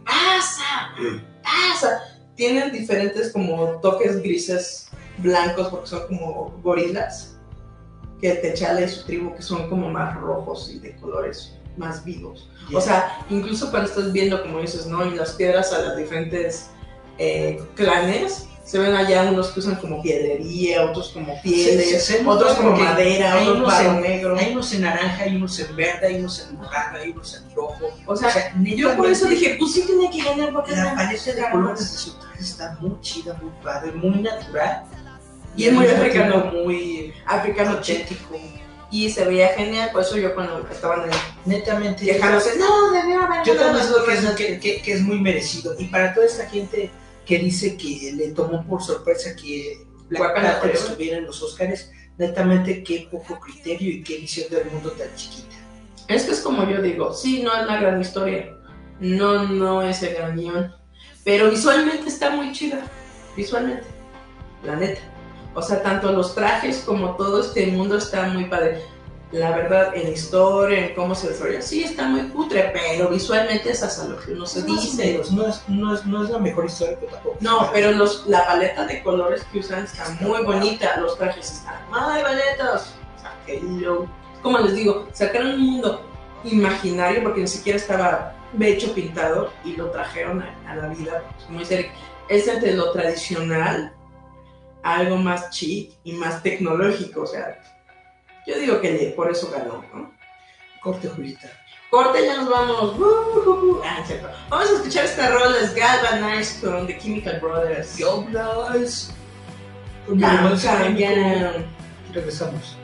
pasa, 0.06 0.96
pasa. 1.44 2.02
Tienen 2.36 2.72
diferentes 2.72 3.32
como 3.32 3.80
toques 3.82 4.22
grises 4.22 4.88
blancos 5.20 5.68
porque 5.70 5.88
son 5.88 6.08
como 6.08 6.60
gorilas. 6.64 7.36
Que 8.20 8.34
Techala 8.36 8.82
y 8.82 8.90
su 8.90 9.04
tribu 9.06 9.34
que 9.36 9.42
son 9.42 9.68
como 9.70 9.90
más 9.90 10.16
rojos 10.20 10.70
y 10.74 10.80
de 10.80 10.96
colores 10.98 11.54
más 11.78 12.04
vivos. 12.06 12.50
O 12.74 12.80
sea, 12.82 13.26
incluso 13.30 13.72
cuando 13.72 13.90
estás 13.90 14.12
viendo, 14.14 14.42
como 14.44 14.60
dices, 14.60 14.86
¿no? 14.86 15.06
Y 15.06 15.16
las 15.16 15.32
piedras 15.32 15.74
a 15.74 15.80
las 15.80 15.98
diferentes 15.98 16.68
eh, 17.18 17.60
clanes, 17.76 18.46
se 18.64 18.78
ven 18.80 18.94
allá 18.96 19.24
unos 19.24 19.48
que 19.50 19.60
usan 19.60 19.76
como 19.76 20.02
piedrería, 20.02 20.86
otros 20.86 21.10
como 21.10 21.42
pieles, 21.42 22.06
Sí, 22.06 22.14
sí, 22.18 22.24
otros 22.26 22.54
como 22.56 22.70
porque 22.70 22.84
madera, 22.84 23.34
hay 23.34 23.48
otros 23.48 23.68
barro 23.68 23.92
en- 23.96 24.02
negro. 24.02 24.38
Hay 24.38 24.52
unos 24.52 24.74
en 24.74 24.82
naranja, 24.82 25.24
hay 25.24 25.36
unos 25.36 25.60
en 25.60 25.76
verde, 25.76 26.08
hay 26.08 26.16
unos 26.18 26.40
en 26.48 26.56
morado, 26.56 26.98
hay 26.98 27.10
unos 27.12 27.36
en 27.36 27.56
rojo. 27.56 27.88
O 28.06 28.16
sea, 28.16 28.28
O 28.30 28.32
sea, 28.32 28.54
yo 28.64 28.96
por 28.96 29.08
eso 29.10 29.28
dije, 29.28 29.56
pues 29.60 29.74
sí 29.74 29.84
tenía 29.88 30.10
que 30.12 30.24
ganar 30.24 30.54
porque 30.54 30.72
La 30.76 30.96
paleta 30.96 31.34
de 31.34 31.50
colores 31.52 31.92
de 31.92 31.98
su 31.98 32.14
traje 32.20 32.42
está 32.42 32.78
muy 32.80 33.00
chida, 33.02 33.38
muy 33.42 33.52
padre, 33.64 33.92
muy 33.94 34.22
natural. 34.22 34.84
Y 35.58 35.66
es 35.66 35.74
muy 35.74 35.86
africano. 35.88 36.46
Muy 36.54 37.14
africano 37.26 37.72
auténtico. 37.72 38.38
y 38.94 39.10
se 39.10 39.24
veía 39.24 39.48
genial, 39.56 39.90
por 39.94 40.02
eso 40.02 40.18
yo 40.18 40.36
cuando 40.36 40.68
estaban 40.70 41.02
ahí 41.02 41.10
Netamente. 41.46 42.06
no, 42.60 42.94
Yo 43.46 43.56
también 43.56 43.86
creo 43.88 44.06
que 44.06 44.14
es, 44.14 44.20
otras". 44.20 44.36
que, 44.36 44.60
que- 44.60 44.82
que 44.82 44.92
es 44.94 45.02
muy 45.02 45.18
merecido. 45.20 45.76
Y 45.80 45.86
para 45.86 46.14
toda 46.14 46.26
esta 46.26 46.46
gente 46.50 46.92
que 47.26 47.40
dice 47.40 47.78
que 47.78 48.14
le 48.16 48.30
tomó 48.30 48.66
por 48.66 48.82
sorpresa 48.82 49.36
que 49.36 49.86
Panther 50.10 50.56
Forever. 50.60 50.76
estuviera 50.76 51.18
en 51.18 51.26
los 51.26 51.42
Oscars, 51.42 51.92
netamente 52.18 52.84
qué 52.84 53.08
poco 53.10 53.40
criterio 53.40 53.90
y 53.90 54.04
qué 54.04 54.18
visión 54.18 54.50
del 54.50 54.70
mundo 54.72 54.92
tan 54.92 55.14
chiquita. 55.16 55.56
Es 56.08 56.24
que 56.24 56.32
es 56.32 56.42
como 56.42 56.70
yo 56.70 56.82
digo, 56.82 57.14
sí, 57.14 57.42
no 57.42 57.54
es 57.56 57.66
la 57.66 57.80
gran 57.80 58.02
historia, 58.02 58.58
no, 59.00 59.48
no 59.48 59.82
es 59.82 60.04
el 60.04 60.16
gran 60.16 60.36
guion, 60.36 60.74
pero 61.24 61.50
visualmente 61.50 62.10
está 62.10 62.32
muy 62.32 62.52
chida, 62.52 62.86
visualmente, 63.36 63.88
la 64.64 64.76
neta. 64.76 65.02
O 65.54 65.62
sea, 65.62 65.82
tanto 65.84 66.12
los 66.12 66.34
trajes 66.34 66.80
como 66.86 67.16
todo 67.16 67.42
este 67.42 67.68
mundo 67.68 67.98
está 67.98 68.28
muy 68.30 68.46
padre. 68.46 68.82
La 69.32 69.52
verdad, 69.56 69.96
en 69.96 70.12
historia, 70.12 70.88
en 70.88 70.96
cómo 70.96 71.16
se 71.16 71.30
desarrolla, 71.30 71.62
sí 71.62 71.84
está 71.84 72.06
muy 72.08 72.24
putre, 72.24 72.70
pero 72.74 73.08
visualmente 73.08 73.72
es 73.72 73.82
hasta 73.82 74.04
lo 74.06 74.20
que 74.20 74.34
uno 74.34 74.46
se 74.46 74.62
dice. 74.64 75.22
No 75.32 75.48
es, 75.48 75.70
no, 75.70 75.94
es, 75.96 76.06
no 76.06 76.24
es 76.24 76.30
la 76.30 76.38
mejor 76.40 76.66
historia, 76.66 76.98
pero 77.00 77.14
tampoco. 77.14 77.38
No, 77.40 77.70
pero 77.72 77.92
los, 77.92 78.28
la 78.28 78.46
paleta 78.46 78.86
de 78.86 79.02
colores 79.02 79.44
que 79.52 79.60
usan 79.60 79.86
está 79.86 80.10
muy 80.20 80.44
bonita, 80.44 80.98
los 80.98 81.18
trajes 81.18 81.50
están 81.50 81.76
muy 81.90 82.22
bonitos. 82.22 82.94
O 83.18 83.20
sea, 83.22 83.34
que 83.46 83.62
lo- 83.62 84.06
como 84.42 84.58
les 84.60 84.76
digo, 84.76 85.08
sacaron 85.14 85.52
un 85.52 85.62
mundo 85.62 86.06
imaginario 86.44 87.24
porque 87.24 87.42
ni 87.42 87.48
siquiera 87.48 87.78
estaba 87.78 88.36
hecho 88.60 88.94
pintado 88.94 89.54
y 89.64 89.76
lo 89.78 89.92
trajeron 89.92 90.42
a, 90.42 90.56
a 90.70 90.76
la 90.76 90.88
vida. 90.90 91.24
Pues, 91.48 91.60
dice 91.60 91.74
Eric, 91.76 91.92
es 92.28 92.48
entre 92.50 92.74
lo 92.74 92.92
tradicional 92.92 93.94
algo 94.84 95.16
más 95.18 95.52
chic 95.52 95.94
y 96.04 96.14
más 96.14 96.42
tecnológico. 96.44 97.22
O 97.22 97.28
sea, 97.28 97.60
yo 98.46 98.60
digo 98.60 98.82
que 98.82 98.92
le- 98.92 99.12
por 99.12 99.30
eso 99.32 99.50
ganó, 99.52 99.84
¿no? 99.94 100.12
Corte, 100.82 101.08
Julita. 101.10 101.48
Corte, 101.90 102.26
ya 102.26 102.38
nos 102.38 102.50
vamos. 102.50 102.98
Uh, 102.98 103.82
ah, 103.84 104.04
cierto. 104.08 104.30
Vamos 104.50 104.70
a 104.70 104.74
escuchar 104.76 105.06
esta 105.06 105.30
rola, 105.30 105.58
es 105.60 105.76
Galvanize 105.76 106.60
con 106.62 106.88
The 106.88 106.98
Chemical 106.98 107.40
Brothers. 107.40 107.98
Galvanize. 107.98 109.12
Regresamos. 112.14 112.78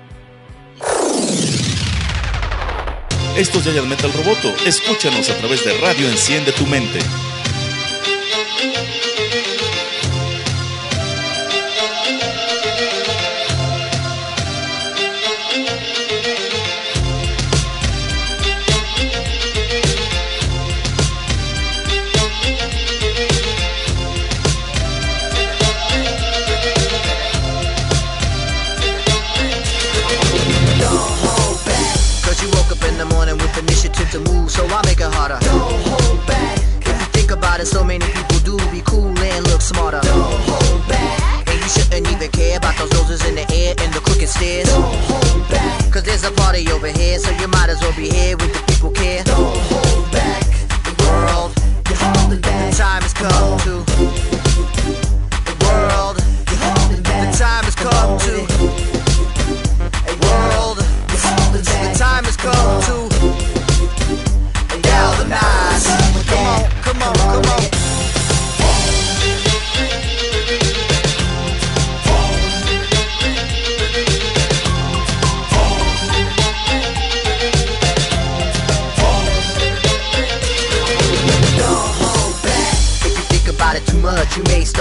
Esto 3.38 3.60
es 3.60 3.64
Giant 3.66 3.88
Metal 3.88 4.12
Roboto. 4.14 4.54
Escúchanos 4.66 5.30
a 5.30 5.38
través 5.38 5.64
de 5.64 5.78
Radio 5.80 6.08
Enciende 6.10 6.52
tu 6.52 6.66
Mente. 6.68 7.00
Smarter. 39.68 40.00
Don't 40.02 40.40
hold 40.48 40.88
back. 40.88 41.44
And 41.50 41.60
you 41.60 41.68
shouldn't 41.68 42.08
even 42.08 42.32
care 42.32 42.58
about 42.58 42.76
those 42.78 42.92
noses 42.94 43.26
in 43.28 43.36
the 43.36 43.46
air 43.52 43.76
and 43.84 43.94
the 43.94 44.00
crooked 44.00 44.30
stairs. 44.30 44.68
Don't 44.70 44.96
hold 45.12 45.50
back. 45.50 45.92
Cause 45.92 46.04
there's 46.04 46.24
a 46.24 46.32
party 46.32 46.64
over 46.72 46.88
here, 46.88 47.20
so 47.20 47.32
you 47.32 47.48
might 47.48 47.70
as 47.70 47.82
well 47.82 47.96
be 47.96 48.10
here 48.10 48.38
with 48.38 48.54
the 48.56 48.62
people 48.72 48.92
care. 48.92 49.24
Don't 49.24 49.58
hold 49.72 50.12
back. 50.12 50.44
The 50.88 50.94
world, 51.04 51.52
you're 51.90 52.00
holding 52.00 52.42
back. 52.42 52.72
The 52.72 52.78
time 52.78 53.02
has 53.04 53.14
come 53.14 53.60
to. 53.68 53.74
The 55.50 55.56
world, 55.68 56.16
you're 56.48 56.64
holding 56.64 57.04
back. 57.04 57.32
The 57.32 57.38
time 57.38 57.64
has 57.68 57.76
come 57.76 58.20
to. 58.26 58.36
World, 60.24 60.78
you're 61.12 61.24
holding 61.36 61.64
back. 61.64 61.94
the 61.94 62.00
time 62.00 62.24
has 62.24 62.38
come 62.38 62.82
to 62.88 63.17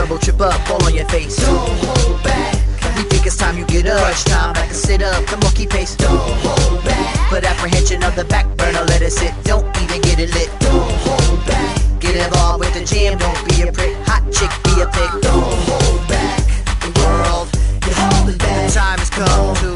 you 0.05 0.19
trip 0.19 0.41
up, 0.41 0.61
fall 0.69 0.83
on 0.85 0.95
your 0.95 1.09
face. 1.09 1.37
Don't 1.37 1.57
hold 1.57 2.23
back. 2.23 2.55
We 2.97 3.03
think 3.05 3.27
it's 3.27 3.37
time 3.37 3.57
you 3.59 3.65
get 3.67 3.87
up. 3.87 3.99
Crunch 3.99 4.25
time, 4.25 4.53
back 4.53 4.69
and 4.69 4.77
sit 4.77 5.03
up. 5.03 5.25
Come 5.27 5.41
on, 5.41 5.53
keep 5.53 5.71
pace. 5.71 5.97
Don't 5.97 6.19
hold 6.19 6.85
back. 6.85 7.31
Put 7.31 7.45
apprehension 7.45 8.03
of 8.03 8.15
the 8.15 8.25
back 8.25 8.47
burner, 8.57 8.85
let 8.89 9.03
it 9.03 9.13
sit. 9.13 9.33
Don't 9.45 9.67
even 9.83 10.01
get 10.03 10.19
it 10.19 10.33
lit. 10.35 10.51
Don't 10.61 10.91
hold 11.05 11.47
back. 11.47 12.01
Get 12.01 12.17
involved 12.17 12.61
with 12.61 12.75
the 12.75 12.85
jam, 12.85 13.19
don't 13.19 13.49
be 13.49 13.63
a 13.63 13.73
prick. 13.73 13.97
Hot 14.07 14.23
chick, 14.33 14.51
be 14.65 14.81
a 14.81 14.87
pig. 14.87 15.23
Don't 15.23 15.43
hold 15.69 16.09
back. 16.09 16.41
The 16.81 16.91
world, 17.01 17.49
you're 17.85 17.95
holding 17.95 18.39
back. 18.39 18.69
The 18.69 18.75
time 18.75 18.99
has 18.99 19.11
come 19.11 19.57
to. 19.57 19.76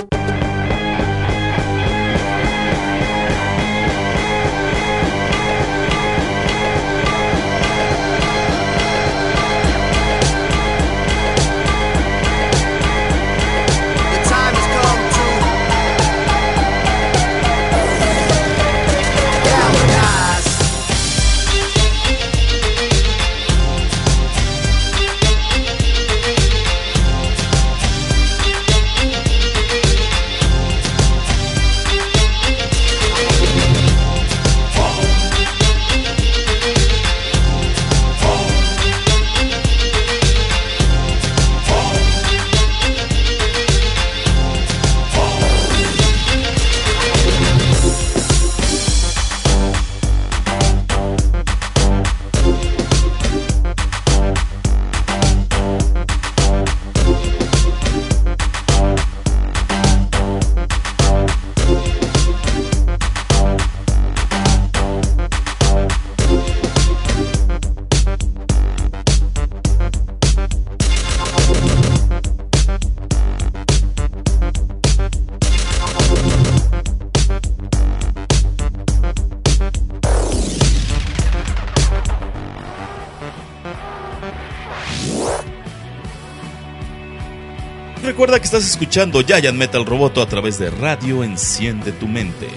Estás 88.57 88.69
escuchando 88.69 89.21
Giant 89.21 89.57
Metal 89.57 89.85
Roboto 89.85 90.21
a 90.21 90.25
través 90.25 90.59
de 90.59 90.69
Radio 90.69 91.23
Enciende 91.23 91.93
tu 91.93 92.05
Mente. 92.05 92.49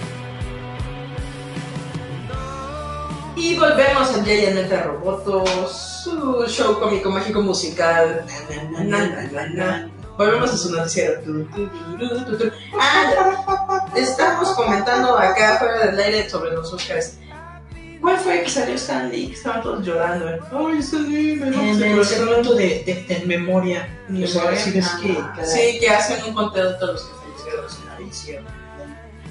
Y 3.37 3.57
volvemos 3.57 4.09
a 4.09 4.21
Giant 4.25 4.55
Metal 4.55 4.83
Robotos, 4.83 6.01
su 6.03 6.45
show 6.49 6.77
cómico 6.81 7.09
mágico 7.09 7.41
musical. 7.41 8.25
Volvemos 10.17 10.51
a 10.51 10.57
su 10.57 10.69
noticiero. 10.69 11.21
Ah, 12.77 13.85
estamos 13.95 14.49
comentando 14.49 15.17
acá 15.17 15.59
fuera 15.59 15.85
del 15.85 15.97
aire 15.97 16.29
sobre 16.29 16.51
los 16.51 16.73
Oscars. 16.73 17.19
¿Cuál 18.15 18.23
fue 18.23 18.43
que 18.43 18.49
salió 18.49 18.75
Stan 18.75 19.11
Lee? 19.11 19.27
Que 19.27 19.33
Estaban 19.33 19.61
todos 19.61 19.85
llorando. 19.85 20.29
¿eh? 20.29 20.39
Ay, 20.51 20.77
Stan 20.79 21.09
Lee, 21.09 21.35
me 21.35 21.47
En 21.47 21.81
el 21.81 22.05
segmento 22.05 22.53
de, 22.55 22.83
de, 22.85 23.05
de 23.15 23.25
memoria, 23.25 23.89
o 24.09 24.27
sea, 24.27 24.55
si 24.55 24.71
ves 24.71 24.87
que 25.01 25.45
Sí, 25.45 25.79
que 25.79 25.89
hacen 25.89 26.23
un 26.23 26.33
conteo 26.33 26.71
de 26.71 26.79
todos 26.79 26.93
los 26.93 27.03
que 27.03 27.13
fallecieron. 27.15 27.95
fallecieron. 27.97 28.45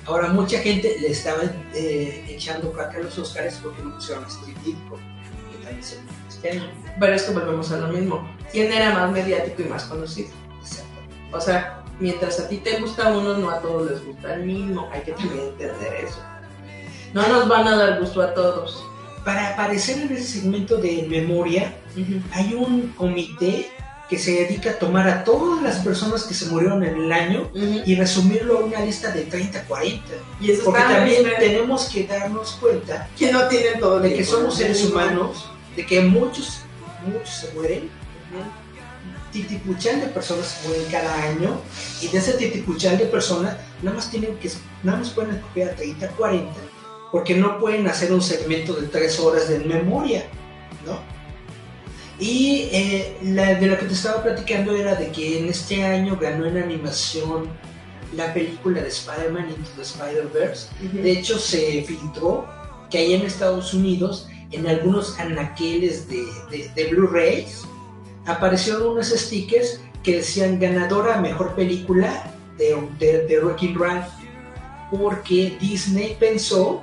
Ahora, 0.06 0.28
mucha 0.28 0.58
gente 0.58 0.96
le 1.00 1.08
estaba 1.12 1.44
eh, 1.72 2.26
echando 2.28 2.70
caca 2.72 2.98
a 2.98 3.00
los 3.00 3.18
Oscars 3.18 3.58
porque 3.62 3.82
no 3.82 3.94
pusieron 3.94 4.24
a 4.24 4.28
que 4.28 5.64
también 5.64 5.82
se 5.82 5.96
este 6.28 6.50
año. 6.50 6.70
Pero 7.00 7.14
es 7.14 7.22
que 7.22 7.32
volvemos 7.32 7.72
a 7.72 7.78
lo 7.78 7.88
mismo. 7.88 8.28
¿Quién 8.52 8.70
era 8.70 8.92
más 8.92 9.10
mediático 9.10 9.62
y 9.62 9.64
más 9.64 9.84
conocido? 9.84 10.28
Exacto. 10.60 10.92
O 11.32 11.40
sea, 11.40 11.82
mientras 12.00 12.38
a 12.38 12.48
ti 12.48 12.58
te 12.58 12.78
gusta 12.80 13.16
uno, 13.16 13.38
no 13.38 13.50
a 13.50 13.60
todos 13.60 13.90
les 13.90 14.04
gusta 14.04 14.34
el 14.34 14.44
mismo. 14.44 14.90
Hay 14.92 15.00
que 15.00 15.12
también 15.12 15.40
entender 15.48 16.04
eso. 16.04 16.22
No 17.14 17.28
nos 17.28 17.48
van 17.48 17.68
a 17.68 17.76
dar 17.76 18.00
gusto 18.00 18.20
a 18.20 18.34
todos. 18.34 18.84
Para 19.24 19.50
aparecer 19.50 19.98
en 19.98 20.12
ese 20.12 20.40
segmento 20.40 20.76
de 20.78 21.06
memoria, 21.08 21.72
hay 22.32 22.54
un 22.54 22.88
comité 22.88 23.70
que 24.10 24.18
se 24.18 24.32
dedica 24.32 24.70
a 24.70 24.78
tomar 24.80 25.08
a 25.08 25.22
todas 25.22 25.62
las 25.62 25.76
personas 25.76 26.24
que 26.24 26.34
se 26.34 26.46
murieron 26.46 26.82
en 26.82 26.96
el 26.96 27.12
año 27.12 27.50
y 27.54 27.94
resumirlo 27.94 28.58
a 28.58 28.64
una 28.64 28.80
lista 28.80 29.12
de 29.12 29.22
30, 29.22 29.62
40. 29.62 30.02
Y 30.40 30.50
eso 30.50 30.64
Porque 30.64 30.80
también 30.80 31.22
bien, 31.22 31.36
tenemos 31.38 31.84
que 31.86 32.04
darnos 32.04 32.58
cuenta 32.60 33.08
que 33.16 33.32
no 33.32 33.46
tienen 33.46 33.78
todo 33.78 34.00
de 34.00 34.12
que 34.12 34.24
somos 34.24 34.56
seres 34.56 34.84
humanos, 34.84 35.48
de 35.76 35.86
que 35.86 36.00
muchos, 36.02 36.62
muchos 37.06 37.34
se 37.34 37.52
mueren, 37.54 37.88
titipuchal 39.30 40.00
de 40.00 40.08
personas 40.08 40.46
se 40.48 40.68
mueren 40.68 40.90
cada 40.90 41.14
año, 41.22 41.60
y 42.02 42.08
de 42.08 42.18
ese 42.18 42.32
titipuchal 42.32 42.98
de 42.98 43.06
personas 43.06 43.56
nada 43.82 43.96
más 43.96 44.10
tienen 44.10 44.36
que, 44.36 44.50
nada 44.82 44.98
más 44.98 45.10
pueden 45.10 45.36
escoger 45.36 45.70
a 45.70 45.76
30, 45.76 46.08
40, 46.08 46.52
porque 47.14 47.36
no 47.36 47.60
pueden 47.60 47.86
hacer 47.86 48.12
un 48.12 48.20
segmento 48.20 48.72
de 48.72 48.88
3 48.88 49.20
horas 49.20 49.48
de 49.48 49.60
memoria, 49.60 50.24
¿no? 50.84 50.98
Y 52.18 52.70
eh, 52.72 53.16
la, 53.22 53.54
de 53.54 53.68
lo 53.68 53.78
que 53.78 53.86
te 53.86 53.94
estaba 53.94 54.20
platicando 54.20 54.74
era 54.74 54.96
de 54.96 55.12
que 55.12 55.38
en 55.38 55.48
este 55.48 55.84
año 55.84 56.18
ganó 56.20 56.44
en 56.44 56.58
animación 56.58 57.50
la 58.16 58.34
película 58.34 58.82
de 58.82 58.88
Spider-Man 58.88 59.48
Into 59.50 59.70
the 59.76 59.82
Spider-Verse. 59.82 60.66
Ujú. 60.84 61.02
De 61.04 61.12
hecho, 61.12 61.38
se 61.38 61.84
filtró 61.84 62.48
que 62.90 62.98
ahí 62.98 63.14
en 63.14 63.22
Estados 63.22 63.72
Unidos, 63.72 64.26
en 64.50 64.66
algunos 64.66 65.16
anaqueles 65.20 66.08
de, 66.08 66.24
de, 66.50 66.68
de 66.74 66.84
Blu-rays, 66.90 67.62
aparecieron 68.26 68.88
unos 68.88 69.10
stickers 69.10 69.78
que 70.02 70.16
decían 70.16 70.58
ganadora 70.58 71.20
mejor 71.20 71.54
película 71.54 72.34
de, 72.58 72.76
de, 72.98 73.24
de 73.24 73.38
Wrecking 73.38 73.78
Ralph, 73.78 74.08
porque 74.90 75.56
Disney 75.60 76.16
pensó 76.18 76.82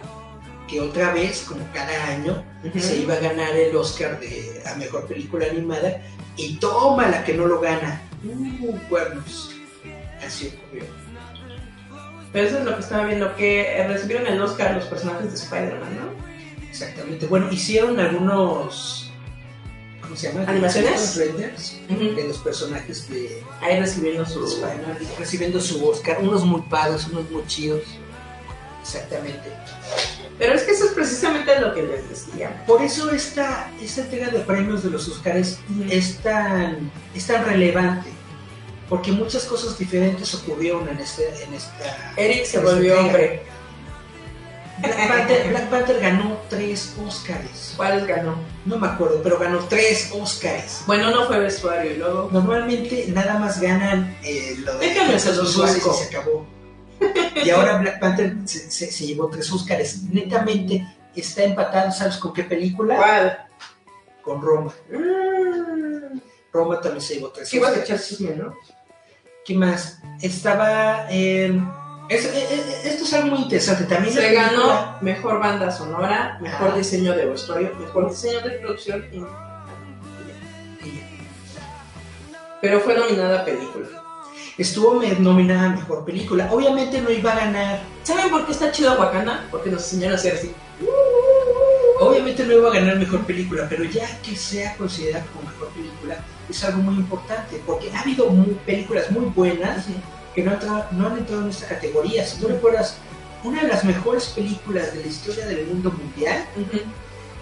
que 0.72 0.80
otra 0.80 1.14
vez, 1.14 1.43
como 1.45 1.68
cada 1.73 2.06
año, 2.07 2.43
se 2.80 2.98
iba 2.98 3.15
a 3.15 3.19
ganar 3.19 3.53
el 3.57 3.76
Oscar 3.76 4.18
de 4.22 4.64
a 4.65 4.76
mejor 4.76 5.06
película 5.06 5.45
animada, 5.45 6.02
y 6.38 6.56
toma 6.56 7.10
la 7.10 7.26
que 7.26 7.34
no 7.34 7.45
lo 7.45 7.60
gana. 7.60 8.02
Uh, 8.23 8.77
cuernos. 8.88 9.52
Así 10.26 10.48
ocurrió. 10.48 10.85
Pero 12.31 12.48
eso 12.48 12.60
es 12.60 12.64
lo 12.64 12.76
que 12.76 12.80
estaba 12.80 13.06
viendo, 13.06 13.35
que 13.35 13.85
recibieron 13.85 14.27
el 14.27 14.41
Oscar 14.41 14.76
los 14.76 14.85
personajes 14.85 15.30
de 15.30 15.35
Spider-Man, 15.35 15.98
¿no? 15.99 16.69
Exactamente. 16.69 17.26
Bueno, 17.26 17.52
hicieron 17.52 17.99
algunos. 17.99 19.11
¿Cómo 20.02 20.15
se 20.15 20.31
llama? 20.31 20.49
¿Animaciones? 20.49 21.18
Renders 21.18 21.81
de 21.89 22.27
los 22.27 22.38
personajes 22.38 23.10
de 23.10 23.43
Ahí 23.61 23.77
recibiendo 23.77 24.26
su... 24.26 24.45
Spider-Man, 24.45 24.98
recibiendo 25.19 25.60
su 25.60 25.85
Oscar. 25.85 26.19
Unos 26.22 26.45
muy 26.45 26.61
padres, 26.61 27.07
unos 27.07 27.30
muy 27.30 27.45
chidos. 27.48 27.81
Exactamente. 28.81 29.49
Pero 30.37 30.53
es 30.53 30.63
que 30.63 30.71
eso 30.71 30.85
es 30.85 30.91
precisamente 30.91 31.59
lo 31.59 31.73
que 31.73 31.83
les 31.83 32.09
decía. 32.09 32.63
Por 32.65 32.81
eso 32.81 33.11
esta, 33.11 33.69
esta 33.81 34.01
entrega 34.01 34.29
de 34.29 34.39
premios 34.39 34.83
de 34.83 34.89
los 34.89 35.07
Oscars 35.07 35.59
es 35.89 36.17
tan, 36.17 36.91
es 37.13 37.27
tan 37.27 37.45
relevante. 37.45 38.09
Porque 38.89 39.11
muchas 39.11 39.45
cosas 39.45 39.77
diferentes 39.77 40.33
ocurrieron 40.33 40.89
en, 40.89 40.99
este, 40.99 41.27
en 41.43 41.53
esta. 41.53 42.13
Eric 42.17 42.43
se 42.45 42.59
volvió 42.59 42.99
hombre. 42.99 43.43
Black 44.79 45.07
Panther, 45.07 45.49
Black 45.49 45.69
Panther 45.69 45.99
ganó 45.99 46.37
tres 46.49 46.95
Oscars. 47.05 47.73
¿Cuáles 47.77 48.07
ganó? 48.07 48.35
No 48.65 48.77
me 48.77 48.87
acuerdo, 48.87 49.21
pero 49.21 49.37
ganó 49.37 49.59
tres 49.69 50.11
Oscars. 50.11 50.83
Bueno, 50.87 51.11
no 51.11 51.27
fue 51.27 51.39
vestuario 51.39 51.91
y 51.91 51.97
luego... 51.97 52.29
Normalmente 52.31 53.05
nada 53.09 53.37
más 53.37 53.61
ganan 53.61 54.17
eh, 54.23 54.55
lo 54.59 54.77
de 54.79 54.87
Déjame 54.87 55.19
se 55.19 55.35
los 55.35 55.55
y 55.55 55.79
se 55.79 56.15
acabó. 56.17 56.47
Y 57.43 57.49
ahora 57.49 57.77
Black 57.77 57.99
Panther 57.99 58.35
se, 58.45 58.69
se- 58.71 58.91
se 58.91 59.05
llevó 59.07 59.27
tres 59.29 59.51
Oscars. 59.51 60.03
Netamente 60.03 60.85
está 61.15 61.43
empatado, 61.43 61.91
¿sabes 61.91 62.17
con 62.17 62.33
qué 62.33 62.43
película? 62.43 62.95
¿Cuál? 62.97 63.45
Con 64.21 64.41
Roma. 64.41 64.71
Mm, 64.91 66.19
Roma 66.53 66.79
también 66.79 67.01
se 67.01 67.15
llevó 67.15 67.29
tres 67.29 67.49
que 67.49 67.57
ibas 67.57 67.69
a 67.69 67.71
Oscars. 67.73 67.89
echar 67.89 68.07
chisme, 68.07 68.35
¿no? 68.35 68.55
¿Qué 69.43 69.55
más? 69.55 69.99
Estaba. 70.21 71.07
eh, 71.09 71.59
es- 72.09 72.25
eh, 72.25 72.47
eh, 72.51 72.81
esto 72.85 73.03
es 73.05 73.13
algo 73.13 73.29
muy 73.35 73.39
interesante. 73.43 73.85
También 73.85 74.13
Se 74.13 74.21
película- 74.21 74.49
ganó 74.51 74.97
mejor 75.01 75.39
banda 75.39 75.71
sonora, 75.71 76.37
mejor 76.41 76.71
Ah. 76.73 76.77
diseño 76.77 77.13
de 77.15 77.25
vestuario, 77.25 77.73
mejor 77.79 78.09
diseño 78.09 78.41
de 78.41 78.49
producción 78.59 79.05
y... 79.11 79.23
Pero 82.61 82.79
fue 82.81 82.95
nominada 82.95 83.43
película. 83.43 84.00
Estuvo 84.57 85.01
nominada 85.19 85.67
a 85.71 85.75
mejor 85.75 86.05
película. 86.05 86.49
Obviamente 86.51 87.01
no 87.01 87.09
iba 87.09 87.31
a 87.31 87.35
ganar. 87.35 87.81
¿Saben 88.03 88.29
por 88.29 88.45
qué 88.45 88.51
está 88.51 88.71
chido 88.71 88.93
Wakanda? 88.99 89.45
Porque 89.49 89.69
nos 89.69 89.81
enseñaron 89.83 90.13
a 90.13 90.19
hacer 90.19 90.35
así. 90.35 90.51
Obviamente 91.99 92.43
no 92.45 92.53
iba 92.53 92.69
a 92.69 92.73
ganar 92.73 92.97
mejor 92.97 93.21
película, 93.25 93.67
pero 93.69 93.83
ya 93.83 94.19
que 94.21 94.35
sea 94.35 94.75
considerada 94.75 95.25
como 95.27 95.49
mejor 95.49 95.67
película 95.69 96.17
es 96.49 96.63
algo 96.63 96.81
muy 96.81 96.95
importante, 96.95 97.61
porque 97.65 97.91
ha 97.95 98.01
habido 98.01 98.29
muy- 98.29 98.57
películas 98.65 99.09
muy 99.11 99.25
buenas 99.25 99.85
que 100.35 100.43
no, 100.43 100.51
han 100.51 100.55
entrado- 100.57 100.85
no 100.91 101.07
han 101.07 101.17
entrado 101.19 101.43
en 101.43 101.49
esta 101.49 101.67
categoría. 101.67 102.25
Si 102.25 102.39
tú 102.41 102.47
recuerdas, 102.47 102.97
una 103.43 103.61
de 103.61 103.67
las 103.67 103.85
mejores 103.85 104.25
películas 104.27 104.93
de 104.93 105.01
la 105.01 105.07
historia 105.07 105.45
del 105.45 105.65
mundo 105.67 105.91
mundial 105.91 106.43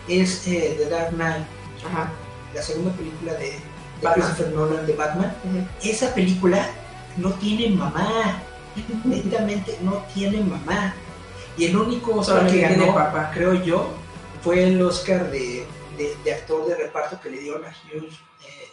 es 0.08 0.46
eh, 0.48 0.76
The 0.78 0.90
Dark 0.90 1.10
Knight, 1.16 1.46
Ajá. 1.90 2.12
la 2.54 2.62
segunda 2.62 2.92
película 2.94 3.34
de. 3.34 3.54
Christopher 4.02 4.48
Nolan 4.54 4.86
de 4.86 4.94
Batman. 4.94 5.36
Esa 5.84 6.14
película 6.14 6.66
no 7.20 7.32
tiene 7.34 7.76
mamá, 7.76 8.42
netamente 9.04 9.78
no 9.82 10.04
tiene 10.14 10.42
mamá. 10.42 10.94
Y 11.58 11.66
el 11.66 11.76
único 11.78 12.16
Oscar 12.16 12.44
que 12.44 12.50
Solamente 12.50 12.68
tiene 12.68 12.86
ganó, 12.86 12.96
papá. 12.96 13.32
creo 13.34 13.54
yo, 13.54 13.90
fue 14.42 14.64
el 14.64 14.82
Oscar 14.82 15.30
de, 15.30 15.66
de, 15.98 16.16
de 16.24 16.34
actor 16.34 16.66
de 16.68 16.76
reparto 16.76 17.20
que 17.20 17.30
le 17.30 17.40
dieron 17.40 17.66
a 17.66 17.70
Hugh, 17.70 18.06
eh, 18.06 18.70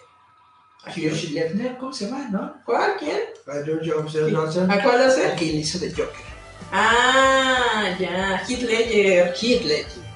a 0.85 0.91
Hugh 0.91 1.31
Ledger, 1.33 1.77
¿cómo 1.79 1.93
se 1.93 2.07
llama? 2.09 2.29
¿No? 2.31 2.55
¿Cuál? 2.65 2.93
¿Quién? 2.99 3.19
A 3.49 3.59
Hugh 3.61 3.81
Johnson. 3.85 4.71
¿A 4.71 4.83
cuál 4.83 5.03
hace? 5.03 5.33
El 5.33 5.37
que 5.37 5.45
hizo 5.45 5.79
de 5.79 5.91
Joker. 5.91 6.27
Ah, 6.73 7.97
ya, 7.99 8.43
Heath 8.49 8.63
Ledger. 8.63 9.35
Heath 9.41 9.65
Ledger. 9.65 10.07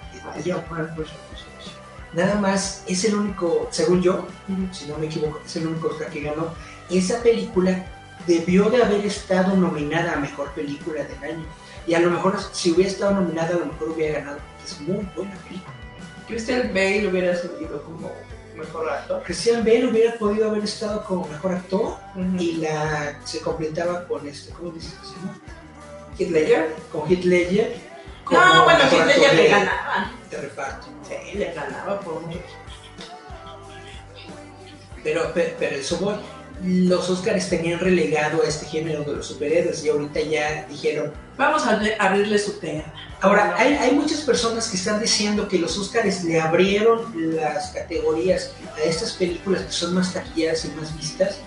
Nada 2.13 2.35
más, 2.37 2.85
es 2.87 3.05
el 3.05 3.15
único, 3.15 3.69
según 3.71 4.03
yo, 4.03 4.27
si 4.73 4.87
no 4.87 4.99
me 4.99 5.07
equivoco, 5.07 5.41
es 5.45 5.57
el 5.57 5.67
único 5.69 5.89
Oscar 5.89 6.11
que 6.11 6.21
ganó. 6.23 6.53
Esa 6.91 7.23
película 7.23 7.85
debió 8.27 8.71
de 8.71 8.83
haber 8.83 9.05
estado 9.05 9.57
nominada 9.57 10.13
a 10.15 10.17
Mejor 10.17 10.51
Película 10.53 11.03
del 11.05 11.23
Año. 11.33 11.45
Y 11.87 11.95
a 11.95 12.01
lo 12.01 12.11
mejor, 12.11 12.37
si 12.53 12.71
hubiera 12.73 12.91
estado 12.91 13.13
nominada, 13.15 13.51
a 13.57 13.59
lo 13.59 13.67
mejor 13.67 13.89
hubiera 13.91 14.19
ganado, 14.21 14.39
porque 14.39 14.65
es 14.67 14.81
muy 14.81 15.09
buena 15.17 15.35
película. 15.49 15.75
Christian 16.29 16.69
Bale 16.69 17.09
hubiera 17.09 17.35
salido 17.37 17.83
como 17.83 18.13
mejor 18.57 18.89
actor. 18.89 19.23
Christian 19.25 19.65
Bale 19.65 19.87
hubiera 19.87 20.15
podido 20.15 20.49
haber 20.51 20.63
estado 20.65 21.03
como 21.05 21.27
Mejor 21.27 21.53
Actor 21.55 21.97
y 22.39 22.53
la 22.59 23.19
se 23.25 23.41
completaba 23.41 24.07
con 24.07 24.29
este, 24.29 24.53
¿cómo 24.53 24.71
dices? 24.71 24.95
Heath 26.19 26.31
Ledger. 26.31 26.77
Con 26.93 27.09
como 28.25 28.41
No, 28.41 28.65
bueno, 28.65 28.79
Ledger 29.07 29.35
le 29.35 29.49
ganaba. 29.49 30.13
de 30.31 30.37
reparto. 30.37 30.87
Sí, 31.09 31.39
le 31.39 31.53
ganaba 31.53 31.99
por 32.01 32.21
mucho. 32.21 32.39
Pero, 35.03 35.33
pe- 35.33 35.57
pero 35.59 35.77
eso 35.77 35.97
voy. 35.99 36.15
Los 36.65 37.09
Oscars 37.09 37.49
tenían 37.49 37.81
relegado 37.81 38.43
a 38.43 38.47
este 38.49 38.67
género 38.67 39.03
de 39.05 39.15
los 39.17 39.27
superhéroes 39.27 39.85
y 39.85 39.89
ahorita 39.89 40.21
ya 40.21 40.67
dijeron, 40.69 41.13
Vamos 41.37 41.65
a 41.67 41.81
abri- 41.81 41.95
abrirle 41.99 42.39
su 42.39 42.53
tema. 42.59 42.85
Ahora, 43.23 43.55
hay, 43.57 43.73
hay 43.75 43.93
muchas 43.93 44.21
personas 44.21 44.69
que 44.69 44.77
están 44.77 45.01
diciendo 45.01 45.49
que 45.49 45.59
los 45.59 45.79
Oscars 45.79 46.23
le 46.25 46.39
abrieron 46.39 47.35
las 47.35 47.71
categorías 47.71 48.53
a 48.77 48.83
estas 48.83 49.13
películas 49.15 49.63
que 49.63 49.73
son 49.73 49.95
más 49.95 50.13
taquilleras 50.13 50.67
y 50.67 50.69
más 50.73 50.95
vistas 50.99 51.39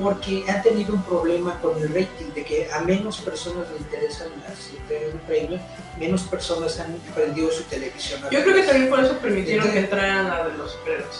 porque 0.00 0.44
han 0.48 0.62
tenido 0.62 0.94
un 0.94 1.02
problema 1.02 1.58
con 1.60 1.76
el 1.82 1.88
rating, 1.88 2.32
de 2.36 2.44
que 2.44 2.68
a 2.72 2.82
menos 2.82 3.16
personas 3.18 3.66
le 3.72 3.78
interesan 3.78 4.28
las 4.46 5.20
premios, 5.26 5.60
menos 5.98 6.22
personas 6.22 6.78
han 6.78 6.94
prendido 7.12 7.50
su 7.50 7.64
televisión. 7.64 8.20
Yo 8.30 8.42
creo 8.44 8.54
que 8.54 8.62
también 8.62 8.90
por 8.90 9.00
eso 9.02 9.16
permitieron 9.18 9.68
que 9.72 9.78
entraran 9.80 10.28
la 10.28 10.46
de 10.46 10.56
los 10.56 10.70
superhéroes. 10.70 11.18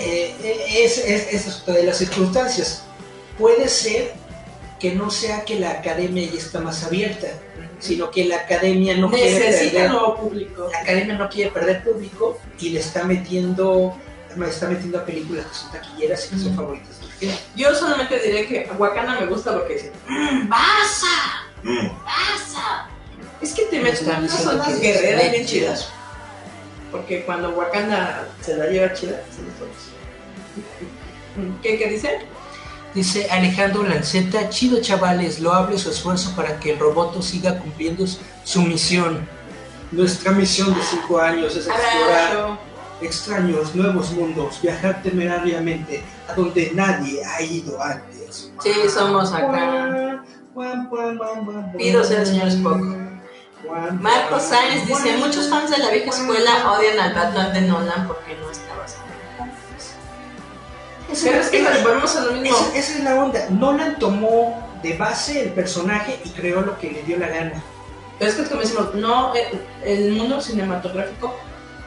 Eh, 0.00 0.34
es, 0.84 0.98
es, 0.98 1.32
esa 1.32 1.50
es 1.50 1.60
otra 1.62 1.74
de 1.74 1.84
las 1.84 1.98
circunstancias. 1.98 2.84
Puede 3.38 3.68
ser 3.68 4.12
que 4.78 4.94
no 4.94 5.10
sea 5.10 5.44
que 5.44 5.60
la 5.60 5.70
academia 5.70 6.28
ya 6.30 6.38
está 6.38 6.60
más 6.60 6.84
abierta, 6.84 7.28
sino 7.78 8.10
que 8.10 8.24
la 8.24 8.36
academia 8.36 8.96
no 8.96 9.10
quiere 9.10 9.38
perder 9.38 9.90
nuevo 9.90 10.16
público. 10.16 10.68
la 10.72 10.80
academia 10.80 11.14
no 11.14 11.28
quiere 11.28 11.50
perder 11.50 11.84
público 11.84 12.38
y 12.58 12.70
le 12.70 12.80
está 12.80 13.04
metiendo 13.04 13.96
le 14.36 14.48
está 14.48 14.68
metiendo 14.68 14.98
a 14.98 15.04
películas 15.04 15.44
que 15.46 15.54
son 15.54 15.72
taquilleras 15.72 16.26
y 16.26 16.28
que 16.30 16.38
son 16.38 16.54
favoritas. 16.54 16.96
Yo 17.56 17.74
solamente 17.74 18.18
diré 18.20 18.46
que 18.46 18.70
Wakanda 18.78 19.20
me 19.20 19.26
gusta 19.26 19.52
porque 19.52 19.74
dice, 19.74 19.92
"Mm, 20.06 20.48
¡Basa! 20.48 21.46
¡Basa! 22.04 22.88
Es 23.42 23.52
que 23.52 23.62
te 23.64 23.80
meten 23.80 23.94
Están 23.94 24.24
unas 24.24 24.42
zonas 24.42 24.80
guerreras 24.80 25.32
bien 25.32 25.46
chidas. 25.46 25.88
Porque 26.90 27.24
cuando 27.24 27.50
Wakanda 27.50 28.28
se 28.40 28.56
la 28.56 28.66
lleva 28.66 28.92
chida, 28.92 29.22
se 29.34 29.42
los 29.42 29.54
todos. 29.54 29.89
¿Qué, 31.62 31.78
¿Qué 31.78 31.88
dice? 31.88 32.18
Dice 32.94 33.28
Alejandro 33.30 33.84
Lanceta, 33.84 34.48
chido 34.48 34.80
chavales, 34.80 35.38
loable 35.40 35.78
su 35.78 35.90
esfuerzo 35.90 36.34
para 36.34 36.58
que 36.58 36.72
el 36.72 36.78
roboto 36.78 37.22
siga 37.22 37.58
cumpliendo 37.58 38.04
su- 38.44 38.62
misión. 38.62 39.28
Nuestra 39.92 40.32
misión 40.32 40.74
de 40.74 40.80
cinco 40.82 41.20
años 41.20 41.54
es 41.56 41.66
explorar 41.68 42.58
extraños 43.00 43.74
nuevos 43.74 44.10
mundos, 44.12 44.60
viajar 44.60 45.02
temerariamente 45.02 46.02
a 46.28 46.34
donde 46.34 46.70
nadie 46.74 47.22
ha 47.24 47.40
ido 47.42 47.80
antes. 47.82 48.52
Sí, 48.62 48.72
somos 48.92 49.32
acá. 49.32 50.22
Pido 51.78 52.04
ser 52.04 52.20
el 52.20 52.26
señor 52.26 52.48
Spock. 52.48 52.82
Marco 54.00 54.40
Sáenz 54.40 54.86
dice, 54.86 55.16
muchos 55.18 55.48
fans 55.48 55.70
de 55.70 55.78
la 55.78 55.90
vieja 55.90 56.10
escuela 56.10 56.72
odian 56.72 56.98
al 56.98 57.14
Batman 57.14 57.52
de 57.52 57.60
Nolan 57.62 58.06
porque 58.08 58.36
no 58.40 58.50
está. 58.50 58.69
Pero 61.22 61.40
es 61.40 61.48
que 61.48 61.62
nos 61.62 61.82
volvemos 61.82 62.16
a 62.16 62.24
lo 62.24 62.32
mismo. 62.32 62.56
Esa, 62.56 62.78
esa 62.78 62.98
es 62.98 63.04
la 63.04 63.14
onda. 63.22 63.46
Nolan 63.50 63.98
tomó 63.98 64.68
de 64.82 64.96
base 64.96 65.42
el 65.42 65.50
personaje 65.50 66.18
y 66.24 66.30
creó 66.30 66.60
lo 66.62 66.78
que 66.78 66.90
le 66.90 67.02
dio 67.02 67.18
la 67.18 67.28
gana. 67.28 67.62
Pero 68.18 68.30
es 68.30 68.36
que 68.36 68.42
es 68.42 68.48
como 68.48 68.60
decimos, 68.60 68.94
no, 68.94 69.32
el, 69.34 69.60
el 69.84 70.12
mundo 70.12 70.40
cinematográfico 70.40 71.34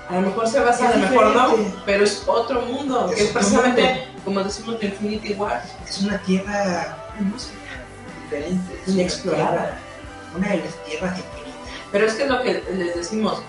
a 0.09 0.15
lo 0.15 0.21
mejor 0.21 0.47
se 0.47 0.59
basa, 0.59 0.89
a 0.89 0.95
lo 0.95 1.09
mejor 1.09 1.27
no, 1.27 1.49
diferente. 1.49 1.77
pero 1.85 2.03
es 2.03 2.23
otro 2.27 2.61
mundo, 2.61 3.07
Es 3.09 3.15
que 3.15 3.23
es 3.23 3.29
precisamente, 3.31 3.81
mundo. 3.81 4.21
como 4.25 4.43
decimos 4.43 4.79
de 4.79 4.87
Infinity 4.87 5.33
War, 5.33 5.63
Es 5.87 6.01
una 6.01 6.17
tierra 6.19 6.97
diferente. 8.23 8.73
es 8.81 8.87
una 8.87 9.01
Inexplorada. 9.01 9.77
Una 10.35 10.49
de 10.49 10.57
las 10.57 10.83
tierras 10.85 11.17
infinitas. 11.17 11.53
Pero 11.91 12.05
es 12.07 12.13
que 12.15 12.23
es 12.23 12.29
lo 12.29 12.41
que 12.41 12.63
les 12.73 12.95
decimos. 12.95 13.41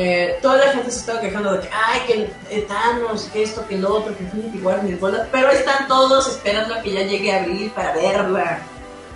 Eh, 0.00 0.38
toda 0.40 0.58
la 0.58 0.70
gente 0.70 0.92
se 0.92 1.00
estaba 1.00 1.20
quejando 1.20 1.54
de 1.54 1.60
que, 1.62 1.68
ay, 1.72 2.00
que 2.06 2.30
eh, 2.56 2.66
Thanos, 2.68 3.24
que 3.32 3.42
esto, 3.42 3.66
que 3.66 3.76
lo 3.76 3.96
otro, 3.96 4.16
que 4.16 4.22
Infinity 4.22 4.58
War, 4.58 4.80
mil 4.84 4.94
bolas, 4.94 5.26
pero 5.32 5.50
están 5.50 5.88
todos 5.88 6.28
esperando 6.28 6.74
a 6.74 6.82
que 6.82 6.92
ya 6.92 7.02
llegue 7.02 7.32
abril 7.32 7.72
para 7.74 7.94
verla. 7.94 8.60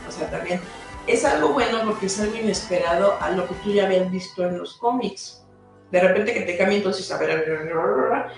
O 0.09 0.10
sea, 0.10 0.28
también 0.28 0.60
es 1.06 1.24
algo 1.24 1.50
bueno 1.50 1.82
porque 1.84 2.06
es 2.06 2.18
algo 2.18 2.34
inesperado 2.34 3.16
a 3.20 3.30
lo 3.30 3.46
que 3.46 3.54
tú 3.62 3.72
ya 3.72 3.84
habías 3.84 4.10
visto 4.10 4.44
en 4.44 4.59
los 4.59 4.74
cómics. 4.74 5.44
De 5.92 6.00
repente 6.00 6.34
que 6.34 6.40
te 6.40 6.59
cambia 6.59 6.78
entonces 6.78 7.09
a 7.12 7.16
ver, 7.16 7.30
a 7.30 7.34
ver, 7.36 7.44
a 7.44 7.62
ver, 7.62 7.72
a 7.72 7.86
ver, 7.86 8.14
a 8.14 8.32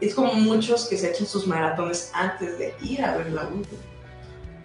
es 0.00 0.14
como 0.14 0.32
muchos 0.32 0.86
que 0.86 0.96
se 0.96 1.10
echan 1.10 1.26
sus 1.26 1.46
maratones 1.46 2.10
antes 2.14 2.58
de 2.58 2.74
ir 2.80 3.04
a 3.04 3.14
ver 3.14 3.30
la 3.30 3.42
última. 3.42 3.82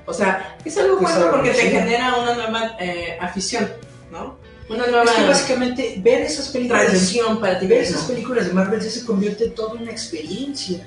O 0.06 0.14
sea, 0.14 0.56
es 0.64 0.78
algo 0.78 1.00
bueno 1.00 1.32
porque 1.32 1.50
te 1.50 1.70
genera 1.70 2.16
una 2.16 2.34
nueva 2.34 2.78
eh, 2.80 3.18
afición, 3.20 3.70
¿no? 4.10 4.38
Una 4.68 4.88
nueva 4.88 5.04
Es 5.04 5.12
que 5.12 5.26
básicamente 5.26 5.96
ver 6.00 6.22
esas 6.24 6.50
películas, 6.50 6.88
tradición 6.88 7.40
para 7.40 7.60
ti 7.60 7.68
ver 7.68 7.84
esas 7.84 8.04
películas 8.06 8.48
de 8.48 8.54
Marvel 8.54 8.82
ya 8.82 8.90
se 8.90 9.06
convierte 9.06 9.46
en 9.46 9.56
toda 9.56 9.74
una 9.74 9.92
experiencia. 9.92 10.86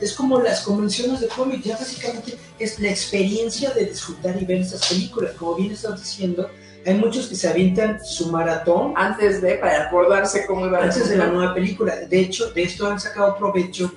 Es 0.00 0.12
como 0.12 0.40
las 0.40 0.60
convenciones 0.60 1.20
de 1.20 1.28
cómic, 1.28 1.62
ya 1.62 1.76
básicamente 1.76 2.36
es 2.58 2.78
la 2.80 2.90
experiencia 2.90 3.70
de 3.70 3.86
disfrutar 3.86 4.40
y 4.40 4.44
ver 4.44 4.58
esas 4.58 4.86
películas. 4.86 5.32
Como 5.38 5.54
bien 5.54 5.72
estás 5.72 6.00
diciendo, 6.00 6.50
hay 6.84 6.94
muchos 6.94 7.28
que 7.28 7.36
se 7.36 7.48
avientan 7.48 8.04
su 8.04 8.30
maratón 8.30 8.92
antes 8.96 9.40
de, 9.40 9.54
para 9.54 9.84
acordarse 9.84 10.44
cómo 10.46 10.66
iba 10.66 10.78
a 10.78 10.84
antes 10.84 11.08
de 11.08 11.16
la 11.16 11.28
nueva 11.28 11.54
película. 11.54 11.96
De 11.96 12.20
hecho, 12.20 12.50
de 12.50 12.64
esto 12.64 12.86
han 12.90 13.00
sacado 13.00 13.38
provecho 13.38 13.92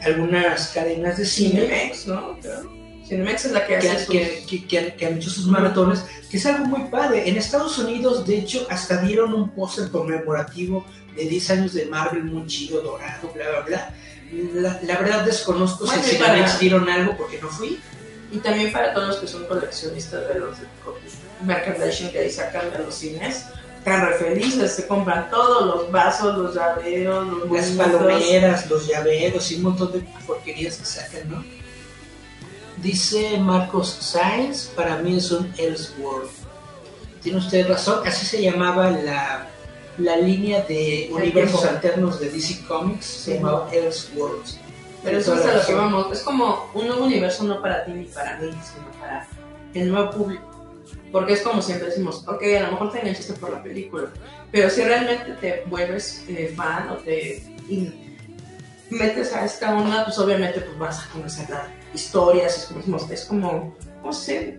algunas 0.00 0.68
cadenas 0.68 1.18
de 1.18 1.26
cine 1.26 1.60
Cinemex, 1.60 2.06
¿no? 2.06 2.38
Cinemex 3.08 3.44
es 3.46 3.52
la 3.52 3.66
que 3.66 3.78
que, 3.78 3.88
hace 3.90 4.04
sus... 4.04 4.12
que- 4.14 4.44
que- 4.68 4.94
que 4.96 5.06
han, 5.06 5.16
hecho 5.16 5.30
sus 5.30 5.46
maratones, 5.46 6.04
que 6.30 6.36
es 6.36 6.46
algo 6.46 6.66
muy 6.66 6.88
padre. 6.90 7.28
En 7.28 7.36
Estados 7.36 7.78
Unidos, 7.78 8.26
de 8.26 8.38
hecho, 8.38 8.66
hasta 8.70 8.98
dieron 9.02 9.32
un 9.34 9.50
póster 9.50 9.90
conmemorativo 9.90 10.84
de 11.16 11.24
10 11.24 11.50
años 11.50 11.72
de 11.74 11.86
Marvel 11.86 12.24
muy 12.24 12.46
chido, 12.46 12.80
dorado, 12.82 13.30
bla, 13.34 13.48
bla, 13.50 13.60
bla. 13.62 13.94
La, 14.54 14.78
la 14.82 14.98
verdad 14.98 15.24
desconozco 15.24 15.86
Bueno, 15.86 16.02
si 16.02 16.16
para- 16.16 16.34
Cinemex 16.34 16.58
dieron 16.60 16.88
algo 16.90 17.16
porque 17.16 17.40
no 17.40 17.48
fui. 17.48 17.80
Y 18.30 18.36
también 18.38 18.70
para 18.70 18.92
todos 18.92 19.08
los 19.08 19.16
que 19.16 19.26
son 19.26 19.46
coleccionistas 19.46 20.28
de 20.28 20.38
los 20.40 20.56
merchandising 21.44 22.10
que 22.10 22.18
ahí 22.18 22.30
sacan 22.30 22.70
de 22.70 22.78
los 22.80 22.94
cines, 22.94 23.44
están 23.78 24.06
re 24.06 24.14
felices, 24.14 24.72
se 24.74 24.86
compran 24.86 25.30
todos 25.30 25.64
los 25.66 25.90
vasos, 25.90 26.36
los 26.36 26.54
llaveros, 26.54 27.26
los 27.26 27.50
Las 27.50 27.70
palomeras, 27.70 28.68
los 28.68 28.86
llaveros 28.86 29.50
y 29.50 29.54
un 29.56 29.62
montón 29.62 29.92
de 29.92 30.00
porquerías 30.26 30.76
que 30.76 30.84
sacan, 30.84 31.30
¿no? 31.30 31.44
Dice 32.82 33.38
Marcos 33.38 33.88
Sainz, 34.00 34.70
para 34.76 34.96
mí 34.98 35.16
es 35.16 35.30
un 35.32 35.52
Elseworld. 35.58 36.30
Tiene 37.22 37.38
usted 37.38 37.68
razón, 37.68 38.06
así 38.06 38.24
se 38.24 38.40
llamaba 38.42 38.90
la, 38.90 39.48
la 39.98 40.16
línea 40.16 40.62
de 40.62 41.10
universos 41.12 41.64
alternos 41.64 42.20
de 42.20 42.30
DC 42.30 42.64
Comics, 42.68 43.04
se 43.04 43.32
Sí. 43.32 43.34
llamaba 43.38 43.68
Elseworlds. 43.72 44.58
Pero 45.02 45.18
eso 45.18 45.34
es 45.34 45.44
la 45.44 45.52
a 45.52 45.56
lo 45.56 45.66
que 45.66 45.74
vamos. 45.74 46.12
Es 46.12 46.20
como 46.22 46.70
un 46.74 46.86
nuevo 46.86 47.04
universo 47.04 47.44
no 47.44 47.60
para 47.60 47.84
ti 47.84 47.92
ni 47.92 48.04
para 48.04 48.38
mí, 48.38 48.50
sino 48.50 48.90
para 49.00 49.26
el 49.74 49.90
nuevo 49.90 50.10
público. 50.10 50.44
Porque 51.10 51.32
es 51.32 51.42
como 51.42 51.62
siempre 51.62 51.88
decimos, 51.88 52.22
ok, 52.28 52.42
a 52.58 52.62
lo 52.64 52.72
mejor 52.72 52.92
te 52.92 53.00
enganchaste 53.00 53.32
por 53.34 53.50
la 53.52 53.62
película, 53.62 54.08
pero 54.52 54.68
si 54.70 54.82
realmente 54.82 55.32
te 55.40 55.64
vuelves 55.66 56.22
eh, 56.28 56.52
fan 56.54 56.90
o 56.90 56.96
te 56.96 57.42
metes 58.90 59.32
a 59.32 59.44
esta 59.44 59.74
onda, 59.76 60.04
pues 60.04 60.18
obviamente 60.18 60.60
pues 60.60 60.78
vas 60.78 61.04
a 61.06 61.08
conocer 61.10 61.48
las 61.50 61.62
historias, 61.94 62.56
es 62.56 62.64
como, 62.84 62.96
es 63.10 63.24
como, 63.24 63.76
¿cómo 64.00 64.12
se 64.12 64.38
dice? 64.38 64.58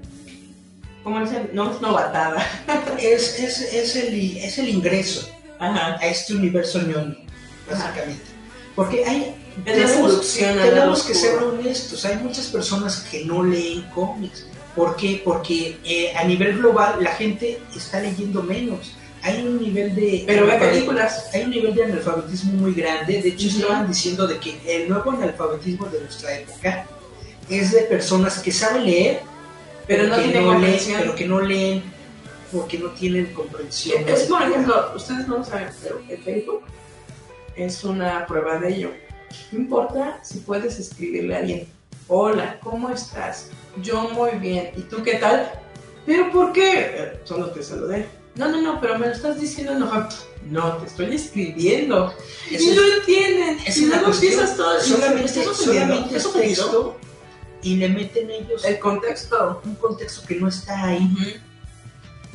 ¿Cómo 1.04 1.20
dicen? 1.22 1.50
No 1.54 1.72
es 1.72 1.82
novatada. 1.82 2.46
Es, 3.00 3.40
es, 3.40 3.62
es, 3.74 3.96
el, 3.96 4.38
es 4.38 4.58
el 4.58 4.68
ingreso 4.68 5.30
Ajá. 5.58 5.98
a 6.00 6.06
este 6.06 6.34
universo 6.34 6.82
ñoño, 6.82 7.16
básicamente. 7.70 8.22
Porque 8.76 9.06
hay. 9.06 9.36
Lado 9.66 10.22
tenemos 10.22 11.04
que 11.04 11.14
ser 11.14 11.38
honestos. 11.38 12.06
Hay 12.06 12.18
muchas 12.18 12.48
personas 12.48 13.08
que 13.10 13.26
no 13.26 13.44
leen 13.44 13.84
cómics. 13.96 14.46
¿Por 14.76 14.96
qué? 14.98 15.22
Porque 15.24 15.78
eh, 15.84 16.14
a 16.16 16.26
nivel 16.26 16.58
global 16.58 17.02
la 17.02 17.12
gente 17.12 17.60
está 17.76 18.02
leyendo 18.02 18.44
menos. 18.44 18.94
Hay 19.22 19.42
un 19.42 19.62
nivel 19.62 19.96
de. 19.96 20.24
Pero 20.28 20.46
ve 20.46 20.58
películas. 20.58 21.30
Hay 21.34 21.44
un 21.44 21.52
nivel 21.52 21.74
de 21.74 21.86
analfabetismo 21.86 22.54
muy 22.54 22.74
grande. 22.74 23.22
De 23.22 23.30
hecho, 23.30 23.48
Ujú. 23.48 23.60
estaban 23.60 23.88
diciendo 23.88 24.28
de 24.28 24.38
que 24.40 24.60
el 24.66 24.90
nuevo 24.90 25.12
analfabetismo 25.12 25.88
de 25.88 26.02
nuestra 26.02 26.38
época 26.38 26.86
es 27.50 27.72
de 27.72 27.82
personas 27.84 28.40
que 28.40 28.52
saben 28.52 28.86
leer, 28.86 29.22
Pero 29.88 30.04
no 30.08 30.16
que 30.16 30.22
tienen 30.24 30.42
leen, 30.44 30.54
comprensión. 30.54 31.00
pero 31.02 31.16
que 31.16 31.28
no 31.28 31.42
leen 31.42 31.84
porque 32.52 32.80
no 32.80 32.90
tienen 32.92 33.28
comprensión. 33.34 34.04
Es 34.08 34.22
por 34.24 34.42
ejemplo, 34.42 34.92
ustedes 34.96 35.28
no 35.28 35.38
lo 35.40 35.44
saben, 35.44 35.70
pero 35.84 36.02
el 36.10 36.18
Facebook 36.24 36.62
es 37.56 37.84
una 37.84 38.26
prueba 38.26 38.58
de 38.60 38.70
ello. 38.76 38.92
No 39.52 39.60
importa 39.60 40.20
si 40.24 40.40
puedes 40.40 40.80
escribirle 40.80 41.36
a 41.36 41.40
alguien, 41.40 41.68
hola, 42.08 42.60
¿cómo 42.62 42.90
estás? 42.90 43.50
Yo 43.84 44.10
muy 44.10 44.32
bien, 44.40 44.72
¿y 44.76 44.82
tú 44.82 45.04
qué 45.04 45.16
tal? 45.16 45.52
¿Pero 46.06 46.32
por 46.32 46.54
qué? 46.54 46.72
"Eh, 46.96 47.20
Solo 47.24 47.52
te 47.52 47.62
saludé. 47.62 48.08
No, 48.36 48.48
no, 48.48 48.62
no, 48.62 48.80
pero 48.82 48.98
me 48.98 49.08
lo 49.08 49.12
estás 49.14 49.40
diciendo 49.40 49.74
enojado. 49.74 50.10
No, 50.50 50.78
te 50.78 50.88
estoy 50.88 51.14
escribiendo. 51.16 52.14
Esa 52.50 52.64
y 52.64 52.70
es- 52.70 52.76
no 52.76 52.82
entienden. 53.00 53.58
Es 53.66 53.78
y 53.78 53.86
luego 53.86 54.12
empiezas 54.12 54.56
todo. 54.58 54.80
solamente, 54.80 55.28
solamente 55.54 56.18
¿Estás 56.18 56.26
es 56.36 56.42
texto 56.42 56.98
y 57.62 57.76
le 57.78 57.90
meten 57.90 58.30
ellos 58.32 58.64
El 58.66 58.80
contexto. 58.80 59.62
un 59.66 59.76
contexto 59.76 60.26
que 60.28 60.36
no 60.36 60.48
está 60.48 60.86
ahí. 60.86 61.42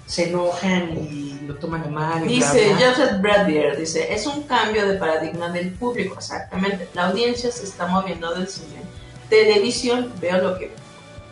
Se 0.06 0.28
enojan 0.28 0.90
y 1.10 1.40
lo 1.46 1.54
toman 1.56 1.84
a 1.84 1.86
mal. 1.88 2.30
y 2.30 2.38
bla, 2.38 2.52
Dice 2.52 2.74
bla. 2.74 2.88
Joseph 2.90 3.20
Bradbeer, 3.22 3.78
dice, 3.78 4.12
es 4.12 4.26
un 4.26 4.42
cambio 4.42 4.86
de 4.86 4.98
paradigma 4.98 5.48
del 5.48 5.72
público, 5.72 6.16
exactamente. 6.18 6.88
La 6.94 7.06
audiencia 7.08 7.50
se 7.50 7.64
está 7.64 7.86
moviendo 7.86 8.34
del 8.34 8.46
cine. 8.48 8.82
Televisión, 9.30 10.12
veo 10.20 10.38
lo 10.42 10.58
que 10.58 10.70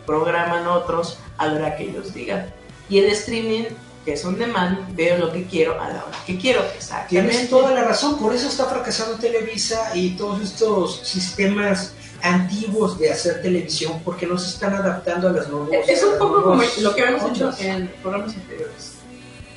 programan 0.07 0.67
otros 0.67 1.19
a 1.37 1.47
la 1.47 1.53
hora 1.53 1.75
que 1.77 1.83
ellos 1.83 2.13
digan. 2.13 2.51
Y 2.89 2.97
el 2.97 3.05
streaming, 3.11 3.65
que 4.03 4.13
es 4.13 4.25
on 4.25 4.39
demand, 4.39 4.95
veo 4.95 5.17
lo 5.19 5.31
que 5.31 5.45
quiero 5.45 5.79
a 5.79 5.89
la 5.89 6.03
hora 6.05 6.17
que 6.25 6.37
quiero. 6.39 6.61
Exactamente. 6.75 7.29
Tienes 7.31 7.49
toda 7.51 7.71
la 7.71 7.83
razón, 7.83 8.17
por 8.19 8.33
eso 8.33 8.47
está 8.47 8.65
fracasando 8.65 9.17
Televisa 9.17 9.91
y 9.95 10.11
todos 10.17 10.41
estos 10.41 10.99
sistemas 11.07 11.93
antiguos 12.23 12.97
de 12.97 13.11
hacer 13.11 13.41
televisión, 13.41 14.01
porque 14.03 14.25
no 14.25 14.37
se 14.37 14.49
están 14.49 14.73
adaptando 14.73 15.27
a 15.27 15.31
las 15.33 15.49
nuevas. 15.49 15.69
Es 15.87 16.01
un 16.03 16.17
poco 16.17 16.41
como 16.43 16.63
lo 16.79 16.95
que 16.95 17.01
habíamos 17.03 17.29
hecho 17.31 17.51
en 17.59 17.87
programas 18.01 18.33
anteriores. 18.35 18.93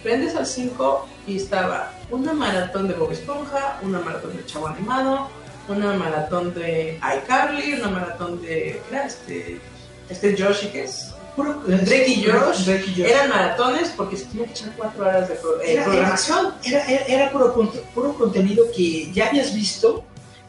Prendes 0.03 0.35
al 0.37 0.47
5 0.47 1.09
y 1.27 1.37
estaba 1.37 1.93
una 2.11 2.33
maratón 2.33 2.89
de 2.89 2.95
Bob 2.95 3.13
Esponja, 3.13 3.79
una 3.83 4.01
maratón 4.01 4.37
de 4.37 4.45
Chavo 4.47 4.67
Animado, 4.69 5.29
una 5.69 5.95
maratón 5.95 6.55
de 6.55 6.99
iCarly, 7.23 7.75
una 7.75 7.89
maratón 7.89 8.41
de. 8.43 8.81
¿qué 8.89 8.95
era 8.95 9.07
este? 9.07 9.61
Este 10.09 10.37
Josh, 10.41 10.67
¿qué 10.71 10.85
es? 10.85 11.13
Puro- 11.35 11.61
Drake 11.67 12.07
y 12.09 12.25
Josh. 12.25 12.65
Drake 12.65 12.85
y 12.87 13.01
Josh. 13.03 13.11
Eran 13.11 13.29
maratones 13.31 13.93
porque 13.97 14.17
se 14.17 14.25
tenía 14.27 14.47
que 14.47 14.53
echar 14.53 14.73
cuatro 14.77 15.03
horas 15.07 15.29
de 15.29 15.35
pro- 15.37 15.61
eh, 15.61 15.73
Era- 15.75 15.85
programación. 15.85 16.55
Era, 16.65 16.85
era, 16.87 17.05
era 17.07 17.31
puro, 17.33 17.53
puro 17.95 18.13
contenido 18.15 18.65
que 18.77 19.13
ya 19.13 19.29
habías 19.29 19.53
visto, 19.55 20.05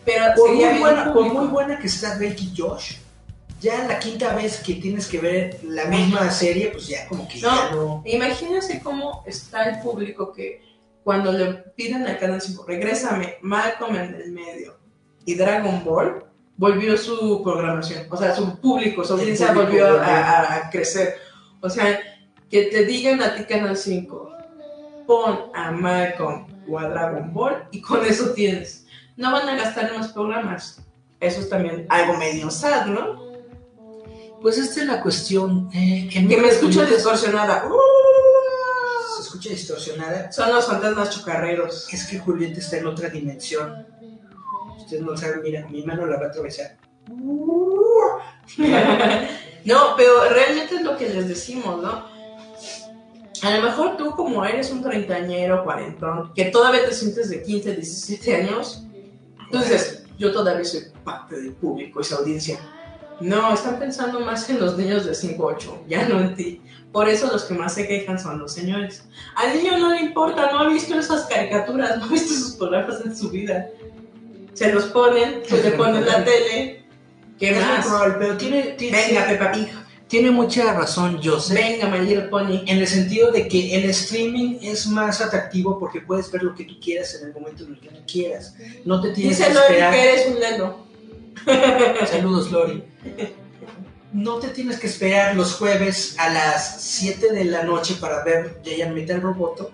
Pero 0.07 0.23
por 0.35 0.49
muy, 0.55 0.79
buena, 0.79 1.13
por 1.13 1.33
muy 1.33 1.47
buena 1.47 1.77
que 1.79 1.87
está 1.87 2.15
Drake 2.17 2.37
y 2.39 2.53
Josh, 2.57 2.93
ya 3.59 3.83
la 3.87 3.99
quinta 3.99 4.33
vez 4.33 4.57
que 4.59 4.75
tienes 4.75 5.07
que 5.07 5.19
ver 5.19 5.59
la 5.63 5.85
misma 5.85 6.29
serie, 6.31 6.69
pues 6.69 6.87
ya 6.87 7.07
como 7.07 7.27
que 7.27 7.39
ya 7.39 7.71
no... 7.71 8.01
Imagínense 8.05 8.79
cómo 8.81 9.23
está 9.27 9.65
el 9.69 9.79
público 9.81 10.31
que 10.31 10.61
cuando 11.03 11.31
le 11.31 11.45
piden 11.75 12.05
al 12.07 12.17
canal 12.19 12.41
5, 12.41 12.65
regrésame 12.67 13.35
Malcolm 13.41 13.95
en 13.95 14.15
el 14.15 14.31
medio 14.31 14.77
y 15.25 15.35
Dragon 15.35 15.83
Ball, 15.83 16.23
volvió 16.55 16.95
su 16.97 17.41
programación. 17.43 18.07
O 18.09 18.15
sea, 18.17 18.33
su 18.35 18.59
público, 18.61 19.03
su 19.03 19.13
audiencia 19.13 19.51
volvió 19.51 19.99
a, 20.01 20.05
a- 20.05 20.55
a 20.55 20.69
crecer. 20.69 21.15
O 21.61 21.69
sea, 21.69 21.99
que 22.49 22.63
te 22.63 22.85
digan 22.85 23.21
a 23.21 23.35
ti 23.35 23.43
Canal 23.43 23.75
5, 23.75 24.31
pon 25.05 25.39
a 25.53 25.71
Malcolm 25.71 26.47
o 26.69 26.79
a 26.79 26.87
Dragon 26.89 27.33
Ball 27.33 27.67
y 27.71 27.81
con 27.81 28.05
eso 28.05 28.31
tienes. 28.33 28.85
No 29.17 29.31
van 29.31 29.49
a 29.49 29.55
gastar 29.55 29.91
en 29.91 29.97
los 29.99 30.07
programas. 30.09 30.79
Eso 31.19 31.41
es 31.41 31.49
también 31.49 31.85
algo 31.89 32.13
medio 32.17 32.49
sad, 32.51 32.85
¿no? 32.85 33.25
Pues 34.41 34.57
esta 34.59 34.81
es 34.81 34.87
la 34.87 35.01
cuestión. 35.01 35.69
eh, 35.73 36.07
Que 36.11 36.21
me 36.21 36.47
escucho 36.47 36.85
distorsionada. 36.85 37.65
Uh, 37.67 39.15
Se 39.15 39.23
escucha 39.23 39.49
distorsionada. 39.49 40.31
son 40.31 40.53
los 40.53 40.65
fantasmas 40.67 41.09
chocarreros. 41.09 41.91
Es 41.91 42.05
que 42.07 42.19
Julieta 42.19 42.59
está 42.59 42.77
en 42.77 42.87
otra 42.87 43.09
dimensión. 43.09 43.85
Ustedes 44.77 45.01
no 45.03 45.17
saben, 45.17 45.41
mira, 45.41 45.67
mi 45.67 45.83
mano 45.83 46.05
la 46.05 46.17
va 46.19 46.27
a 46.27 46.29
atravesar. 46.29 46.77
no, 49.65 49.95
pero 49.97 50.29
realmente 50.29 50.75
es 50.75 50.81
lo 50.83 50.95
que 50.97 51.09
les 51.09 51.27
decimos, 51.27 51.81
¿no? 51.81 52.05
A 53.43 53.55
lo 53.55 53.61
mejor 53.61 53.97
tú 53.97 54.11
como 54.11 54.43
eres 54.45 54.71
un 54.71 54.81
treintañero, 54.81 55.63
cuarentón, 55.63 56.31
que 56.33 56.45
todavía 56.45 56.85
te 56.85 56.93
sientes 56.93 57.29
de 57.29 57.43
15, 57.43 57.75
17 57.75 58.35
años, 58.35 58.86
dices, 59.51 60.03
yo 60.17 60.31
todavía 60.31 60.65
soy 60.65 60.81
parte 61.03 61.39
del 61.39 61.53
público, 61.53 62.01
esa 62.01 62.17
audiencia. 62.17 62.59
No, 63.19 63.53
están 63.53 63.79
pensando 63.79 64.19
más 64.19 64.47
en 64.49 64.59
los 64.59 64.77
niños 64.77 65.05
de 65.05 65.15
5, 65.15 65.43
8, 65.43 65.83
ya 65.87 66.07
no 66.07 66.19
en 66.19 66.35
ti. 66.35 66.61
Por 66.91 67.09
eso 67.09 67.27
los 67.31 67.43
que 67.45 67.53
más 67.53 67.73
se 67.73 67.87
quejan 67.87 68.19
son 68.19 68.39
los 68.39 68.53
señores. 68.53 69.03
Al 69.35 69.55
niño 69.55 69.77
no 69.77 69.93
le 69.93 70.01
importa, 70.01 70.51
no 70.51 70.59
ha 70.59 70.69
visto 70.69 70.97
esas 70.97 71.25
caricaturas, 71.25 71.97
no 71.97 72.05
ha 72.05 72.07
visto 72.07 72.33
esos 72.33 72.55
programas 72.55 73.01
en 73.03 73.15
su 73.15 73.29
vida. 73.29 73.67
Se 74.53 74.71
los 74.71 74.85
ponen, 74.85 75.43
se 75.45 75.63
le 75.63 75.71
ponen 75.71 76.05
la 76.05 76.23
tele. 76.23 76.85
¿Qué 77.39 77.51
más? 77.51 77.85
probable, 77.85 78.15
pero 78.19 78.37
tiene, 78.37 78.63
tiene, 78.77 78.97
Venga, 78.97 79.27
Peppa 79.27 79.51
Pig. 79.51 79.69
Tiene 80.07 80.31
mucha 80.31 80.73
razón, 80.73 81.19
Joseph. 81.23 81.57
Venga, 81.57 81.87
My 81.89 81.99
Little 81.99 82.29
Pony. 82.29 82.63
En 82.65 82.77
el 82.79 82.87
sentido 82.87 83.31
de 83.31 83.47
que 83.47 83.75
el 83.75 83.89
streaming 83.89 84.57
es 84.61 84.87
más 84.87 85.19
atractivo 85.21 85.77
porque 85.79 86.01
puedes 86.01 86.31
ver 86.31 86.43
lo 86.43 86.55
que 86.55 86.63
tú 86.63 86.79
quieras 86.79 87.15
en 87.15 87.27
el 87.27 87.33
momento 87.33 87.65
en 87.65 87.73
el 87.73 87.79
que 87.79 87.89
tú 87.89 88.01
quieras. 88.11 88.55
No 88.85 89.01
te 89.01 89.09
tienes 89.11 89.37
Dice 89.37 89.49
que 89.49 89.53
Lori 89.53 89.65
esperar. 89.65 89.93
que 89.93 90.03
eres 90.13 90.27
un 90.27 90.39
lelo. 90.39 90.87
Saludos, 92.09 92.51
Lori. 92.51 92.83
No 94.13 94.35
te 94.39 94.47
tienes 94.49 94.79
que 94.79 94.87
esperar 94.87 95.35
los 95.35 95.53
jueves 95.55 96.15
a 96.17 96.29
las 96.29 96.81
7 96.81 97.33
de 97.33 97.43
la 97.45 97.63
noche 97.63 97.95
para 97.99 98.23
ver 98.23 98.61
Giant 98.63 98.93
Metal 98.95 99.21
Roboto, 99.21 99.71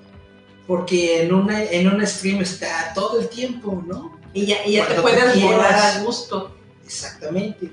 porque 0.67 1.21
en 1.23 1.33
una, 1.33 1.63
en 1.63 1.87
un 1.87 2.05
stream 2.05 2.41
está 2.41 2.91
todo 2.95 3.19
el 3.19 3.29
tiempo, 3.29 3.83
¿no? 3.85 4.19
Y 4.33 4.47
ya, 4.47 4.65
y 4.65 4.73
ya 4.73 4.87
te 4.87 4.95
puedes 4.95 5.23
quieras. 5.33 5.51
volar 5.51 5.73
a 5.75 5.99
gusto. 6.03 6.55
Exactamente. 6.83 7.71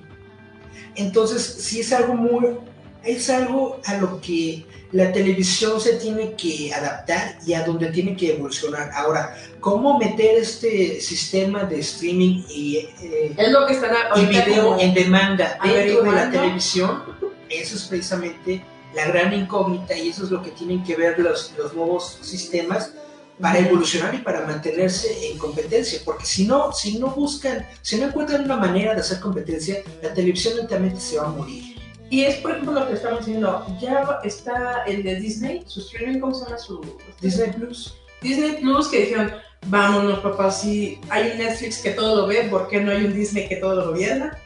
Entonces, 0.95 1.43
sí 1.43 1.81
es 1.81 1.93
algo 1.93 2.15
muy, 2.15 2.57
es 3.05 3.31
algo 3.31 3.81
a 3.85 3.95
lo 3.95 4.21
que 4.21 4.65
la 4.93 5.13
televisión 5.13 5.81
se 5.81 5.95
tiene 5.95 6.35
que 6.35 6.73
adaptar 6.75 7.39
y 7.47 7.55
a 7.55 7.65
donde 7.65 7.91
tiene 7.91 8.17
que 8.17 8.35
evolucionar. 8.35 8.91
Ahora, 8.95 9.37
¿cómo 9.61 9.99
meter 9.99 10.37
este 10.39 11.01
sistema 11.01 11.65
de 11.65 11.79
streaming 11.81 12.43
y, 12.49 12.77
eh, 12.77 13.35
Es 13.37 13.53
lo 13.53 13.67
que 13.67 13.75
están 13.75 13.93
y 14.17 14.27
video 14.27 14.79
en 14.79 14.93
demanda 14.93 15.59
dentro 15.63 16.03
de 16.03 16.13
la 16.13 16.31
televisión? 16.31 17.03
Eso 17.49 17.77
es 17.77 17.85
precisamente 17.85 18.65
la 18.95 19.07
gran 19.07 19.33
incógnita 19.33 19.97
y 19.97 20.09
eso 20.09 20.25
es 20.25 20.31
lo 20.31 20.43
que 20.43 20.51
tienen 20.51 20.83
que 20.83 20.97
ver 20.97 21.19
los, 21.21 21.55
los 21.57 21.75
nuevos 21.75 22.19
sistemas 22.23 22.93
para 23.41 23.59
evolucionar 23.59 24.15
y 24.15 24.19
para 24.19 24.47
mantenerse 24.47 25.31
en 25.31 25.39
competencia, 25.39 26.01
porque 26.05 26.27
si 26.27 26.47
no, 26.47 26.73
si 26.73 26.99
no 26.99 27.09
buscan, 27.09 27.67
si 27.83 27.97
no 27.97 28.07
encuentran 28.07 28.45
una 28.45 28.57
manera 28.57 28.95
de 28.95 29.01
hacer 29.01 29.21
competencia, 29.21 29.83
la 30.03 30.13
televisión 30.13 30.57
lentamente 30.57 31.01
se 31.01 31.19
va 31.19 31.27
a 31.27 31.31
morir. 31.31 31.77
Y 32.11 32.25
es, 32.25 32.37
por 32.37 32.51
ejemplo, 32.51 32.73
lo 32.73 32.89
que 32.89 32.95
estamos 32.95 33.21
diciendo. 33.21 33.65
Ya 33.81 34.21
está 34.25 34.83
el 34.87 35.05
de 35.05 35.15
Disney, 35.15 35.63
su 35.67 35.81
streaming, 35.81 36.19
¿cómo 36.19 36.35
se 36.35 36.45
llama 36.45 36.59
su? 36.59 36.81
Disney 37.21 37.53
Plus. 37.53 37.95
Disney 38.21 38.57
Plus, 38.61 38.89
que 38.89 39.03
dijeron, 39.03 39.33
vámonos, 39.67 40.19
papá, 40.19 40.51
si 40.51 41.01
hay 41.09 41.31
un 41.31 41.39
Netflix 41.39 41.79
que 41.79 41.93
todo 41.93 42.17
lo 42.17 42.27
ve, 42.27 42.49
¿por 42.51 42.69
qué 42.69 42.81
no 42.81 42.91
hay 42.91 43.05
un 43.05 43.15
Disney 43.15 43.49
que 43.49 43.57
todo 43.57 43.77
lo 43.77 43.91
gobierna? 43.91 44.37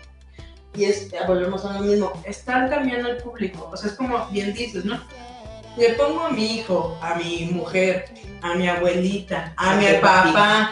Y 0.77 0.85
es, 0.85 1.11
volvemos 1.27 1.65
a 1.65 1.81
lo 1.81 1.87
mismo. 1.87 2.13
Están 2.25 2.69
cambiando 2.69 3.09
el 3.09 3.17
público. 3.17 3.71
O 3.73 3.77
sea, 3.77 3.91
es 3.91 3.97
como 3.97 4.27
bien 4.29 4.53
dices, 4.53 4.85
¿no? 4.85 5.01
Le 5.77 5.95
pongo 5.95 6.21
a 6.21 6.31
mi 6.31 6.57
hijo, 6.57 6.97
a 7.01 7.17
mi 7.17 7.49
mujer, 7.53 8.05
a 8.43 8.55
mi 8.55 8.69
abuelita, 8.69 9.53
a 9.57 9.73
A 9.73 9.77
mi 9.77 9.87
papá, 10.01 10.71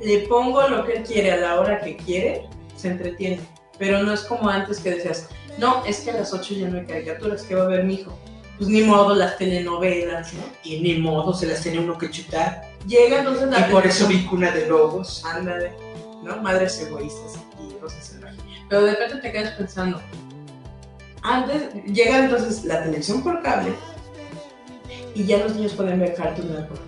le 0.00 0.20
pongo 0.20 0.68
lo 0.68 0.84
que 0.84 0.98
él 0.98 1.02
quiere 1.02 1.32
a 1.32 1.36
la 1.36 1.60
hora 1.60 1.80
que 1.80 1.96
quiere, 1.96 2.46
se 2.76 2.88
entretiene. 2.88 3.40
Pero 3.78 4.02
no 4.02 4.12
es 4.12 4.20
como 4.20 4.50
antes 4.50 4.80
que 4.80 4.90
decías, 4.90 5.28
no, 5.58 5.82
es 5.86 6.00
que 6.00 6.10
a 6.10 6.14
las 6.14 6.34
8 6.34 6.54
ya 6.54 6.68
no 6.68 6.78
hay 6.78 6.84
caricaturas, 6.84 7.42
¿qué 7.42 7.54
va 7.54 7.64
a 7.64 7.68
ver 7.68 7.84
mi 7.84 7.94
hijo? 7.94 8.18
Pues 8.58 8.68
ni 8.68 8.82
modo, 8.82 9.14
las 9.14 9.38
telenovelas, 9.38 10.34
¿no? 10.34 10.42
Y 10.62 10.80
ni 10.80 10.98
modo, 10.98 11.32
se 11.32 11.46
las 11.46 11.62
tiene 11.62 11.80
uno 11.80 11.96
que 11.96 12.10
chutar. 12.10 12.70
Llega 12.86 13.20
entonces 13.20 13.48
la 13.48 13.60
Y 13.66 13.72
por 13.72 13.86
eso 13.86 14.06
vi 14.06 14.26
cuna 14.26 14.50
de 14.50 14.66
lobos. 14.66 15.24
Ándale, 15.24 15.72
¿no? 16.22 16.36
Madres 16.42 16.78
egoístas 16.80 17.36
y 17.58 17.72
cosas 17.80 18.06
salvajes. 18.06 18.40
Pero 18.68 18.82
de 18.82 18.90
repente 18.92 19.16
te 19.16 19.32
quedas 19.32 19.54
pensando, 19.54 20.00
antes 21.22 21.72
llega 21.86 22.24
entonces 22.24 22.64
la 22.64 22.84
televisión 22.84 23.22
por 23.22 23.42
cable 23.42 23.72
y 25.14 25.24
ya 25.24 25.38
los 25.38 25.54
niños 25.54 25.72
pueden 25.72 26.00
ver 26.00 26.14
Cartoon 26.14 26.48
Network. 26.52 26.80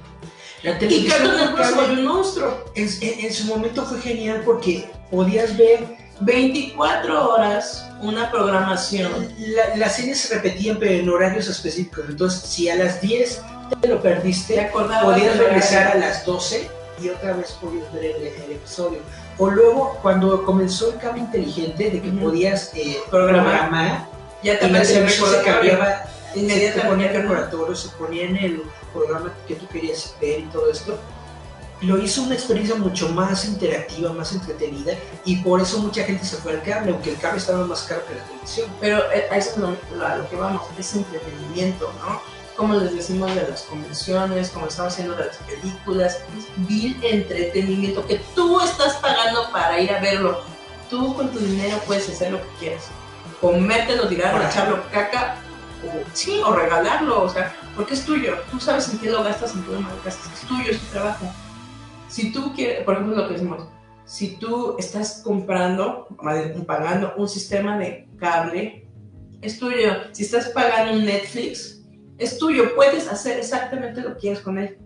Y 0.90 1.06
Cartoon 1.06 1.36
Network 1.36 1.64
se 1.64 1.74
volvió 1.74 1.94
un 2.00 2.04
monstruo. 2.06 2.64
en, 2.74 2.88
en- 3.00 3.24
en 3.26 3.32
su 3.32 3.44
momento 3.44 3.84
fue 3.84 4.00
genial 4.00 4.42
porque 4.44 4.90
podías 5.10 5.56
ver 5.56 5.84
24 6.20 7.30
horas 7.34 7.86
una 8.02 8.30
programación. 8.30 9.28
La- 9.38 9.76
las 9.76 9.96
series 9.96 10.18
se 10.20 10.34
repetían 10.34 10.76
pero 10.78 10.92
en 10.92 11.08
horarios 11.08 11.48
específicos. 11.48 12.04
Entonces, 12.08 12.40
si 12.48 12.68
a 12.68 12.74
las 12.76 13.00
10 13.00 13.42
te 13.80 13.88
lo 13.88 13.96
Te 13.98 14.02
perdiste, 14.10 14.60
acordabas 14.60 15.04
podías 15.04 15.36
regresar 15.38 15.88
a 15.88 15.94
las 15.96 16.24
12 16.24 16.68
y 17.02 17.08
otra 17.10 17.32
vez 17.34 17.52
podías 17.60 17.92
ver 17.92 18.04
el, 18.04 18.22
el 18.26 18.52
episodio. 18.52 18.98
O 19.38 19.50
luego, 19.50 19.98
cuando 20.02 20.42
comenzó 20.44 20.92
el 20.92 20.98
cambio 20.98 21.24
inteligente 21.24 21.90
de 21.90 22.00
que 22.00 22.08
Ujú. 22.08 22.18
podías 22.20 22.70
eh, 22.74 22.96
Programar. 23.10 23.44
programar, 23.68 24.08
Ya 24.42 24.58
te 24.58 24.66
y 24.66 24.84
se 24.84 25.42
cambiaba, 25.44 26.04
se 26.40 26.46
te 26.46 26.80
ponía 26.80 27.10
el 27.10 27.16
Inmediatamente. 27.16 27.18
recordatorio, 27.22 27.74
se 27.76 27.88
ponía 27.90 28.24
en 28.24 28.36
el 28.36 28.62
programa 28.92 29.32
que 29.46 29.54
tú 29.54 29.66
querías 29.68 30.14
ver 30.20 30.40
y 30.40 30.44
todo 30.44 30.70
esto. 30.70 30.98
Lo 31.82 31.98
hizo 31.98 32.22
una 32.22 32.34
experiencia 32.34 32.74
mucho 32.76 33.10
más 33.10 33.44
interactiva, 33.44 34.10
más 34.12 34.32
entretenida, 34.32 34.94
y 35.26 35.36
por 35.36 35.60
eso 35.60 35.78
mucha 35.78 36.04
gente 36.04 36.24
se 36.24 36.36
fue 36.36 36.52
al 36.52 36.62
cable, 36.62 36.92
aunque 36.92 37.10
el 37.10 37.18
cable 37.18 37.38
estaba 37.38 37.66
más 37.66 37.82
caro 37.82 38.02
que 38.06 38.14
la 38.14 38.24
televisión. 38.24 38.70
Pero 38.80 38.98
eh, 39.12 39.26
a 39.30 39.36
eso 39.36 39.50
es 39.50 39.56
lo, 39.58 40.06
a 40.06 40.16
lo 40.16 40.30
que 40.30 40.36
vamos, 40.36 40.62
es 40.78 40.94
entretenimiento, 40.94 41.92
¿no? 42.00 42.22
Como 42.56 42.74
les 42.76 42.94
decimos 42.94 43.34
de 43.34 43.46
las 43.46 43.62
convenciones, 43.64 44.48
como 44.48 44.66
estamos 44.66 44.94
haciendo 44.94 45.14
de 45.16 45.26
las 45.26 45.36
películas, 45.36 46.20
es 46.38 46.46
vil 46.66 46.98
entretenimiento 47.02 48.06
que 48.06 48.22
tú 48.34 48.58
estás 48.60 48.94
pagando 48.94 49.50
para 49.52 49.78
ir 49.78 49.92
a 49.92 50.00
verlo. 50.00 50.40
Tú 50.88 51.14
con 51.14 51.30
tu 51.30 51.38
dinero 51.38 51.78
puedes 51.86 52.08
hacer 52.08 52.32
lo 52.32 52.40
que 52.40 52.48
quieras. 52.58 52.84
Comértelo, 53.42 54.08
tirarlo, 54.08 54.42
echarlo 54.48 54.82
caca, 54.90 55.42
o, 55.84 56.04
sí, 56.12 56.40
o 56.44 56.52
regalarlo, 56.52 57.24
o 57.24 57.28
sea, 57.28 57.54
porque 57.74 57.94
es 57.94 58.04
tuyo. 58.04 58.36
Tú 58.50 58.58
sabes 58.60 58.88
en 58.92 58.98
qué 58.98 59.10
lo 59.10 59.22
gastas, 59.22 59.54
en 59.54 59.62
qué 59.64 59.72
lo 59.72 59.80
malgastas. 59.80 60.32
Es 60.32 60.48
tuyo, 60.48 60.70
es 60.70 60.78
tu 60.78 60.86
trabajo. 60.86 61.26
Si 62.08 62.32
tú 62.32 62.52
quieres, 62.54 62.84
por 62.84 62.94
ejemplo, 62.94 63.16
lo 63.16 63.28
que 63.28 63.34
decimos, 63.34 63.68
si 64.04 64.36
tú 64.36 64.76
estás 64.78 65.22
comprando, 65.24 66.06
pagando 66.66 67.14
un 67.16 67.28
sistema 67.28 67.76
de 67.76 68.08
cable 68.18 68.86
es 69.42 69.58
tuyo. 69.58 69.90
Si 70.12 70.24
estás 70.24 70.48
pagando 70.50 70.94
un 70.94 71.04
Netflix, 71.04 71.82
es 72.18 72.38
tuyo. 72.38 72.74
Puedes 72.74 73.08
hacer 73.08 73.38
exactamente 73.38 74.00
lo 74.00 74.14
que 74.14 74.20
quieras 74.20 74.40
con 74.40 74.58
él. 74.58 74.78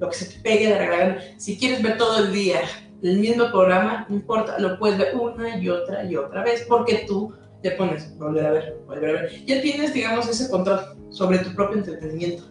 Lo 0.00 0.08
que 0.08 0.16
se 0.16 0.26
te 0.26 0.40
pegue 0.40 0.68
de 0.68 0.78
la 0.78 0.86
gana. 0.86 1.18
Si 1.38 1.58
quieres 1.58 1.82
ver 1.82 1.98
todo 1.98 2.18
el 2.24 2.32
día 2.32 2.60
el 3.02 3.18
mismo 3.18 3.50
programa, 3.50 4.06
no 4.08 4.16
importa, 4.16 4.58
lo 4.58 4.78
puedes 4.78 4.98
ver 4.98 5.14
una 5.16 5.56
y 5.56 5.68
otra 5.68 6.04
y 6.04 6.16
otra 6.16 6.42
vez, 6.42 6.64
porque 6.68 7.04
tú 7.06 7.32
te 7.62 7.72
pones, 7.72 8.16
volver 8.18 8.46
a 8.46 8.50
ver, 8.52 8.76
volver 8.86 9.10
a 9.10 9.22
ver. 9.22 9.44
Ya 9.46 9.60
tienes, 9.60 9.92
digamos, 9.92 10.28
ese 10.28 10.48
control 10.48 10.80
sobre 11.10 11.38
tu 11.38 11.54
propio 11.54 11.78
entretenimiento. 11.78 12.44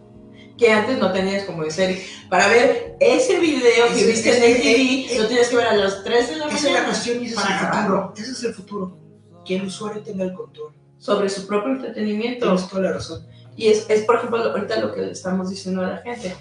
Que 0.56 0.72
antes 0.72 0.98
no 0.98 1.12
tenías 1.12 1.44
como 1.44 1.62
de 1.62 1.70
serie. 1.70 2.04
Para 2.28 2.48
ver 2.48 2.96
ese 3.00 3.38
video 3.38 3.86
que 3.96 4.04
viste 4.04 4.36
en 4.36 4.42
ese- 4.42 4.52
el 4.56 4.60
TV, 5.06 5.18
lo 5.22 5.28
tienes 5.28 5.48
que 5.48 5.56
ver 5.56 5.66
a 5.68 5.76
las 5.76 6.02
3 6.02 6.28
de 6.30 6.36
la 6.36 6.46
Esa 6.46 6.56
es 6.56 6.62
mañana. 6.64 6.80
la 6.80 6.86
cuestión 6.86 7.22
y 7.22 7.26
ese 7.26 7.34
es 7.36 7.40
para 7.40 7.60
el 7.70 7.76
futuro. 7.84 8.12
Ese 8.16 8.30
es 8.32 8.42
el 8.44 8.54
futuro. 8.54 8.98
Que 9.44 9.56
el 9.56 9.62
usuario 9.66 10.02
tenga 10.02 10.24
el 10.24 10.32
control. 10.34 10.72
Sobre 10.98 11.28
su 11.28 11.46
propio 11.46 11.72
entretenimiento. 11.72 12.46
Tienes 12.46 12.68
toda 12.68 12.82
la 12.82 12.92
razón. 12.94 13.24
Y 13.56 13.68
es, 13.68 13.86
es, 13.88 14.02
por 14.02 14.16
ejemplo, 14.16 14.38
lo- 14.38 14.50
ahorita 14.50 14.80
lo 14.80 14.92
que 14.92 15.02
le 15.02 15.12
estamos 15.12 15.48
diciendo 15.48 15.82
a 15.82 15.86
la 15.86 15.96
gente. 15.98 16.34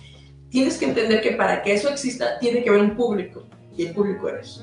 Tienes 0.50 0.78
que 0.78 0.86
entender 0.86 1.22
que 1.22 1.32
para 1.34 1.62
que 1.62 1.74
eso 1.76 1.88
exista, 1.90 2.40
tiene 2.40 2.64
que 2.64 2.70
haber 2.70 2.82
un 2.82 2.96
público. 2.96 3.44
Y 3.78 3.86
el 3.86 3.94
público 3.94 4.28
eres. 4.30 4.62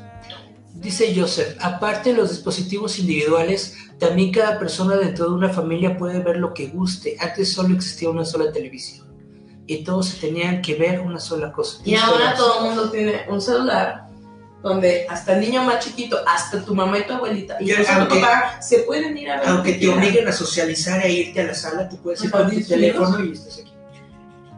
Dice 0.74 1.14
Joseph, 1.16 1.56
aparte 1.60 2.12
los 2.12 2.30
dispositivos 2.30 2.98
individuales, 2.98 3.76
también 4.04 4.32
cada 4.32 4.58
persona 4.58 4.96
dentro 4.96 5.26
de 5.26 5.34
una 5.34 5.48
familia 5.48 5.96
puede 5.96 6.20
ver 6.20 6.36
lo 6.36 6.52
que 6.52 6.68
guste. 6.68 7.16
Antes 7.18 7.52
solo 7.52 7.74
existía 7.74 8.10
una 8.10 8.24
sola 8.24 8.52
televisión 8.52 9.06
y 9.66 9.82
todos 9.82 10.08
se 10.08 10.26
tenían 10.26 10.60
que 10.60 10.74
ver 10.74 11.00
una 11.00 11.18
sola 11.18 11.52
cosa. 11.52 11.80
Y 11.84 11.94
ahora 11.94 12.34
todo 12.34 12.58
el 12.58 12.64
mundo 12.66 12.90
tiene 12.90 13.24
un 13.28 13.40
celular 13.40 14.04
donde 14.62 15.06
hasta 15.08 15.34
el 15.34 15.40
niño 15.40 15.62
más 15.62 15.84
chiquito, 15.84 16.18
hasta 16.26 16.64
tu 16.64 16.74
mamá 16.74 16.98
y 16.98 17.06
tu 17.06 17.12
abuelita, 17.12 17.58
y 17.60 17.70
tu 17.70 17.82
papá, 17.84 18.62
se 18.62 18.78
pueden 18.80 19.16
ir 19.16 19.30
a 19.30 19.40
ver. 19.40 19.48
Aunque 19.48 19.74
que 19.74 19.86
te 19.86 19.88
obliguen 19.92 20.26
a 20.26 20.32
socializar 20.32 21.04
e 21.04 21.12
irte 21.12 21.40
a 21.42 21.44
la 21.44 21.54
sala, 21.54 21.88
tú 21.88 21.98
puedes 21.98 22.24
ir 22.24 22.30
con 22.30 22.50
tu 22.50 22.62
teléfono 22.62 23.22
y 23.24 23.32
estás 23.32 23.58
aquí. 23.58 23.72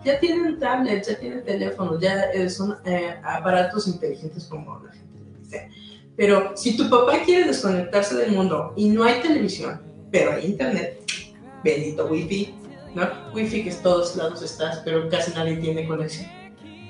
Ya 0.05 0.21
tienen 0.21 0.61
tablets, 0.61 1.09
ya 1.09 1.19
tienen 1.19 1.45
teléfonos, 1.45 2.01
ya 2.01 2.31
son 2.49 2.77
eh, 2.85 3.17
aparatos 3.25 3.89
inteligentes 3.89 4.45
como 4.45 4.81
la 4.85 4.93
gente 4.93 5.19
le 5.19 5.41
dice. 5.41 5.69
Pero 6.17 6.57
si 6.57 6.77
tu 6.77 6.89
papá 6.89 7.19
quiere 7.25 7.45
desconectarse 7.45 8.17
del 8.17 8.33
mundo 8.33 8.73
y 8.77 8.89
no 8.89 9.05
hay 9.05 9.21
televisión, 9.21 9.81
pero 10.11 10.33
hay 10.33 10.47
internet, 10.47 11.03
bendito 11.63 12.07
wifi, 12.07 12.55
¿no? 12.95 13.07
Wifi 13.35 13.65
que 13.65 13.71
en 13.71 13.83
todos 13.83 14.17
lados 14.17 14.41
estás, 14.41 14.81
pero 14.85 15.09
casi 15.11 15.33
nadie 15.33 15.57
tiene 15.57 15.87
conexión, 15.87 16.31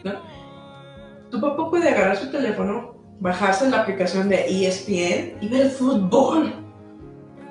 ¿no? 0.04 0.14
Tu 1.30 1.40
papá 1.40 1.68
puede 1.68 1.88
agarrar 1.88 2.16
su 2.16 2.30
teléfono, 2.30 2.94
bajarse 3.18 3.68
la 3.68 3.80
aplicación 3.80 4.28
de 4.28 4.46
ESPN 4.46 5.38
y 5.40 5.48
ver 5.48 5.70
fútbol. 5.70 6.54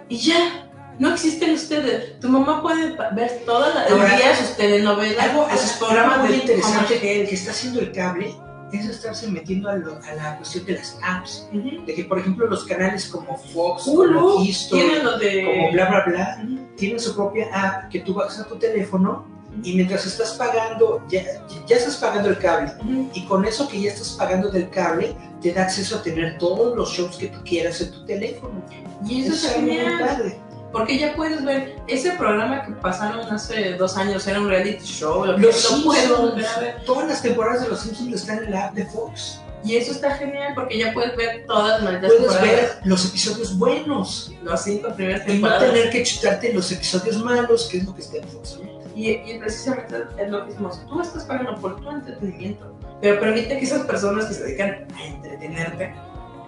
Y 0.07 0.17
ya, 0.17 0.69
no 0.97 1.13
existen 1.13 1.55
ustedes. 1.55 2.17
Tu 2.21 2.29
mamá 2.29 2.61
puede 2.61 2.95
ver 3.15 3.41
toda 3.45 3.73
la, 3.73 3.87
el 3.87 3.93
Ahora, 3.93 4.15
día 4.15 4.33
sus 4.33 4.55
telenovelas, 4.55 5.25
Algo, 5.25 5.47
sus 5.51 5.73
algo 5.73 5.87
programas 5.87 6.19
muy 6.19 6.29
de 6.29 6.37
interesante 6.37 6.99
que 6.99 7.21
el 7.21 7.27
que 7.27 7.35
está 7.35 7.51
haciendo 7.51 7.81
el 7.81 7.91
cable 7.91 8.33
es 8.79 8.85
estarse 8.87 9.27
metiendo 9.27 9.69
a, 9.69 9.75
lo- 9.75 9.99
a 10.03 10.13
la 10.15 10.37
cuestión 10.37 10.65
de 10.65 10.73
las 10.73 10.97
apps. 11.03 11.47
Ujú. 11.53 11.85
De 11.85 11.93
que, 11.95 12.05
por 12.05 12.19
ejemplo, 12.19 12.47
los 12.47 12.63
canales 12.65 13.07
como 13.07 13.37
Fox, 13.37 13.87
Hulu, 13.87 14.13
como 14.19 14.43
History, 14.43 14.81
de... 15.21 15.45
como 15.45 15.71
bla 15.71 15.89
bla 15.89 16.03
bla, 16.05 16.45
tienen 16.75 16.99
su 16.99 17.15
propia 17.15 17.47
app 17.53 17.89
que 17.89 17.99
tú 18.01 18.13
bajas 18.13 18.39
a 18.39 18.45
tu 18.47 18.55
teléfono 18.57 19.33
y 19.63 19.73
mientras 19.73 20.05
estás 20.05 20.33
pagando, 20.33 21.01
ya, 21.07 21.23
ya 21.65 21.77
estás 21.77 21.95
pagando 21.95 22.29
el 22.29 22.37
cable. 22.39 22.71
Ujú. 22.81 23.09
Y 23.13 23.25
con 23.25 23.45
eso 23.45 23.67
que 23.69 23.79
ya 23.81 23.91
estás 23.91 24.09
pagando 24.19 24.49
del 24.51 24.69
cable, 24.69 25.15
te 25.41 25.53
da 25.53 25.63
acceso 25.63 25.97
a 25.97 26.03
tener 26.03 26.37
todos 26.37 26.75
los 26.75 26.89
shows 26.91 27.15
que 27.17 27.27
tú 27.27 27.39
quieras 27.45 27.79
en 27.81 27.91
tu 27.91 28.05
teléfono. 28.05 28.61
Y 29.07 29.21
eso 29.23 29.33
es 29.33 29.45
algo 29.53 29.61
muy 29.67 29.75
genial. 29.77 29.99
padre. 29.99 30.39
Porque 30.75 30.99
ya 30.99 31.15
puedes 31.15 31.41
ver 31.45 31.77
ese 31.87 32.11
programa 32.11 32.65
que 32.65 32.73
pasaron 32.73 33.21
hace 33.33 33.75
dos 33.75 33.95
años, 33.95 34.27
era 34.27 34.41
un 34.41 34.49
reality 34.49 34.83
show, 34.83 35.23
lo, 35.23 35.37
Los 35.37 35.85
volver 35.85 36.45
a 36.45 36.59
ver. 36.59 36.83
todas 36.85 37.07
las 37.07 37.21
temporadas 37.21 37.61
de 37.61 37.69
los 37.69 37.79
Simpsons 37.79 38.13
están 38.13 38.43
en 38.43 38.51
la 38.51 38.65
app 38.65 38.73
de 38.73 38.85
Fox. 38.87 39.39
Y 39.63 39.77
eso 39.77 39.93
está 39.93 40.17
genial 40.17 40.51
porque 40.53 40.77
ya 40.77 40.91
puedes 40.91 41.15
ver 41.15 41.45
todas 41.47 41.81
las 41.81 41.95
Puedes 42.01 42.17
temporadas, 42.19 42.41
ver 42.41 42.79
los 42.83 43.05
episodios 43.05 43.57
buenos 43.57 44.33
las 44.43 44.65
cinco 44.65 44.93
primeras 44.93 45.21
y 45.21 45.27
no 45.27 45.31
temporadas. 45.31 45.63
tener 45.63 45.89
que 45.91 46.03
chutarte 46.03 46.53
los 46.53 46.69
episodios 46.69 47.23
malos, 47.23 47.69
que 47.71 47.77
es 47.77 47.85
lo 47.85 47.95
que 47.95 48.01
está 48.01 48.17
en 48.17 48.27
Fox. 48.27 48.59
¿no? 48.61 48.69
Y, 48.97 49.11
y 49.11 49.39
precisamente 49.39 49.95
es 50.17 50.29
lo 50.29 50.45
mismo. 50.45 50.69
Tú 50.89 50.99
estás 50.99 51.23
pagando 51.23 51.55
por 51.55 51.79
tu 51.79 51.89
entretenimiento, 51.89 52.77
pero 53.01 53.21
permite 53.21 53.57
que 53.57 53.63
esas 53.63 53.85
personas 53.87 54.25
que 54.25 54.33
se 54.33 54.43
dedican 54.43 54.87
a 54.93 55.05
entretenerte 55.05 55.95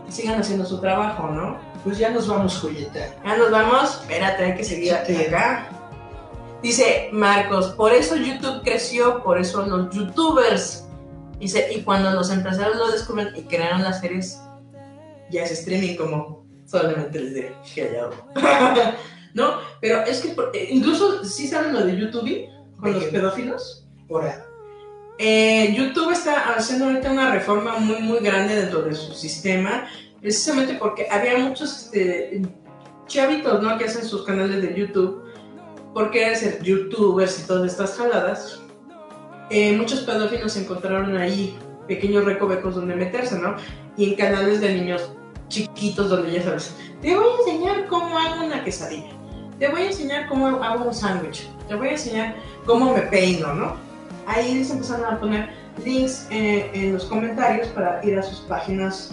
sigan 0.09 0.39
haciendo 0.39 0.65
su 0.65 0.79
trabajo, 0.79 1.27
¿no? 1.29 1.57
Pues 1.84 1.97
ya 1.97 2.09
nos 2.09 2.27
vamos, 2.27 2.59
Julieta. 2.59 2.99
Ya 3.23 3.38
nos 3.38 3.51
vamos. 3.51 4.01
Espérate, 4.01 4.43
hay 4.43 4.55
que 4.55 4.63
seguir 4.63 4.95
Sí. 5.05 5.15
acá. 5.25 5.69
Dice 6.61 7.09
Marcos, 7.11 7.67
por 7.69 7.93
eso 7.93 8.15
YouTube 8.15 8.63
creció, 8.63 9.23
por 9.23 9.39
eso 9.39 9.65
los 9.65 9.93
youtubers. 9.95 10.85
Dice, 11.39 11.67
y 11.71 11.81
cuando 11.81 12.11
los 12.11 12.31
empresarios 12.31 12.77
lo 12.77 12.91
descubren 12.91 13.29
y 13.35 13.43
crearon 13.43 13.84
las 13.84 13.99
series, 14.01 14.41
ya 15.29 15.43
es 15.43 15.51
streaming 15.51 15.95
como 15.95 16.45
solamente 16.65 17.19
les 17.19 17.34
diré 17.35 17.55
callado. 17.75 18.11
no, 19.35 19.59
pero 19.79 20.01
es 20.01 20.21
que 20.21 20.35
eh, 20.53 20.67
incluso 20.71 21.23
si 21.23 21.47
saben 21.47 21.73
lo 21.73 21.85
de 21.85 21.95
YouTube 21.95 22.49
con 22.79 22.93
los 22.93 23.03
pedófilos. 23.05 23.88
Ahora, 24.09 24.47
Eh, 25.19 25.73
YouTube 25.76 26.11
está 26.11 26.53
haciendo 26.56 26.88
una 26.88 27.31
reforma 27.31 27.80
muy 27.80 28.02
muy 28.02 28.19
grande 28.19 28.56
dentro 28.56 28.84
de 28.84 28.94
su 28.94 29.14
sistema, 29.14 29.88
precisamente 30.22 30.76
porque 30.76 31.07
había 31.10 31.39
muchos 31.39 31.85
este, 31.85 32.44
chavitos 33.07 33.64
¿no? 33.64 33.77
que 33.77 33.85
hacen 33.85 34.06
sus 34.06 34.23
canales 34.23 34.61
de 34.61 34.76
YouTube, 34.76 35.23
porque 35.94 36.22
eran 36.22 36.35
ser 36.35 36.61
youtubers 36.61 37.39
y 37.39 37.48
todas 37.48 37.72
estas 37.72 37.98
jaladas. 37.98 38.61
Eh, 39.49 39.76
muchos 39.76 40.02
pedófilos 40.02 40.56
encontraron 40.57 41.18
ahí 41.18 41.57
pequeños 41.88 42.26
recovecos 42.26 42.76
donde 42.76 42.95
meterse, 42.95 43.39
¿no? 43.39 43.56
Y 43.95 44.10
en 44.10 44.15
canales 44.15 44.61
de 44.61 44.76
niños 44.76 45.10
chiquitos 45.48 46.10
donde 46.10 46.34
ya 46.34 46.44
sabes, 46.44 46.76
te 47.02 47.15
voy 47.15 47.26
a 47.26 47.39
enseñar 47.39 47.88
cómo 47.88 48.19
hago 48.19 48.45
una 48.45 48.64
quesadilla, 48.64 49.10
te 49.57 49.69
voy 49.69 49.81
a 49.81 49.88
enseñar 49.88 50.27
cómo 50.27 50.48
hago 50.61 50.85
un 50.85 50.94
sándwich, 50.94 51.48
te 51.68 51.76
voy 51.76 51.88
a 51.88 51.91
enseñar 51.91 52.35
cómo 52.65 52.94
me 52.94 53.02
peino, 53.03 53.53
¿no? 53.53 53.86
Ahí 54.27 54.55
les 54.55 54.69
empezaron 54.69 55.05
a 55.05 55.19
poner 55.19 55.49
links 55.83 56.27
eh, 56.29 56.69
en 56.73 56.93
los 56.93 57.05
comentarios 57.05 57.67
para 57.69 58.03
ir 58.05 58.17
a 58.19 58.23
sus 58.23 58.39
páginas 58.41 59.11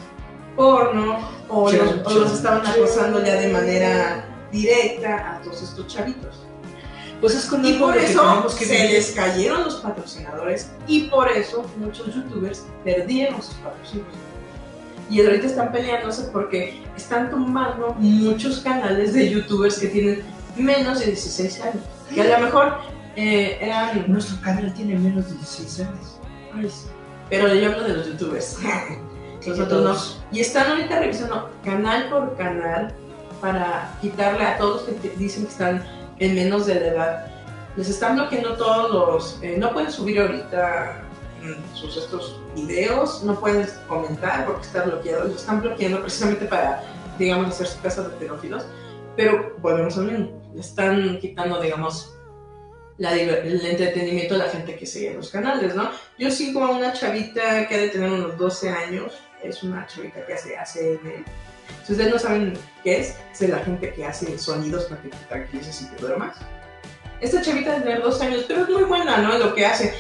porno 0.57 1.19
o, 1.49 1.71
los, 1.71 2.07
o 2.07 2.19
los 2.19 2.33
estaban 2.33 2.67
acosando 2.67 3.25
ya 3.25 3.35
de 3.35 3.49
manera 3.49 4.27
directa 4.53 5.37
a 5.37 5.41
todos 5.43 5.63
estos 5.63 5.87
chavitos. 5.87 6.37
pues 7.21 7.35
es 7.35 7.47
con 7.47 7.65
Y 7.65 7.75
por 7.75 7.97
eso 7.97 8.47
que 8.59 8.65
se 8.65 8.75
vivir. 8.77 8.91
les 8.93 9.13
cayeron 9.13 9.65
los 9.65 9.77
patrocinadores 9.77 10.71
y 10.87 11.09
por 11.09 11.31
eso 11.31 11.65
muchos 11.79 12.15
youtubers 12.15 12.67
perdieron 12.85 13.43
sus 13.43 13.55
patrocinios. 13.55 14.09
Y 15.11 15.21
ahorita 15.21 15.47
están 15.47 15.71
peleándose 15.71 16.25
porque 16.33 16.83
están 16.97 17.31
tumbando 17.31 17.95
muchos 17.99 18.61
canales 18.61 19.13
de 19.13 19.31
youtubers 19.31 19.79
que 19.79 19.89
tienen 19.89 20.23
menos 20.57 21.01
de 21.01 21.07
16 21.07 21.61
años. 21.61 21.83
Que 22.15 22.23
a 22.23 22.39
lo 22.39 22.47
mejor 22.47 22.79
eh, 23.17 23.59
eran 23.61 24.11
Nuestro 24.11 24.41
canal 24.41 24.73
tiene 24.75 24.99
menos 24.99 25.29
de 25.29 25.37
16 25.37 25.89
años. 25.89 26.21
Ay, 26.55 26.69
sí. 26.69 26.87
Pero 27.31 27.55
yo 27.55 27.71
hablo 27.71 27.85
de 27.85 27.95
los 27.95 28.07
youtubers. 28.07 28.59
Nosotros 29.47 29.83
no. 29.83 30.37
Y 30.37 30.41
están 30.41 30.71
ahorita 30.71 31.01
revisando 31.01 31.51
canal 31.63 32.09
por 32.09 32.37
canal 32.37 32.95
para 33.41 33.97
quitarle 34.01 34.45
a 34.45 34.57
todos 34.57 34.89
los 34.89 35.01
que 35.01 35.11
dicen 35.11 35.45
que 35.45 35.51
están 35.51 35.85
en 36.19 36.35
menos 36.35 36.67
de 36.67 36.75
edad. 36.75 37.27
Les 37.77 37.89
están 37.89 38.17
bloqueando 38.17 38.57
todos 38.57 38.91
los. 38.91 39.43
eh, 39.43 39.57
no 39.59 39.73
pueden 39.73 39.91
subir 39.91 40.21
ahorita 40.21 41.03
mm, 41.43 41.77
sus 41.77 41.97
estos 41.97 42.41
videos, 42.55 43.23
no 43.25 43.39
pueden 43.39 43.67
comentar 43.89 44.47
porque 44.47 44.63
está 44.63 44.85
bloqueado. 44.85 45.25
Los 45.25 45.37
están 45.37 45.61
bloqueando 45.61 46.01
precisamente 46.01 46.47
para, 46.47 46.83
digamos, 47.19 47.49
hacer 47.49 47.69
casas 47.83 48.11
de 48.11 48.17
pedófilos. 48.17 48.65
Pero 49.17 49.55
volvemos 49.61 49.97
mismo. 49.99 50.41
Le 50.55 50.61
están 50.61 51.19
quitando, 51.19 51.61
digamos, 51.61 52.14
la 52.99 53.13
el 53.15 53.67
entretenimiento 53.67 54.35
de 54.35 54.45
la 54.45 54.51
gente 54.51 54.77
que 54.77 54.87
sigue 54.87 55.15
los 55.15 55.31
canales, 55.31 55.75
¿no? 55.75 55.91
Yo 56.19 56.31
sigo 56.31 56.65
a 56.65 56.71
una 56.71 56.93
chavita 56.93 57.67
que 57.67 57.75
ha 57.75 57.79
de 57.79 57.89
tener 57.89 58.11
unos 58.11 58.39
12 58.39 58.71
años, 58.71 59.13
es 59.43 59.63
una 59.63 59.87
chavita 59.87 60.25
que 60.25 60.35
hace. 60.35 61.01
Si 61.85 61.93
ustedes 61.93 62.13
no 62.13 62.19
saben 62.19 62.55
qué 62.83 63.01
es, 63.01 63.17
es 63.39 63.49
la 63.49 63.59
gente 63.59 63.93
que 63.93 64.05
hace 64.05 64.39
sonidos 64.39 64.85
para 64.85 65.03
que 65.03 65.09
te 65.09 65.17
tranquilices 65.29 65.83
y 65.83 65.87
te 65.87 65.97
duermas. 65.97 66.37
Esta 67.21 67.43
chavita 67.43 67.75
de 67.75 67.81
tener 67.81 68.03
12 68.03 68.25
años, 68.25 68.45
pero 68.47 68.63
es 68.63 68.69
muy 68.69 68.85
buena, 68.85 69.19
¿no? 69.19 69.39
Lo 69.39 69.55
que 69.55 69.67
hace. 69.67 69.95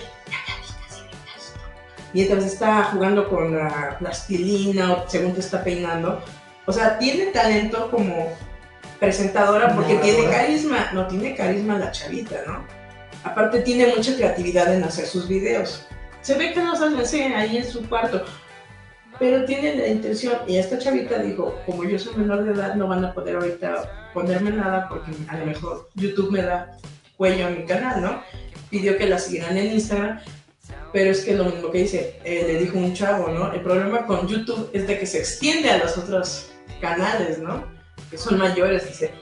Mientras 2.12 2.44
está 2.44 2.84
jugando 2.84 3.28
con 3.28 3.56
la 3.56 3.96
plastilina 3.98 4.92
o 4.92 5.08
según 5.08 5.34
te 5.34 5.40
está 5.40 5.64
peinando. 5.64 6.22
O 6.64 6.72
sea, 6.72 6.96
tiene 6.98 7.26
talento 7.26 7.90
como 7.90 8.32
presentadora 9.00 9.74
porque 9.74 9.94
Narradora. 9.94 10.16
tiene 10.16 10.30
carisma. 10.30 10.90
No 10.92 11.06
tiene 11.08 11.34
carisma 11.34 11.78
la 11.78 11.90
chavita, 11.90 12.36
¿no? 12.46 12.64
Aparte 13.24 13.60
tiene 13.60 13.94
mucha 13.94 14.14
creatividad 14.14 14.72
en 14.72 14.84
hacer 14.84 15.06
sus 15.06 15.26
videos. 15.26 15.86
Se 16.20 16.34
ve 16.34 16.52
que 16.52 16.60
sale 16.60 17.02
así 17.02 17.20
ahí 17.20 17.56
en 17.56 17.66
su 17.66 17.86
cuarto. 17.88 18.24
pero 19.18 19.44
tiene 19.44 19.76
la 19.76 19.86
intención, 19.86 20.38
y 20.46 20.56
esta 20.56 20.78
chavita 20.78 21.18
dijo, 21.18 21.56
como 21.66 21.84
yo 21.84 21.98
soy 21.98 22.16
menor 22.16 22.44
de 22.44 22.52
edad, 22.52 22.74
no 22.74 22.88
van 22.88 23.04
a 23.04 23.14
poder 23.14 23.36
ahorita 23.36 24.10
ponerme 24.12 24.50
nada 24.50 24.88
porque 24.88 25.12
a 25.28 25.38
lo 25.38 25.46
mejor 25.46 25.88
YouTube 25.94 26.32
me 26.32 26.42
da 26.42 26.76
cuello 27.16 27.46
a 27.46 27.50
mi 27.50 27.64
canal, 27.64 28.02
¿no? 28.02 28.22
Pidió 28.70 28.98
que 28.98 29.06
la 29.06 29.18
siguieran 29.18 29.56
en 29.56 29.72
Instagram, 29.72 30.20
pero 30.92 31.10
es 31.10 31.24
que 31.24 31.34
lo 31.34 31.44
mismo 31.44 31.70
que 31.70 31.78
dice, 31.78 32.20
eh, 32.24 32.44
le 32.46 32.58
dijo 32.58 32.76
un 32.76 32.92
chavo, 32.92 33.28
¿no? 33.28 33.52
El 33.52 33.60
problema 33.60 34.04
con 34.06 34.26
YouTube 34.26 34.68
es 34.72 34.86
de 34.86 34.98
que 34.98 35.06
se 35.06 35.18
extiende 35.18 35.70
a 35.70 35.78
los 35.78 35.96
otros 35.96 36.50
canales, 36.80 37.38
¿no? 37.38 37.64
Que 38.10 38.18
son 38.18 38.36
mayores, 38.36 38.88
dice. 38.88 39.12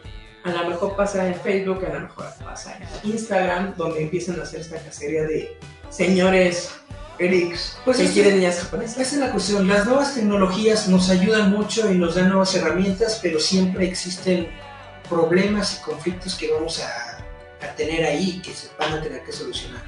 A 0.45 0.51
lo 0.51 0.71
mejor 0.71 0.97
pasa 0.97 1.27
en 1.27 1.35
Facebook, 1.37 1.85
a 1.85 1.95
lo 1.95 2.01
mejor 2.01 2.27
pasa 2.45 2.77
en 2.77 3.11
Instagram, 3.11 3.75
donde 3.77 4.03
empiezan 4.03 4.41
a 4.41 4.43
hacer 4.43 4.61
esta 4.61 4.77
cacería 4.83 5.23
de 5.23 5.57
señores 5.89 6.73
Erics 7.19 7.79
Pues 7.85 7.99
que 7.99 8.09
quieren 8.09 8.37
niñas 8.37 8.61
japonesas. 8.61 8.99
Esa 8.99 9.15
es 9.15 9.21
la 9.21 9.31
cuestión. 9.31 9.69
Las 9.69 9.87
nuevas 9.87 10.15
tecnologías 10.15 10.89
nos 10.89 11.11
ayudan 11.11 11.51
mucho 11.51 11.93
y 11.93 11.99
nos 11.99 12.17
dan 12.17 12.29
nuevas 12.29 12.55
herramientas, 12.55 13.21
pero 13.23 13.39
siempre 13.39 13.87
existen 13.87 14.49
problemas 15.09 15.79
y 15.79 15.85
conflictos 15.85 16.35
que 16.35 16.51
vamos 16.53 16.81
a, 16.81 17.19
a 17.65 17.75
tener 17.77 18.05
ahí 18.05 18.41
que 18.43 18.53
se 18.53 18.69
van 18.79 18.95
a 18.95 19.03
tener 19.03 19.23
que 19.23 19.33
solucionar. 19.33 19.83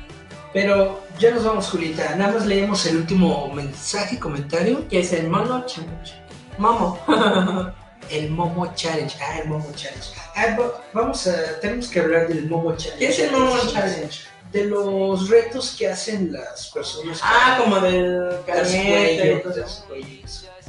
Pero 0.53 1.03
ya 1.19 1.33
nos 1.33 1.45
vamos, 1.45 1.69
Julita. 1.69 2.15
Nada 2.15 2.35
más 2.35 2.47
leemos 2.47 2.87
el 2.87 2.99
último 2.99 3.53
mensaje, 3.53 4.21
comentario. 4.21 4.87
Que 4.89 5.01
es 5.01 5.13
el 5.13 5.29
mono 5.29 5.67
challenge. 5.67 6.15
Momo. 6.59 7.01
El 8.11 8.31
Momo 8.31 8.73
Challenge. 8.75 9.17
Ah, 9.21 9.39
el 9.43 9.49
Momo 9.49 9.71
Challenge. 9.75 10.09
Ah, 10.35 10.57
va- 10.59 10.83
vamos 10.93 11.27
a. 11.27 11.61
Tenemos 11.61 11.89
que 11.89 12.01
hablar 12.01 12.29
del 12.29 12.49
Momo 12.49 12.75
Challenge. 12.77 12.99
¿Qué 12.99 13.09
es 13.13 13.19
el 13.19 13.31
Momo 13.33 13.57
Challenge? 13.73 14.21
De 14.53 14.65
los 14.67 15.29
retos 15.29 15.75
que 15.77 15.89
hacen 15.89 16.33
las 16.33 16.69
personas. 16.69 17.21
Ah, 17.23 17.59
como 17.63 17.81
del 17.81 18.37
cuellos. 18.47 19.85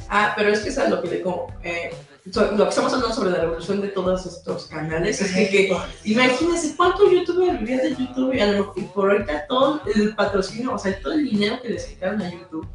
Ah, 0.08 0.34
pero 0.36 0.50
es 0.50 0.60
que 0.60 0.68
es 0.68 0.88
lo 0.88 1.02
que 1.02 1.08
le 1.08 1.22
como. 1.22 1.46
Eh, 1.62 1.90
lo 2.34 2.56
que 2.64 2.68
estamos 2.68 2.92
hablando 2.92 3.14
sobre 3.14 3.30
la 3.30 3.38
revolución 3.38 3.80
de 3.80 3.88
todos 3.88 4.26
estos 4.26 4.66
canales 4.66 5.20
es 5.20 5.32
que, 5.32 5.48
que 5.48 5.76
imagínense 6.04 6.74
cuántos 6.76 7.10
youtubers 7.12 7.58
vivían 7.60 7.78
de 7.82 7.90
YouTube 7.90 8.34
y 8.76 8.82
por 8.82 9.12
ahorita 9.12 9.46
todo 9.46 9.80
el 9.94 10.14
patrocinio, 10.16 10.74
o 10.74 10.78
sea, 10.78 10.98
todo 11.00 11.12
el 11.12 11.24
dinero 11.24 11.60
que 11.62 11.68
les 11.68 11.84
quitaron 11.84 12.20
a 12.22 12.30
YouTube 12.30 12.66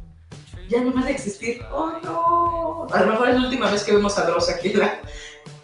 ya 0.72 0.80
no 0.80 0.92
va 0.94 1.06
a 1.06 1.10
existir. 1.10 1.62
¡Oh, 1.70 1.92
no! 2.02 2.86
A 2.94 3.00
lo 3.02 3.12
mejor 3.12 3.28
es 3.28 3.34
la 3.36 3.42
última 3.42 3.70
vez 3.70 3.84
que 3.84 3.92
vemos 3.92 4.18
a 4.18 4.24
Dross 4.24 4.48
aquí 4.48 4.70
en 4.72 4.78
la, 4.80 5.00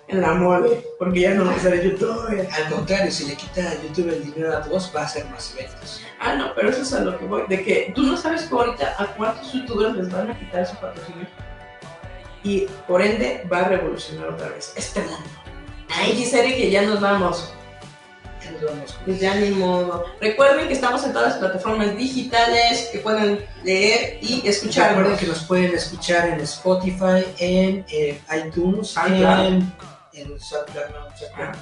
en 0.08 0.20
la 0.20 0.34
mole, 0.34 0.84
porque 0.98 1.20
ya 1.20 1.34
no 1.34 1.46
va 1.46 1.54
a 1.54 1.58
ser 1.58 1.82
YouTube. 1.82 2.46
Al 2.50 2.72
contrario, 2.72 3.10
si 3.10 3.26
le 3.26 3.34
quita 3.34 3.70
a 3.70 3.82
YouTube 3.82 4.08
el 4.08 4.24
dinero 4.24 4.56
a 4.56 4.62
todos, 4.62 4.92
va 4.94 5.02
a 5.02 5.04
hacer 5.04 5.24
más 5.26 5.54
eventos. 5.56 6.02
Ah, 6.20 6.34
no, 6.34 6.54
pero 6.54 6.70
eso 6.70 6.82
es 6.82 6.92
a 6.92 7.00
lo 7.00 7.18
que 7.18 7.24
voy, 7.24 7.42
de 7.48 7.64
que 7.64 7.92
tú 7.94 8.02
no 8.02 8.16
sabes 8.16 8.50
ahorita 8.50 8.94
a 8.98 9.06
cuántos 9.16 9.52
youtubers 9.52 9.96
les 9.96 10.12
van 10.12 10.30
a 10.30 10.38
quitar 10.38 10.66
su 10.66 10.76
patrocinio. 10.76 11.26
Y 12.44 12.66
por 12.86 13.02
ende 13.02 13.46
va 13.50 13.60
a 13.60 13.68
revolucionar 13.68 14.28
otra 14.28 14.48
vez 14.50 14.72
este 14.76 15.00
mundo. 15.00 15.28
Ay, 15.90 16.30
Eric 16.32 16.56
que 16.56 16.70
ya 16.70 16.82
nos 16.82 17.00
vamos. 17.00 17.52
Vamos. 18.66 18.96
Pues 19.04 19.20
ya 19.20 19.34
ni 19.34 19.50
modo. 19.50 20.04
Recuerden 20.20 20.68
que 20.68 20.74
estamos 20.74 21.04
en 21.04 21.12
todas 21.12 21.30
las 21.30 21.38
plataformas 21.38 21.96
digitales 21.96 22.88
que 22.92 22.98
pueden 22.98 23.44
leer 23.64 24.18
y 24.22 24.46
escuchar. 24.46 24.90
Recuerden 24.90 25.18
que 25.18 25.26
nos 25.26 25.44
pueden 25.44 25.74
escuchar 25.74 26.28
en 26.28 26.40
Spotify, 26.40 27.24
en 27.38 27.84
eh, 27.90 28.20
iTunes, 28.44 28.88
SoundCloud. 28.88 29.46
en, 29.46 29.72
en 30.14 30.40
SoundCloud, 30.40 30.88
no, 30.90 31.16
SoundCloud, 31.16 31.56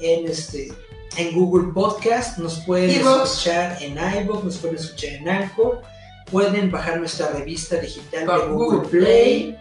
en 0.00 0.28
este 0.28 0.72
en 1.16 1.34
Google 1.34 1.72
Podcast, 1.72 2.38
nos 2.38 2.60
pueden 2.60 2.90
escuchar 2.90 3.78
en 3.80 3.96
iVoox, 3.96 4.44
nos 4.44 4.58
pueden 4.58 4.76
escuchar 4.76 5.12
en 5.14 5.28
Anchor, 5.28 5.82
pueden 6.30 6.70
bajar 6.70 6.98
nuestra 6.98 7.28
revista 7.30 7.76
digital 7.76 8.26
de 8.26 8.46
Google 8.48 8.48
Google 8.48 8.88
Play, 8.88 9.58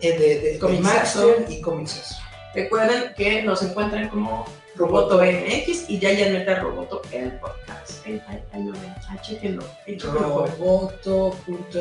eh, 0.00 0.18
de, 0.18 0.40
de, 0.40 0.58
de. 0.58 0.80
Maxter 0.80 1.46
y 1.48 1.60
Comixazo. 1.60 2.16
Recuerden 2.54 3.12
que 3.16 3.42
nos 3.42 3.62
encuentran 3.62 4.08
como 4.08 4.46
Roboto 4.78 5.18
MX 5.18 5.90
y 5.90 5.98
ya 5.98 6.12
ya 6.12 6.30
meta 6.30 6.60
Roboto 6.60 7.02
el 7.10 7.32
podcast. 7.32 8.06
Ahí, 8.06 8.22
lo 8.64 8.72
ven. 8.72 8.94
Ah, 9.08 9.20
chéquenlo. 9.20 9.64
Échenlo. 9.86 10.46
Roboto.mx. 10.46 11.74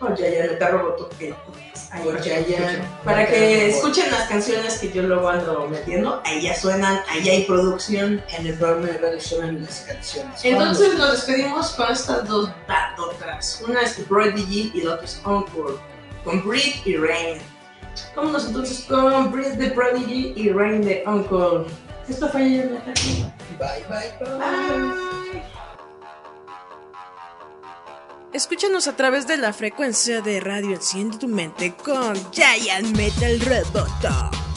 O 0.00 0.14
ya 0.14 0.30
ya 0.30 0.44
meta 0.50 0.70
Roboto 0.70 1.10
el 1.20 1.34
podcast. 1.34 1.92
Ahí 1.92 2.06
para 2.06 2.20
ya 2.20 2.42
que 2.42 2.50
ya 2.50 2.56
escuchen. 2.58 2.88
Para 3.04 3.26
que 3.26 3.68
escuchen 3.68 4.10
las 4.10 4.28
canciones 4.28 4.78
que 4.78 4.90
yo 4.90 5.02
luego 5.02 5.28
ando 5.28 5.68
metiendo. 5.68 6.22
Ahí 6.24 6.40
ya 6.40 6.54
suenan, 6.54 7.02
ahí 7.08 7.28
hay 7.28 7.44
producción. 7.44 8.22
En 8.30 8.46
el 8.46 8.54
programa 8.54 8.86
de 8.86 8.96
radio 8.98 9.20
suenan 9.20 9.62
las 9.62 9.80
canciones. 9.80 10.42
Entonces 10.42 10.96
nos 10.96 11.12
despedimos 11.12 11.72
con 11.72 11.92
estas 11.92 12.26
dos 12.26 12.50
bandotas. 12.66 13.62
Una 13.68 13.82
es 13.82 14.00
Prodigy 14.08 14.72
y 14.74 14.80
la 14.82 14.94
otra 14.94 15.04
es 15.04 15.20
Encore. 15.26 15.74
Con 16.24 16.42
Breathe 16.48 16.80
y 16.86 16.96
Rain. 16.96 17.38
Vámonos 18.16 18.46
entonces 18.46 18.86
con 18.88 19.30
Breathe 19.32 19.56
de 19.56 19.70
Prodigy 19.72 20.32
y 20.36 20.48
Rain 20.50 20.80
de 20.82 21.02
Uncle. 21.06 21.66
Esto 22.10 22.28
fue 22.28 22.42
ayer 22.42 22.66
en 22.66 22.74
la 22.74 22.84
tarde. 22.84 23.32
Bye, 23.58 23.84
bye, 23.88 24.12
bye. 24.18 24.38
Bye. 24.38 25.42
Escúchanos 28.32 28.88
a 28.88 28.96
través 28.96 29.26
de 29.26 29.36
la 29.36 29.52
frecuencia 29.52 30.20
de 30.20 30.40
radio 30.40 30.72
Enciende 30.72 31.18
tu 31.18 31.28
mente 31.28 31.74
con 31.74 32.14
Giant 32.32 32.96
Metal 32.96 33.40
Roboto. 33.40 34.49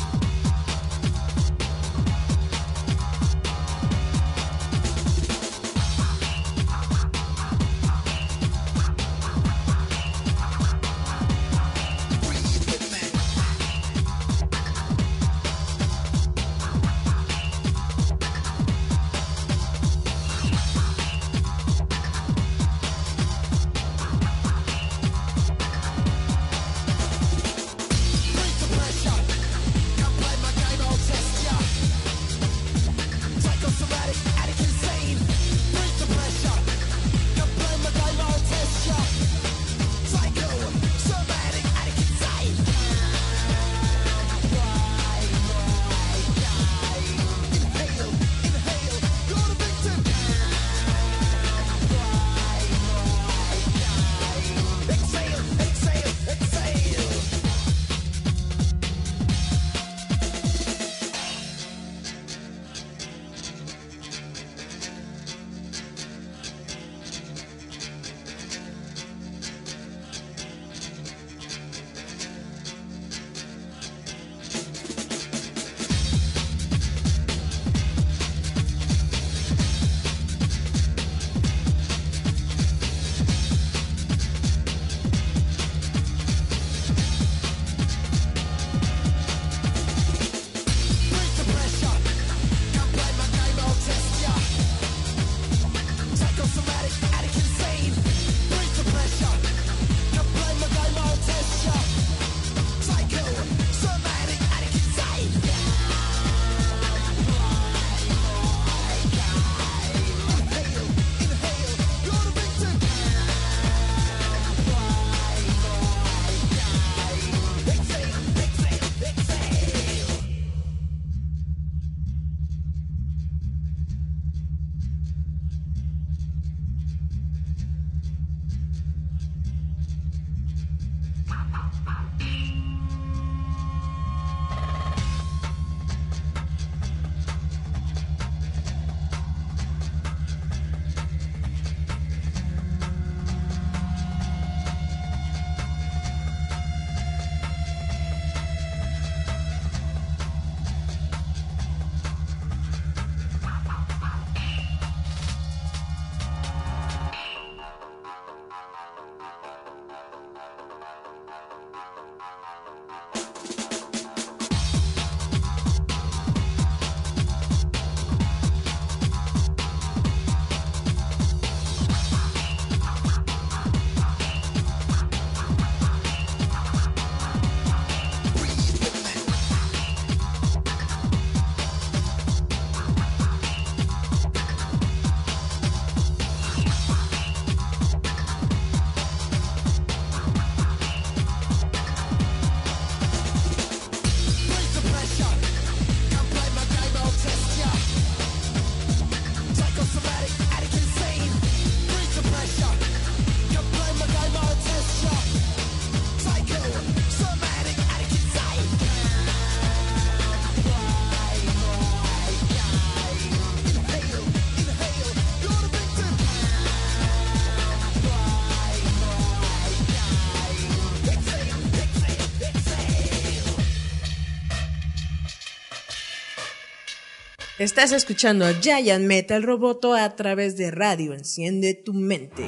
Estás 227.64 227.94
escuchando 227.94 228.44
a 228.44 228.52
Giant 228.52 229.06
Metal 229.06 229.42
Roboto 229.42 229.94
a 229.94 230.18
través 230.18 230.58
de 230.58 230.70
radio. 230.70 231.14
Enciende 231.14 231.74
tu 231.74 231.94
mente. 231.94 232.44